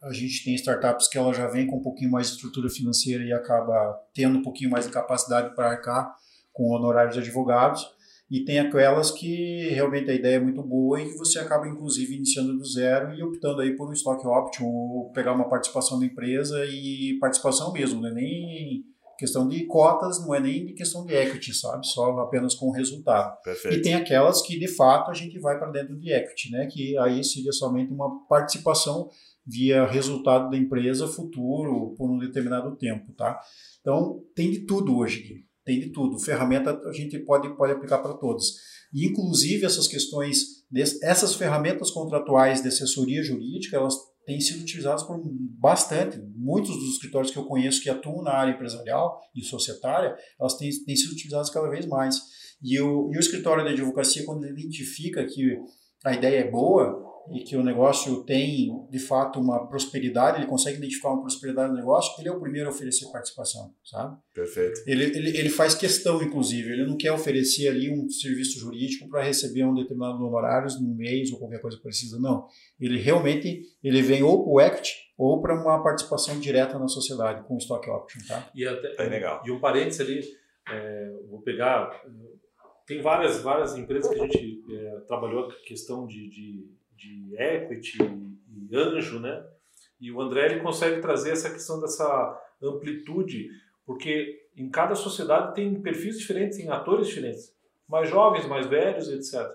a 0.00 0.12
gente 0.12 0.44
tem 0.44 0.54
startups 0.54 1.08
que 1.08 1.18
ela 1.18 1.34
já 1.34 1.48
vem 1.48 1.66
com 1.66 1.78
um 1.78 1.82
pouquinho 1.82 2.08
mais 2.08 2.28
de 2.28 2.34
estrutura 2.34 2.70
financeira 2.70 3.24
e 3.24 3.32
acaba 3.32 4.00
tendo 4.14 4.38
um 4.38 4.42
pouquinho 4.42 4.70
mais 4.70 4.86
de 4.86 4.92
capacidade 4.92 5.56
para 5.56 5.70
arcar 5.70 6.14
com 6.52 6.70
honorários 6.70 7.14
de 7.14 7.20
advogados. 7.20 7.84
E 8.30 8.44
tem 8.44 8.60
aquelas 8.60 9.10
que 9.10 9.70
realmente 9.70 10.08
a 10.08 10.14
ideia 10.14 10.36
é 10.36 10.40
muito 10.40 10.62
boa 10.62 11.00
e 11.00 11.10
que 11.10 11.18
você 11.18 11.40
acaba, 11.40 11.66
inclusive, 11.66 12.14
iniciando 12.14 12.56
do 12.56 12.64
zero 12.64 13.12
e 13.12 13.24
optando 13.24 13.60
aí 13.60 13.74
por 13.74 13.88
um 13.88 13.92
stock 13.92 14.24
option 14.24 14.66
ou 14.66 15.10
pegar 15.10 15.32
uma 15.32 15.48
participação 15.48 15.98
da 15.98 16.06
empresa 16.06 16.64
e 16.64 17.18
participação 17.18 17.72
mesmo, 17.72 18.00
né? 18.00 18.12
nem 18.12 18.84
questão 19.18 19.48
de 19.48 19.64
cotas 19.66 20.20
não 20.20 20.34
é 20.34 20.40
nem 20.40 20.66
de 20.66 20.72
questão 20.74 21.04
de 21.04 21.14
equity, 21.14 21.54
sabe? 21.54 21.86
Só 21.86 22.10
apenas 22.20 22.54
com 22.54 22.66
o 22.66 22.72
resultado. 22.72 23.40
Perfeito. 23.42 23.76
E 23.76 23.82
tem 23.82 23.94
aquelas 23.94 24.42
que, 24.42 24.58
de 24.58 24.68
fato, 24.68 25.10
a 25.10 25.14
gente 25.14 25.38
vai 25.38 25.58
para 25.58 25.70
dentro 25.70 25.98
de 25.98 26.12
equity, 26.12 26.50
né? 26.52 26.66
Que 26.66 26.96
aí 26.98 27.22
seria 27.24 27.52
somente 27.52 27.92
uma 27.92 28.26
participação 28.26 29.08
via 29.46 29.86
resultado 29.86 30.50
da 30.50 30.56
empresa 30.56 31.06
futuro 31.06 31.94
por 31.96 32.10
um 32.10 32.18
determinado 32.18 32.76
tempo, 32.76 33.12
tá? 33.12 33.38
Então, 33.80 34.22
tem 34.34 34.50
de 34.50 34.60
tudo 34.66 34.96
hoje, 34.96 35.44
tem 35.64 35.78
de 35.80 35.90
tudo. 35.90 36.18
Ferramenta 36.18 36.80
a 36.84 36.92
gente 36.92 37.18
pode, 37.20 37.48
pode 37.56 37.72
aplicar 37.72 37.98
para 37.98 38.14
todos. 38.14 38.54
E, 38.92 39.06
inclusive, 39.06 39.64
essas 39.64 39.86
questões, 39.86 40.64
essas 41.02 41.34
ferramentas 41.34 41.90
contratuais 41.90 42.62
de 42.62 42.68
assessoria 42.68 43.22
jurídica, 43.22 43.76
elas 43.76 43.94
têm 44.26 44.40
sido 44.40 44.62
utilizadas 44.62 45.04
por 45.04 45.18
bastante. 45.58 46.18
Muitos 46.34 46.76
dos 46.76 46.94
escritórios 46.94 47.30
que 47.32 47.38
eu 47.38 47.46
conheço 47.46 47.80
que 47.80 47.88
atuam 47.88 48.22
na 48.22 48.32
área 48.32 48.52
empresarial 48.52 49.20
e 49.34 49.42
societária, 49.42 50.14
elas 50.38 50.56
têm, 50.58 50.68
têm 50.84 50.96
sido 50.96 51.12
utilizadas 51.12 51.48
cada 51.48 51.70
vez 51.70 51.86
mais. 51.86 52.20
E 52.62 52.78
o, 52.80 53.10
e 53.12 53.16
o 53.16 53.20
escritório 53.20 53.64
de 53.64 53.70
advocacia, 53.70 54.24
quando 54.26 54.44
ele 54.44 54.60
identifica 54.60 55.24
que 55.24 55.56
a 56.04 56.12
ideia 56.12 56.40
é 56.40 56.50
boa, 56.50 57.02
e 57.32 57.40
que 57.40 57.56
o 57.56 57.62
negócio 57.62 58.22
tem, 58.24 58.86
de 58.90 58.98
fato, 58.98 59.40
uma 59.40 59.66
prosperidade, 59.66 60.38
ele 60.38 60.46
consegue 60.46 60.78
identificar 60.78 61.10
uma 61.10 61.22
prosperidade 61.22 61.70
no 61.70 61.76
negócio, 61.76 62.14
ele 62.20 62.28
é 62.28 62.32
o 62.32 62.40
primeiro 62.40 62.68
a 62.68 62.72
oferecer 62.72 63.10
participação, 63.10 63.74
sabe? 63.84 64.16
Perfeito. 64.34 64.82
Ele, 64.86 65.04
ele, 65.04 65.36
ele 65.36 65.48
faz 65.48 65.74
questão, 65.74 66.22
inclusive, 66.22 66.72
ele 66.72 66.86
não 66.86 66.96
quer 66.96 67.12
oferecer 67.12 67.68
ali 67.68 67.90
um 67.90 68.08
serviço 68.08 68.58
jurídico 68.58 69.08
para 69.08 69.22
receber 69.22 69.64
um 69.64 69.74
determinado 69.74 70.24
honorários 70.24 70.80
no 70.80 70.94
mês 70.94 71.32
ou 71.32 71.38
qualquer 71.38 71.60
coisa 71.60 71.78
parecida, 71.82 72.18
não. 72.18 72.46
Ele 72.80 72.98
realmente, 72.98 73.62
ele 73.82 74.02
vem 74.02 74.22
ou 74.22 74.44
para 74.44 74.52
o 74.52 74.60
equity 74.60 74.92
ou 75.18 75.40
para 75.40 75.54
uma 75.54 75.82
participação 75.82 76.38
direta 76.38 76.78
na 76.78 76.88
sociedade 76.88 77.46
com 77.46 77.54
o 77.54 77.58
stock 77.58 77.88
option, 77.88 78.20
tá? 78.28 78.50
E 78.54 78.66
até, 78.66 78.94
é 78.98 79.08
legal. 79.08 79.42
E 79.46 79.50
um 79.50 79.58
parênteses 79.58 80.00
ali, 80.00 80.20
é, 80.68 81.12
vou 81.28 81.40
pegar, 81.40 82.02
tem 82.86 83.00
várias, 83.00 83.40
várias 83.42 83.76
empresas 83.76 84.08
que 84.08 84.20
a 84.20 84.22
gente 84.22 84.62
é, 84.70 85.00
trabalhou 85.08 85.46
a 85.46 85.52
questão 85.66 86.06
de, 86.06 86.28
de 86.28 86.75
de 86.96 87.36
equity 87.36 87.98
e 88.48 88.76
anjo, 88.76 89.20
né? 89.20 89.44
E 90.00 90.12
o 90.12 90.20
André 90.20 90.46
ele 90.46 90.60
consegue 90.60 91.00
trazer 91.00 91.30
essa 91.30 91.50
questão 91.50 91.80
dessa 91.80 92.42
amplitude, 92.62 93.48
porque 93.84 94.46
em 94.56 94.68
cada 94.68 94.94
sociedade 94.94 95.54
tem 95.54 95.80
perfis 95.80 96.18
diferentes, 96.18 96.58
tem 96.58 96.68
atores 96.68 97.08
diferentes, 97.08 97.54
mais 97.88 98.08
jovens, 98.08 98.46
mais 98.46 98.66
velhos, 98.66 99.08
etc. 99.08 99.48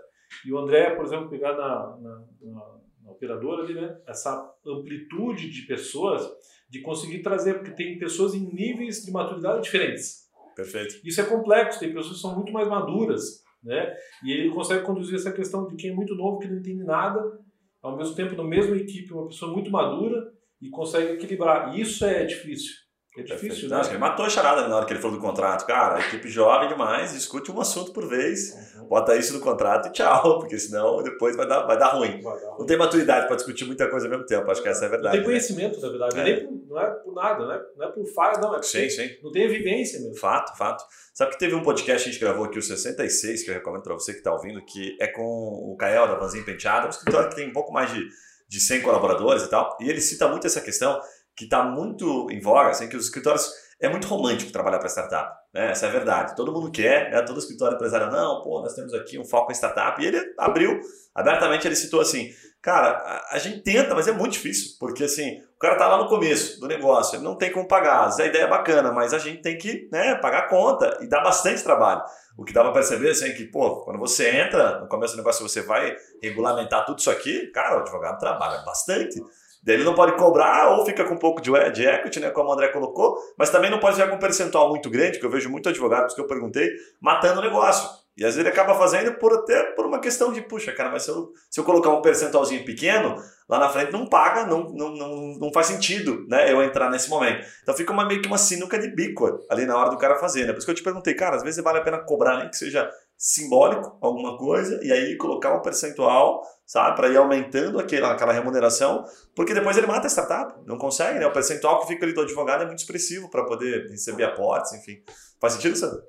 E 0.46 0.54
o 0.54 0.58
André, 0.58 0.92
por 0.92 1.06
exemplo, 1.06 1.30
pegar 1.30 1.54
na, 1.54 1.98
na, 1.98 2.24
na, 2.42 2.80
na 3.04 3.12
operadora 3.12 3.64
ali, 3.64 3.74
né? 3.74 4.00
Essa 4.08 4.54
amplitude 4.66 5.50
de 5.50 5.64
pessoas, 5.64 6.28
de 6.70 6.82
conseguir 6.82 7.20
trazer, 7.20 7.56
porque 7.56 7.72
tem 7.72 8.00
pessoas 8.00 8.34
em 8.34 8.54
níveis 8.54 9.04
de 9.04 9.12
maturidade 9.12 9.64
diferentes. 9.64 10.30
Perfeito. 10.56 10.96
Isso 11.04 11.20
é 11.22 11.26
complexo, 11.26 11.80
tem 11.80 11.94
pessoas 11.94 12.16
que 12.16 12.22
são 12.22 12.36
muito 12.36 12.52
mais 12.52 12.68
maduras, 12.68 13.41
né? 13.64 13.96
E 14.24 14.32
ele 14.32 14.50
consegue 14.50 14.84
conduzir 14.84 15.16
essa 15.16 15.32
questão 15.32 15.68
de 15.68 15.76
quem 15.76 15.92
é 15.92 15.94
muito 15.94 16.16
novo, 16.16 16.40
que 16.40 16.48
não 16.48 16.58
entende 16.58 16.84
nada, 16.84 17.40
ao 17.82 17.98
mesmo 17.98 18.16
tempo, 18.16 18.36
na 18.36 18.44
mesma 18.44 18.76
equipe, 18.76 19.14
uma 19.14 19.28
pessoa 19.28 19.52
muito 19.52 19.72
madura 19.72 20.32
e 20.62 20.70
consegue 20.70 21.14
equilibrar. 21.14 21.78
Isso 21.78 22.06
é 22.06 22.26
difícil. 22.26 22.76
É 23.18 23.24
difícil, 23.24 23.68
né? 23.68 23.82
Que 23.82 23.90
ele 23.90 23.98
matou 23.98 24.26
a 24.26 24.30
charada 24.30 24.66
na 24.70 24.76
hora 24.78 24.86
que 24.86 24.94
ele 24.94 25.02
falou 25.02 25.18
do 25.18 25.22
contrato. 25.22 25.66
Cara, 25.66 25.98
a 25.98 26.00
equipe 26.00 26.30
jovem 26.30 26.70
demais, 26.70 27.12
discute 27.12 27.52
um 27.52 27.60
assunto 27.60 27.92
por 27.92 28.08
vez, 28.08 28.56
uhum. 28.78 28.88
bota 28.88 29.18
isso 29.18 29.34
no 29.34 29.42
contrato 29.42 29.90
e 29.90 29.92
tchau, 29.92 30.40
porque 30.40 30.58
senão 30.58 31.04
depois 31.04 31.36
vai 31.36 31.46
dar, 31.46 31.64
vai 31.64 31.78
dar 31.78 31.90
ruim. 31.90 32.22
Vai 32.22 32.40
dar 32.40 32.48
ruim. 32.48 32.60
Não 32.60 32.66
tem 32.66 32.78
maturidade 32.78 33.28
para 33.28 33.36
discutir 33.36 33.66
muita 33.66 33.90
coisa 33.90 34.06
ao 34.06 34.12
mesmo 34.12 34.26
tempo, 34.26 34.50
acho 34.50 34.62
que 34.62 34.70
essa 34.70 34.86
é 34.86 34.88
a 34.88 34.92
verdade. 34.92 35.18
Não 35.18 35.24
tem 35.24 35.34
né? 35.34 35.40
conhecimento, 35.40 35.76
né? 35.76 35.82
na 35.82 35.90
verdade. 35.90 36.20
É. 36.20 36.24
Nem 36.24 36.46
por, 36.46 36.68
não 36.70 36.82
é 36.82 36.90
por 36.90 37.14
nada, 37.14 37.46
não 37.46 37.52
é, 37.52 37.62
não 37.76 37.88
é 37.90 37.92
por 37.92 38.06
falha, 38.14 38.38
não. 38.40 38.56
É 38.56 38.62
sim, 38.62 38.90
sim. 38.90 39.10
Não 39.22 39.32
tem 39.32 39.46
vivência 39.50 40.00
mesmo. 40.00 40.16
Fato, 40.16 40.58
fato. 40.58 40.82
Sabe 41.14 41.32
que 41.32 41.40
teve 41.40 41.54
um 41.54 41.64
podcast 41.64 42.04
que 42.04 42.10
a 42.10 42.14
gente 42.14 42.22
gravou 42.22 42.46
aqui, 42.46 42.60
o 42.60 42.62
66, 42.62 43.44
que 43.44 43.50
eu 43.50 43.54
recomendo 43.54 43.84
para 43.84 43.94
você 43.94 44.14
que 44.14 44.20
está 44.20 44.32
ouvindo, 44.32 44.64
que 44.64 44.96
é 45.02 45.08
com 45.08 45.22
o 45.22 45.76
Kael 45.78 46.08
da 46.08 46.16
Vanzinho 46.16 46.46
Penteado, 46.46 46.88
um 46.88 46.90
escritório 46.90 47.28
que 47.28 47.36
tem 47.36 47.50
um 47.50 47.54
pouco 47.54 47.74
mais 47.74 47.92
de, 47.92 48.08
de 48.48 48.60
100 48.62 48.82
colaboradores 48.84 49.44
e 49.44 49.50
tal, 49.50 49.78
e 49.82 49.90
ele 49.90 50.00
cita 50.00 50.30
muito 50.30 50.48
essa 50.48 50.62
questão 50.62 50.98
que 51.36 51.46
está 51.46 51.64
muito 51.64 52.30
em 52.32 52.40
voga, 52.40 52.70
assim, 52.70 52.88
que 52.88 52.96
os 52.96 53.06
escritórios 53.06 53.52
é 53.82 53.90
muito 53.90 54.08
romântico 54.08 54.52
trabalhar 54.52 54.78
para 54.78 54.88
startup. 54.88 55.36
Né? 55.52 55.72
Essa 55.72 55.88
é 55.88 55.90
a 55.90 55.92
verdade. 55.92 56.36
Todo 56.36 56.52
mundo 56.52 56.72
quer, 56.72 57.12
né? 57.12 57.22
todo 57.24 57.40
escritório 57.40 57.76
empresário, 57.76 58.12
não, 58.12 58.42
pô, 58.42 58.62
nós 58.62 58.76
temos 58.76 58.94
aqui 58.94 59.18
um 59.18 59.26
foco 59.26 59.52
em 59.52 59.56
startup. 59.56 60.02
E 60.02 60.06
ele 60.06 60.22
abriu, 60.38 60.80
abertamente, 61.16 61.68
ele 61.68 61.76
citou 61.76 62.00
assim: 62.00 62.30
cara, 62.62 62.90
a, 62.90 63.36
a 63.36 63.40
gente 63.40 63.62
tenta, 63.62 63.96
mas 63.96 64.08
é 64.08 64.12
muito 64.12 64.34
difícil, 64.34 64.78
porque 64.80 65.06
assim, 65.06 65.40
o 65.56 65.60
cara 65.60 65.78
tá 65.78 65.88
lá 65.88 65.98
no 65.98 66.08
começo 66.08 66.60
do 66.60 66.68
negócio, 66.68 67.16
ele 67.16 67.24
não 67.24 67.36
tem 67.36 67.52
como 67.52 67.68
pagar. 67.68 68.08
A 68.08 68.26
ideia 68.26 68.44
é 68.44 68.48
bacana, 68.48 68.92
mas 68.92 69.14
a 69.16 69.18
gente 69.18 69.42
tem 69.42 69.58
que 69.58 69.90
né, 69.92 70.16
pagar 70.16 70.40
a 70.40 70.48
conta 70.48 71.00
e 71.02 71.10
dá 71.10 71.22
bastante 71.22 71.64
trabalho. 71.64 72.04
O 72.38 72.46
que 72.46 72.54
dá 72.54 72.62
para 72.62 72.72
perceber 72.72 73.10
assim, 73.10 73.30
é 73.30 73.32
que, 73.34 73.46
pô, 73.46 73.82
quando 73.84 74.00
você 74.00 74.30
entra 74.30 74.80
no 74.80 74.88
começo 74.88 75.16
do 75.16 75.18
negócio, 75.18 75.48
você 75.48 75.62
vai 75.62 75.96
regulamentar 76.22 76.86
tudo 76.86 77.00
isso 77.00 77.10
aqui, 77.10 77.48
cara, 77.48 77.78
o 77.78 77.82
advogado 77.82 78.20
trabalha 78.20 78.62
bastante. 78.64 79.20
Daí 79.64 79.76
ele 79.76 79.84
não 79.84 79.94
pode 79.94 80.14
cobrar 80.14 80.78
ou 80.78 80.86
fica 80.86 81.04
com 81.04 81.14
um 81.14 81.20
pouco 81.20 81.42
de, 81.42 81.52
equity, 81.52 82.20
né, 82.20 82.32
como 82.32 82.50
o 82.50 82.54
André 82.54 82.70
colocou, 82.70 83.16
mas 83.38 83.50
também 83.50 83.70
não 83.70 83.80
pode 83.80 83.96
ficar 83.96 84.10
com 84.10 84.16
um 84.16 84.20
percentual 84.20 84.70
muito 84.70 84.90
grande, 84.90 85.20
que 85.20 85.26
eu 85.26 85.30
vejo 85.30 85.50
muito 85.50 85.70
advogados 85.70 86.16
que 86.16 86.22
eu 86.22 86.28
perguntei, 86.28 86.70
matando 87.00 87.40
o 87.40 87.44
negócio. 87.44 88.02
E 88.18 88.26
às 88.26 88.36
vezes 88.36 88.40
ele 88.40 88.50
acaba 88.50 88.78
fazendo 88.78 89.14
por 89.14 89.34
até 89.34 89.64
por 89.72 89.86
uma 89.86 90.00
questão 90.00 90.34
de, 90.34 90.42
puxa, 90.42 90.72
cara, 90.74 90.90
mas 90.90 91.04
se 91.04 91.10
eu, 91.10 91.32
se 91.50 91.60
eu 91.60 91.64
colocar 91.64 91.90
um 91.90 92.02
percentualzinho 92.02 92.66
pequeno, 92.66 93.16
lá 93.48 93.58
na 93.58 93.70
frente 93.70 93.92
não 93.92 94.06
paga, 94.06 94.46
não, 94.46 94.70
não, 94.74 94.96
não, 94.96 95.18
não 95.40 95.54
faz 95.54 95.68
sentido 95.68 96.26
né, 96.28 96.52
eu 96.52 96.62
entrar 96.62 96.90
nesse 96.90 97.10
momento. 97.10 97.48
Então 97.64 97.74
fica 97.74 97.94
uma, 97.94 98.06
meio 98.06 98.22
que 98.22 98.28
uma 98.28 98.38
sinuca 98.38 98.78
de 98.78 98.94
bico 98.94 99.40
ali 99.50 99.66
na 99.66 99.78
hora 99.78 99.90
do 99.90 99.98
cara 99.98 100.18
fazer. 100.18 100.46
Né? 100.46 100.52
Por 100.52 100.58
isso 100.58 100.68
que 100.68 100.72
eu 100.72 100.76
te 100.76 100.84
perguntei, 100.84 101.14
cara, 101.14 101.38
às 101.38 101.44
vezes 101.44 101.64
vale 101.64 101.80
a 101.80 101.82
pena 101.82 102.00
cobrar, 102.00 102.38
nem 102.38 102.50
que 102.50 102.58
seja 102.58 102.90
simbólico, 103.22 104.00
alguma 104.02 104.36
coisa, 104.36 104.80
e 104.84 104.92
aí 104.92 105.16
colocar 105.16 105.56
um 105.56 105.62
percentual, 105.62 106.42
sabe, 106.66 106.96
para 106.96 107.08
ir 107.08 107.18
aumentando 107.18 107.80
aquela, 107.80 108.14
aquela 108.14 108.34
remuneração, 108.34 109.06
porque 109.36 109.54
depois 109.54 109.78
ele 109.78 109.86
mata 109.86 110.08
a 110.08 110.10
startup, 110.10 110.60
não 110.66 110.76
consegue, 110.80 111.20
né? 111.20 111.28
O 111.28 111.32
percentual 111.32 111.82
que 111.82 111.88
fica 111.88 112.04
ali 112.04 112.16
do 112.16 112.22
advogado 112.22 112.64
é 112.64 112.66
muito 112.66 112.80
expressivo 112.80 113.30
para 113.30 113.46
poder 113.46 113.88
receber 113.92 114.24
aportes, 114.24 114.74
enfim. 114.74 115.04
Faz 115.40 115.54
sentido, 115.54 115.76
Sandro? 115.76 116.02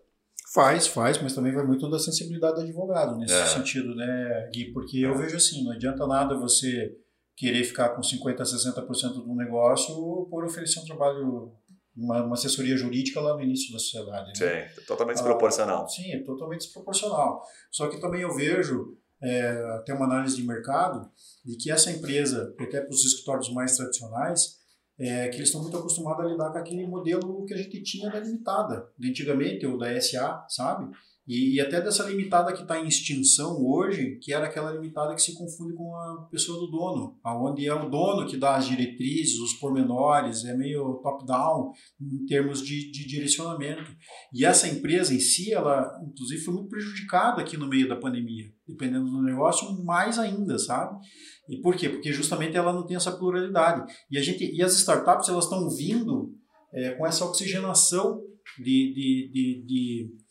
Faz, 0.55 0.87
faz, 0.87 1.21
mas 1.21 1.35
também 1.35 1.53
vai 1.53 1.67
muito 1.67 1.89
da 1.91 1.99
sensibilidade 1.99 2.55
do 2.55 2.61
advogado 2.63 3.19
nesse 3.19 3.35
é. 3.35 3.45
sentido, 3.45 3.95
né, 3.95 4.49
Gui? 4.51 4.73
Porque 4.73 4.99
eu 5.01 5.15
vejo 5.15 5.37
assim, 5.37 5.63
não 5.65 5.73
adianta 5.73 6.07
nada 6.07 6.39
você 6.39 6.97
querer 7.37 7.65
ficar 7.65 7.91
com 7.91 8.01
50%, 8.01 8.37
60% 8.39 9.13
do 9.25 9.35
negócio 9.35 9.95
por 10.31 10.45
oferecer 10.45 10.81
um 10.81 10.85
trabalho 10.87 11.53
uma, 11.97 12.25
uma, 12.25 12.35
assessoria 12.35 12.77
jurídica 12.77 13.21
lá 13.21 13.35
no 13.35 13.43
início 13.43 13.73
da 13.73 13.79
sociedade. 13.79 14.29
Né? 14.29 14.69
Sim, 14.69 14.85
totalmente 14.87 15.17
desproporcional. 15.17 15.85
Ah, 15.85 15.89
sim, 15.89 16.13
é 16.13 16.23
totalmente 16.23 16.61
desproporcional. 16.61 17.43
Só 17.71 17.89
que 17.89 18.01
também 18.01 18.23
eu 18.23 18.35
vejo, 18.35 18.97
é, 19.23 19.83
tem 19.85 19.95
uma 19.95 20.07
análise 20.07 20.37
de 20.37 20.47
mercado, 20.47 21.11
de 21.45 21.57
que 21.57 21.71
essa 21.71 21.91
empresa, 21.91 22.55
até 22.59 22.81
para 22.81 22.91
os 22.91 23.05
escritórios 23.05 23.53
mais 23.53 23.77
tradicionais, 23.77 24.61
é, 24.99 25.29
que 25.29 25.37
eles 25.37 25.49
estão 25.49 25.63
muito 25.63 25.77
acostumados 25.77 26.25
a 26.25 26.29
lidar 26.29 26.53
com 26.53 26.59
aquele 26.59 26.87
modelo 26.87 27.45
que 27.45 27.55
a 27.55 27.57
gente 27.57 27.83
tinha 27.83 28.11
da 28.11 28.21
limitada, 28.21 28.89
de 28.99 29.11
antigamente, 29.11 29.67
ou 29.67 29.79
da 29.79 30.01
SA, 30.01 30.47
sabe? 30.49 30.95
E, 31.27 31.55
e 31.55 31.61
até 31.61 31.81
dessa 31.81 32.09
limitada 32.09 32.53
que 32.53 32.63
está 32.63 32.81
em 32.81 32.89
extinção 32.89 33.57
hoje, 33.65 34.19
que 34.21 34.33
era 34.33 34.47
aquela 34.47 34.73
limitada 34.73 35.15
que 35.15 35.23
se 35.23 35.35
confunde 35.35 35.73
com 35.75 35.95
a 35.95 36.29
pessoa 36.31 36.59
do 36.59 36.67
dono, 36.67 37.17
aonde 37.23 37.67
é 37.67 37.75
o 37.75 37.89
dono 37.89 38.27
que 38.27 38.37
dá 38.37 38.57
as 38.57 38.67
diretrizes, 38.67 39.39
os 39.39 39.55
pormenores, 39.55 40.45
é 40.45 40.57
meio 40.57 41.01
top-down 41.03 41.71
em 42.01 42.27
termos 42.27 42.61
de, 42.61 42.91
de 42.91 43.07
direcionamento. 43.07 43.91
E 44.35 44.45
essa 44.45 44.67
empresa 44.67 45.15
em 45.15 45.21
si, 45.21 45.53
ela 45.53 45.97
inclusive 46.05 46.43
foi 46.43 46.55
muito 46.55 46.69
prejudicada 46.69 47.41
aqui 47.41 47.57
no 47.57 47.69
meio 47.69 47.89
da 47.89 47.97
pandemia, 47.97 48.47
dependendo 48.67 49.09
do 49.09 49.23
negócio, 49.23 49.85
mais 49.85 50.19
ainda, 50.19 50.59
sabe? 50.59 50.99
E 51.49 51.61
por 51.61 51.77
quê? 51.77 51.89
Porque 51.89 52.13
justamente 52.13 52.57
ela 52.57 52.73
não 52.73 52.85
tem 52.85 52.97
essa 52.97 53.13
pluralidade. 53.13 53.93
E, 54.11 54.19
a 54.19 54.23
gente, 54.23 54.45
e 54.45 54.61
as 54.61 54.75
startups 54.75 55.29
elas 55.29 55.45
estão 55.45 55.71
vindo 55.71 56.35
é, 56.73 56.91
com 56.93 57.07
essa 57.07 57.25
oxigenação 57.25 58.21
de, 58.59 58.93
de, 58.93 59.31
de, 59.33 59.67
de 59.67 60.22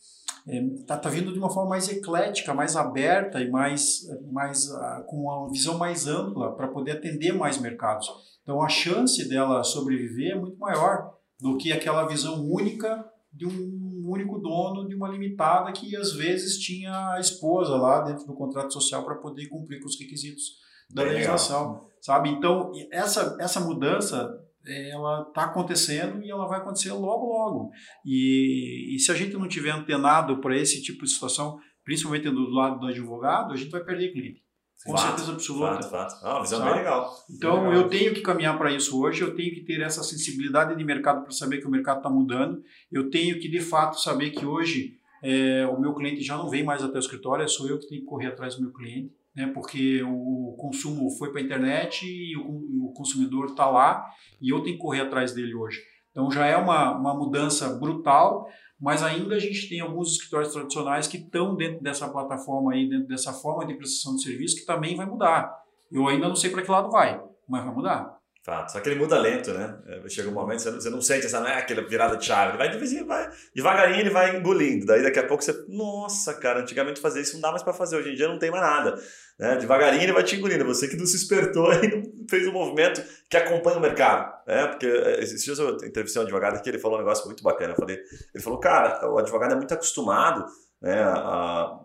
está 0.46 0.52
é, 0.52 0.86
tá, 0.86 0.96
tá 0.96 1.08
vindo 1.08 1.32
de 1.32 1.38
uma 1.38 1.50
forma 1.50 1.70
mais 1.70 1.88
eclética, 1.88 2.52
mais 2.52 2.76
aberta 2.76 3.40
e 3.40 3.50
mais, 3.50 4.00
mais 4.30 4.68
uh, 4.70 5.04
com 5.06 5.22
uma 5.22 5.48
visão 5.50 5.78
mais 5.78 6.06
ampla 6.06 6.54
para 6.56 6.68
poder 6.68 6.92
atender 6.92 7.32
mais 7.32 7.58
mercados. 7.58 8.08
Então 8.42 8.60
a 8.62 8.68
chance 8.68 9.28
dela 9.28 9.62
sobreviver 9.62 10.32
é 10.32 10.38
muito 10.38 10.58
maior 10.58 11.14
do 11.40 11.56
que 11.56 11.72
aquela 11.72 12.06
visão 12.06 12.44
única 12.44 13.04
de 13.32 13.46
um 13.46 14.04
único 14.04 14.38
dono 14.38 14.86
de 14.86 14.94
uma 14.94 15.08
limitada 15.08 15.72
que 15.72 15.96
às 15.96 16.12
vezes 16.12 16.58
tinha 16.58 17.12
a 17.12 17.20
esposa 17.20 17.76
lá 17.76 18.02
dentro 18.02 18.26
do 18.26 18.34
contrato 18.34 18.72
social 18.72 19.04
para 19.04 19.14
poder 19.14 19.46
cumprir 19.48 19.80
com 19.80 19.86
os 19.86 19.98
requisitos 19.98 20.60
da 20.90 21.04
legislação, 21.04 21.86
sabe? 22.00 22.28
Então 22.28 22.72
essa 22.90 23.36
essa 23.40 23.60
mudança 23.60 24.41
ela 24.66 25.26
está 25.28 25.44
acontecendo 25.44 26.22
e 26.22 26.30
ela 26.30 26.46
vai 26.46 26.58
acontecer 26.58 26.92
logo, 26.92 27.26
logo. 27.26 27.70
E, 28.04 28.94
e 28.94 28.98
se 28.98 29.10
a 29.10 29.14
gente 29.14 29.34
não 29.34 29.48
tiver 29.48 29.70
antenado 29.70 30.40
para 30.40 30.56
esse 30.56 30.82
tipo 30.82 31.04
de 31.04 31.10
situação, 31.10 31.58
principalmente 31.84 32.30
do 32.30 32.50
lado 32.50 32.78
do 32.78 32.86
advogado, 32.86 33.52
a 33.52 33.56
gente 33.56 33.70
vai 33.70 33.82
perder 33.82 34.12
cliente. 34.12 34.42
Com 34.84 34.96
fato, 34.96 35.06
certeza 35.06 35.32
absoluta. 35.32 35.82
Fato, 35.82 35.90
fato. 35.90 36.26
Ah, 36.26 36.40
visão 36.40 36.64
bem 36.64 36.74
legal. 36.74 37.14
Então, 37.30 37.64
legal. 37.64 37.74
eu 37.74 37.88
tenho 37.88 38.12
que 38.12 38.20
caminhar 38.20 38.58
para 38.58 38.72
isso 38.72 39.00
hoje, 39.00 39.22
eu 39.22 39.34
tenho 39.34 39.54
que 39.54 39.64
ter 39.64 39.80
essa 39.80 40.02
sensibilidade 40.02 40.76
de 40.76 40.84
mercado 40.84 41.22
para 41.22 41.30
saber 41.30 41.58
que 41.58 41.66
o 41.66 41.70
mercado 41.70 41.98
está 41.98 42.10
mudando, 42.10 42.60
eu 42.90 43.08
tenho 43.08 43.38
que, 43.38 43.48
de 43.48 43.60
fato, 43.60 44.00
saber 44.00 44.30
que 44.30 44.44
hoje 44.44 44.96
é, 45.22 45.66
o 45.66 45.80
meu 45.80 45.94
cliente 45.94 46.22
já 46.22 46.36
não 46.36 46.48
vem 46.48 46.64
mais 46.64 46.82
até 46.82 46.96
o 46.96 47.00
escritório, 47.00 47.44
é 47.44 47.48
sou 47.48 47.68
eu 47.68 47.78
que 47.78 47.88
tenho 47.88 48.00
que 48.00 48.06
correr 48.06 48.26
atrás 48.26 48.56
do 48.56 48.62
meu 48.62 48.72
cliente 48.72 49.12
né, 49.34 49.46
porque 49.48 50.02
o 50.02 50.54
consumo 50.58 51.10
foi 51.18 51.30
para 51.30 51.40
a 51.40 51.44
internet 51.44 52.04
e 52.04 52.36
o, 52.36 52.88
o 52.88 52.92
consumidor 52.94 53.46
está 53.46 53.68
lá 53.68 54.04
e 54.40 54.50
eu 54.50 54.62
tenho 54.62 54.76
que 54.76 54.82
correr 54.82 55.00
atrás 55.00 55.32
dele 55.32 55.54
hoje. 55.54 55.80
Então 56.10 56.30
já 56.30 56.46
é 56.46 56.56
uma, 56.56 56.96
uma 56.96 57.14
mudança 57.14 57.70
brutal, 57.78 58.46
mas 58.78 59.02
ainda 59.02 59.34
a 59.34 59.38
gente 59.38 59.68
tem 59.68 59.80
alguns 59.80 60.12
escritórios 60.12 60.52
tradicionais 60.52 61.06
que 61.06 61.16
estão 61.16 61.56
dentro 61.56 61.82
dessa 61.82 62.08
plataforma 62.08 62.72
aí, 62.72 62.88
dentro 62.88 63.08
dessa 63.08 63.32
forma 63.32 63.66
de 63.66 63.74
prestação 63.74 64.16
de 64.16 64.22
serviço 64.22 64.56
que 64.56 64.66
também 64.66 64.94
vai 64.94 65.06
mudar. 65.06 65.50
Eu 65.90 66.06
ainda 66.08 66.28
não 66.28 66.36
sei 66.36 66.50
para 66.50 66.62
que 66.62 66.70
lado 66.70 66.90
vai, 66.90 67.22
mas 67.48 67.64
vai 67.64 67.74
mudar. 67.74 68.21
Fato. 68.44 68.72
Só 68.72 68.80
que 68.80 68.88
ele 68.88 68.98
muda 68.98 69.16
lento, 69.20 69.52
né? 69.52 69.78
É, 69.86 70.08
chega 70.08 70.28
um 70.28 70.32
momento, 70.32 70.60
você 70.60 70.90
não, 70.90 71.00
sente 71.00 71.26
essa, 71.26 71.38
não 71.38 71.46
é 71.46 71.58
aquela 71.58 71.86
virada 71.86 72.16
de 72.16 72.24
chave. 72.24 72.50
Ele 72.50 72.58
vai 72.58 72.70
devagarinho, 72.70 73.06
vai, 73.06 73.30
devagarinho 73.54 74.00
ele 74.00 74.10
vai 74.10 74.36
engolindo. 74.36 74.84
Daí 74.84 75.00
daqui 75.00 75.20
a 75.20 75.26
pouco 75.26 75.44
você, 75.44 75.64
nossa, 75.68 76.34
cara, 76.34 76.58
antigamente 76.58 77.00
fazer 77.00 77.20
isso 77.20 77.34
não 77.34 77.40
dá 77.40 77.50
mais 77.50 77.62
para 77.62 77.72
fazer, 77.72 77.96
hoje 77.96 78.10
em 78.10 78.14
dia 78.16 78.26
não 78.26 78.40
tem 78.40 78.50
mais 78.50 78.64
nada. 78.64 79.00
Né? 79.38 79.56
Devagarinho 79.58 80.02
ele 80.02 80.12
vai 80.12 80.24
te 80.24 80.34
engolindo. 80.34 80.64
Você 80.64 80.88
que 80.88 80.96
não 80.96 81.06
se 81.06 81.14
espertou 81.14 81.72
e 81.84 81.88
não 81.88 82.02
fez 82.28 82.48
um 82.48 82.52
movimento 82.52 83.00
que 83.30 83.36
acompanha 83.36 83.78
o 83.78 83.80
mercado. 83.80 84.32
Né? 84.44 84.66
Porque 84.66 84.86
é, 84.86 85.22
esses 85.22 85.44
dias 85.44 85.60
eu 85.60 85.76
entrevistei 85.76 86.20
um 86.20 86.24
advogado 86.24 86.60
que 86.60 86.68
ele 86.68 86.80
falou 86.80 86.96
um 86.98 87.00
negócio 87.00 87.24
muito 87.26 87.44
bacana. 87.44 87.74
Eu 87.74 87.76
falei, 87.76 88.00
ele 88.34 88.42
falou, 88.42 88.58
cara, 88.58 89.08
o 89.08 89.18
advogado 89.18 89.52
é 89.52 89.56
muito 89.56 89.72
acostumado 89.72 90.44
né, 90.80 91.00
a, 91.00 91.78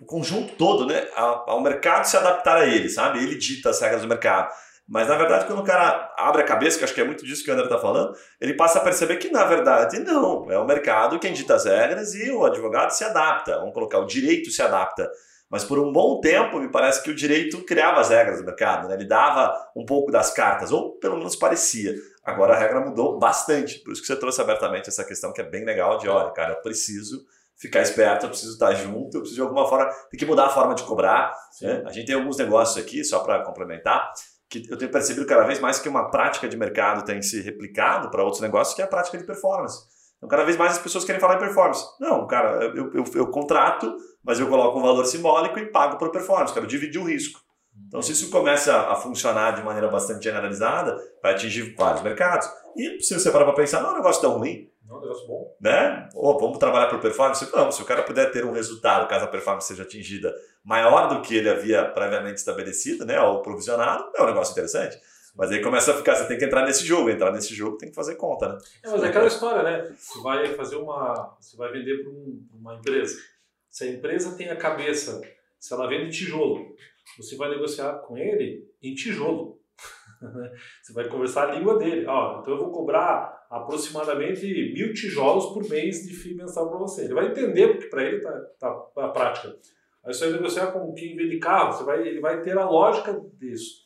o 0.00 0.06
conjunto 0.06 0.54
todo, 0.54 0.86
né, 0.86 1.06
ao 1.14 1.60
mercado 1.60 2.06
se 2.06 2.16
adaptar 2.16 2.56
a 2.56 2.66
ele, 2.66 2.88
sabe? 2.88 3.22
Ele 3.22 3.36
dita 3.36 3.68
as 3.68 3.78
regras 3.82 4.00
do 4.00 4.08
mercado. 4.08 4.50
Mas 4.90 5.06
na 5.06 5.16
verdade, 5.16 5.46
quando 5.46 5.60
o 5.60 5.64
cara 5.64 6.12
abre 6.18 6.42
a 6.42 6.44
cabeça, 6.44 6.76
que 6.76 6.82
acho 6.82 6.92
que 6.92 7.00
é 7.00 7.04
muito 7.04 7.24
disso 7.24 7.44
que 7.44 7.50
o 7.50 7.54
André 7.54 7.66
está 7.66 7.78
falando, 7.78 8.12
ele 8.40 8.54
passa 8.54 8.80
a 8.80 8.82
perceber 8.82 9.18
que 9.18 9.30
na 9.30 9.44
verdade 9.44 10.00
não. 10.00 10.50
É 10.50 10.58
o 10.58 10.66
mercado 10.66 11.20
quem 11.20 11.32
dita 11.32 11.54
as 11.54 11.64
regras 11.64 12.12
e 12.12 12.28
o 12.32 12.44
advogado 12.44 12.90
se 12.90 13.04
adapta. 13.04 13.60
Vamos 13.60 13.72
colocar, 13.72 14.00
o 14.00 14.04
direito 14.04 14.50
se 14.50 14.60
adapta. 14.60 15.08
Mas 15.48 15.62
por 15.62 15.78
um 15.78 15.92
bom 15.92 16.20
tempo, 16.20 16.58
me 16.58 16.68
parece 16.68 17.04
que 17.04 17.10
o 17.10 17.14
direito 17.14 17.64
criava 17.64 18.00
as 18.00 18.08
regras 18.08 18.38
do 18.38 18.44
mercado, 18.44 18.88
né? 18.88 18.94
ele 18.94 19.04
dava 19.04 19.54
um 19.76 19.84
pouco 19.84 20.10
das 20.10 20.32
cartas, 20.32 20.72
ou 20.72 20.98
pelo 20.98 21.18
menos 21.18 21.36
parecia. 21.36 21.94
Agora 22.24 22.54
a 22.54 22.56
regra 22.56 22.80
mudou 22.80 23.16
bastante, 23.16 23.78
por 23.80 23.92
isso 23.92 24.00
que 24.00 24.08
você 24.08 24.16
trouxe 24.16 24.40
abertamente 24.40 24.88
essa 24.88 25.04
questão 25.04 25.32
que 25.32 25.40
é 25.40 25.44
bem 25.44 25.64
legal 25.64 25.98
de, 25.98 26.08
olha, 26.08 26.30
cara, 26.30 26.54
eu 26.54 26.62
preciso 26.62 27.24
ficar 27.56 27.82
esperto, 27.82 28.26
eu 28.26 28.30
preciso 28.30 28.52
estar 28.52 28.72
junto, 28.74 29.16
eu 29.16 29.20
preciso 29.20 29.34
de 29.34 29.42
alguma 29.42 29.68
forma, 29.68 29.90
tem 30.10 30.18
que 30.18 30.26
mudar 30.26 30.46
a 30.46 30.50
forma 30.50 30.74
de 30.74 30.82
cobrar. 30.82 31.32
Né? 31.60 31.82
A 31.84 31.92
gente 31.92 32.06
tem 32.06 32.14
alguns 32.14 32.38
negócios 32.38 32.82
aqui, 32.82 33.04
só 33.04 33.18
para 33.20 33.44
complementar, 33.44 34.12
que 34.50 34.66
eu 34.68 34.76
tenho 34.76 34.90
percebido 34.90 35.24
cada 35.26 35.44
vez 35.44 35.60
mais 35.60 35.78
que 35.78 35.88
uma 35.88 36.10
prática 36.10 36.48
de 36.48 36.56
mercado 36.56 37.04
tem 37.04 37.22
se 37.22 37.40
replicado 37.40 38.10
para 38.10 38.24
outros 38.24 38.42
negócios, 38.42 38.74
que 38.74 38.82
é 38.82 38.84
a 38.84 38.88
prática 38.88 39.16
de 39.16 39.24
performance. 39.24 39.84
Então, 40.16 40.28
cada 40.28 40.44
vez 40.44 40.56
mais 40.56 40.72
as 40.72 40.78
pessoas 40.78 41.04
querem 41.04 41.20
falar 41.20 41.36
em 41.36 41.38
performance. 41.38 41.84
Não, 42.00 42.26
cara, 42.26 42.64
eu, 42.64 42.92
eu, 42.92 43.04
eu 43.14 43.26
contrato, 43.28 43.96
mas 44.22 44.40
eu 44.40 44.48
coloco 44.48 44.78
um 44.78 44.82
valor 44.82 45.06
simbólico 45.06 45.58
e 45.58 45.66
pago 45.66 45.96
por 45.96 46.10
performance, 46.10 46.52
quero 46.52 46.66
dividir 46.66 47.00
o 47.00 47.04
risco. 47.04 47.40
Então, 47.88 48.00
se 48.00 48.12
isso 48.12 48.30
começa 48.30 48.76
a 48.88 48.94
funcionar 48.94 49.52
de 49.52 49.62
maneira 49.62 49.88
bastante 49.88 50.24
generalizada, 50.24 50.96
vai 51.22 51.32
atingir 51.32 51.74
vários 51.74 52.02
mercados. 52.02 52.48
E 52.76 53.00
se 53.00 53.18
você 53.18 53.30
parar 53.30 53.44
para 53.44 53.54
pensar, 53.54 53.82
não 53.82 53.90
é 53.90 53.92
um 53.92 53.96
negócio 53.96 54.22
tão 54.22 54.38
ruim. 54.38 54.70
Não 54.86 54.96
é 54.96 54.98
um 54.98 55.02
negócio 55.02 55.26
bom. 55.26 55.56
Né? 55.60 56.08
Ou 56.14 56.38
vamos 56.38 56.58
trabalhar 56.58 56.88
por 56.88 57.00
performance? 57.00 57.48
Não, 57.52 57.70
se 57.70 57.82
o 57.82 57.84
cara 57.84 58.02
puder 58.02 58.30
ter 58.30 58.44
um 58.44 58.52
resultado, 58.52 59.08
caso 59.08 59.24
a 59.24 59.28
performance 59.28 59.68
seja 59.68 59.82
atingida 59.82 60.34
maior 60.64 61.08
do 61.08 61.22
que 61.22 61.36
ele 61.36 61.48
havia 61.48 61.84
previamente 61.84 62.38
estabelecido, 62.38 63.04
né, 63.04 63.20
ou 63.20 63.40
provisionado, 63.40 64.10
é 64.14 64.22
um 64.22 64.26
negócio 64.26 64.52
interessante. 64.52 64.98
Mas 65.34 65.50
aí 65.50 65.62
começa 65.62 65.92
a 65.92 65.94
ficar, 65.94 66.16
você 66.16 66.26
tem 66.26 66.36
que 66.36 66.44
entrar 66.44 66.66
nesse 66.66 66.84
jogo, 66.84 67.08
entrar 67.08 67.32
nesse 67.32 67.54
jogo 67.54 67.76
tem 67.76 67.88
que 67.88 67.94
fazer 67.94 68.16
conta, 68.16 68.48
né? 68.48 68.58
É, 68.84 68.90
mas 68.90 69.02
é 69.02 69.08
aquela 69.08 69.26
história, 69.26 69.62
né? 69.62 69.94
Você 69.96 70.20
vai 70.20 70.54
fazer 70.54 70.76
uma. 70.76 71.36
Você 71.40 71.56
vai 71.56 71.70
vender 71.72 72.02
para 72.02 72.10
um, 72.10 72.46
uma 72.52 72.74
empresa. 72.74 73.16
Se 73.68 73.84
a 73.84 73.86
empresa 73.86 74.36
tem 74.36 74.50
a 74.50 74.56
cabeça, 74.56 75.20
se 75.58 75.72
ela 75.72 75.88
vende 75.88 76.10
tijolo, 76.10 76.74
você 77.16 77.36
vai 77.36 77.50
negociar 77.50 77.98
com 78.00 78.16
ele 78.16 78.68
em 78.82 78.94
tijolo. 78.94 79.58
Você 80.82 80.92
vai 80.92 81.08
conversar 81.08 81.48
a 81.48 81.54
língua 81.54 81.78
dele. 81.78 82.04
Ó, 82.06 82.40
então 82.40 82.52
eu 82.52 82.60
vou 82.60 82.70
cobrar 82.70 83.46
aproximadamente 83.50 84.46
mil 84.74 84.92
tijolos 84.92 85.46
por 85.46 85.66
mês 85.66 86.06
de 86.06 86.14
FII 86.14 86.34
mensal 86.34 86.68
para 86.68 86.78
você. 86.78 87.04
Ele 87.04 87.14
vai 87.14 87.28
entender, 87.28 87.68
porque 87.68 87.86
para 87.86 88.04
ele 88.04 88.20
tá, 88.20 88.30
tá 88.58 89.04
a 89.06 89.08
prática. 89.08 89.56
Aí 90.04 90.14
você 90.14 90.26
vai 90.26 90.34
negociar 90.34 90.72
com 90.72 90.92
quem 90.94 91.16
vende 91.16 91.38
carro, 91.38 91.72
você 91.72 91.84
vai, 91.84 92.06
ele 92.06 92.20
vai 92.20 92.42
ter 92.42 92.56
a 92.56 92.68
lógica 92.68 93.18
disso. 93.38 93.84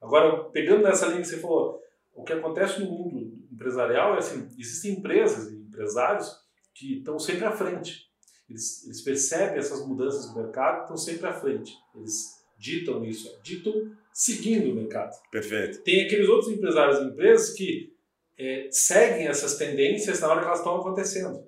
Agora, 0.00 0.44
pegando 0.50 0.82
nessa 0.82 1.06
linha 1.06 1.20
que 1.20 1.28
você 1.28 1.38
falou, 1.38 1.80
o 2.14 2.22
que 2.22 2.32
acontece 2.32 2.80
no 2.80 2.90
mundo 2.90 3.36
empresarial 3.50 4.14
é 4.14 4.18
assim, 4.18 4.48
existem 4.58 4.92
empresas 4.92 5.50
e 5.50 5.56
empresários 5.56 6.36
que 6.74 6.98
estão 6.98 7.18
sempre 7.18 7.44
à 7.46 7.52
frente. 7.52 8.06
Eles, 8.48 8.84
eles 8.84 9.02
percebem 9.02 9.58
essas 9.58 9.84
mudanças 9.86 10.28
do 10.28 10.40
mercado, 10.40 10.82
estão 10.82 10.96
sempre 10.96 11.26
à 11.26 11.32
frente. 11.32 11.74
Eles 11.94 12.45
ditam 12.58 13.04
isso, 13.04 13.38
ditam 13.42 13.72
seguindo 14.12 14.70
o 14.70 14.74
mercado. 14.74 15.12
Perfeito. 15.30 15.82
Tem 15.82 16.04
aqueles 16.04 16.28
outros 16.28 16.52
empresários 16.52 16.98
e 16.98 17.04
empresas 17.04 17.50
que 17.50 17.92
é, 18.38 18.68
seguem 18.70 19.26
essas 19.26 19.56
tendências 19.56 20.20
na 20.20 20.28
hora 20.28 20.40
que 20.40 20.46
elas 20.46 20.58
estão 20.58 20.76
acontecendo. 20.76 21.38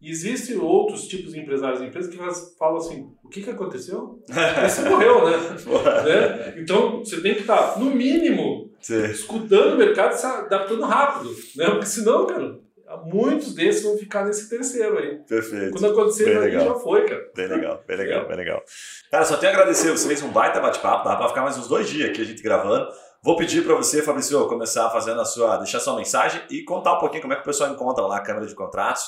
E 0.00 0.10
existem 0.10 0.58
outros 0.58 1.06
tipos 1.06 1.32
de 1.32 1.40
empresários 1.40 1.80
e 1.80 1.86
empresas 1.86 2.10
que 2.10 2.58
falam 2.58 2.76
assim: 2.76 3.10
o 3.24 3.28
que, 3.28 3.42
que 3.42 3.48
aconteceu? 3.48 4.22
Você 4.28 4.86
morreu, 4.88 5.24
né? 5.24 5.36
né? 6.04 6.54
Então 6.58 6.98
você 7.02 7.22
tem 7.22 7.34
que 7.34 7.40
estar, 7.40 7.78
no 7.78 7.86
mínimo, 7.86 8.70
Sim. 8.80 9.04
escutando 9.06 9.74
o 9.74 9.78
mercado 9.78 10.14
e 10.14 10.18
se 10.18 10.26
adaptando 10.26 10.82
rápido. 10.82 11.34
Né? 11.56 11.70
Porque 11.70 11.86
senão, 11.86 12.26
cara, 12.26 12.60
muitos 13.04 13.54
desses 13.54 13.82
vão 13.82 13.96
ficar 13.96 14.24
nesse 14.24 14.48
terceiro 14.48 14.98
aí. 14.98 15.16
Perfeito. 15.18 15.72
Quando 15.72 15.92
acontecer, 15.92 16.36
aí 16.36 16.52
já 16.52 16.74
foi, 16.74 17.06
cara. 17.06 17.30
Bem 17.34 17.46
legal, 17.48 17.84
bem 17.86 17.96
legal, 17.96 18.28
bem 18.28 18.36
legal. 18.36 18.62
Cara, 19.10 19.24
só 19.24 19.36
tenho 19.36 19.52
a 19.52 19.54
agradecer. 19.54 19.90
Você 19.90 20.06
fez 20.06 20.22
um 20.22 20.30
baita 20.30 20.60
bate-papo, 20.60 21.08
dá 21.08 21.16
pra 21.16 21.28
ficar 21.28 21.42
mais 21.42 21.56
uns 21.56 21.68
dois 21.68 21.88
dias 21.88 22.10
aqui 22.10 22.22
a 22.22 22.24
gente 22.24 22.42
gravando. 22.42 22.88
Vou 23.22 23.36
pedir 23.36 23.64
para 23.64 23.74
você, 23.74 24.02
Fabrício, 24.02 24.46
começar 24.48 24.90
fazendo 24.90 25.20
a 25.20 25.24
sua, 25.24 25.56
deixar 25.56 25.80
sua 25.80 25.96
mensagem 25.96 26.42
e 26.50 26.62
contar 26.62 26.94
um 26.96 26.98
pouquinho 26.98 27.22
como 27.22 27.32
é 27.32 27.36
que 27.36 27.42
o 27.42 27.46
pessoal 27.46 27.70
encontra 27.72 28.04
lá 28.04 28.18
a 28.18 28.20
Câmara 28.20 28.46
de 28.46 28.54
Contratos, 28.54 29.02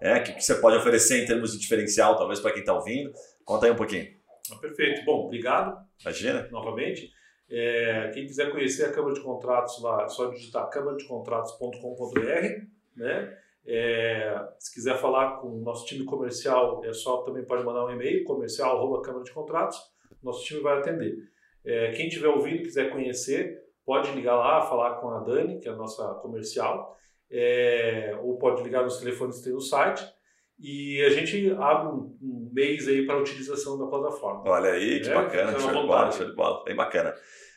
é, 0.00 0.16
o 0.16 0.22
que, 0.24 0.32
que 0.32 0.42
você 0.42 0.56
pode 0.56 0.76
oferecer 0.76 1.22
em 1.22 1.26
termos 1.26 1.52
de 1.52 1.58
diferencial, 1.58 2.16
talvez 2.16 2.40
para 2.40 2.50
quem 2.50 2.60
está 2.60 2.72
ouvindo. 2.72 3.12
Conta 3.44 3.66
aí 3.66 3.72
um 3.72 3.76
pouquinho. 3.76 4.08
Ah, 4.50 4.56
perfeito. 4.56 5.04
Bom, 5.04 5.26
obrigado. 5.26 5.76
Imagina. 6.00 6.48
Novamente. 6.50 7.12
É, 7.50 8.10
quem 8.14 8.26
quiser 8.26 8.50
conhecer 8.50 8.84
a 8.84 8.92
Câmara 8.92 9.12
de 9.12 9.20
Contratos 9.20 9.82
lá, 9.82 10.04
é 10.04 10.08
só 10.08 10.30
digitar 10.30 10.68
câmaradecontratos.com.br, 10.70 12.20
né? 13.00 13.36
É, 13.66 14.48
se 14.58 14.74
quiser 14.74 14.96
falar 14.98 15.38
com 15.38 15.48
o 15.48 15.60
nosso 15.60 15.86
time 15.86 16.04
comercial, 16.04 16.82
é 16.84 16.92
só 16.92 17.22
também 17.22 17.44
pode 17.44 17.64
mandar 17.64 17.84
um 17.84 17.90
e-mail, 17.90 18.24
comercial 18.24 19.02
Câmara 19.02 19.24
de 19.24 19.32
Contratos, 19.32 19.78
nosso 20.22 20.44
time 20.44 20.60
vai 20.60 20.78
atender. 20.78 21.16
É, 21.64 21.92
quem 21.92 22.08
estiver 22.08 22.28
ouvindo 22.28 22.62
quiser 22.62 22.90
conhecer, 22.90 23.58
pode 23.84 24.10
ligar 24.12 24.36
lá, 24.36 24.62
falar 24.62 24.96
com 24.96 25.10
a 25.10 25.20
Dani, 25.20 25.58
que 25.60 25.68
é 25.68 25.72
a 25.72 25.76
nossa 25.76 26.14
comercial, 26.14 26.96
é, 27.30 28.18
ou 28.22 28.38
pode 28.38 28.62
ligar 28.62 28.82
nos 28.82 28.98
telefones 28.98 29.38
que 29.38 29.44
tem 29.44 29.52
no 29.52 29.60
site. 29.60 30.04
E 30.58 31.02
a 31.02 31.10
gente 31.10 31.50
abre 31.58 31.88
um, 31.88 32.18
um 32.20 32.50
mês 32.52 32.86
aí 32.86 33.06
para 33.06 33.14
a 33.14 33.20
utilização 33.20 33.78
da 33.78 33.86
plataforma. 33.86 34.42
Olha 34.46 34.72
aí, 34.72 35.00
que 35.00 35.08
é, 35.08 35.14
bacana, 35.14 35.58
show 35.58 35.68
de 35.68 35.86
bola, 35.86 36.12
show 36.12 36.26
de 36.26 36.34
bola, 36.34 36.64
bem 36.64 36.76
bacana. 36.76 37.14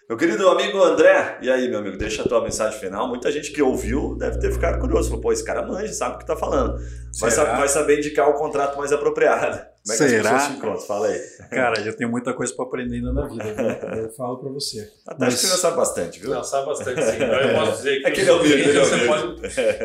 Meu 0.07 0.17
querido 0.17 0.49
amigo 0.49 0.83
André, 0.83 1.37
e 1.41 1.49
aí, 1.49 1.69
meu 1.69 1.79
amigo, 1.79 1.97
deixa 1.97 2.23
a 2.23 2.27
tua 2.27 2.43
mensagem 2.43 2.77
final. 2.77 3.07
Muita 3.07 3.31
gente 3.31 3.51
que 3.51 3.61
ouviu 3.61 4.15
deve 4.15 4.37
ter 4.37 4.51
ficado 4.51 4.79
curioso. 4.79 5.09
Falou, 5.09 5.21
pô, 5.21 5.31
esse 5.31 5.43
cara 5.43 5.65
manja, 5.65 5.93
sabe 5.93 6.15
o 6.15 6.19
que 6.19 6.25
tá 6.25 6.35
falando. 6.35 6.77
Vai, 7.19 7.31
saber, 7.31 7.57
vai 7.57 7.67
saber 7.69 7.97
indicar 7.99 8.29
o 8.29 8.33
contrato 8.33 8.77
mais 8.77 8.91
apropriado. 8.91 9.72
Como 9.85 9.93
é 9.93 9.97
que 9.97 10.09
Será? 10.09 10.37
as? 10.37 10.85
Fala 10.85 11.07
aí. 11.07 11.19
Cara, 11.49 11.81
eu 11.81 11.93
tenho 11.97 12.09
muita 12.09 12.33
coisa 12.33 12.55
para 12.55 12.63
aprender 12.63 12.95
ainda 12.95 13.11
na 13.11 13.27
vida. 13.27 13.43
Né? 13.43 14.03
Eu 14.03 14.09
falo 14.11 14.37
para 14.37 14.49
você. 14.49 14.89
Até 15.05 15.25
Mas... 15.25 15.33
acho 15.33 15.43
que 15.43 15.49
você 15.49 15.57
sabe 15.57 15.75
bastante, 15.75 16.19
viu? 16.21 16.29
Não, 16.29 16.41
sabe 16.41 16.67
bastante 16.67 17.01
sim. 17.03 17.17
Eu 17.17 17.53
posso 17.53 17.77
dizer 17.77 17.99
que... 17.99 18.07
Aquele 18.07 18.29
é 18.29 18.33
o 18.33 18.45
ele 18.45 18.77
é 18.77 19.07
pode... 19.07 19.41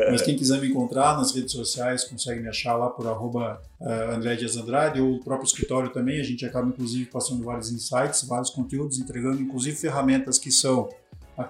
Mas 0.09 0.21
quem 0.21 0.37
quiser 0.37 0.61
me 0.61 0.69
encontrar 0.69 1.17
nas 1.17 1.35
redes 1.35 1.51
sociais, 1.51 2.05
consegue 2.05 2.39
me 2.39 2.47
achar 2.47 2.75
lá 2.75 2.89
por 2.89 3.05
arroba 3.07 3.61
uh, 3.81 4.15
André 4.15 4.37
Dias 4.37 4.55
Andrade 4.55 5.01
ou 5.01 5.15
o 5.15 5.19
próprio 5.19 5.45
escritório 5.45 5.89
também. 5.91 6.21
A 6.21 6.23
gente 6.23 6.45
acaba, 6.45 6.69
inclusive, 6.69 7.05
passando 7.07 7.43
vários 7.43 7.69
insights, 7.69 8.23
vários 8.23 8.51
conteúdos, 8.51 8.99
entregando, 8.99 9.41
inclusive, 9.41 9.75
ferramentas 9.75 10.39
que 10.39 10.49
são 10.49 10.87